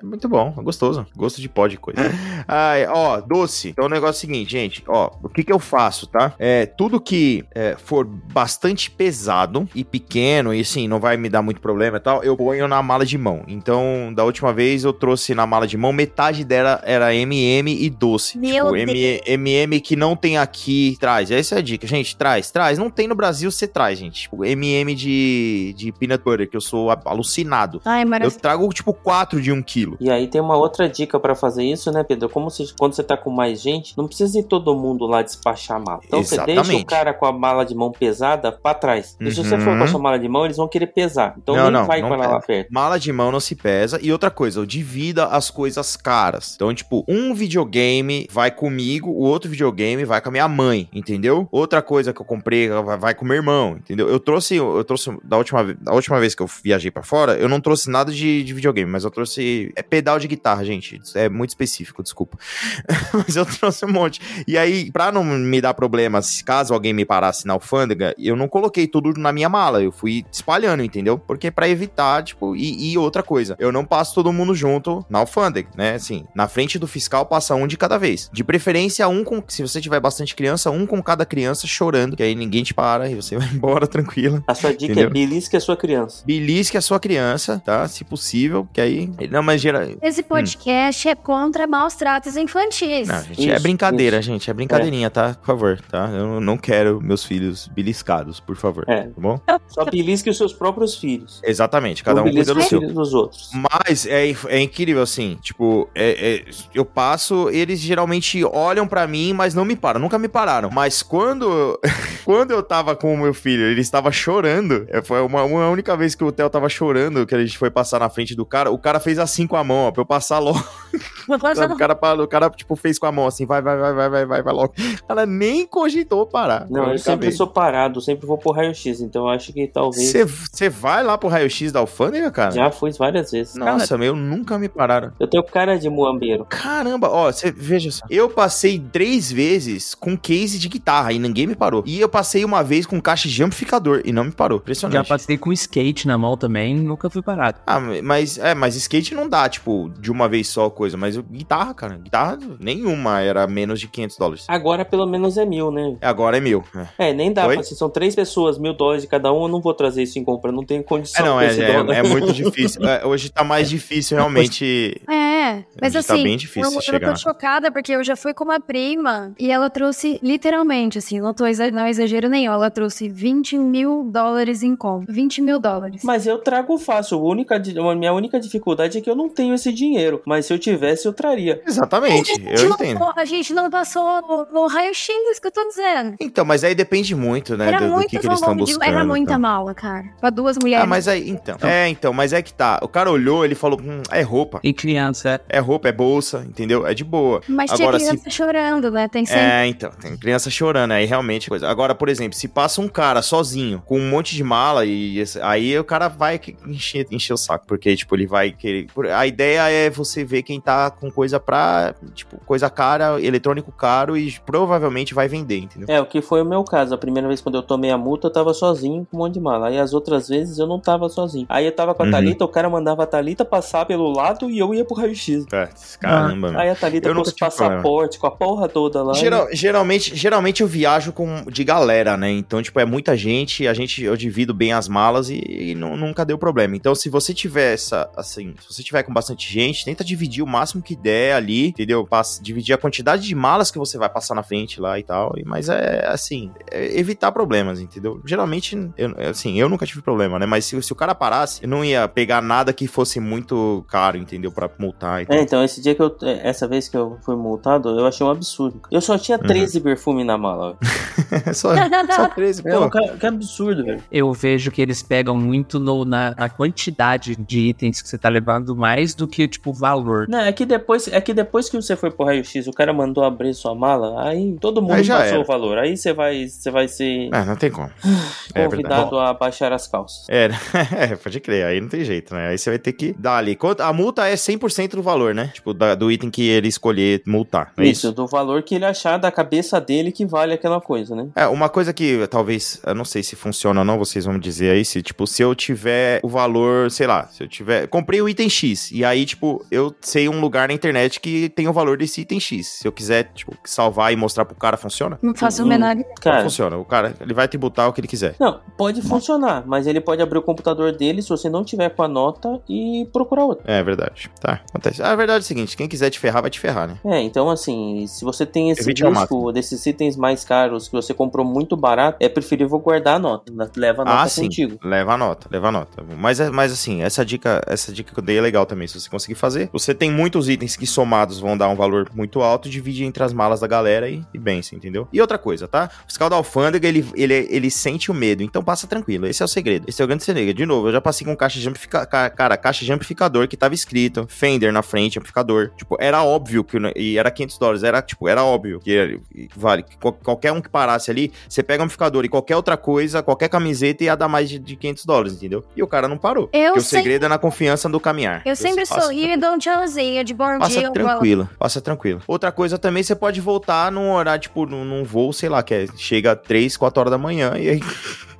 é, 0.00 0.04
muito 0.04 0.28
bom, 0.28 0.52
gostoso. 0.58 1.06
Gosto 1.16 1.40
de 1.40 1.48
pó 1.48 1.66
de 1.66 1.76
coisa. 1.76 2.00
Ai, 2.46 2.86
ó, 2.86 3.20
doce. 3.20 3.68
Então 3.68 3.86
o 3.86 3.88
negócio 3.88 4.16
é 4.16 4.18
o 4.18 4.20
seguinte, 4.20 4.50
gente. 4.50 4.84
Ó, 4.86 5.10
o 5.22 5.28
que 5.28 5.44
que 5.44 5.52
eu 5.52 5.58
faço, 5.58 6.06
tá? 6.06 6.34
É, 6.38 6.66
tudo 6.66 7.00
que 7.00 7.44
é, 7.54 7.76
for 7.78 8.04
bastante 8.04 8.90
pesado 8.90 9.68
e 9.74 9.84
pequeno 9.84 10.52
e 10.52 10.60
assim, 10.60 10.88
não 10.88 11.00
vai 11.00 11.16
me 11.16 11.28
dar 11.28 11.42
muito 11.42 11.60
problema 11.60 11.96
e 11.96 12.00
tal, 12.00 12.22
eu 12.22 12.36
ponho 12.36 12.66
na 12.68 12.82
mala 12.82 13.04
de 13.04 13.16
mão. 13.16 13.44
Então, 13.46 14.12
da 14.14 14.24
última 14.24 14.52
vez 14.52 14.84
eu 14.84 14.92
trouxe 14.92 15.34
na 15.34 15.46
mala 15.46 15.66
de 15.66 15.76
mão 15.76 15.92
metade 15.92 16.15
metade 16.16 16.44
dela 16.44 16.80
era 16.82 17.14
MM 17.14 17.70
e 17.70 17.90
doce. 17.90 18.38
Meu 18.38 18.74
tipo, 18.74 18.86
Deus. 18.86 19.20
MM 19.26 19.80
que 19.80 19.94
não 19.94 20.16
tem 20.16 20.38
aqui, 20.38 20.96
traz. 20.98 21.30
Essa 21.30 21.56
é 21.56 21.58
a 21.58 21.62
dica, 21.62 21.86
gente, 21.86 22.16
traz, 22.16 22.50
traz. 22.50 22.78
Não 22.78 22.88
tem 22.88 23.06
no 23.06 23.14
Brasil, 23.14 23.50
você 23.50 23.68
traz, 23.68 23.98
gente. 23.98 24.22
Tipo, 24.22 24.42
MM 24.42 24.94
de, 24.94 25.74
de 25.76 25.92
peanut 25.92 26.24
butter, 26.24 26.48
que 26.48 26.56
eu 26.56 26.60
sou 26.60 26.90
alucinado. 27.04 27.82
Ai, 27.84 28.04
Eu 28.22 28.30
trago, 28.30 28.66
tipo, 28.72 28.94
quatro 28.94 29.42
de 29.42 29.52
um 29.52 29.62
quilo. 29.62 29.98
E 30.00 30.10
aí 30.10 30.26
tem 30.26 30.40
uma 30.40 30.56
outra 30.56 30.88
dica 30.88 31.20
para 31.20 31.34
fazer 31.34 31.64
isso, 31.64 31.92
né, 31.92 32.02
Pedro? 32.02 32.30
Como 32.30 32.50
se, 32.50 32.72
quando 32.78 32.94
você 32.94 33.02
tá 33.02 33.16
com 33.16 33.30
mais 33.30 33.60
gente, 33.60 33.96
não 33.96 34.06
precisa 34.06 34.38
ir 34.38 34.44
todo 34.44 34.74
mundo 34.74 35.06
lá 35.06 35.20
despachar 35.20 35.76
a 35.76 35.80
mala. 35.80 36.00
Então 36.06 36.20
Exatamente. 36.20 36.56
você 36.56 36.70
deixa 36.70 36.82
o 36.82 36.86
cara 36.86 37.12
com 37.12 37.26
a 37.26 37.32
mala 37.32 37.64
de 37.64 37.74
mão 37.74 37.92
pesada 37.92 38.50
pra 38.50 38.72
trás. 38.72 39.16
E 39.20 39.30
se 39.30 39.44
você 39.44 39.58
for 39.58 39.64
com 39.64 39.70
a 39.70 39.80
uhum. 39.80 39.88
sua 39.88 40.00
mala 40.00 40.18
de 40.18 40.28
mão, 40.28 40.46
eles 40.46 40.56
vão 40.56 40.68
querer 40.68 40.86
pesar. 40.86 41.34
Então 41.36 41.54
não, 41.54 41.64
nem 41.64 41.72
não, 41.72 41.86
vai 41.86 42.00
não 42.00 42.08
com 42.08 42.14
ela 42.14 42.26
lá 42.26 42.40
perto. 42.40 42.72
Mala 42.72 42.98
de 42.98 43.12
mão 43.12 43.30
não 43.30 43.40
se 43.40 43.54
pesa. 43.54 43.98
E 44.00 44.10
outra 44.10 44.30
coisa, 44.30 44.60
eu 44.60 44.66
divida 44.66 45.26
as 45.26 45.50
coisas 45.50 45.96
caras. 46.06 46.52
Então, 46.54 46.72
tipo, 46.72 47.04
um 47.08 47.34
videogame 47.34 48.28
vai 48.30 48.48
comigo, 48.48 49.10
o 49.10 49.22
outro 49.22 49.50
videogame 49.50 50.04
vai 50.04 50.20
com 50.20 50.28
a 50.28 50.32
minha 50.32 50.46
mãe, 50.46 50.88
entendeu? 50.92 51.48
Outra 51.50 51.82
coisa 51.82 52.12
que 52.12 52.20
eu 52.20 52.24
comprei 52.24 52.68
vai 52.96 53.12
com 53.12 53.24
meu 53.24 53.34
irmão, 53.34 53.76
entendeu? 53.76 54.08
Eu 54.08 54.20
trouxe, 54.20 54.54
eu 54.54 54.84
trouxe 54.84 55.10
da 55.24 55.36
última, 55.36 55.74
da 55.74 55.92
última 55.92 56.20
vez 56.20 56.32
que 56.32 56.40
eu 56.40 56.46
viajei 56.62 56.92
para 56.92 57.02
fora, 57.02 57.36
eu 57.36 57.48
não 57.48 57.60
trouxe 57.60 57.90
nada 57.90 58.12
de, 58.12 58.44
de, 58.44 58.54
videogame, 58.54 58.88
mas 58.88 59.02
eu 59.02 59.10
trouxe 59.10 59.72
é 59.74 59.82
pedal 59.82 60.20
de 60.20 60.28
guitarra, 60.28 60.64
gente. 60.64 61.00
É 61.16 61.28
muito 61.28 61.50
específico, 61.50 62.04
desculpa. 62.04 62.38
mas 63.12 63.34
eu 63.34 63.44
trouxe 63.44 63.84
um 63.84 63.90
monte. 63.90 64.20
E 64.46 64.56
aí, 64.56 64.92
pra 64.92 65.10
não 65.10 65.24
me 65.24 65.60
dar 65.60 65.74
problemas, 65.74 66.40
caso 66.40 66.72
alguém 66.72 66.92
me 66.92 67.04
parasse 67.04 67.48
na 67.48 67.54
alfândega, 67.54 68.14
eu 68.16 68.36
não 68.36 68.46
coloquei 68.46 68.86
tudo 68.86 69.12
na 69.18 69.32
minha 69.32 69.48
mala, 69.48 69.82
eu 69.82 69.90
fui 69.90 70.24
espalhando, 70.30 70.84
entendeu? 70.84 71.18
Porque 71.18 71.50
para 71.50 71.68
evitar, 71.68 72.22
tipo, 72.22 72.54
e, 72.54 72.92
e 72.92 72.96
outra 72.96 73.24
coisa, 73.24 73.56
eu 73.58 73.72
não 73.72 73.84
passo 73.84 74.14
todo 74.14 74.32
mundo 74.32 74.54
junto 74.54 75.04
na 75.10 75.18
alfândega, 75.18 75.68
né? 75.76 75.95
Assim, 75.96 76.24
na 76.34 76.48
frente 76.48 76.78
do 76.78 76.86
fiscal 76.86 77.26
passa 77.26 77.54
um 77.54 77.66
de 77.66 77.76
cada 77.76 77.98
vez. 77.98 78.30
De 78.32 78.44
preferência, 78.44 79.06
um 79.08 79.24
com. 79.24 79.42
Se 79.48 79.62
você 79.62 79.80
tiver 79.80 80.00
bastante 80.00 80.34
criança, 80.34 80.70
um 80.70 80.86
com 80.86 81.02
cada 81.02 81.24
criança 81.24 81.66
chorando, 81.66 82.16
que 82.16 82.22
aí 82.22 82.34
ninguém 82.34 82.62
te 82.62 82.74
para 82.74 83.10
e 83.10 83.14
você 83.14 83.36
vai 83.38 83.48
embora 83.48 83.86
tranquila. 83.86 84.42
A 84.46 84.54
sua 84.54 84.72
dica 84.72 84.84
é 84.84 84.86
entendeu? 84.92 85.08
é 85.08 85.12
belisque 85.12 85.56
a 85.56 85.60
sua 85.60 85.76
criança. 85.76 86.22
Belisque 86.24 86.76
a 86.76 86.80
sua 86.80 87.00
criança, 87.00 87.62
tá? 87.64 87.86
Se 87.88 88.04
possível, 88.04 88.68
que 88.72 88.80
aí. 88.80 89.10
Não, 89.30 89.42
mas 89.42 89.60
gera. 89.60 89.96
Esse 90.02 90.22
podcast 90.22 91.06
hum. 91.06 91.10
é 91.10 91.14
contra 91.14 91.66
maus 91.66 91.94
tratos 91.94 92.36
infantis. 92.36 93.08
Não, 93.08 93.22
gente, 93.22 93.40
é 93.40 93.44
isso, 93.44 93.52
é 93.52 93.58
brincadeira, 93.58 94.18
isso. 94.18 94.26
gente. 94.26 94.50
É 94.50 94.54
brincadeirinha, 94.54 95.06
é. 95.06 95.10
tá? 95.10 95.34
Por 95.34 95.46
favor, 95.46 95.80
tá? 95.80 96.10
Eu 96.10 96.40
não 96.40 96.56
quero 96.56 97.00
meus 97.00 97.24
filhos 97.24 97.68
beliscados, 97.68 98.40
por 98.40 98.56
favor. 98.56 98.84
É. 98.88 99.04
Tá 99.04 99.10
bom? 99.16 99.40
Só 99.68 99.84
belisque 99.84 100.30
os 100.30 100.36
seus 100.36 100.52
próprios 100.52 100.96
filhos. 100.96 101.40
Exatamente, 101.44 102.02
cada 102.02 102.22
um 102.22 102.30
cuida 102.30 102.54
do 102.54 102.62
seu. 102.62 102.80
dos 102.80 103.14
outros. 103.14 103.50
Mas 103.52 104.06
é, 104.06 104.34
é 104.48 104.60
incrível, 104.60 105.02
assim, 105.02 105.38
tipo, 105.40 105.85
é, 105.94 106.34
é, 106.34 106.44
eu 106.74 106.84
passo, 106.84 107.48
eles 107.50 107.80
geralmente 107.80 108.44
olham 108.44 108.86
para 108.86 109.06
mim, 109.06 109.32
mas 109.32 109.54
não 109.54 109.64
me 109.64 109.76
param, 109.76 110.00
nunca 110.00 110.18
me 110.18 110.28
pararam. 110.28 110.70
Mas 110.70 111.02
quando, 111.02 111.78
quando 112.24 112.50
eu 112.52 112.62
tava 112.62 112.94
com 112.94 113.12
o 113.12 113.18
meu 113.18 113.34
filho, 113.34 113.64
ele 113.64 113.80
estava 113.80 114.12
chorando, 114.12 114.86
é, 114.88 115.02
foi 115.02 115.20
uma, 115.20 115.42
uma 115.44 115.68
única 115.68 115.96
vez 115.96 116.14
que 116.14 116.24
o 116.24 116.32
Theo 116.32 116.48
tava 116.48 116.68
chorando, 116.68 117.26
que 117.26 117.34
a 117.34 117.40
gente 117.40 117.58
foi 117.58 117.70
passar 117.70 118.00
na 118.00 118.08
frente 118.08 118.34
do 118.34 118.46
cara, 118.46 118.70
o 118.70 118.78
cara 118.78 119.00
fez 119.00 119.18
assim 119.18 119.46
com 119.46 119.56
a 119.56 119.64
mão, 119.64 119.88
ó, 119.88 119.90
pra 119.90 120.02
eu 120.02 120.06
passar 120.06 120.38
logo. 120.38 120.62
o 121.28 121.76
cara, 121.76 122.22
o 122.22 122.28
cara, 122.28 122.50
tipo, 122.50 122.76
fez 122.76 122.98
com 122.98 123.06
a 123.06 123.12
mão 123.12 123.26
assim, 123.26 123.46
vai, 123.46 123.60
vai, 123.60 123.76
vai, 123.76 123.92
vai, 123.92 124.08
vai, 124.08 124.26
vai, 124.26 124.42
vai 124.42 124.54
logo. 124.54 124.74
Ela 125.08 125.26
nem 125.26 125.66
cogitou 125.66 126.26
parar. 126.26 126.66
Não, 126.70 126.84
eu, 126.84 126.92
eu 126.92 126.98
sempre 126.98 127.32
sou 127.32 127.46
parado, 127.46 128.00
sempre 128.00 128.26
vou 128.26 128.38
pro 128.38 128.52
raio-x, 128.52 129.00
então 129.00 129.22
eu 129.22 129.28
acho 129.28 129.52
que 129.52 129.66
talvez. 129.66 130.12
Você 130.12 130.68
vai 130.68 131.02
lá 131.02 131.18
pro 131.18 131.28
raio-x 131.28 131.72
da 131.72 131.80
alfândega, 131.80 132.30
cara? 132.30 132.50
Já 132.52 132.70
fui 132.70 132.92
várias 132.92 133.30
vezes. 133.30 133.54
Nossa, 133.54 133.88
cara, 133.88 133.98
meu, 133.98 134.14
nunca 134.14 134.58
me 134.58 134.68
pararam. 134.68 135.12
Eu 135.18 135.26
tenho 135.26 135.42
cara 135.56 135.75
de 135.78 135.88
muambeiro. 135.88 136.44
Caramba, 136.48 137.08
ó, 137.10 137.30
você 137.30 137.50
veja 137.50 137.90
só. 137.90 138.04
Eu 138.10 138.28
passei 138.28 138.78
três 138.78 139.30
vezes 139.30 139.94
com 139.94 140.16
case 140.16 140.58
de 140.58 140.68
guitarra 140.68 141.12
e 141.12 141.18
ninguém 141.18 141.46
me 141.46 141.54
parou. 141.54 141.82
E 141.86 142.00
eu 142.00 142.08
passei 142.08 142.44
uma 142.44 142.62
vez 142.62 142.86
com 142.86 143.00
caixa 143.00 143.28
de 143.28 143.42
amplificador 143.42 144.02
e 144.04 144.12
não 144.12 144.24
me 144.24 144.32
parou. 144.32 144.58
Impressionante. 144.58 144.96
Já 144.96 145.04
passei 145.04 145.36
com 145.38 145.52
skate 145.52 146.06
na 146.06 146.16
mão 146.16 146.36
também, 146.36 146.74
nunca 146.74 147.10
fui 147.10 147.22
parado. 147.22 147.60
Ah, 147.66 147.80
mas 148.02 148.38
é, 148.38 148.54
mas 148.54 148.76
skate 148.76 149.14
não 149.14 149.28
dá, 149.28 149.48
tipo, 149.48 149.90
de 149.98 150.10
uma 150.10 150.28
vez 150.28 150.48
só 150.48 150.70
coisa. 150.70 150.96
Mas 150.96 151.16
guitarra, 151.18 151.74
cara, 151.74 151.96
guitarra 151.96 152.38
nenhuma 152.58 153.20
era 153.20 153.46
menos 153.46 153.80
de 153.80 153.88
500 153.88 154.16
dólares. 154.16 154.44
Agora 154.48 154.84
pelo 154.84 155.06
menos 155.06 155.36
é 155.36 155.44
mil, 155.44 155.70
né? 155.70 155.96
Agora 156.00 156.36
é 156.36 156.40
mil. 156.40 156.64
É, 156.98 157.10
é 157.10 157.12
nem 157.12 157.32
dá. 157.32 157.46
Pra, 157.46 157.62
se 157.62 157.74
são 157.76 157.88
três 157.88 158.14
pessoas, 158.14 158.58
mil 158.58 158.74
dólares 158.74 159.02
de 159.02 159.08
cada 159.08 159.32
um, 159.32 159.42
eu 159.42 159.48
não 159.48 159.60
vou 159.60 159.74
trazer 159.74 160.02
isso 160.02 160.18
em 160.18 160.24
compra. 160.24 160.52
Não 160.52 160.64
tenho 160.64 160.82
condição. 160.82 161.24
É, 161.24 161.28
não, 161.28 161.40
é, 161.40 161.46
é, 161.46 161.98
é, 161.98 162.02
muito 162.02 162.32
difícil. 162.34 162.84
É, 162.84 163.04
hoje 163.04 163.30
tá 163.30 163.44
mais 163.44 163.68
difícil 163.68 164.16
realmente. 164.16 165.00
É, 165.08 165.64
mas 165.80 165.92
tá 165.92 165.98
assim, 165.98 166.16
tá 166.16 166.22
bem 166.22 166.36
difícil 166.36 166.72
eu, 166.72 166.80
chegar. 166.80 167.08
eu 167.08 167.14
tô 167.14 167.20
chocada 167.20 167.70
porque 167.70 167.92
eu 167.92 168.02
já 168.02 168.16
fui 168.16 168.32
com 168.32 168.44
uma 168.44 168.60
prima 168.60 169.32
e 169.38 169.50
ela 169.50 169.68
trouxe 169.68 170.18
literalmente, 170.22 170.98
assim, 170.98 171.20
não 171.20 171.34
tô 171.34 171.44
não 171.72 171.86
exagero 171.86 172.28
nenhum, 172.28 172.52
ela 172.52 172.70
trouxe 172.70 173.08
20 173.08 173.58
mil 173.58 174.04
dólares 174.04 174.62
em 174.62 174.74
compra. 174.74 175.12
20 175.12 175.42
mil 175.42 175.58
dólares. 175.58 176.02
Mas 176.02 176.26
eu 176.26 176.38
trago 176.38 176.76
fácil. 176.78 177.18
A, 177.18 177.22
única, 177.22 177.56
a 177.56 177.94
minha 177.94 178.12
única 178.12 178.40
dificuldade 178.40 178.98
é 178.98 179.00
que 179.00 179.08
eu 179.08 179.14
não 179.14 179.28
tenho 179.28 179.54
esse 179.54 179.72
dinheiro. 179.72 180.20
Mas 180.26 180.46
se 180.46 180.52
eu 180.52 180.58
tivesse, 180.58 181.06
eu 181.06 181.12
traria. 181.12 181.62
Exatamente, 181.66 182.32
eu 182.44 182.70
entendo. 182.70 183.12
a 183.16 183.24
gente 183.24 183.54
não 183.54 183.70
passou 183.70 184.22
no, 184.22 184.46
no 184.52 184.66
raio-x, 184.66 185.08
isso 185.30 185.40
que 185.40 185.46
eu 185.46 185.52
tô 185.52 185.66
dizendo. 185.68 186.16
Então, 186.20 186.44
mas 186.44 186.64
aí 186.64 186.74
depende 186.74 187.14
muito, 187.14 187.56
né, 187.56 187.68
era 187.68 187.80
do, 187.80 187.94
do 187.94 188.00
que, 188.02 188.18
que 188.18 188.26
eles 188.26 188.38
estão 188.38 188.56
buscando. 188.56 188.88
Era 188.88 189.04
muita 189.04 189.32
tá. 189.32 189.38
mala, 189.38 189.74
cara. 189.74 190.04
Pra 190.20 190.30
duas 190.30 190.56
mulheres. 190.58 190.84
Ah, 190.84 190.86
mas 190.86 191.08
aí, 191.08 191.28
então. 191.28 191.56
É, 191.62 191.88
então, 191.88 192.12
mas 192.12 192.32
é 192.32 192.42
que 192.42 192.52
tá. 192.52 192.80
O 192.82 192.88
cara 192.88 193.10
olhou, 193.10 193.44
ele 193.44 193.54
falou, 193.54 193.80
hum, 193.80 194.02
é 194.10 194.22
roupa. 194.22 194.60
E 194.62 194.72
criança, 194.72 195.40
é. 195.48 195.55
É 195.56 195.58
roupa, 195.58 195.88
é 195.88 195.92
bolsa, 195.92 196.44
entendeu? 196.46 196.86
É 196.86 196.92
de 196.92 197.02
boa. 197.02 197.40
Mas 197.48 197.70
Agora, 197.70 197.96
tinha 197.96 198.10
criança 198.10 198.30
se... 198.30 198.36
chorando, 198.36 198.90
né? 198.90 199.08
Tem 199.08 199.24
sempre... 199.24 199.42
É, 199.42 199.66
então, 199.66 199.90
tem 199.90 200.16
criança 200.16 200.50
chorando, 200.50 200.92
aí 200.92 201.06
realmente 201.06 201.48
coisa. 201.48 201.66
Agora, 201.66 201.94
por 201.94 202.10
exemplo, 202.10 202.36
se 202.36 202.46
passa 202.46 202.80
um 202.80 202.88
cara 202.88 203.22
sozinho, 203.22 203.82
com 203.86 203.98
um 203.98 204.10
monte 204.10 204.34
de 204.34 204.44
mala, 204.44 204.84
e 204.84 205.24
aí 205.40 205.78
o 205.78 205.84
cara 205.84 206.08
vai 206.08 206.38
encher, 206.66 207.06
encher 207.10 207.32
o 207.32 207.38
saco, 207.38 207.64
porque, 207.66 207.96
tipo, 207.96 208.14
ele 208.14 208.26
vai 208.26 208.52
querer... 208.52 208.86
A 209.14 209.26
ideia 209.26 209.68
é 209.70 209.88
você 209.88 210.24
ver 210.24 210.42
quem 210.42 210.60
tá 210.60 210.90
com 210.90 211.10
coisa 211.10 211.40
pra, 211.40 211.94
tipo, 212.14 212.36
coisa 212.44 212.68
cara, 212.68 213.18
eletrônico 213.18 213.72
caro, 213.72 214.14
e 214.14 214.38
provavelmente 214.44 215.14
vai 215.14 215.26
vender, 215.26 215.60
entendeu? 215.60 215.88
É, 215.88 215.98
o 216.00 216.04
que 216.04 216.20
foi 216.20 216.42
o 216.42 216.44
meu 216.44 216.62
caso. 216.64 216.94
A 216.94 216.98
primeira 216.98 217.26
vez 217.26 217.40
quando 217.40 217.54
eu 217.54 217.62
tomei 217.62 217.90
a 217.90 217.96
multa, 217.96 218.26
eu 218.26 218.32
tava 218.32 218.52
sozinho 218.52 219.06
com 219.10 219.16
um 219.16 219.20
monte 219.20 219.34
de 219.34 219.40
mala. 219.40 219.68
Aí 219.68 219.78
as 219.78 219.94
outras 219.94 220.28
vezes 220.28 220.58
eu 220.58 220.66
não 220.66 220.78
tava 220.78 221.08
sozinho. 221.08 221.46
Aí 221.48 221.64
eu 221.64 221.72
tava 221.72 221.94
com 221.94 222.02
a 222.02 222.06
uhum. 222.06 222.12
Thalita, 222.12 222.44
o 222.44 222.48
cara 222.48 222.68
mandava 222.68 223.04
a 223.04 223.06
Thalita 223.06 223.44
passar 223.44 223.86
pelo 223.86 224.12
lado 224.12 224.50
e 224.50 224.58
eu 224.58 224.74
ia 224.74 224.84
pro 224.84 224.96
raio-x. 224.96 225.45
É, 225.52 225.68
caramba, 226.00 226.52
ah. 226.54 226.60
Aí 226.60 226.70
a 226.70 226.74
Thalita 226.74 227.14
com 227.14 227.20
os 227.20 227.32
passaporte, 227.32 228.18
com 228.18 228.26
a 228.26 228.30
porra 228.30 228.68
toda 228.68 229.02
lá. 229.02 229.14
Geral, 229.14 229.48
e... 229.50 229.56
geralmente, 229.56 230.14
geralmente 230.14 230.62
eu 230.62 230.66
viajo 230.68 231.12
com 231.12 231.44
de 231.50 231.64
galera, 231.64 232.16
né? 232.16 232.30
Então, 232.30 232.62
tipo, 232.62 232.78
é 232.80 232.84
muita 232.84 233.16
gente, 233.16 233.66
a 233.66 233.74
gente, 233.74 234.02
eu 234.02 234.16
divido 234.16 234.52
bem 234.52 234.72
as 234.72 234.88
malas 234.88 235.30
e, 235.30 235.42
e 235.46 235.74
não, 235.74 235.96
nunca 235.96 236.24
deu 236.24 236.38
problema. 236.38 236.76
Então, 236.76 236.94
se 236.94 237.08
você 237.08 237.32
tiver 237.32 237.74
essa, 237.74 238.10
assim, 238.16 238.54
se 238.60 238.74
você 238.74 238.82
tiver 238.82 239.02
com 239.02 239.12
bastante 239.12 239.50
gente, 239.52 239.84
tenta 239.84 240.04
dividir 240.04 240.42
o 240.42 240.46
máximo 240.46 240.82
que 240.82 240.96
der 240.96 241.34
ali, 241.34 241.68
entendeu? 241.68 242.06
Passa, 242.06 242.42
dividir 242.42 242.74
a 242.74 242.78
quantidade 242.78 243.22
de 243.22 243.34
malas 243.34 243.70
que 243.70 243.78
você 243.78 243.98
vai 243.98 244.08
passar 244.08 244.34
na 244.34 244.42
frente 244.42 244.80
lá 244.80 244.98
e 244.98 245.02
tal. 245.02 245.34
Mas 245.44 245.68
é, 245.68 246.06
assim, 246.06 246.50
é 246.70 246.98
evitar 246.98 247.32
problemas, 247.32 247.80
entendeu? 247.80 248.20
Geralmente, 248.24 248.76
eu, 248.96 249.14
assim, 249.30 249.60
eu 249.60 249.68
nunca 249.68 249.86
tive 249.86 250.02
problema, 250.02 250.38
né? 250.38 250.46
Mas 250.46 250.64
se, 250.64 250.80
se 250.82 250.92
o 250.92 250.96
cara 250.96 251.14
parasse, 251.14 251.62
eu 251.62 251.68
não 251.68 251.84
ia 251.84 252.08
pegar 252.08 252.40
nada 252.42 252.72
que 252.72 252.86
fosse 252.86 253.20
muito 253.20 253.84
caro, 253.88 254.16
entendeu? 254.16 254.50
Pra 254.50 254.70
multar 254.78 255.22
e. 255.22 255.25
É, 255.28 255.40
então, 255.40 255.62
esse 255.64 255.80
dia 255.80 255.94
que 255.94 256.02
eu, 256.02 256.14
essa 256.42 256.66
vez 256.66 256.88
que 256.88 256.96
eu 256.96 257.18
fui 257.22 257.36
multado, 257.36 257.88
eu 257.88 258.06
achei 258.06 258.26
um 258.26 258.30
absurdo. 258.30 258.80
Eu 258.90 259.00
só 259.00 259.18
tinha 259.18 259.38
13 259.38 259.78
uhum. 259.78 259.84
perfumes 259.84 260.26
na 260.26 260.38
mala. 260.38 260.76
só, 261.54 261.74
só 262.14 262.28
13, 262.34 262.62
pô. 262.62 262.68
É, 262.68 262.90
que, 262.90 263.18
que 263.18 263.26
absurdo, 263.26 263.84
velho. 263.84 264.02
Eu 264.10 264.32
vejo 264.32 264.70
que 264.70 264.80
eles 264.82 265.02
pegam 265.02 265.36
muito 265.36 265.78
no, 265.78 266.04
na, 266.04 266.34
na, 266.36 266.48
quantidade 266.48 267.36
de 267.36 267.58
itens 267.60 268.00
que 268.02 268.08
você 268.08 268.18
tá 268.18 268.28
levando, 268.28 268.76
mais 268.76 269.14
do 269.14 269.26
que, 269.26 269.46
tipo, 269.48 269.72
valor. 269.72 270.26
Não, 270.28 270.40
é 270.40 270.52
que 270.52 270.64
depois, 270.64 271.08
é 271.08 271.20
que 271.20 271.34
depois 271.34 271.68
que 271.68 271.76
você 271.76 271.96
foi 271.96 272.10
pro 272.10 272.26
raio-x, 272.26 272.66
o 272.66 272.72
cara 272.72 272.92
mandou 272.92 273.24
abrir 273.24 273.54
sua 273.54 273.74
mala, 273.74 274.28
aí 274.28 274.56
todo 274.60 274.80
mundo 274.80 274.94
aí 274.94 275.06
passou 275.06 275.24
era. 275.24 275.40
o 275.40 275.44
valor. 275.44 275.78
Aí 275.78 275.96
você 275.96 276.12
vai, 276.12 276.48
você 276.48 276.70
vai 276.70 276.88
ser... 276.88 277.28
É, 277.32 277.44
não 277.44 277.56
tem 277.56 277.70
como. 277.70 277.90
É 278.54 278.64
convidado 278.64 279.16
é 279.16 279.26
a 279.26 279.34
baixar 279.34 279.72
as 279.72 279.86
calças. 279.86 280.26
É, 280.28 280.48
é, 281.12 281.16
pode 281.16 281.40
crer, 281.40 281.66
aí 281.66 281.80
não 281.80 281.88
tem 281.88 282.04
jeito, 282.04 282.34
né? 282.34 282.48
Aí 282.48 282.58
você 282.58 282.70
vai 282.70 282.78
ter 282.78 282.92
que 282.92 283.12
dar 283.12 283.36
ali. 283.36 283.58
A 283.80 283.92
multa 283.92 284.26
é 284.26 284.34
100% 284.34 284.92
do 284.92 285.02
valor, 285.02 285.15
né? 285.34 285.50
Tipo, 285.54 285.72
da, 285.74 285.94
do 285.94 286.10
item 286.10 286.30
que 286.30 286.48
ele 286.48 286.68
escolher 286.68 287.22
multar. 287.26 287.72
É 287.76 287.82
isso, 287.84 288.06
isso, 288.06 288.12
do 288.12 288.26
valor 288.26 288.62
que 288.62 288.74
ele 288.74 288.84
achar 288.84 289.18
da 289.18 289.30
cabeça 289.30 289.80
dele 289.80 290.12
que 290.12 290.26
vale 290.26 290.52
aquela 290.52 290.80
coisa, 290.80 291.14
né? 291.14 291.28
É, 291.34 291.46
uma 291.46 291.68
coisa 291.68 291.92
que 291.92 292.26
talvez, 292.28 292.80
eu 292.86 292.94
não 292.94 293.04
sei 293.04 293.22
se 293.22 293.34
funciona 293.36 293.80
ou 293.80 293.84
não, 293.84 293.98
vocês 293.98 294.24
vão 294.24 294.38
dizer 294.38 294.70
aí, 294.70 294.84
se, 294.84 295.02
tipo, 295.02 295.26
se 295.26 295.42
eu 295.42 295.54
tiver 295.54 296.20
o 296.22 296.28
valor, 296.28 296.90
sei 296.90 297.06
lá, 297.06 297.26
se 297.28 297.42
eu 297.42 297.48
tiver. 297.48 297.86
Comprei 297.88 298.20
o 298.20 298.28
item 298.28 298.48
X, 298.48 298.90
e 298.92 299.04
aí, 299.04 299.24
tipo, 299.24 299.64
eu 299.70 299.94
sei 300.00 300.28
um 300.28 300.40
lugar 300.40 300.68
na 300.68 300.74
internet 300.74 301.20
que 301.20 301.48
tem 301.50 301.68
o 301.68 301.72
valor 301.72 301.96
desse 301.96 302.20
item 302.20 302.40
X. 302.40 302.66
Se 302.66 302.88
eu 302.88 302.92
quiser, 302.92 303.32
tipo, 303.34 303.56
salvar 303.64 304.12
e 304.12 304.16
mostrar 304.16 304.44
pro 304.44 304.56
cara, 304.56 304.76
funciona? 304.76 305.18
Não 305.22 305.34
faço 305.34 305.62
o 305.62 305.66
menor 305.66 305.96
Cara, 306.20 306.36
não 306.36 306.44
funciona. 306.44 306.76
O 306.76 306.84
cara, 306.84 307.14
ele 307.20 307.34
vai 307.34 307.48
tributar 307.48 307.88
o 307.88 307.92
que 307.92 308.00
ele 308.00 308.08
quiser. 308.08 308.34
Não, 308.38 308.60
pode 308.76 309.02
funcionar, 309.02 309.64
mas 309.66 309.86
ele 309.86 310.00
pode 310.00 310.22
abrir 310.22 310.38
o 310.38 310.42
computador 310.42 310.92
dele 310.92 311.22
se 311.22 311.28
você 311.28 311.48
não 311.48 311.64
tiver 311.64 311.90
com 311.90 312.02
a 312.02 312.08
nota 312.08 312.60
e 312.68 313.08
procurar 313.12 313.44
outro. 313.44 313.64
É 313.70 313.82
verdade. 313.82 314.30
Tá, 314.40 314.60
acontece. 314.68 315.02
A 315.06 315.16
verdade 315.16 315.38
é 315.38 315.44
o 315.44 315.46
seguinte, 315.46 315.76
quem 315.76 315.88
quiser 315.88 316.10
te 316.10 316.18
ferrar, 316.18 316.42
vai 316.42 316.50
te 316.50 316.60
ferrar, 316.60 316.88
né? 316.88 316.98
É, 317.04 317.20
então 317.20 317.48
assim, 317.50 318.06
se 318.06 318.24
você 318.24 318.44
tem 318.44 318.70
esse 318.70 318.82
Evite 318.82 319.04
risco 319.04 319.52
desses 319.52 319.84
itens 319.86 320.16
mais 320.16 320.44
caros 320.44 320.88
que 320.88 320.92
você 320.92 321.14
comprou 321.14 321.44
muito 321.44 321.76
barato, 321.76 322.18
é 322.20 322.28
preferível 322.28 322.78
guardar 322.78 323.16
a 323.16 323.18
nota. 323.18 323.52
Leva 323.76 324.02
a 324.02 324.04
nota 324.04 324.22
ah, 324.22 324.28
sim. 324.28 324.42
contigo. 324.42 324.78
Leva 324.82 325.14
a 325.14 325.18
nota, 325.18 325.48
leva 325.50 325.68
a 325.68 325.72
nota. 325.72 326.04
Mas, 326.16 326.40
é, 326.40 326.50
mas 326.50 326.72
assim, 326.72 327.02
essa 327.02 327.24
dica, 327.24 327.62
essa 327.66 327.92
dica 327.92 328.12
que 328.12 328.18
eu 328.18 328.24
dei 328.24 328.38
é 328.38 328.40
legal 328.40 328.66
também, 328.66 328.86
se 328.86 328.98
você 328.98 329.08
conseguir 329.08 329.34
fazer. 329.34 329.68
Você 329.72 329.94
tem 329.94 330.10
muitos 330.10 330.48
itens 330.48 330.76
que 330.76 330.86
somados 330.86 331.38
vão 331.38 331.56
dar 331.56 331.68
um 331.68 331.76
valor 331.76 332.08
muito 332.14 332.40
alto, 332.40 332.68
divide 332.68 333.04
entre 333.04 333.22
as 333.22 333.32
malas 333.32 333.60
da 333.60 333.66
galera 333.66 334.08
e, 334.08 334.22
e 334.32 334.38
bem, 334.38 334.60
entendeu? 334.72 335.06
E 335.12 335.20
outra 335.20 335.38
coisa, 335.38 335.68
tá? 335.68 335.90
O 336.04 336.06
fiscal 336.06 336.30
da 336.30 336.36
alfândega, 336.36 336.88
ele, 336.88 337.06
ele, 337.14 337.34
ele 337.50 337.70
sente 337.70 338.10
o 338.10 338.14
medo, 338.14 338.42
então 338.42 338.62
passa 338.62 338.86
tranquilo. 338.86 339.26
Esse 339.26 339.42
é 339.42 339.44
o 339.44 339.48
segredo. 339.48 339.84
Esse 339.88 340.00
é 340.00 340.04
o 340.04 340.08
grande 340.08 340.24
segredo. 340.24 340.56
De 340.56 340.66
novo, 340.66 340.88
eu 340.88 340.92
já 340.92 341.00
passei 341.00 341.26
com 341.26 341.36
caixa 341.36 341.60
de 341.60 341.68
amplificador, 341.68 342.08
cara, 342.08 342.56
caixa 342.56 342.84
de 342.84 342.92
amplificador 342.92 343.46
que 343.48 343.56
tava 343.56 343.74
escrito 343.74 344.26
Fender 344.28 344.72
na 344.72 344.82
frente, 344.82 344.95
amplificador. 345.04 345.70
Tipo, 345.76 345.96
era 346.00 346.22
óbvio 346.22 346.64
que 346.64 346.76
e 346.94 347.18
era 347.18 347.30
500 347.30 347.58
dólares, 347.58 347.82
era 347.82 348.02
tipo, 348.02 348.28
era 348.28 348.44
óbvio 348.44 348.80
que 348.80 349.20
vale, 349.56 349.84
qualquer 350.22 350.52
um 350.52 350.60
que 350.60 350.68
parasse 350.68 351.10
ali, 351.10 351.32
você 351.48 351.62
pega 351.62 351.82
um 351.82 351.86
amplificador 351.86 352.24
e 352.24 352.28
qualquer 352.28 352.56
outra 352.56 352.76
coisa, 352.76 353.22
qualquer 353.22 353.48
camiseta 353.48 354.04
ia 354.04 354.16
dar 354.16 354.28
mais 354.28 354.48
de, 354.48 354.58
de 354.58 354.76
500 354.76 355.04
dólares, 355.04 355.32
entendeu? 355.34 355.64
E 355.76 355.82
o 355.82 355.86
cara 355.86 356.08
não 356.08 356.18
parou. 356.18 356.48
Eu 356.52 356.74
porque 356.74 356.78
o 356.80 356.82
segredo 356.82 357.26
é 357.26 357.28
na 357.28 357.38
confiança 357.38 357.88
do 357.88 358.00
caminhar. 358.00 358.42
Eu, 358.44 358.52
eu 358.52 358.56
sempre 358.56 358.86
sorrio 358.86 359.32
e 359.32 359.36
dou 359.36 359.52
um 359.52 359.58
tchauzinho 359.58 360.24
de 360.24 360.34
bom 360.34 360.58
passa 360.58 360.78
dia. 360.78 360.90
Tranquilo, 360.90 361.48
passa 361.58 361.80
tranquilo. 361.80 362.22
Outra 362.26 362.52
coisa 362.52 362.78
também, 362.78 363.02
você 363.02 363.14
pode 363.14 363.40
voltar 363.40 363.90
num 363.90 364.12
horário, 364.12 364.42
tipo, 364.42 364.66
num, 364.66 364.84
num 364.84 365.04
voo, 365.04 365.32
sei 365.32 365.48
lá, 365.48 365.62
que 365.62 365.74
é, 365.74 365.86
chega 365.96 366.34
3, 366.34 366.76
4 366.76 367.00
horas 367.00 367.10
da 367.10 367.18
manhã 367.18 367.54
e 367.56 367.68
aí 367.68 367.80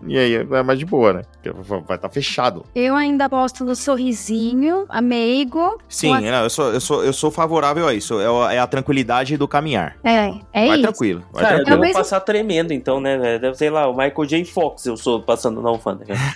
E 0.07 0.19
aí 0.19 0.35
é 0.35 0.63
mais 0.63 0.79
de 0.79 0.87
boa, 0.87 1.13
né? 1.15 1.23
Porque 1.33 1.51
vai 1.51 1.79
estar 1.81 1.99
tá 1.99 2.09
fechado. 2.09 2.65
Eu 2.75 2.95
ainda 2.95 3.25
aposto 3.27 3.65
no 3.65 3.75
sorrisinho, 3.75 4.85
ameigo. 4.89 5.79
Sim, 5.89 6.15
a... 6.15 6.21
não, 6.21 6.45
eu, 6.45 6.51
sou, 6.51 6.73
eu, 6.73 6.81
sou, 6.81 7.05
eu 7.05 7.13
sou 7.13 7.31
favorável 7.31 7.87
a 7.87 7.95
isso. 7.95 8.21
É, 8.21 8.57
é 8.57 8.59
a 8.59 8.67
tranquilidade 8.67 9.37
do 9.37 9.47
caminhar. 9.49 9.97
É, 10.03 10.35
é 10.53 10.67
vai 10.67 10.77
isso. 10.77 10.83
tranquilo. 10.83 11.23
Vai 11.33 11.43
Cara, 11.43 11.57
tranquilo. 11.57 11.85
eu 11.85 11.93
vou 11.93 11.93
passar 11.95 12.21
tremendo, 12.21 12.73
então, 12.73 13.01
né? 13.01 13.39
Deve 13.39 13.57
ser 13.57 13.71
lá, 13.71 13.89
o 13.89 13.93
Michael 13.93 14.25
J. 14.27 14.45
Fox 14.45 14.87
eu 14.87 14.97
sou 14.97 15.21
passando 15.23 15.61
na 15.61 15.69
alfândega. 15.69 16.15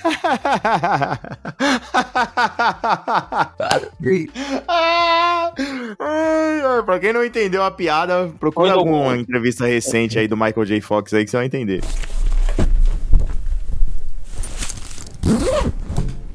pra 6.84 6.98
quem 6.98 7.12
não 7.12 7.24
entendeu 7.24 7.62
a 7.62 7.70
piada, 7.70 8.30
procura 8.38 8.72
alguma 8.72 9.16
entrevista 9.16 9.66
recente 9.66 10.18
aí 10.18 10.26
do 10.26 10.36
Michael 10.36 10.64
J. 10.64 10.80
Fox 10.80 11.14
aí 11.14 11.24
que 11.24 11.30
você 11.30 11.36
vai 11.36 11.46
entender. 11.46 11.80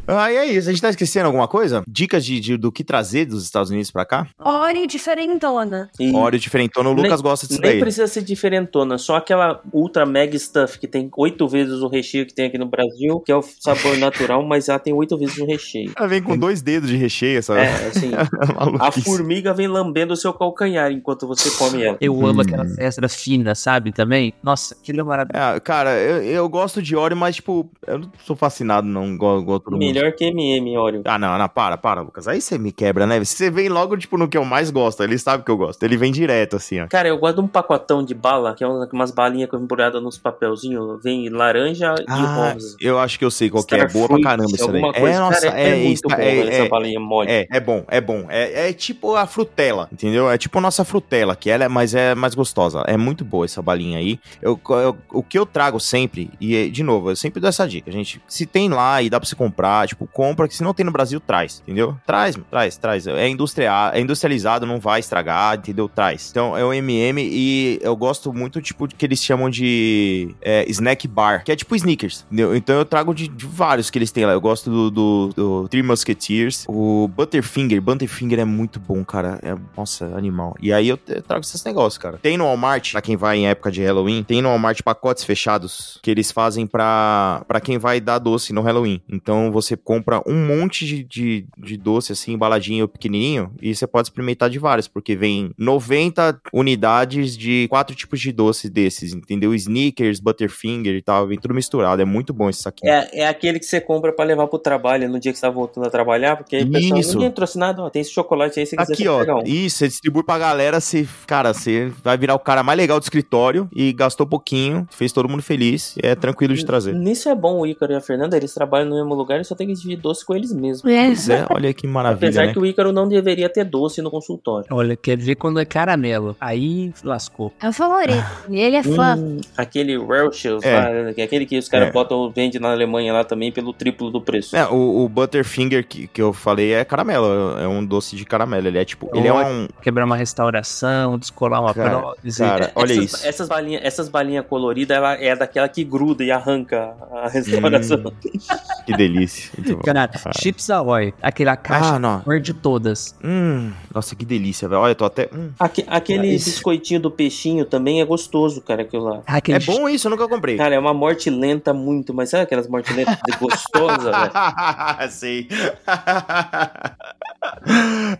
Ah, 0.07 0.31
e 0.31 0.35
é 0.35 0.45
isso. 0.45 0.69
A 0.69 0.71
gente 0.71 0.81
tá 0.81 0.89
esquecendo 0.89 1.25
alguma 1.25 1.47
coisa? 1.47 1.83
Dicas 1.87 2.25
de, 2.25 2.39
de 2.39 2.57
do 2.57 2.71
que 2.71 2.83
trazer 2.83 3.25
dos 3.25 3.43
Estados 3.43 3.69
Unidos 3.69 3.91
pra 3.91 4.05
cá? 4.05 4.27
Oreo 4.39 4.87
diferentona. 4.87 5.89
E... 5.99 6.13
Oreo 6.15 6.39
diferentona. 6.39 6.89
O 6.89 6.93
Lucas 6.93 7.11
nem, 7.11 7.21
gosta 7.21 7.47
disso 7.47 7.61
nem 7.61 7.69
daí. 7.69 7.75
Nem 7.77 7.83
precisa 7.83 8.07
ser 8.07 8.23
diferentona. 8.23 8.97
Só 8.97 9.15
aquela 9.15 9.61
ultra 9.73 10.05
mega 10.05 10.37
stuff 10.37 10.79
que 10.79 10.87
tem 10.87 11.09
oito 11.17 11.47
vezes 11.47 11.81
o 11.81 11.87
recheio 11.87 12.25
que 12.25 12.33
tem 12.33 12.45
aqui 12.45 12.57
no 12.57 12.67
Brasil, 12.67 13.19
que 13.19 13.31
é 13.31 13.35
o 13.35 13.41
sabor 13.41 13.97
natural, 13.99 14.43
mas 14.45 14.69
ela 14.69 14.79
tem 14.79 14.93
oito 14.93 15.17
vezes 15.17 15.37
o 15.37 15.45
recheio. 15.45 15.91
Ela 15.97 16.07
vem 16.07 16.21
com 16.21 16.37
dois 16.37 16.61
dedos 16.61 16.89
de 16.89 16.95
recheio, 16.95 17.39
essa. 17.39 17.57
É, 17.57 17.87
assim. 17.87 18.11
a 18.79 18.91
formiga 18.91 19.53
vem 19.53 19.67
lambendo 19.67 20.13
o 20.13 20.17
seu 20.17 20.33
calcanhar 20.33 20.91
enquanto 20.91 21.27
você 21.27 21.49
come 21.51 21.83
ela. 21.83 21.97
Eu 21.99 22.13
amo 22.25 22.39
hum. 22.39 22.41
aquelas 22.41 22.77
extras 22.77 23.15
finas, 23.15 23.59
sabe? 23.59 23.91
Também. 23.91 24.33
Nossa, 24.43 24.75
é 24.87 25.03
maravilhoso. 25.03 25.55
É, 25.55 25.59
cara, 25.59 25.99
eu, 25.99 26.23
eu 26.23 26.49
gosto 26.49 26.81
de 26.81 26.95
Oreo, 26.95 27.17
mas, 27.17 27.35
tipo, 27.35 27.69
eu 27.87 27.99
não 27.99 28.11
sou 28.23 28.35
fascinado, 28.35 28.87
não, 28.87 29.13
igual, 29.13 29.41
igual 29.41 29.59
todo 29.59 29.73
mundo. 29.73 29.94
Melhor 29.95 30.11
que 30.11 30.25
MM, 30.25 30.77
Oreo. 30.77 31.01
Ah, 31.05 31.17
não, 31.17 31.37
não, 31.37 31.47
para, 31.47 31.77
para, 31.77 32.01
Lucas. 32.01 32.27
Aí 32.27 32.41
você 32.41 32.57
me 32.57 32.71
quebra, 32.71 33.07
né? 33.07 33.23
Você 33.23 33.49
vem 33.49 33.69
logo, 33.69 33.95
tipo, 33.95 34.17
no 34.17 34.27
que 34.27 34.37
eu 34.37 34.43
mais 34.43 34.69
gosto. 34.69 35.01
Ele 35.01 35.17
sabe 35.17 35.43
que 35.43 35.49
eu 35.49 35.55
gosto. 35.55 35.81
Ele 35.83 35.95
vem 35.95 36.11
direto, 36.11 36.57
assim, 36.57 36.81
ó. 36.81 36.87
Cara, 36.87 37.07
eu 37.07 37.17
gosto 37.17 37.35
de 37.35 37.41
um 37.41 37.47
pacotão 37.47 38.03
de 38.03 38.13
bala, 38.13 38.53
que 38.53 38.63
é 38.63 38.67
umas 38.67 39.11
balinhas 39.11 39.49
embrulhadas 39.53 40.03
nos 40.03 40.17
papelzinhos. 40.17 41.01
Vem 41.01 41.29
laranja 41.29 41.95
ah, 42.07 42.19
e 42.19 42.25
rosa. 42.25 42.77
Eu 42.81 42.99
acho 42.99 43.17
que 43.17 43.23
eu 43.23 43.31
sei 43.31 43.49
qual 43.49 43.63
que 43.63 43.73
é. 43.73 43.79
é 43.79 43.87
boa 43.87 44.07
pra 44.09 44.21
caramba 44.21 44.51
isso 44.53 44.69
daí. 44.69 44.81
Coisa. 44.81 44.99
É, 44.99 45.19
nossa, 45.19 45.41
Cara, 45.47 45.61
é, 45.61 45.69
é, 45.69 45.83
muito 45.85 46.11
é, 46.11 46.15
bom 46.15 46.49
essa 46.49 46.69
balinha 46.69 46.99
mole. 46.99 47.31
É, 47.31 47.47
é 47.49 47.59
bom, 47.61 47.85
é 47.87 48.01
bom. 48.01 48.25
É, 48.27 48.69
é 48.69 48.73
tipo 48.73 49.15
a 49.15 49.25
frutela, 49.25 49.87
entendeu? 49.91 50.29
É 50.29 50.37
tipo 50.37 50.57
a 50.57 50.61
nossa 50.61 50.83
frutela, 50.83 51.35
que 51.37 51.49
ela 51.49 51.63
é, 51.63 51.67
mas 51.69 51.95
é 51.95 52.13
mais 52.13 52.35
gostosa. 52.35 52.83
É 52.85 52.97
muito 52.97 53.23
boa 53.23 53.45
essa 53.45 53.61
balinha 53.61 53.97
aí. 53.97 54.19
Eu, 54.41 54.59
eu, 54.69 54.97
o 55.13 55.23
que 55.23 55.39
eu 55.39 55.45
trago 55.45 55.79
sempre, 55.79 56.29
e 56.39 56.69
de 56.69 56.83
novo, 56.83 57.11
eu 57.11 57.15
sempre 57.15 57.39
dou 57.39 57.47
essa 57.47 57.65
dica, 57.65 57.89
gente. 57.89 58.21
Se 58.27 58.45
tem 58.45 58.67
lá 58.69 59.01
e 59.01 59.09
dá 59.09 59.19
pra 59.19 59.27
você 59.27 59.35
comprar, 59.35 59.84
tipo, 59.87 60.07
compra, 60.07 60.47
que 60.47 60.55
se 60.55 60.63
não 60.63 60.73
tem 60.73 60.85
no 60.85 60.91
Brasil, 60.91 61.19
traz, 61.19 61.61
entendeu? 61.63 61.97
Traz, 62.05 62.37
traz, 62.49 62.77
traz. 62.77 63.07
É, 63.07 63.27
industria, 63.27 63.91
é 63.93 63.99
industrializado, 63.99 64.65
não 64.65 64.79
vai 64.79 64.99
estragar, 64.99 65.57
entendeu? 65.57 65.89
Traz. 65.89 66.29
Então 66.31 66.57
é 66.57 66.63
o 66.63 66.73
MM 66.73 67.21
e 67.21 67.79
eu 67.81 67.95
gosto 67.95 68.33
muito, 68.33 68.61
tipo, 68.61 68.87
que 68.87 69.05
eles 69.05 69.23
chamam 69.23 69.49
de 69.49 70.35
é, 70.41 70.69
snack 70.69 71.07
bar, 71.07 71.43
que 71.43 71.51
é 71.51 71.55
tipo 71.55 71.75
sneakers, 71.75 72.25
entendeu? 72.27 72.55
Então 72.55 72.77
eu 72.77 72.85
trago 72.85 73.13
de, 73.13 73.27
de, 73.27 73.45
vários 73.45 73.89
que 73.89 73.97
eles 73.97 74.11
têm 74.11 74.25
lá. 74.25 74.33
Eu 74.33 74.41
gosto 74.41 74.69
do, 74.69 74.91
do, 74.91 75.29
do 75.35 75.67
Three 75.67 75.83
Musketeers, 75.83 76.65
o 76.67 77.07
Butterfinger. 77.07 77.81
Butterfinger 77.81 78.39
é 78.39 78.45
muito 78.45 78.79
bom, 78.79 79.03
cara. 79.03 79.39
É, 79.41 79.55
nossa, 79.75 80.05
animal. 80.17 80.55
E 80.61 80.73
aí 80.73 80.87
eu, 80.89 80.99
eu 81.07 81.21
trago 81.21 81.41
esses 81.41 81.63
negócios, 81.63 81.97
cara. 81.97 82.17
Tem 82.21 82.37
no 82.37 82.45
Walmart, 82.45 82.91
pra 82.91 83.01
quem 83.01 83.15
vai 83.15 83.37
em 83.37 83.47
época 83.47 83.71
de 83.71 83.83
Halloween, 83.83 84.23
tem 84.23 84.41
no 84.41 84.49
Walmart 84.49 84.81
pacotes 84.81 85.23
fechados 85.23 85.99
que 86.01 86.11
eles 86.11 86.31
fazem 86.31 86.67
pra, 86.67 87.43
pra 87.47 87.59
quem 87.59 87.77
vai 87.77 87.99
dar 87.99 88.19
doce 88.19 88.53
no 88.53 88.61
Halloween. 88.61 89.01
Então 89.09 89.51
você 89.51 89.74
compra 89.77 90.21
um 90.25 90.45
monte 90.45 90.85
de 90.85 90.95
de, 91.03 91.47
de, 91.57 91.77
doce, 91.77 92.11
assim, 92.11 92.33
embaladinho 92.33 92.87
pequenininho, 92.87 93.51
e 93.61 93.75
você 93.75 93.87
pode 93.87 94.07
experimentar 94.07 94.49
de 94.49 94.59
vários, 94.59 94.87
porque 94.87 95.15
vem 95.15 95.51
90 95.57 96.39
unidades 96.53 97.37
de 97.37 97.67
quatro 97.69 97.95
tipos 97.95 98.19
de 98.19 98.31
doces 98.31 98.69
desses, 98.69 99.13
entendeu? 99.13 99.53
Snickers, 99.53 100.19
Butterfinger 100.19 100.95
e 100.95 101.01
tal, 101.01 101.27
vem 101.27 101.39
tudo 101.39 101.53
misturado. 101.53 102.01
É 102.01 102.05
muito 102.05 102.33
bom 102.33 102.49
esse 102.49 102.61
saquinho. 102.61 102.91
É, 102.91 103.09
é 103.13 103.27
aquele 103.27 103.59
que 103.59 103.65
você 103.65 103.79
compra 103.79 104.11
para 104.11 104.25
levar 104.25 104.47
pro 104.47 104.59
trabalho 104.59 105.09
no 105.09 105.19
dia 105.19 105.31
que 105.31 105.37
você 105.37 105.45
tá 105.45 105.49
voltando 105.49 105.87
a 105.87 105.89
trabalhar, 105.89 106.37
porque 106.37 106.55
aí 106.55 106.65
pessoal, 106.65 106.99
isso. 106.99 107.13
ninguém 107.13 107.31
trouxe 107.31 107.57
nada, 107.57 107.83
ó, 107.83 107.89
tem 107.89 108.01
esse 108.01 108.11
chocolate 108.11 108.59
aí, 108.59 108.65
se 108.65 108.75
quiser 108.75 108.93
Aqui, 108.93 109.07
ó, 109.07 109.19
pegar 109.19 109.35
um. 109.37 109.43
Isso, 109.45 109.77
você 109.77 109.87
distribui 109.87 110.23
pra 110.23 110.37
galera, 110.37 110.79
você, 110.79 111.07
cara, 111.25 111.53
você 111.53 111.91
vai 112.03 112.17
virar 112.17 112.35
o 112.35 112.39
cara 112.39 112.63
mais 112.63 112.77
legal 112.77 112.99
do 112.99 113.03
escritório 113.03 113.69
e 113.75 113.93
gastou 113.93 114.25
pouquinho, 114.27 114.87
fez 114.91 115.11
todo 115.11 115.29
mundo 115.29 115.43
feliz, 115.43 115.95
é 116.01 116.15
tranquilo 116.15 116.53
de 116.53 116.65
trazer. 116.65 116.93
Nisso 116.93 117.29
é 117.29 117.35
bom 117.35 117.59
o 117.59 117.65
Ícaro 117.65 117.93
e 117.93 117.95
a 117.95 118.01
Fernanda, 118.01 118.35
eles 118.37 118.53
trabalham 118.53 118.89
no 118.89 118.95
mesmo 118.95 119.13
lugar 119.13 119.39
e 119.39 119.45
só 119.45 119.55
tem 119.55 119.64
dividir 119.73 119.97
doce 119.97 120.25
com 120.25 120.35
eles 120.35 120.53
mesmos. 120.53 120.81
Pois 120.81 121.29
é, 121.29 121.45
olha 121.49 121.73
que 121.73 121.87
maravilha. 121.87 122.29
Apesar 122.29 122.47
né? 122.47 122.53
que 122.53 122.59
o 122.59 122.65
Ícaro 122.65 122.91
não 122.91 123.07
deveria 123.07 123.49
ter 123.49 123.63
doce 123.63 124.01
no 124.01 124.11
consultório. 124.11 124.67
Olha, 124.71 124.95
quer 124.95 125.17
ver 125.17 125.35
quando 125.35 125.59
é 125.59 125.65
caramelo. 125.65 126.35
Aí 126.39 126.93
lascou. 127.03 127.53
É 127.61 127.69
o 127.69 127.73
favorito. 127.73 128.23
E 128.49 128.59
ele 128.59 128.75
é 128.75 128.83
fã. 128.83 129.15
Hum, 129.17 129.41
aquele 129.57 129.97
Welch's 129.97 130.63
é. 130.63 130.75
lá, 130.75 130.89
né, 130.89 131.09
aquele 131.23 131.45
que 131.45 131.57
os 131.57 131.67
caras 131.67 131.89
é. 131.89 131.91
botam, 131.91 132.29
vende 132.29 132.59
na 132.59 132.71
Alemanha 132.71 133.13
lá 133.13 133.23
também 133.23 133.51
pelo 133.51 133.73
triplo 133.73 134.11
do 134.11 134.21
preço. 134.21 134.55
É, 134.55 134.67
o, 134.67 135.03
o 135.03 135.09
Butterfinger 135.09 135.85
que, 135.87 136.07
que 136.07 136.21
eu 136.21 136.33
falei 136.33 136.73
é 136.73 136.85
caramelo. 136.85 137.57
É 137.57 137.67
um 137.67 137.85
doce 137.85 138.15
de 138.15 138.25
caramelo. 138.25 138.67
Ele 138.67 138.77
é 138.77 138.85
tipo. 138.85 139.09
Ele 139.13 139.27
é 139.27 139.33
um. 139.33 139.67
Quebrar 139.81 140.05
uma 140.05 140.17
restauração, 140.17 141.17
descolar 141.17 141.61
uma 141.61 141.73
cara, 141.73 141.99
prótese. 141.99 142.39
Cara, 142.39 142.71
olha 142.75 142.93
essas, 142.93 143.05
isso. 143.05 143.27
Essas 143.27 143.47
balinhas 143.47 143.85
essas 143.85 144.09
balinha 144.09 144.43
coloridas, 144.43 144.97
ela 144.97 145.13
é 145.13 145.35
daquela 145.35 145.69
que 145.69 145.83
gruda 145.83 146.23
e 146.23 146.31
arranca 146.31 146.95
a 147.11 147.27
restauração. 147.29 147.97
Hum, 147.97 148.39
que 148.85 148.95
delícia. 148.95 149.51
Cara, 149.83 150.09
ah. 150.13 150.31
chips 150.39 150.69
Ahoy, 150.69 151.13
aquela 151.21 151.55
caixa 151.55 151.95
ah, 151.95 152.39
de 152.39 152.53
todas. 152.53 153.15
Hum, 153.23 153.71
nossa, 153.93 154.15
que 154.15 154.25
delícia, 154.25 154.67
velho. 154.67 154.81
Olha, 154.81 154.95
tô 154.95 155.05
até. 155.05 155.29
Hum. 155.33 155.51
Aque, 155.59 155.85
aquele 155.87 156.31
biscoitinho 156.31 156.99
do 156.99 157.11
peixinho 157.11 157.65
também 157.65 158.01
é 158.01 158.05
gostoso, 158.05 158.61
cara, 158.61 158.81
aquilo 158.81 159.03
lá. 159.03 159.21
Ah, 159.25 159.37
é 159.37 159.59
bom 159.59 159.87
isso, 159.87 160.07
eu 160.07 160.11
nunca 160.11 160.27
comprei. 160.27 160.57
Cara, 160.57 160.75
é 160.75 160.79
uma 160.79 160.93
morte 160.93 161.29
lenta 161.29 161.73
muito, 161.73 162.13
mas 162.13 162.29
sabe 162.29 162.43
aquelas 162.43 162.67
mortes 162.67 162.95
lentas 162.95 163.17
gostosas, 163.39 164.03
velho? 164.03 165.11
Sei. 165.11 165.47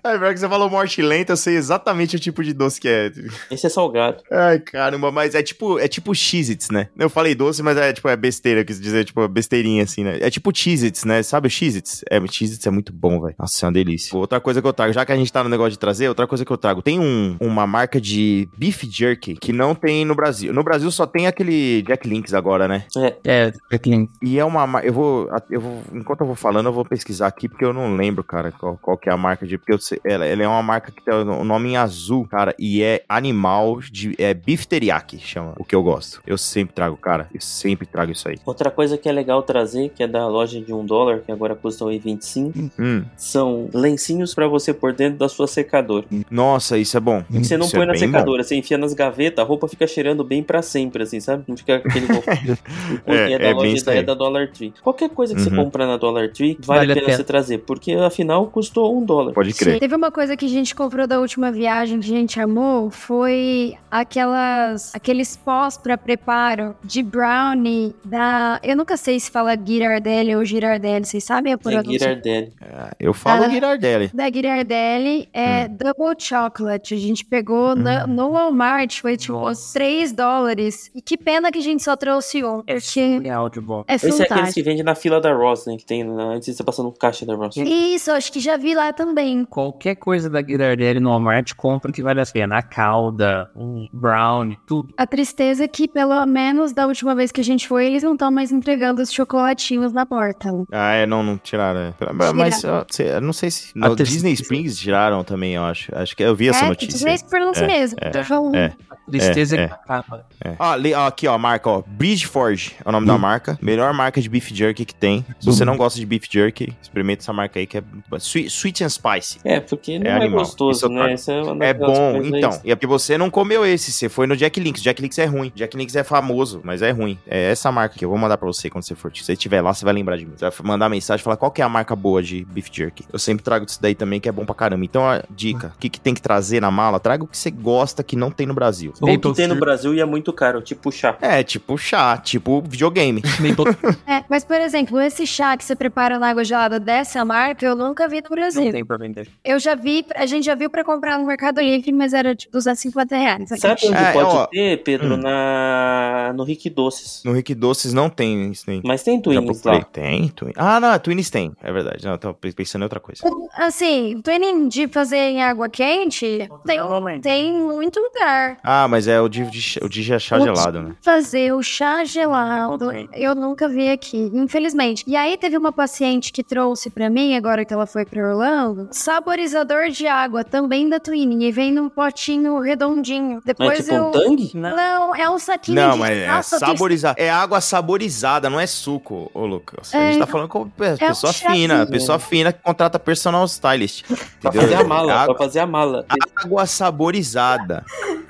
É 0.04 0.18
pior 0.18 0.34
que 0.34 0.40
você 0.40 0.48
falou 0.48 0.70
morte 0.70 1.02
lenta, 1.02 1.34
eu 1.34 1.38
sei 1.38 1.56
exatamente 1.56 2.16
o 2.16 2.20
tipo 2.20 2.44
de 2.44 2.54
doce 2.54 2.80
que 2.80 2.88
é. 2.88 3.12
Esse 3.50 3.66
é 3.66 3.70
salgado. 3.70 4.24
Ai, 4.32 4.60
caramba, 4.60 5.12
mas 5.12 5.36
é 5.36 5.44
tipo, 5.44 5.80
é 5.80 5.88
tipo 5.88 6.14
Cheez-Its, 6.14 6.70
né? 6.70 6.90
Eu 6.98 7.10
falei 7.10 7.36
doce, 7.36 7.62
mas 7.64 7.78
é 7.78 7.94
tipo, 7.94 8.08
é 8.08 8.16
besteira, 8.16 8.64
quis 8.64 8.80
dizer, 8.80 9.06
tipo, 9.06 9.28
besteirinha 9.28 9.84
assim, 9.84 10.04
né? 10.04 10.18
É 10.22 10.30
tipo 10.30 10.56
Cheez-Its, 10.56 11.06
né? 11.06 11.24
Sabe 11.26 11.48
o 11.48 11.50
Cheez-Its? 11.50 12.04
É, 12.10 12.20
Cheez-Its 12.20 12.66
é 12.66 12.72
muito 12.72 12.94
bom, 12.94 13.22
velho. 13.22 13.36
Nossa, 13.38 13.66
é 13.66 13.68
uma 13.68 13.74
delícia. 13.74 14.18
Outra 14.18 14.40
coisa 14.40 14.62
que 14.62 14.68
eu 14.68 14.74
trago, 14.74 14.94
já 14.94 15.06
que 15.06 15.12
a 15.12 15.16
gente 15.16 15.32
tá 15.32 15.44
no 15.44 15.50
negócio 15.50 15.72
de 15.72 15.80
trazer, 15.80 16.08
outra 16.08 16.28
coisa 16.28 16.46
que 16.46 16.52
eu 16.52 16.58
trago, 16.58 16.82
tem 16.82 17.00
um, 17.00 17.36
uma 17.40 17.66
marca 17.68 18.00
de 18.00 18.48
beef 18.58 18.84
jerky 18.84 19.36
que 19.36 19.52
não 19.52 19.76
tem 19.76 20.06
no 20.06 20.16
Brasil. 20.16 20.54
No 20.54 20.64
Brasil 20.64 20.90
só 20.92 21.06
tem 21.06 21.28
aquele 21.28 21.82
Jack 21.84 22.08
Links 22.08 22.34
agora, 22.34 22.68
né? 22.68 22.86
É, 22.98 23.16
é 23.24 23.54
Jack 23.72 23.90
Links. 23.90 24.16
E 24.22 24.40
é 24.40 24.46
uma 24.46 24.66
eu 24.84 24.94
vou, 24.94 25.30
eu 25.50 25.62
vou, 25.62 25.82
enquanto 25.94 26.22
eu 26.22 26.28
vou 26.28 26.36
falando, 26.36 26.68
eu 26.68 26.74
vou 26.74 26.86
pesquisar 26.86 27.28
aqui, 27.28 27.48
porque 27.48 27.64
eu 27.64 27.74
não 27.74 27.96
lembro, 27.96 28.24
cara, 28.24 28.52
qual, 28.52 28.78
qual 28.78 28.98
que 28.98 29.10
é 29.10 29.14
a 29.14 29.18
marca 29.18 29.46
de, 29.46 29.58
porque 29.58 29.74
eu 29.74 29.80
sei, 29.80 30.00
ela, 30.04 30.26
ela 30.26 30.44
é 30.44 30.48
uma 30.48 30.64
marca 30.64 30.92
que 30.92 31.04
tem 31.04 31.14
o 31.14 31.44
nome 31.44 31.70
em 31.70 31.78
azul, 31.78 32.28
cara, 32.28 32.54
e 32.60 32.82
é 32.82 33.04
animal 33.08 33.80
de, 33.80 34.16
é 34.18 34.34
beef 34.34 34.66
teriyaki, 34.66 35.20
chama, 35.20 35.54
o 35.58 35.64
que 35.64 35.76
eu 35.76 35.84
gosto. 35.84 36.22
Eu 36.26 36.38
sempre 36.38 36.74
trago, 36.74 36.98
cara, 36.98 37.30
eu 37.34 37.42
sempre 37.42 37.86
trago 37.86 38.12
isso 38.12 38.28
aí. 38.28 38.38
Outra 38.46 38.72
coisa 38.72 38.98
que 38.98 39.08
é 39.08 39.12
legal 39.12 39.42
trazer, 39.44 39.90
que 39.90 40.04
é 40.04 40.08
da 40.08 40.28
loja 40.28 40.60
de 40.60 40.74
um 40.74 40.86
dólar, 40.86 41.05
que 41.26 41.32
agora 41.32 41.56
custa 41.56 41.86
1,25, 41.86 42.72
hum. 42.80 43.04
são 43.16 43.70
lencinhos 43.74 44.34
para 44.34 44.48
você 44.48 44.74
pôr 44.74 44.94
dentro 44.94 45.20
da 45.20 45.30
sua 45.30 45.48
secadora. 45.48 46.06
Nossa, 46.30 46.78
isso 46.78 46.98
é 46.98 47.00
bom. 47.00 47.24
E 47.30 47.44
você 47.44 47.58
não 47.58 47.66
isso 47.66 47.76
põe 47.76 47.84
é 47.84 47.88
na 47.88 47.96
secadora, 47.96 48.42
bom. 48.42 48.48
você 48.48 48.56
enfia 48.56 48.78
nas 48.78 48.94
gavetas, 48.94 49.44
a 49.44 49.48
roupa 49.48 49.68
fica 49.68 49.86
cheirando 49.88 50.24
bem 50.24 50.44
para 50.44 50.62
sempre, 50.62 51.04
assim, 51.04 51.20
sabe? 51.20 51.44
Não 51.48 51.56
fica 51.56 51.76
aquele 51.76 52.06
roupa. 52.08 52.32
é, 53.06 53.34
é, 53.34 53.40
da 53.40 53.46
é 53.46 53.54
loja 53.54 53.86
da, 53.86 53.96
é 53.96 54.04
da 54.04 54.14
Dollar 54.14 54.52
Tree. 54.52 54.74
Qualquer 54.82 55.10
coisa 55.10 55.34
que 55.34 55.42
uhum. 55.42 55.50
você 55.50 55.56
comprar 55.56 55.86
na 55.88 55.98
Dollar 55.98 56.32
Tree, 56.32 56.58
vale, 56.62 56.88
vale 56.88 56.92
a 57.00 57.04
pena 57.04 57.18
você 57.18 57.24
trazer, 57.24 57.60
porque 57.60 57.94
afinal 57.94 58.48
custou 58.48 58.98
um 58.98 59.04
dólar. 59.04 59.34
Pode 59.34 59.54
crer. 59.54 59.74
Sim. 59.74 59.80
Teve 59.80 59.96
uma 59.96 60.12
coisa 60.12 60.36
que 60.38 60.46
a 60.46 60.50
gente 60.50 60.74
comprou 60.74 61.08
da 61.08 61.20
última 61.20 61.52
viagem 61.52 62.00
que 62.00 62.06
a 62.06 62.18
gente 62.18 62.40
amou, 62.40 62.90
foi 62.90 63.76
aquelas, 63.90 64.94
aqueles 64.94 65.36
pós 65.36 65.78
para 65.78 65.98
preparo 65.98 66.76
de 66.84 67.02
brownie 67.02 67.96
da, 68.04 68.60
eu 68.64 68.76
nunca 68.76 68.98
sei 68.98 69.20
se 69.20 69.30
fala 69.32 69.56
Girardelli 69.58 70.36
ou 70.36 70.46
Girardelli, 70.46 70.95
Girardelli, 70.96 71.06
vocês 71.06 71.24
sabem 71.24 71.54
a 71.54 71.56
É 71.56 71.58
pronúncia? 71.58 72.00
Girardelli. 72.00 72.54
É, 72.62 72.92
eu 73.00 73.14
falo 73.14 73.44
Ah. 73.44 73.50
Girardelli. 73.50 74.10
Da 74.14 74.30
Girardelli 74.32 75.30
é 75.34 75.66
Hum. 75.66 75.78
Double 75.78 76.16
Chocolate. 76.20 76.94
A 76.94 76.98
gente 76.98 77.26
pegou 77.26 77.76
na- 77.76 78.08
no 78.08 78.32
Walmart, 78.32 79.00
foi 79.02 79.18
tipo 79.18 79.34
Nossa. 79.34 79.74
3 79.74 80.12
dólares. 80.12 80.90
E 80.96 81.02
que 81.02 81.18
pena 81.18 81.52
que 81.52 81.60
a 81.60 81.62
gente 81.62 81.84
só 81.84 81.96
trouxe 81.96 82.44
um, 82.44 82.60
É 82.68 82.76
porque 82.76 82.82
surreal 82.82 83.50
de 83.50 83.60
bom. 83.62 83.84
é 83.88 83.96
Esse 83.96 84.06
é 84.06 84.10
aqueles 84.10 84.28
que 84.28 84.34
fantástico. 84.36 84.70
vende 84.70 84.84
na 84.84 84.96
fila 84.96 85.20
da 85.20 85.34
Ross, 85.34 85.66
né? 85.66 85.76
Que 85.78 85.86
tem 85.86 86.04
antes 86.04 86.48
de 86.48 86.54
você 86.56 86.64
passar 86.64 86.84
no 86.84 86.92
caixa 86.92 87.26
da 87.26 87.36
Ross. 87.36 87.56
Isso, 87.58 88.12
acho 88.12 88.32
que 88.32 88.40
já 88.40 88.58
vi 88.58 88.74
lá 88.76 88.94
também. 88.94 89.46
Qualquer 89.46 89.96
coisa 89.96 90.30
da 90.30 90.42
Girardelli 90.42 91.00
no 91.00 91.10
Walmart, 91.10 91.54
compra 91.56 91.92
que 91.92 92.02
vale 92.02 92.22
a 92.22 92.26
pena. 92.26 92.58
A 92.58 92.62
calda, 92.62 93.50
um 93.56 93.88
brownie, 93.92 94.58
tudo. 94.66 94.94
A 94.98 95.06
tristeza 95.08 95.64
é 95.64 95.68
que, 95.68 95.88
pelo 95.88 96.26
menos 96.26 96.74
da 96.74 96.88
última 96.88 97.14
vez 97.16 97.32
que 97.32 97.42
a 97.42 97.44
gente 97.44 97.68
foi, 97.68 97.86
eles 97.88 98.04
não 98.04 98.14
estão 98.14 98.32
mais 98.32 98.52
entregando 98.52 99.02
os 99.02 99.12
chocolatinhos 99.12 99.92
na 99.94 100.06
porta. 100.06 100.50
Ah, 100.72 100.85
é, 100.94 101.06
não, 101.06 101.24
não 101.24 101.38
tiraram. 101.38 101.80
é. 101.80 101.94
Mas 102.34 102.64
cê- 102.90 103.10
eu 103.16 103.22
não 103.22 103.34
sei 103.34 103.52
se. 103.52 103.72
No 103.76 103.96
Disney 103.96 104.34
Springs 104.34 104.78
tiraram 104.78 105.24
também, 105.24 105.54
eu 105.56 105.64
acho. 105.64 105.94
Acho 105.96 106.16
que 106.16 106.24
eu 106.24 106.36
vi 106.36 106.50
essa 106.50 106.66
é, 106.66 106.70
notícia. 106.70 106.94
Disney 106.94 107.16
Springs 107.16 107.58
É, 107.62 107.68
mesmo. 107.68 107.98
é, 108.02 108.10
Tô 108.10 108.24
falando. 108.24 108.56
é. 108.56 108.74
A 108.90 108.96
tristeza 109.12 109.56
É, 109.56 109.60
é, 109.60 109.64
é. 109.64 109.68
que 109.68 109.74
acaba. 109.74 110.26
É. 110.44 110.56
Ó, 110.58 110.76
li- 110.76 110.94
ó, 110.94 111.06
aqui, 111.08 111.28
ó, 111.28 111.34
a 111.34 111.38
marca, 111.38 111.70
ó. 111.70 111.84
Bridgeforge 111.86 112.76
é 112.84 112.90
o 112.90 112.92
nome 112.92 113.06
da 113.08 113.18
marca. 113.18 113.58
Melhor 113.62 113.94
marca 113.94 114.20
de 114.22 114.30
beef 114.30 114.50
jerky 114.52 114.86
que 114.86 114.96
tem. 114.96 115.26
Se 115.40 115.46
você 115.46 115.64
não 115.66 115.78
gosta 115.78 116.00
de 116.00 116.06
beef 116.06 116.26
jerky, 116.30 116.74
experimenta 116.82 117.22
essa 117.24 117.34
marca 117.34 117.60
aí 117.60 117.68
que 117.68 117.78
é 117.78 117.84
sweet, 118.20 118.48
sweet 118.50 118.84
and 118.84 118.90
spicy. 118.90 119.40
É, 119.44 119.60
porque 119.60 120.00
não 120.00 120.10
é, 120.10 120.14
animal. 120.16 120.40
gostoso, 120.40 120.78
Isso 120.78 120.86
é 120.88 120.90
né? 120.90 121.14
Essa 121.14 121.32
é 121.34 121.42
uma 121.42 121.66
É 121.66 121.74
bom, 121.74 122.18
então. 122.24 122.60
E 122.64 122.72
é 122.72 122.76
porque 122.76 122.88
você 122.88 123.18
não 123.18 123.30
comeu 123.30 123.66
esse, 123.66 123.92
você 123.92 124.10
foi 124.10 124.26
no 124.28 124.36
Jack 124.36 124.60
Links. 124.60 124.82
Jack 124.82 125.02
Links 125.02 125.18
é 125.20 125.26
ruim. 125.26 125.52
Jack 125.56 125.76
Links 125.78 125.96
é 125.96 126.04
famoso, 126.04 126.62
mas 126.64 126.82
é 126.82 126.92
ruim. 126.92 127.20
É 127.28 127.52
essa 127.52 127.72
marca 127.72 127.96
que 127.98 128.04
eu 128.06 128.10
vou 128.10 128.18
mandar 128.18 128.38
pra 128.38 128.48
você 128.48 128.70
quando 128.70 128.84
você 128.84 128.96
for. 128.96 129.12
Se 129.16 129.24
você 129.24 129.34
estiver 129.34 129.62
lá, 129.62 129.74
você 129.74 129.86
vai 129.86 129.94
lembrar 129.94 130.18
de 130.18 130.26
mim. 130.26 130.34
Você 130.36 130.46
vai 130.46 130.52
mandar 130.76 130.90
mensagem 130.90 131.22
e 131.22 131.24
falar 131.24 131.38
qual 131.38 131.52
que 131.52 131.62
é 131.62 131.66
a 131.66 131.70
marca 131.70 131.96
boa 131.96 132.22
de 132.22 132.46
beef 132.46 132.70
jerky. 132.72 133.06
Eu 133.12 133.20
sempre 133.20 133.44
trago 133.44 133.66
isso 133.66 133.82
daí 133.82 133.96
também, 133.96 134.20
que 134.20 134.30
é 134.30 134.32
bom 134.32 134.46
pra 134.46 134.56
caramba. 134.56 134.84
Então, 134.86 135.08
a 135.08 135.24
dica: 135.30 135.72
o 135.76 135.80
que, 135.80 135.90
que 135.90 136.00
tem 136.00 136.14
que 136.14 136.22
trazer 136.22 136.62
na 136.62 136.70
mala? 136.72 137.00
Traga 137.00 137.24
o 137.24 137.28
que 137.28 137.38
você 137.38 137.50
gosta 137.52 138.04
que 138.04 138.16
não 138.16 138.30
tem 138.32 138.46
no 138.46 138.54
Brasil. 138.54 138.94
Ou 139.02 139.08
que 139.20 139.34
tem 139.34 139.48
no. 139.48 139.56
Brasil 139.56 139.94
e 139.94 140.00
é 140.02 140.06
muito 140.06 140.32
caro, 140.34 140.62
tipo 140.62 140.92
chá. 140.92 141.18
É, 141.22 141.42
tipo 141.42 141.78
chá, 141.78 142.18
tipo 142.18 142.62
videogame. 142.62 143.22
É, 144.08 144.24
mas, 144.30 144.44
por 144.44 144.60
exemplo, 144.60 145.00
esse 145.00 145.26
chá 145.26 145.56
que 145.58 145.64
você 145.64 145.76
prepara 145.76 146.20
na 146.20 146.30
água 146.30 146.44
gelada 146.44 146.80
dessa 146.80 147.24
marca, 147.26 147.66
eu 147.66 147.76
nunca 147.76 148.08
vi 148.08 148.22
no 148.22 148.30
Brasil. 148.30 148.66
não 148.66 148.72
tem 148.72 148.86
pra 148.86 148.98
vender. 148.98 149.28
Eu 149.44 149.58
já 149.60 149.76
vi, 149.76 150.06
a 150.16 150.26
gente 150.26 150.46
já 150.46 150.56
viu 150.56 150.70
pra 150.70 150.84
comprar 150.84 151.18
no 151.18 151.26
Mercado 151.26 151.62
Livre, 151.62 151.92
mas 151.92 152.14
era 152.14 152.36
de 152.36 152.48
250 152.52 153.16
reais. 153.16 153.50
Sabe 153.60 153.76
onde 153.86 153.94
É, 153.96 154.12
pode 154.12 154.30
ó, 154.30 154.46
ter, 154.48 154.84
Pedro? 154.84 155.16
hum. 155.16 155.18
Na... 155.18 156.34
No 156.36 156.44
Rick 156.44 156.70
Doces. 156.70 157.22
No 157.24 157.32
Rick 157.34 157.54
Doces 157.56 157.94
não 157.94 158.10
tem 158.10 158.52
isso 158.52 158.70
aí. 158.70 158.82
Mas 158.84 159.04
tem 159.04 159.20
Twins 159.22 159.64
lá. 159.64 159.82
Tem, 159.84 160.28
Twin. 160.30 160.52
Ah, 160.56 160.65
não, 160.80 161.00
Twins 161.00 161.30
tem. 161.30 161.52
É 161.62 161.72
verdade. 161.72 162.04
Não, 162.06 162.14
eu 162.14 162.18
tava 162.18 162.34
pensando 162.56 162.82
em 162.82 162.86
outra 162.86 163.00
coisa. 163.00 163.22
Assim, 163.56 164.22
twinning 164.24 164.68
de 164.68 164.88
fazer 164.88 165.18
em 165.18 165.44
água 165.44 165.70
quente, 165.70 166.48
tem, 166.66 167.22
tem 167.22 167.54
muito 167.54 168.00
lugar. 168.00 168.58
Ah, 168.64 168.88
mas 168.88 169.08
é 169.08 169.20
o 169.22 169.28
de, 169.30 169.44
de- 169.50 169.80
o 169.82 169.90
de 169.90 170.04
chá 170.20 170.38
O 170.38 170.42
gelado, 170.42 170.82
né? 170.82 170.96
Fazer 171.02 171.54
o 171.54 171.62
chá 171.64 172.04
gelado, 172.04 172.90
eu 173.14 173.36
nunca 173.36 173.68
vi 173.68 173.90
aqui, 173.90 174.30
infelizmente. 174.34 175.04
E 175.08 175.16
aí 175.16 175.38
teve 175.38 175.58
uma 175.58 175.72
paciente 175.72 176.32
que 176.32 176.44
trouxe 176.44 176.90
pra 176.90 177.10
mim, 177.10 177.36
agora 177.36 177.66
que 177.66 177.74
ela 177.74 177.86
foi 177.86 178.06
pra 178.06 178.22
Orlando, 178.28 178.88
saborizador 178.92 179.90
de 179.90 180.08
água, 180.08 180.44
também 180.44 180.88
da 180.90 181.00
Twinning, 181.00 181.44
e 181.46 181.52
vem 181.52 181.72
num 181.72 181.90
potinho 181.90 182.60
redondinho. 182.60 183.38
É 183.40 183.42
Depois 183.46 183.80
tipo 183.80 183.94
eu... 183.94 184.06
um 184.08 184.12
tangue? 184.12 184.52
Não, 184.56 185.16
é 185.16 185.30
um 185.30 185.40
saquinho 185.40 185.76
Não, 185.82 185.94
de... 185.94 186.00
mas 186.00 186.18
é 186.18 186.28
Nossa, 186.28 186.60
tenho 186.60 186.72
saborizada. 186.72 187.22
É 187.22 187.30
água 187.30 187.62
saborizada, 187.62 188.50
não 188.50 188.60
é 188.60 188.68
suco, 188.68 189.30
ô 189.34 189.46
Lucas. 189.46 189.94
A 189.94 189.98
É, 189.98 190.02
gente 190.08 190.12
tá 190.12 190.18
então, 190.24 190.28
falando 190.28 190.50
com 190.56 190.70
pe- 190.70 190.94
um 190.94 190.98
pessoa 190.98 191.34
chazinho. 191.34 191.54
fina, 191.54 191.86
pessoa 191.86 192.18
fina 192.18 192.54
que 192.54 192.62
contrata 192.64 192.98
personal 192.98 193.44
stylist. 193.46 194.06
Pra 194.42 194.54
fazer 194.54 194.76
a 194.76 194.84
mala, 194.86 195.12
É 195.12 195.16
água, 195.18 195.36
pra 195.36 195.46
fazer 195.46 195.60
a 195.60 195.68
mala. 195.68 196.06
água 196.42 196.66
saborizada. 196.66 197.84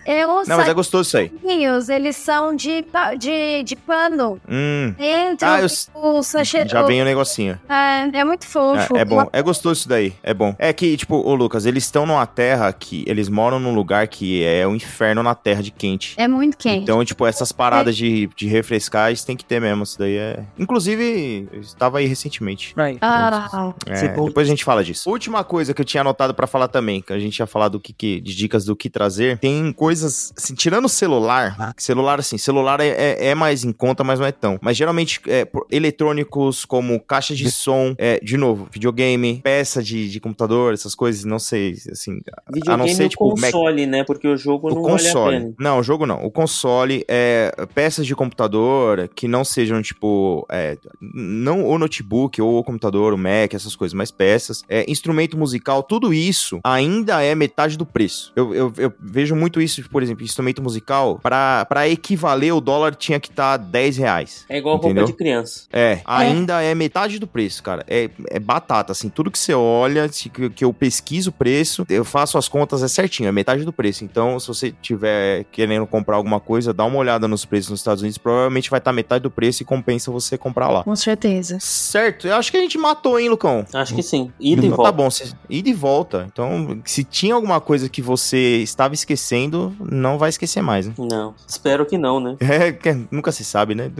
É 0.05 0.25
um 0.27 0.43
Não, 0.47 0.57
mas 0.57 0.67
é 0.69 0.73
gostoso 0.73 1.07
isso 1.07 1.17
aí. 1.17 1.29
saquinhos, 1.41 1.89
eles 1.89 2.15
são 2.15 2.55
de, 2.55 2.85
de, 3.17 3.63
de 3.63 3.75
pano. 3.75 4.39
Hum, 4.47 4.93
Dentro 4.97 5.47
Ah, 5.47 5.59
eu- 5.61 5.67
o 6.01 6.21
sachê... 6.23 6.67
já 6.67 6.83
o- 6.83 6.87
vem 6.87 7.01
o 7.01 7.05
negocinho. 7.05 7.59
É, 7.67 8.19
é 8.19 8.23
muito 8.23 8.45
fofo. 8.47 8.95
É, 8.95 9.01
é 9.01 9.05
bom, 9.05 9.27
é 9.33 9.41
gostoso 9.41 9.79
isso 9.81 9.89
daí, 9.89 10.13
é 10.23 10.33
bom. 10.33 10.55
É 10.59 10.71
que, 10.71 10.95
tipo, 10.97 11.15
ô 11.15 11.33
Lucas, 11.35 11.65
eles 11.65 11.83
estão 11.83 12.05
numa 12.05 12.25
terra 12.25 12.71
que. 12.71 13.03
Eles 13.07 13.27
moram 13.29 13.59
num 13.59 13.73
lugar 13.73 14.07
que 14.07 14.43
é 14.43 14.67
um 14.67 14.75
inferno 14.75 15.21
na 15.23 15.33
terra 15.35 15.61
de 15.63 15.71
quente. 15.71 16.13
É 16.17 16.27
muito 16.27 16.57
quente. 16.57 16.83
Então, 16.83 17.03
tipo, 17.03 17.25
essas 17.25 17.51
paradas 17.51 17.95
de, 17.97 18.29
de 18.35 18.47
refrescar, 18.47 19.11
isso 19.11 19.25
tem 19.25 19.35
que 19.35 19.43
ter 19.45 19.59
mesmo. 19.59 19.83
Isso 19.83 19.97
daí 19.97 20.15
é. 20.17 20.43
Inclusive, 20.57 21.47
eu 21.51 21.61
estava 21.61 21.97
aí 21.99 22.05
recentemente. 22.05 22.73
Right. 22.77 22.99
Ah, 23.01 23.73
É, 23.87 24.07
depois 24.07 24.47
a 24.47 24.49
gente 24.49 24.63
fala 24.63 24.83
disso. 24.83 25.09
Última 25.09 25.43
coisa 25.43 25.73
que 25.73 25.81
eu 25.81 25.85
tinha 25.85 26.01
anotado 26.01 26.33
pra 26.33 26.45
falar 26.45 26.67
também, 26.67 27.01
que 27.01 27.13
a 27.13 27.19
gente 27.19 27.39
ia 27.39 27.47
falar 27.47 27.69
do 27.69 27.79
que, 27.79 27.93
que- 27.93 28.19
de 28.21 28.35
dicas 28.35 28.65
do 28.65 28.75
que 28.75 28.89
trazer. 28.89 29.37
Tem 29.39 29.71
coisas, 29.95 30.33
assim, 30.37 30.53
tirando 30.53 30.85
o 30.85 30.89
celular, 30.89 31.73
que 31.75 31.83
celular, 31.83 32.19
assim, 32.19 32.37
celular 32.37 32.79
é, 32.79 32.87
é- 32.89 33.27
é 33.27 33.35
mais 33.35 33.63
em 33.63 33.71
conta, 33.71 34.03
mas 34.03 34.19
não 34.19 34.25
é 34.25 34.31
tão. 34.31 34.57
Mas 34.61 34.75
geralmente, 34.77 35.21
é, 35.27 35.47
eletrônicos 35.71 36.65
como 36.65 36.99
caixa 36.99 37.33
de 37.35 37.49
som, 37.51 37.95
é, 37.97 38.19
de 38.21 38.37
novo, 38.37 38.67
videogame, 38.71 39.39
peça 39.43 39.81
de, 39.81 40.09
de 40.09 40.19
computador, 40.19 40.73
essas 40.73 40.93
coisas, 40.95 41.23
não 41.23 41.39
sei, 41.39 41.75
assim, 41.91 42.19
a 42.45 42.51
Videogame 42.51 42.89
não 42.89 42.95
ser, 42.95 43.09
tipo, 43.09 43.29
Mac- 43.39 43.51
console, 43.51 43.85
né? 43.85 44.03
Porque 44.03 44.27
o 44.27 44.35
jogo 44.37 44.69
o 44.69 44.75
não 44.75 44.81
vale 44.81 44.93
a 44.93 44.97
console. 45.13 45.37
pena. 45.39 45.53
Não, 45.59 45.79
o 45.79 45.83
jogo 45.83 46.05
não. 46.05 46.23
O 46.25 46.31
console 46.31 47.05
é 47.07 47.51
peças 47.73 48.05
de 48.05 48.15
computador 48.15 49.09
que 49.15 49.27
não 49.27 49.43
sejam, 49.45 49.81
tipo, 49.81 50.45
é, 50.51 50.77
não 51.01 51.65
o 51.65 51.77
notebook 51.77 52.41
ou 52.41 52.59
o 52.59 52.63
computador, 52.63 53.13
o 53.13 53.17
Mac, 53.17 53.53
essas 53.53 53.75
coisas, 53.75 53.93
mas 53.93 54.11
peças. 54.11 54.63
É, 54.67 54.89
instrumento 54.89 55.37
musical, 55.37 55.81
tudo 55.83 56.13
isso 56.13 56.59
ainda 56.63 57.21
é 57.23 57.33
metade 57.35 57.77
do 57.77 57.85
preço. 57.85 58.31
Eu, 58.35 58.53
eu, 58.53 58.73
eu 58.77 58.93
vejo 58.99 59.35
muito 59.35 59.61
isso, 59.61 59.83
por 59.89 60.01
exemplo, 60.03 60.23
instrumento 60.23 60.61
musical, 60.61 61.19
pra, 61.21 61.65
pra 61.65 61.87
equivaler, 61.87 62.53
o 62.55 62.61
dólar 62.61 62.95
tinha 62.95 63.19
que 63.19 63.29
estar 63.29 63.57
10 63.57 63.97
reais. 63.97 64.45
É 64.49 64.57
igual 64.57 64.77
Entendeu? 64.77 65.03
roupa 65.03 65.11
de 65.11 65.17
criança. 65.17 65.63
É, 65.71 66.01
ainda 66.05 66.61
é 66.61 66.73
metade 66.75 67.19
do 67.19 67.27
preço, 67.27 67.61
cara. 67.63 67.83
É, 67.87 68.09
é 68.29 68.39
batata, 68.39 68.91
assim. 68.91 69.09
Tudo 69.09 69.31
que 69.31 69.39
você 69.39 69.53
olha, 69.53 70.07
se- 70.11 70.29
que, 70.29 70.49
que 70.49 70.65
eu 70.65 70.73
pesquiso 70.73 71.29
o 71.29 71.33
preço, 71.33 71.85
eu 71.89 72.03
faço 72.05 72.37
as 72.37 72.47
contas, 72.47 72.83
é 72.83 72.87
certinho, 72.87 73.27
é 73.29 73.31
metade 73.31 73.63
do 73.63 73.73
preço. 73.73 74.03
Então, 74.03 74.39
se 74.39 74.47
você 74.47 74.71
tiver 74.81 75.45
querendo 75.51 75.85
comprar 75.87 76.15
alguma 76.17 76.39
coisa, 76.39 76.73
dá 76.73 76.85
uma 76.85 76.97
olhada 76.97 77.27
nos 77.27 77.45
preços 77.45 77.69
nos 77.71 77.79
Estados 77.79 78.01
Unidos, 78.01 78.17
provavelmente 78.17 78.69
vai 78.69 78.79
estar 78.79 78.91
metade 78.93 79.23
do 79.23 79.31
preço 79.31 79.61
e 79.63 79.65
compensa 79.65 80.11
você 80.11 80.37
comprar 80.37 80.69
lá. 80.69 80.83
com 80.83 80.95
certeza. 80.95 81.57
Certo, 81.59 82.27
eu 82.27 82.35
acho 82.35 82.51
que 82.51 82.57
a 82.57 82.61
gente 82.61 82.77
matou, 82.77 83.19
hein, 83.19 83.29
Lucão? 83.29 83.65
Acho 83.73 83.93
que 83.95 84.03
sim. 84.03 84.31
Ida 84.39 84.61
e 84.61 84.65
Então 84.65 84.77
volta. 84.77 84.91
tá 84.91 84.97
bom, 84.97 85.09
cê- 85.09 85.31
ida 85.49 85.69
e 85.69 85.73
volta. 85.73 86.25
Então, 86.31 86.79
se 86.85 87.03
tinha 87.03 87.33
alguma 87.35 87.59
coisa 87.61 87.89
que 87.89 88.01
você 88.01 88.57
estava 88.61 88.93
esquecendo, 88.93 89.74
não 89.79 90.17
vai 90.17 90.29
esquecer 90.29 90.61
mais, 90.61 90.87
né? 90.87 90.93
Não. 90.97 91.33
Espero 91.47 91.85
que 91.85 91.97
não, 91.97 92.19
né? 92.19 92.37
É, 92.55 92.71
que 92.71 92.95
nunca 93.11 93.31
se 93.31 93.43
sabe, 93.43 93.75
né? 93.75 93.91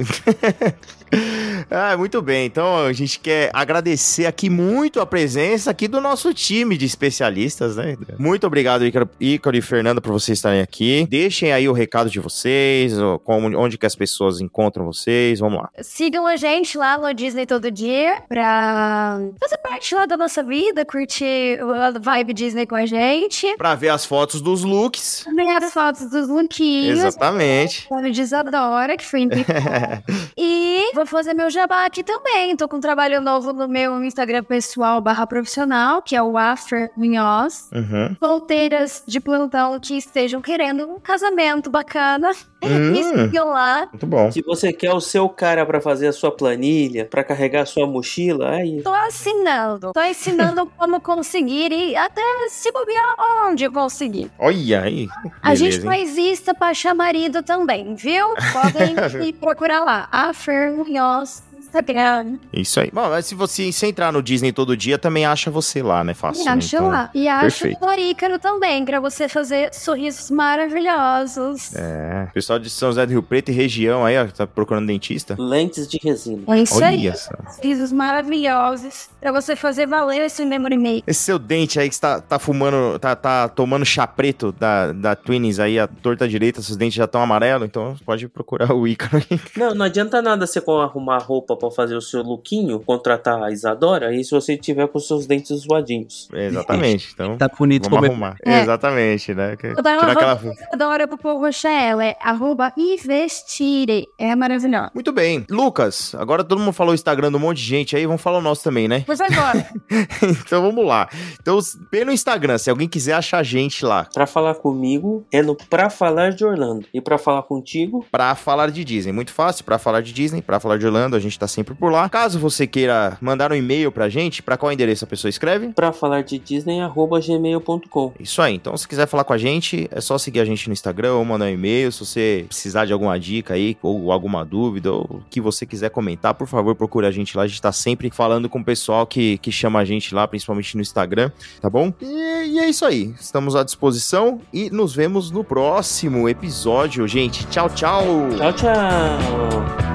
ah, 1.70 1.98
muito 1.98 2.22
bem. 2.22 2.46
Então 2.46 2.86
a 2.86 2.94
gente 2.94 3.20
quer 3.20 3.50
agradecer 3.54 4.26
aqui 4.26 4.50
muito 4.50 5.02
a 5.02 5.06
presença 5.06 5.72
aqui 5.72 5.88
do 5.88 6.00
nosso 6.00 6.34
time 6.34 6.78
de 6.78 6.86
especialistas, 6.86 7.76
né? 7.76 7.98
Muito 8.18 8.46
obrigado, 8.48 8.86
Ícaro, 8.86 9.10
Ícaro 9.20 9.58
e 9.58 9.62
Fernanda, 9.62 10.00
por 10.00 10.12
vocês 10.12 10.38
estarem 10.38 10.62
aqui. 10.62 11.06
Deixem 11.10 11.52
aí 11.52 11.68
o 11.68 11.74
recado 11.74 12.10
de 12.10 12.20
vocês, 12.20 12.94
onde 13.26 13.78
que 13.78 13.86
as 13.86 13.96
pessoas 13.96 14.40
encontram 14.40 14.86
vocês. 14.86 15.40
Vamos 15.40 15.60
lá. 15.60 15.70
Sigam 15.82 16.26
a 16.28 16.38
gente 16.38 16.78
lá 16.78 16.98
no 16.98 17.14
Disney 17.14 17.46
Todo 17.46 17.70
Dia 17.72 18.22
pra 18.30 19.20
fazer 19.40 19.58
parte 19.58 19.96
lá 19.96 20.06
da 20.06 20.16
nossa 20.16 20.44
vida, 20.44 20.86
curtir 20.86 21.60
a 21.60 21.92
vibe 22.00 22.34
Disney 22.34 22.66
com 22.66 22.76
a 22.76 22.86
gente. 22.86 23.56
Pra 23.58 23.76
ver 23.76 23.90
as 23.90 24.06
fotos 24.06 24.42
dos 24.42 24.64
looks. 24.64 25.24
Também 25.26 25.54
as 25.66 25.74
fotos 25.74 26.10
dos 26.10 26.28
lookinhos. 26.28 27.00
Exatamente. 27.00 27.88
Da 27.90 28.10
Isadora, 28.10 28.98
que 28.98 29.06
foi 29.06 29.22
incrível. 29.22 29.56
e 30.38 30.92
vou 30.94 31.06
fazer 31.06 31.34
meu 31.34 31.50
jabá 31.50 31.86
aqui 31.86 32.04
também. 32.04 32.56
Tô 32.56 32.68
com 32.68 32.78
um 32.78 32.82
trabalho 32.82 33.22
novo 33.22 33.54
no 33.54 33.68
meu 33.68 34.04
Instagram 34.04 34.44
pessoal 34.44 35.02
barra 35.02 35.26
profissional, 35.28 36.02
que 36.02 36.16
é 36.16 36.22
o 36.22 36.38
After 36.38 36.92
Munhoz. 36.96 37.70
Uhum. 37.74 38.16
Solteiras 38.20 39.04
de 39.08 39.20
plantão 39.20 39.80
que 39.80 39.98
estejam 39.98 40.42
querendo 40.42 40.90
um 40.90 41.00
casamento 41.00 41.70
bacana. 41.70 42.32
Me 42.70 43.04
sigam 43.04 43.50
lá. 43.50 43.88
muito 43.92 44.06
bom. 44.08 44.32
Se 44.32 44.42
você 44.42 44.72
quer 44.74 44.94
o 44.94 45.02
seu 45.02 45.28
cara 45.30 45.66
pra 45.66 45.80
fazer 45.82 46.08
a 46.08 46.14
sua 46.14 46.32
planilha, 46.32 47.06
pra 47.06 47.24
carregar 47.24 47.62
a 47.62 47.66
sua 47.66 47.86
mochila, 47.88 48.52
aí. 48.52 48.82
Tô 48.82 48.94
assinando. 48.94 49.92
Tô 49.94 50.02
ensinando 50.02 50.66
como 50.78 51.00
conseguir 51.02 51.72
e 51.72 51.96
até 51.96 52.22
se 52.50 52.72
bobear 52.72 53.16
onde 53.48 53.70
conseguir. 53.70 54.32
Olha 54.40 54.82
aí. 54.82 55.08
A 55.42 55.50
Beleza, 55.50 55.56
gente 55.56 55.76
hein? 55.78 55.82
faz 55.84 56.18
isso 56.18 56.56
pra 56.56 56.68
achar 56.68 56.94
marido 56.94 57.42
também, 57.44 57.96
viu? 57.96 58.28
Podem 58.54 58.96
ir 59.28 59.34
procurar 59.34 59.82
lá. 59.84 60.08
A 60.12 60.34
Fer 60.34 60.72
Munhoz 60.72 61.44
no 61.55 61.55
Instagram. 61.80 62.38
Isso 62.54 62.80
aí. 62.80 62.90
Bom, 62.92 63.10
mas 63.10 63.26
se 63.26 63.36
você 63.36 63.72
se 63.72 63.86
entrar 63.86 64.12
no 64.12 64.22
Disney 64.24 64.52
todo 64.52 64.76
dia, 64.78 64.98
também 64.98 65.26
acha 65.26 65.52
você 65.52 65.82
lá, 65.84 66.04
né? 66.04 66.14
Fácil. 66.14 66.42
E 66.44 66.46
né? 66.46 66.52
acha 66.52 66.76
Então, 66.78 66.88
lá. 66.90 67.10
E 67.14 67.28
acha 67.28 67.68
o 67.68 67.94
Ícaro 68.00 68.40
também, 68.40 68.86
pra 68.86 69.00
você 69.00 69.28
fazer 69.28 69.74
sorrisos 69.74 70.30
maravilhosos. 70.32 71.74
É. 71.76 72.28
Pessoal 72.34 72.60
de 72.60 72.70
São 72.70 72.90
José 72.90 73.06
do 73.06 73.12
Rio 73.12 73.24
Preto 73.24 73.50
e 73.50 73.54
região 73.54 74.06
aí, 74.06 74.18
ó, 74.18 74.26
tá 74.28 74.48
procurando 74.48 74.88
dentista. 74.88 75.36
Lentes 75.38 75.88
de 75.88 76.00
resina. 76.02 76.44
É 76.56 76.62
isso 76.62 76.84
aí. 76.84 77.08
Olha 77.08 77.16
só. 77.16 77.32
Sorrisos 77.56 77.92
maravilhosos. 77.92 79.10
Pra 79.20 79.32
você 79.32 79.56
fazer 79.56 79.88
valer 79.88 80.22
esse 80.26 80.46
memory 80.46 80.78
make. 80.78 81.04
Esse 81.08 81.22
seu 81.24 81.40
dente 81.40 81.80
aí 81.80 81.90
que 81.90 81.96
você 81.96 82.02
tá, 82.02 82.22
tá 82.22 82.40
fumando, 82.40 82.98
tá, 83.00 83.16
tá 83.16 83.48
tomando 83.50 83.86
chá 83.86 84.06
preto 84.06 84.52
da, 84.52 84.92
da 84.92 85.16
Twinings 85.16 85.60
aí, 85.60 85.80
a 85.80 85.88
torta 85.88 86.28
direita, 86.28 86.62
seus 86.62 86.78
dentes 86.78 86.96
já 86.96 87.06
estão 87.06 87.22
amarelos, 87.22 87.66
então 87.68 87.96
pode 88.06 88.28
procurar 88.28 88.74
o 88.74 88.88
Ícaro 88.88 89.18
aí. 89.30 89.40
Não, 89.58 89.74
não 89.74 89.86
adianta 89.86 90.22
nada 90.22 90.46
você 90.46 90.62
com- 90.62 90.80
arrumar 90.80 91.18
roupa 91.20 91.56
pra 91.56 91.65
fazer 91.72 91.96
o 91.96 92.02
seu 92.02 92.22
lookinho, 92.22 92.80
contratar 92.80 93.42
a 93.42 93.52
Isadora, 93.52 94.14
e 94.16 94.24
se 94.24 94.32
você 94.32 94.58
tiver 94.58 94.88
com 94.88 95.00
seus 95.00 95.26
dentes 95.26 95.62
zoadinhos. 95.62 96.28
Exatamente. 96.34 97.10
Então, 97.14 97.38
Tá 97.38 97.48
bonito 97.48 97.90
vamos 97.90 98.00
como 98.00 98.12
arrumar. 98.12 98.38
É. 98.46 98.62
Exatamente, 98.62 99.34
né? 99.34 99.56
Que- 99.56 99.74
Tirar 99.76 100.12
aquela... 100.12 100.90
hora 100.90 101.08
pro 101.08 101.18
povo 101.18 101.46
achar 101.46 101.72
ela. 101.72 102.06
É 102.06 102.16
arroba 102.22 102.72
investire. 102.78 104.08
É 104.18 104.36
maravilhosa. 104.36 104.92
Muito 104.94 105.12
bem. 105.12 105.46
Lucas, 105.50 106.14
agora 106.16 106.44
todo 106.44 106.60
mundo 106.60 106.74
falou 106.74 106.92
o 106.92 106.96
Instagram 106.96 107.30
de 107.30 107.38
um 107.38 107.40
monte 107.40 107.58
de 107.58 107.64
gente 107.66 107.96
aí, 107.96 108.06
vamos 108.06 108.22
falar 108.22 108.40
o 108.40 108.42
nosso 108.42 108.64
também, 108.64 108.88
né? 108.88 109.04
Pois 109.06 109.20
agora. 109.22 109.68
então 110.24 110.62
vamos 110.62 110.86
lá. 110.86 111.10
Então, 111.42 111.60
pelo 111.90 112.12
Instagram, 112.12 112.58
se 112.58 112.70
alguém 112.70 112.88
quiser 112.88 113.14
achar 113.14 113.40
a 113.40 113.44
gente 113.44 113.84
lá 113.86 114.08
Pra 114.14 114.26
falar 114.26 114.56
comigo 114.56 115.26
é 115.32 115.42
no 115.42 115.56
Pra 115.56 115.90
Falar 115.90 116.32
de 116.32 116.46
Orlando. 116.46 116.86
E 116.94 117.02
pra 117.02 117.18
falar 117.18 117.44
contigo, 117.44 118.06
pra 118.12 118.36
falar 118.36 118.70
de 118.72 118.84
Disney, 118.84 119.12
muito 119.12 119.32
fácil, 119.32 119.64
pra 119.64 119.78
falar 119.78 120.02
de 120.02 120.14
Disney, 120.14 120.42
pra 120.42 120.60
falar 120.60 120.78
de 120.78 120.86
Orlando, 120.86 121.16
a 121.16 121.20
gente 121.20 121.38
tá 121.38 121.48
sempre 121.56 121.74
por 121.74 121.92
lá. 121.92 122.08
Caso 122.10 122.38
você 122.38 122.68
queira 122.68 123.18
mandar 123.22 123.52
um 123.52 123.56
e-mail 123.56 123.92
pra 123.92 124.10
gente, 124.10 124.44
pra 124.44 124.58
qual 124.58 124.72
endereço 124.72 125.06
a 125.06 125.08
pessoa 125.08 125.30
escreve? 125.30 125.70
pra 125.70 125.92
falar 125.92 126.22
de 126.22 126.38
Disney, 126.38 126.82
arroba 126.82 127.20
gmail.com. 127.20 128.14
Isso 128.20 128.42
aí. 128.42 128.56
Então, 128.56 128.76
se 128.78 128.88
quiser 128.88 129.08
falar 129.08 129.24
com 129.24 129.34
a 129.34 129.38
gente, 129.38 129.88
é 129.92 130.02
só 130.02 130.18
seguir 130.18 130.40
a 130.40 130.46
gente 130.46 130.68
no 130.68 130.74
Instagram 130.74 131.14
ou 131.14 131.26
mandar 131.26 131.46
um 131.46 131.50
e-mail. 131.50 131.92
Se 131.92 132.06
você 132.06 132.46
precisar 132.48 132.86
de 132.86 132.94
alguma 132.94 133.20
dica 133.20 133.54
aí, 133.54 133.78
ou 133.82 134.12
alguma 134.12 134.46
dúvida, 134.46 134.92
ou 134.92 135.04
o 135.04 135.24
que 135.30 135.40
você 135.42 135.66
quiser 135.66 135.90
comentar, 135.90 136.34
por 136.34 136.48
favor, 136.48 136.76
procure 136.76 137.06
a 137.08 137.12
gente 137.12 137.36
lá. 137.38 137.44
A 137.44 137.48
gente 137.48 137.62
tá 137.62 137.72
sempre 137.72 138.10
falando 138.10 138.50
com 138.50 138.60
o 138.60 138.66
pessoal 138.66 139.06
que, 139.06 139.38
que 139.40 139.52
chama 139.52 139.80
a 139.80 139.86
gente 139.86 140.14
lá, 140.14 140.28
principalmente 140.28 140.76
no 140.76 140.82
Instagram, 140.82 141.32
tá 141.62 141.70
bom? 141.70 141.94
E, 142.02 142.56
e 142.56 142.60
é 142.60 142.70
isso 142.70 142.86
aí. 142.86 143.14
Estamos 143.20 143.56
à 143.56 143.64
disposição 143.64 144.42
e 144.54 144.70
nos 144.70 144.96
vemos 144.96 145.32
no 145.32 145.44
próximo 145.44 146.28
episódio, 146.28 147.08
gente. 147.08 147.46
Tchau, 147.48 147.70
tchau! 147.70 148.04
Tchau, 148.38 148.54
tchau! 148.54 149.95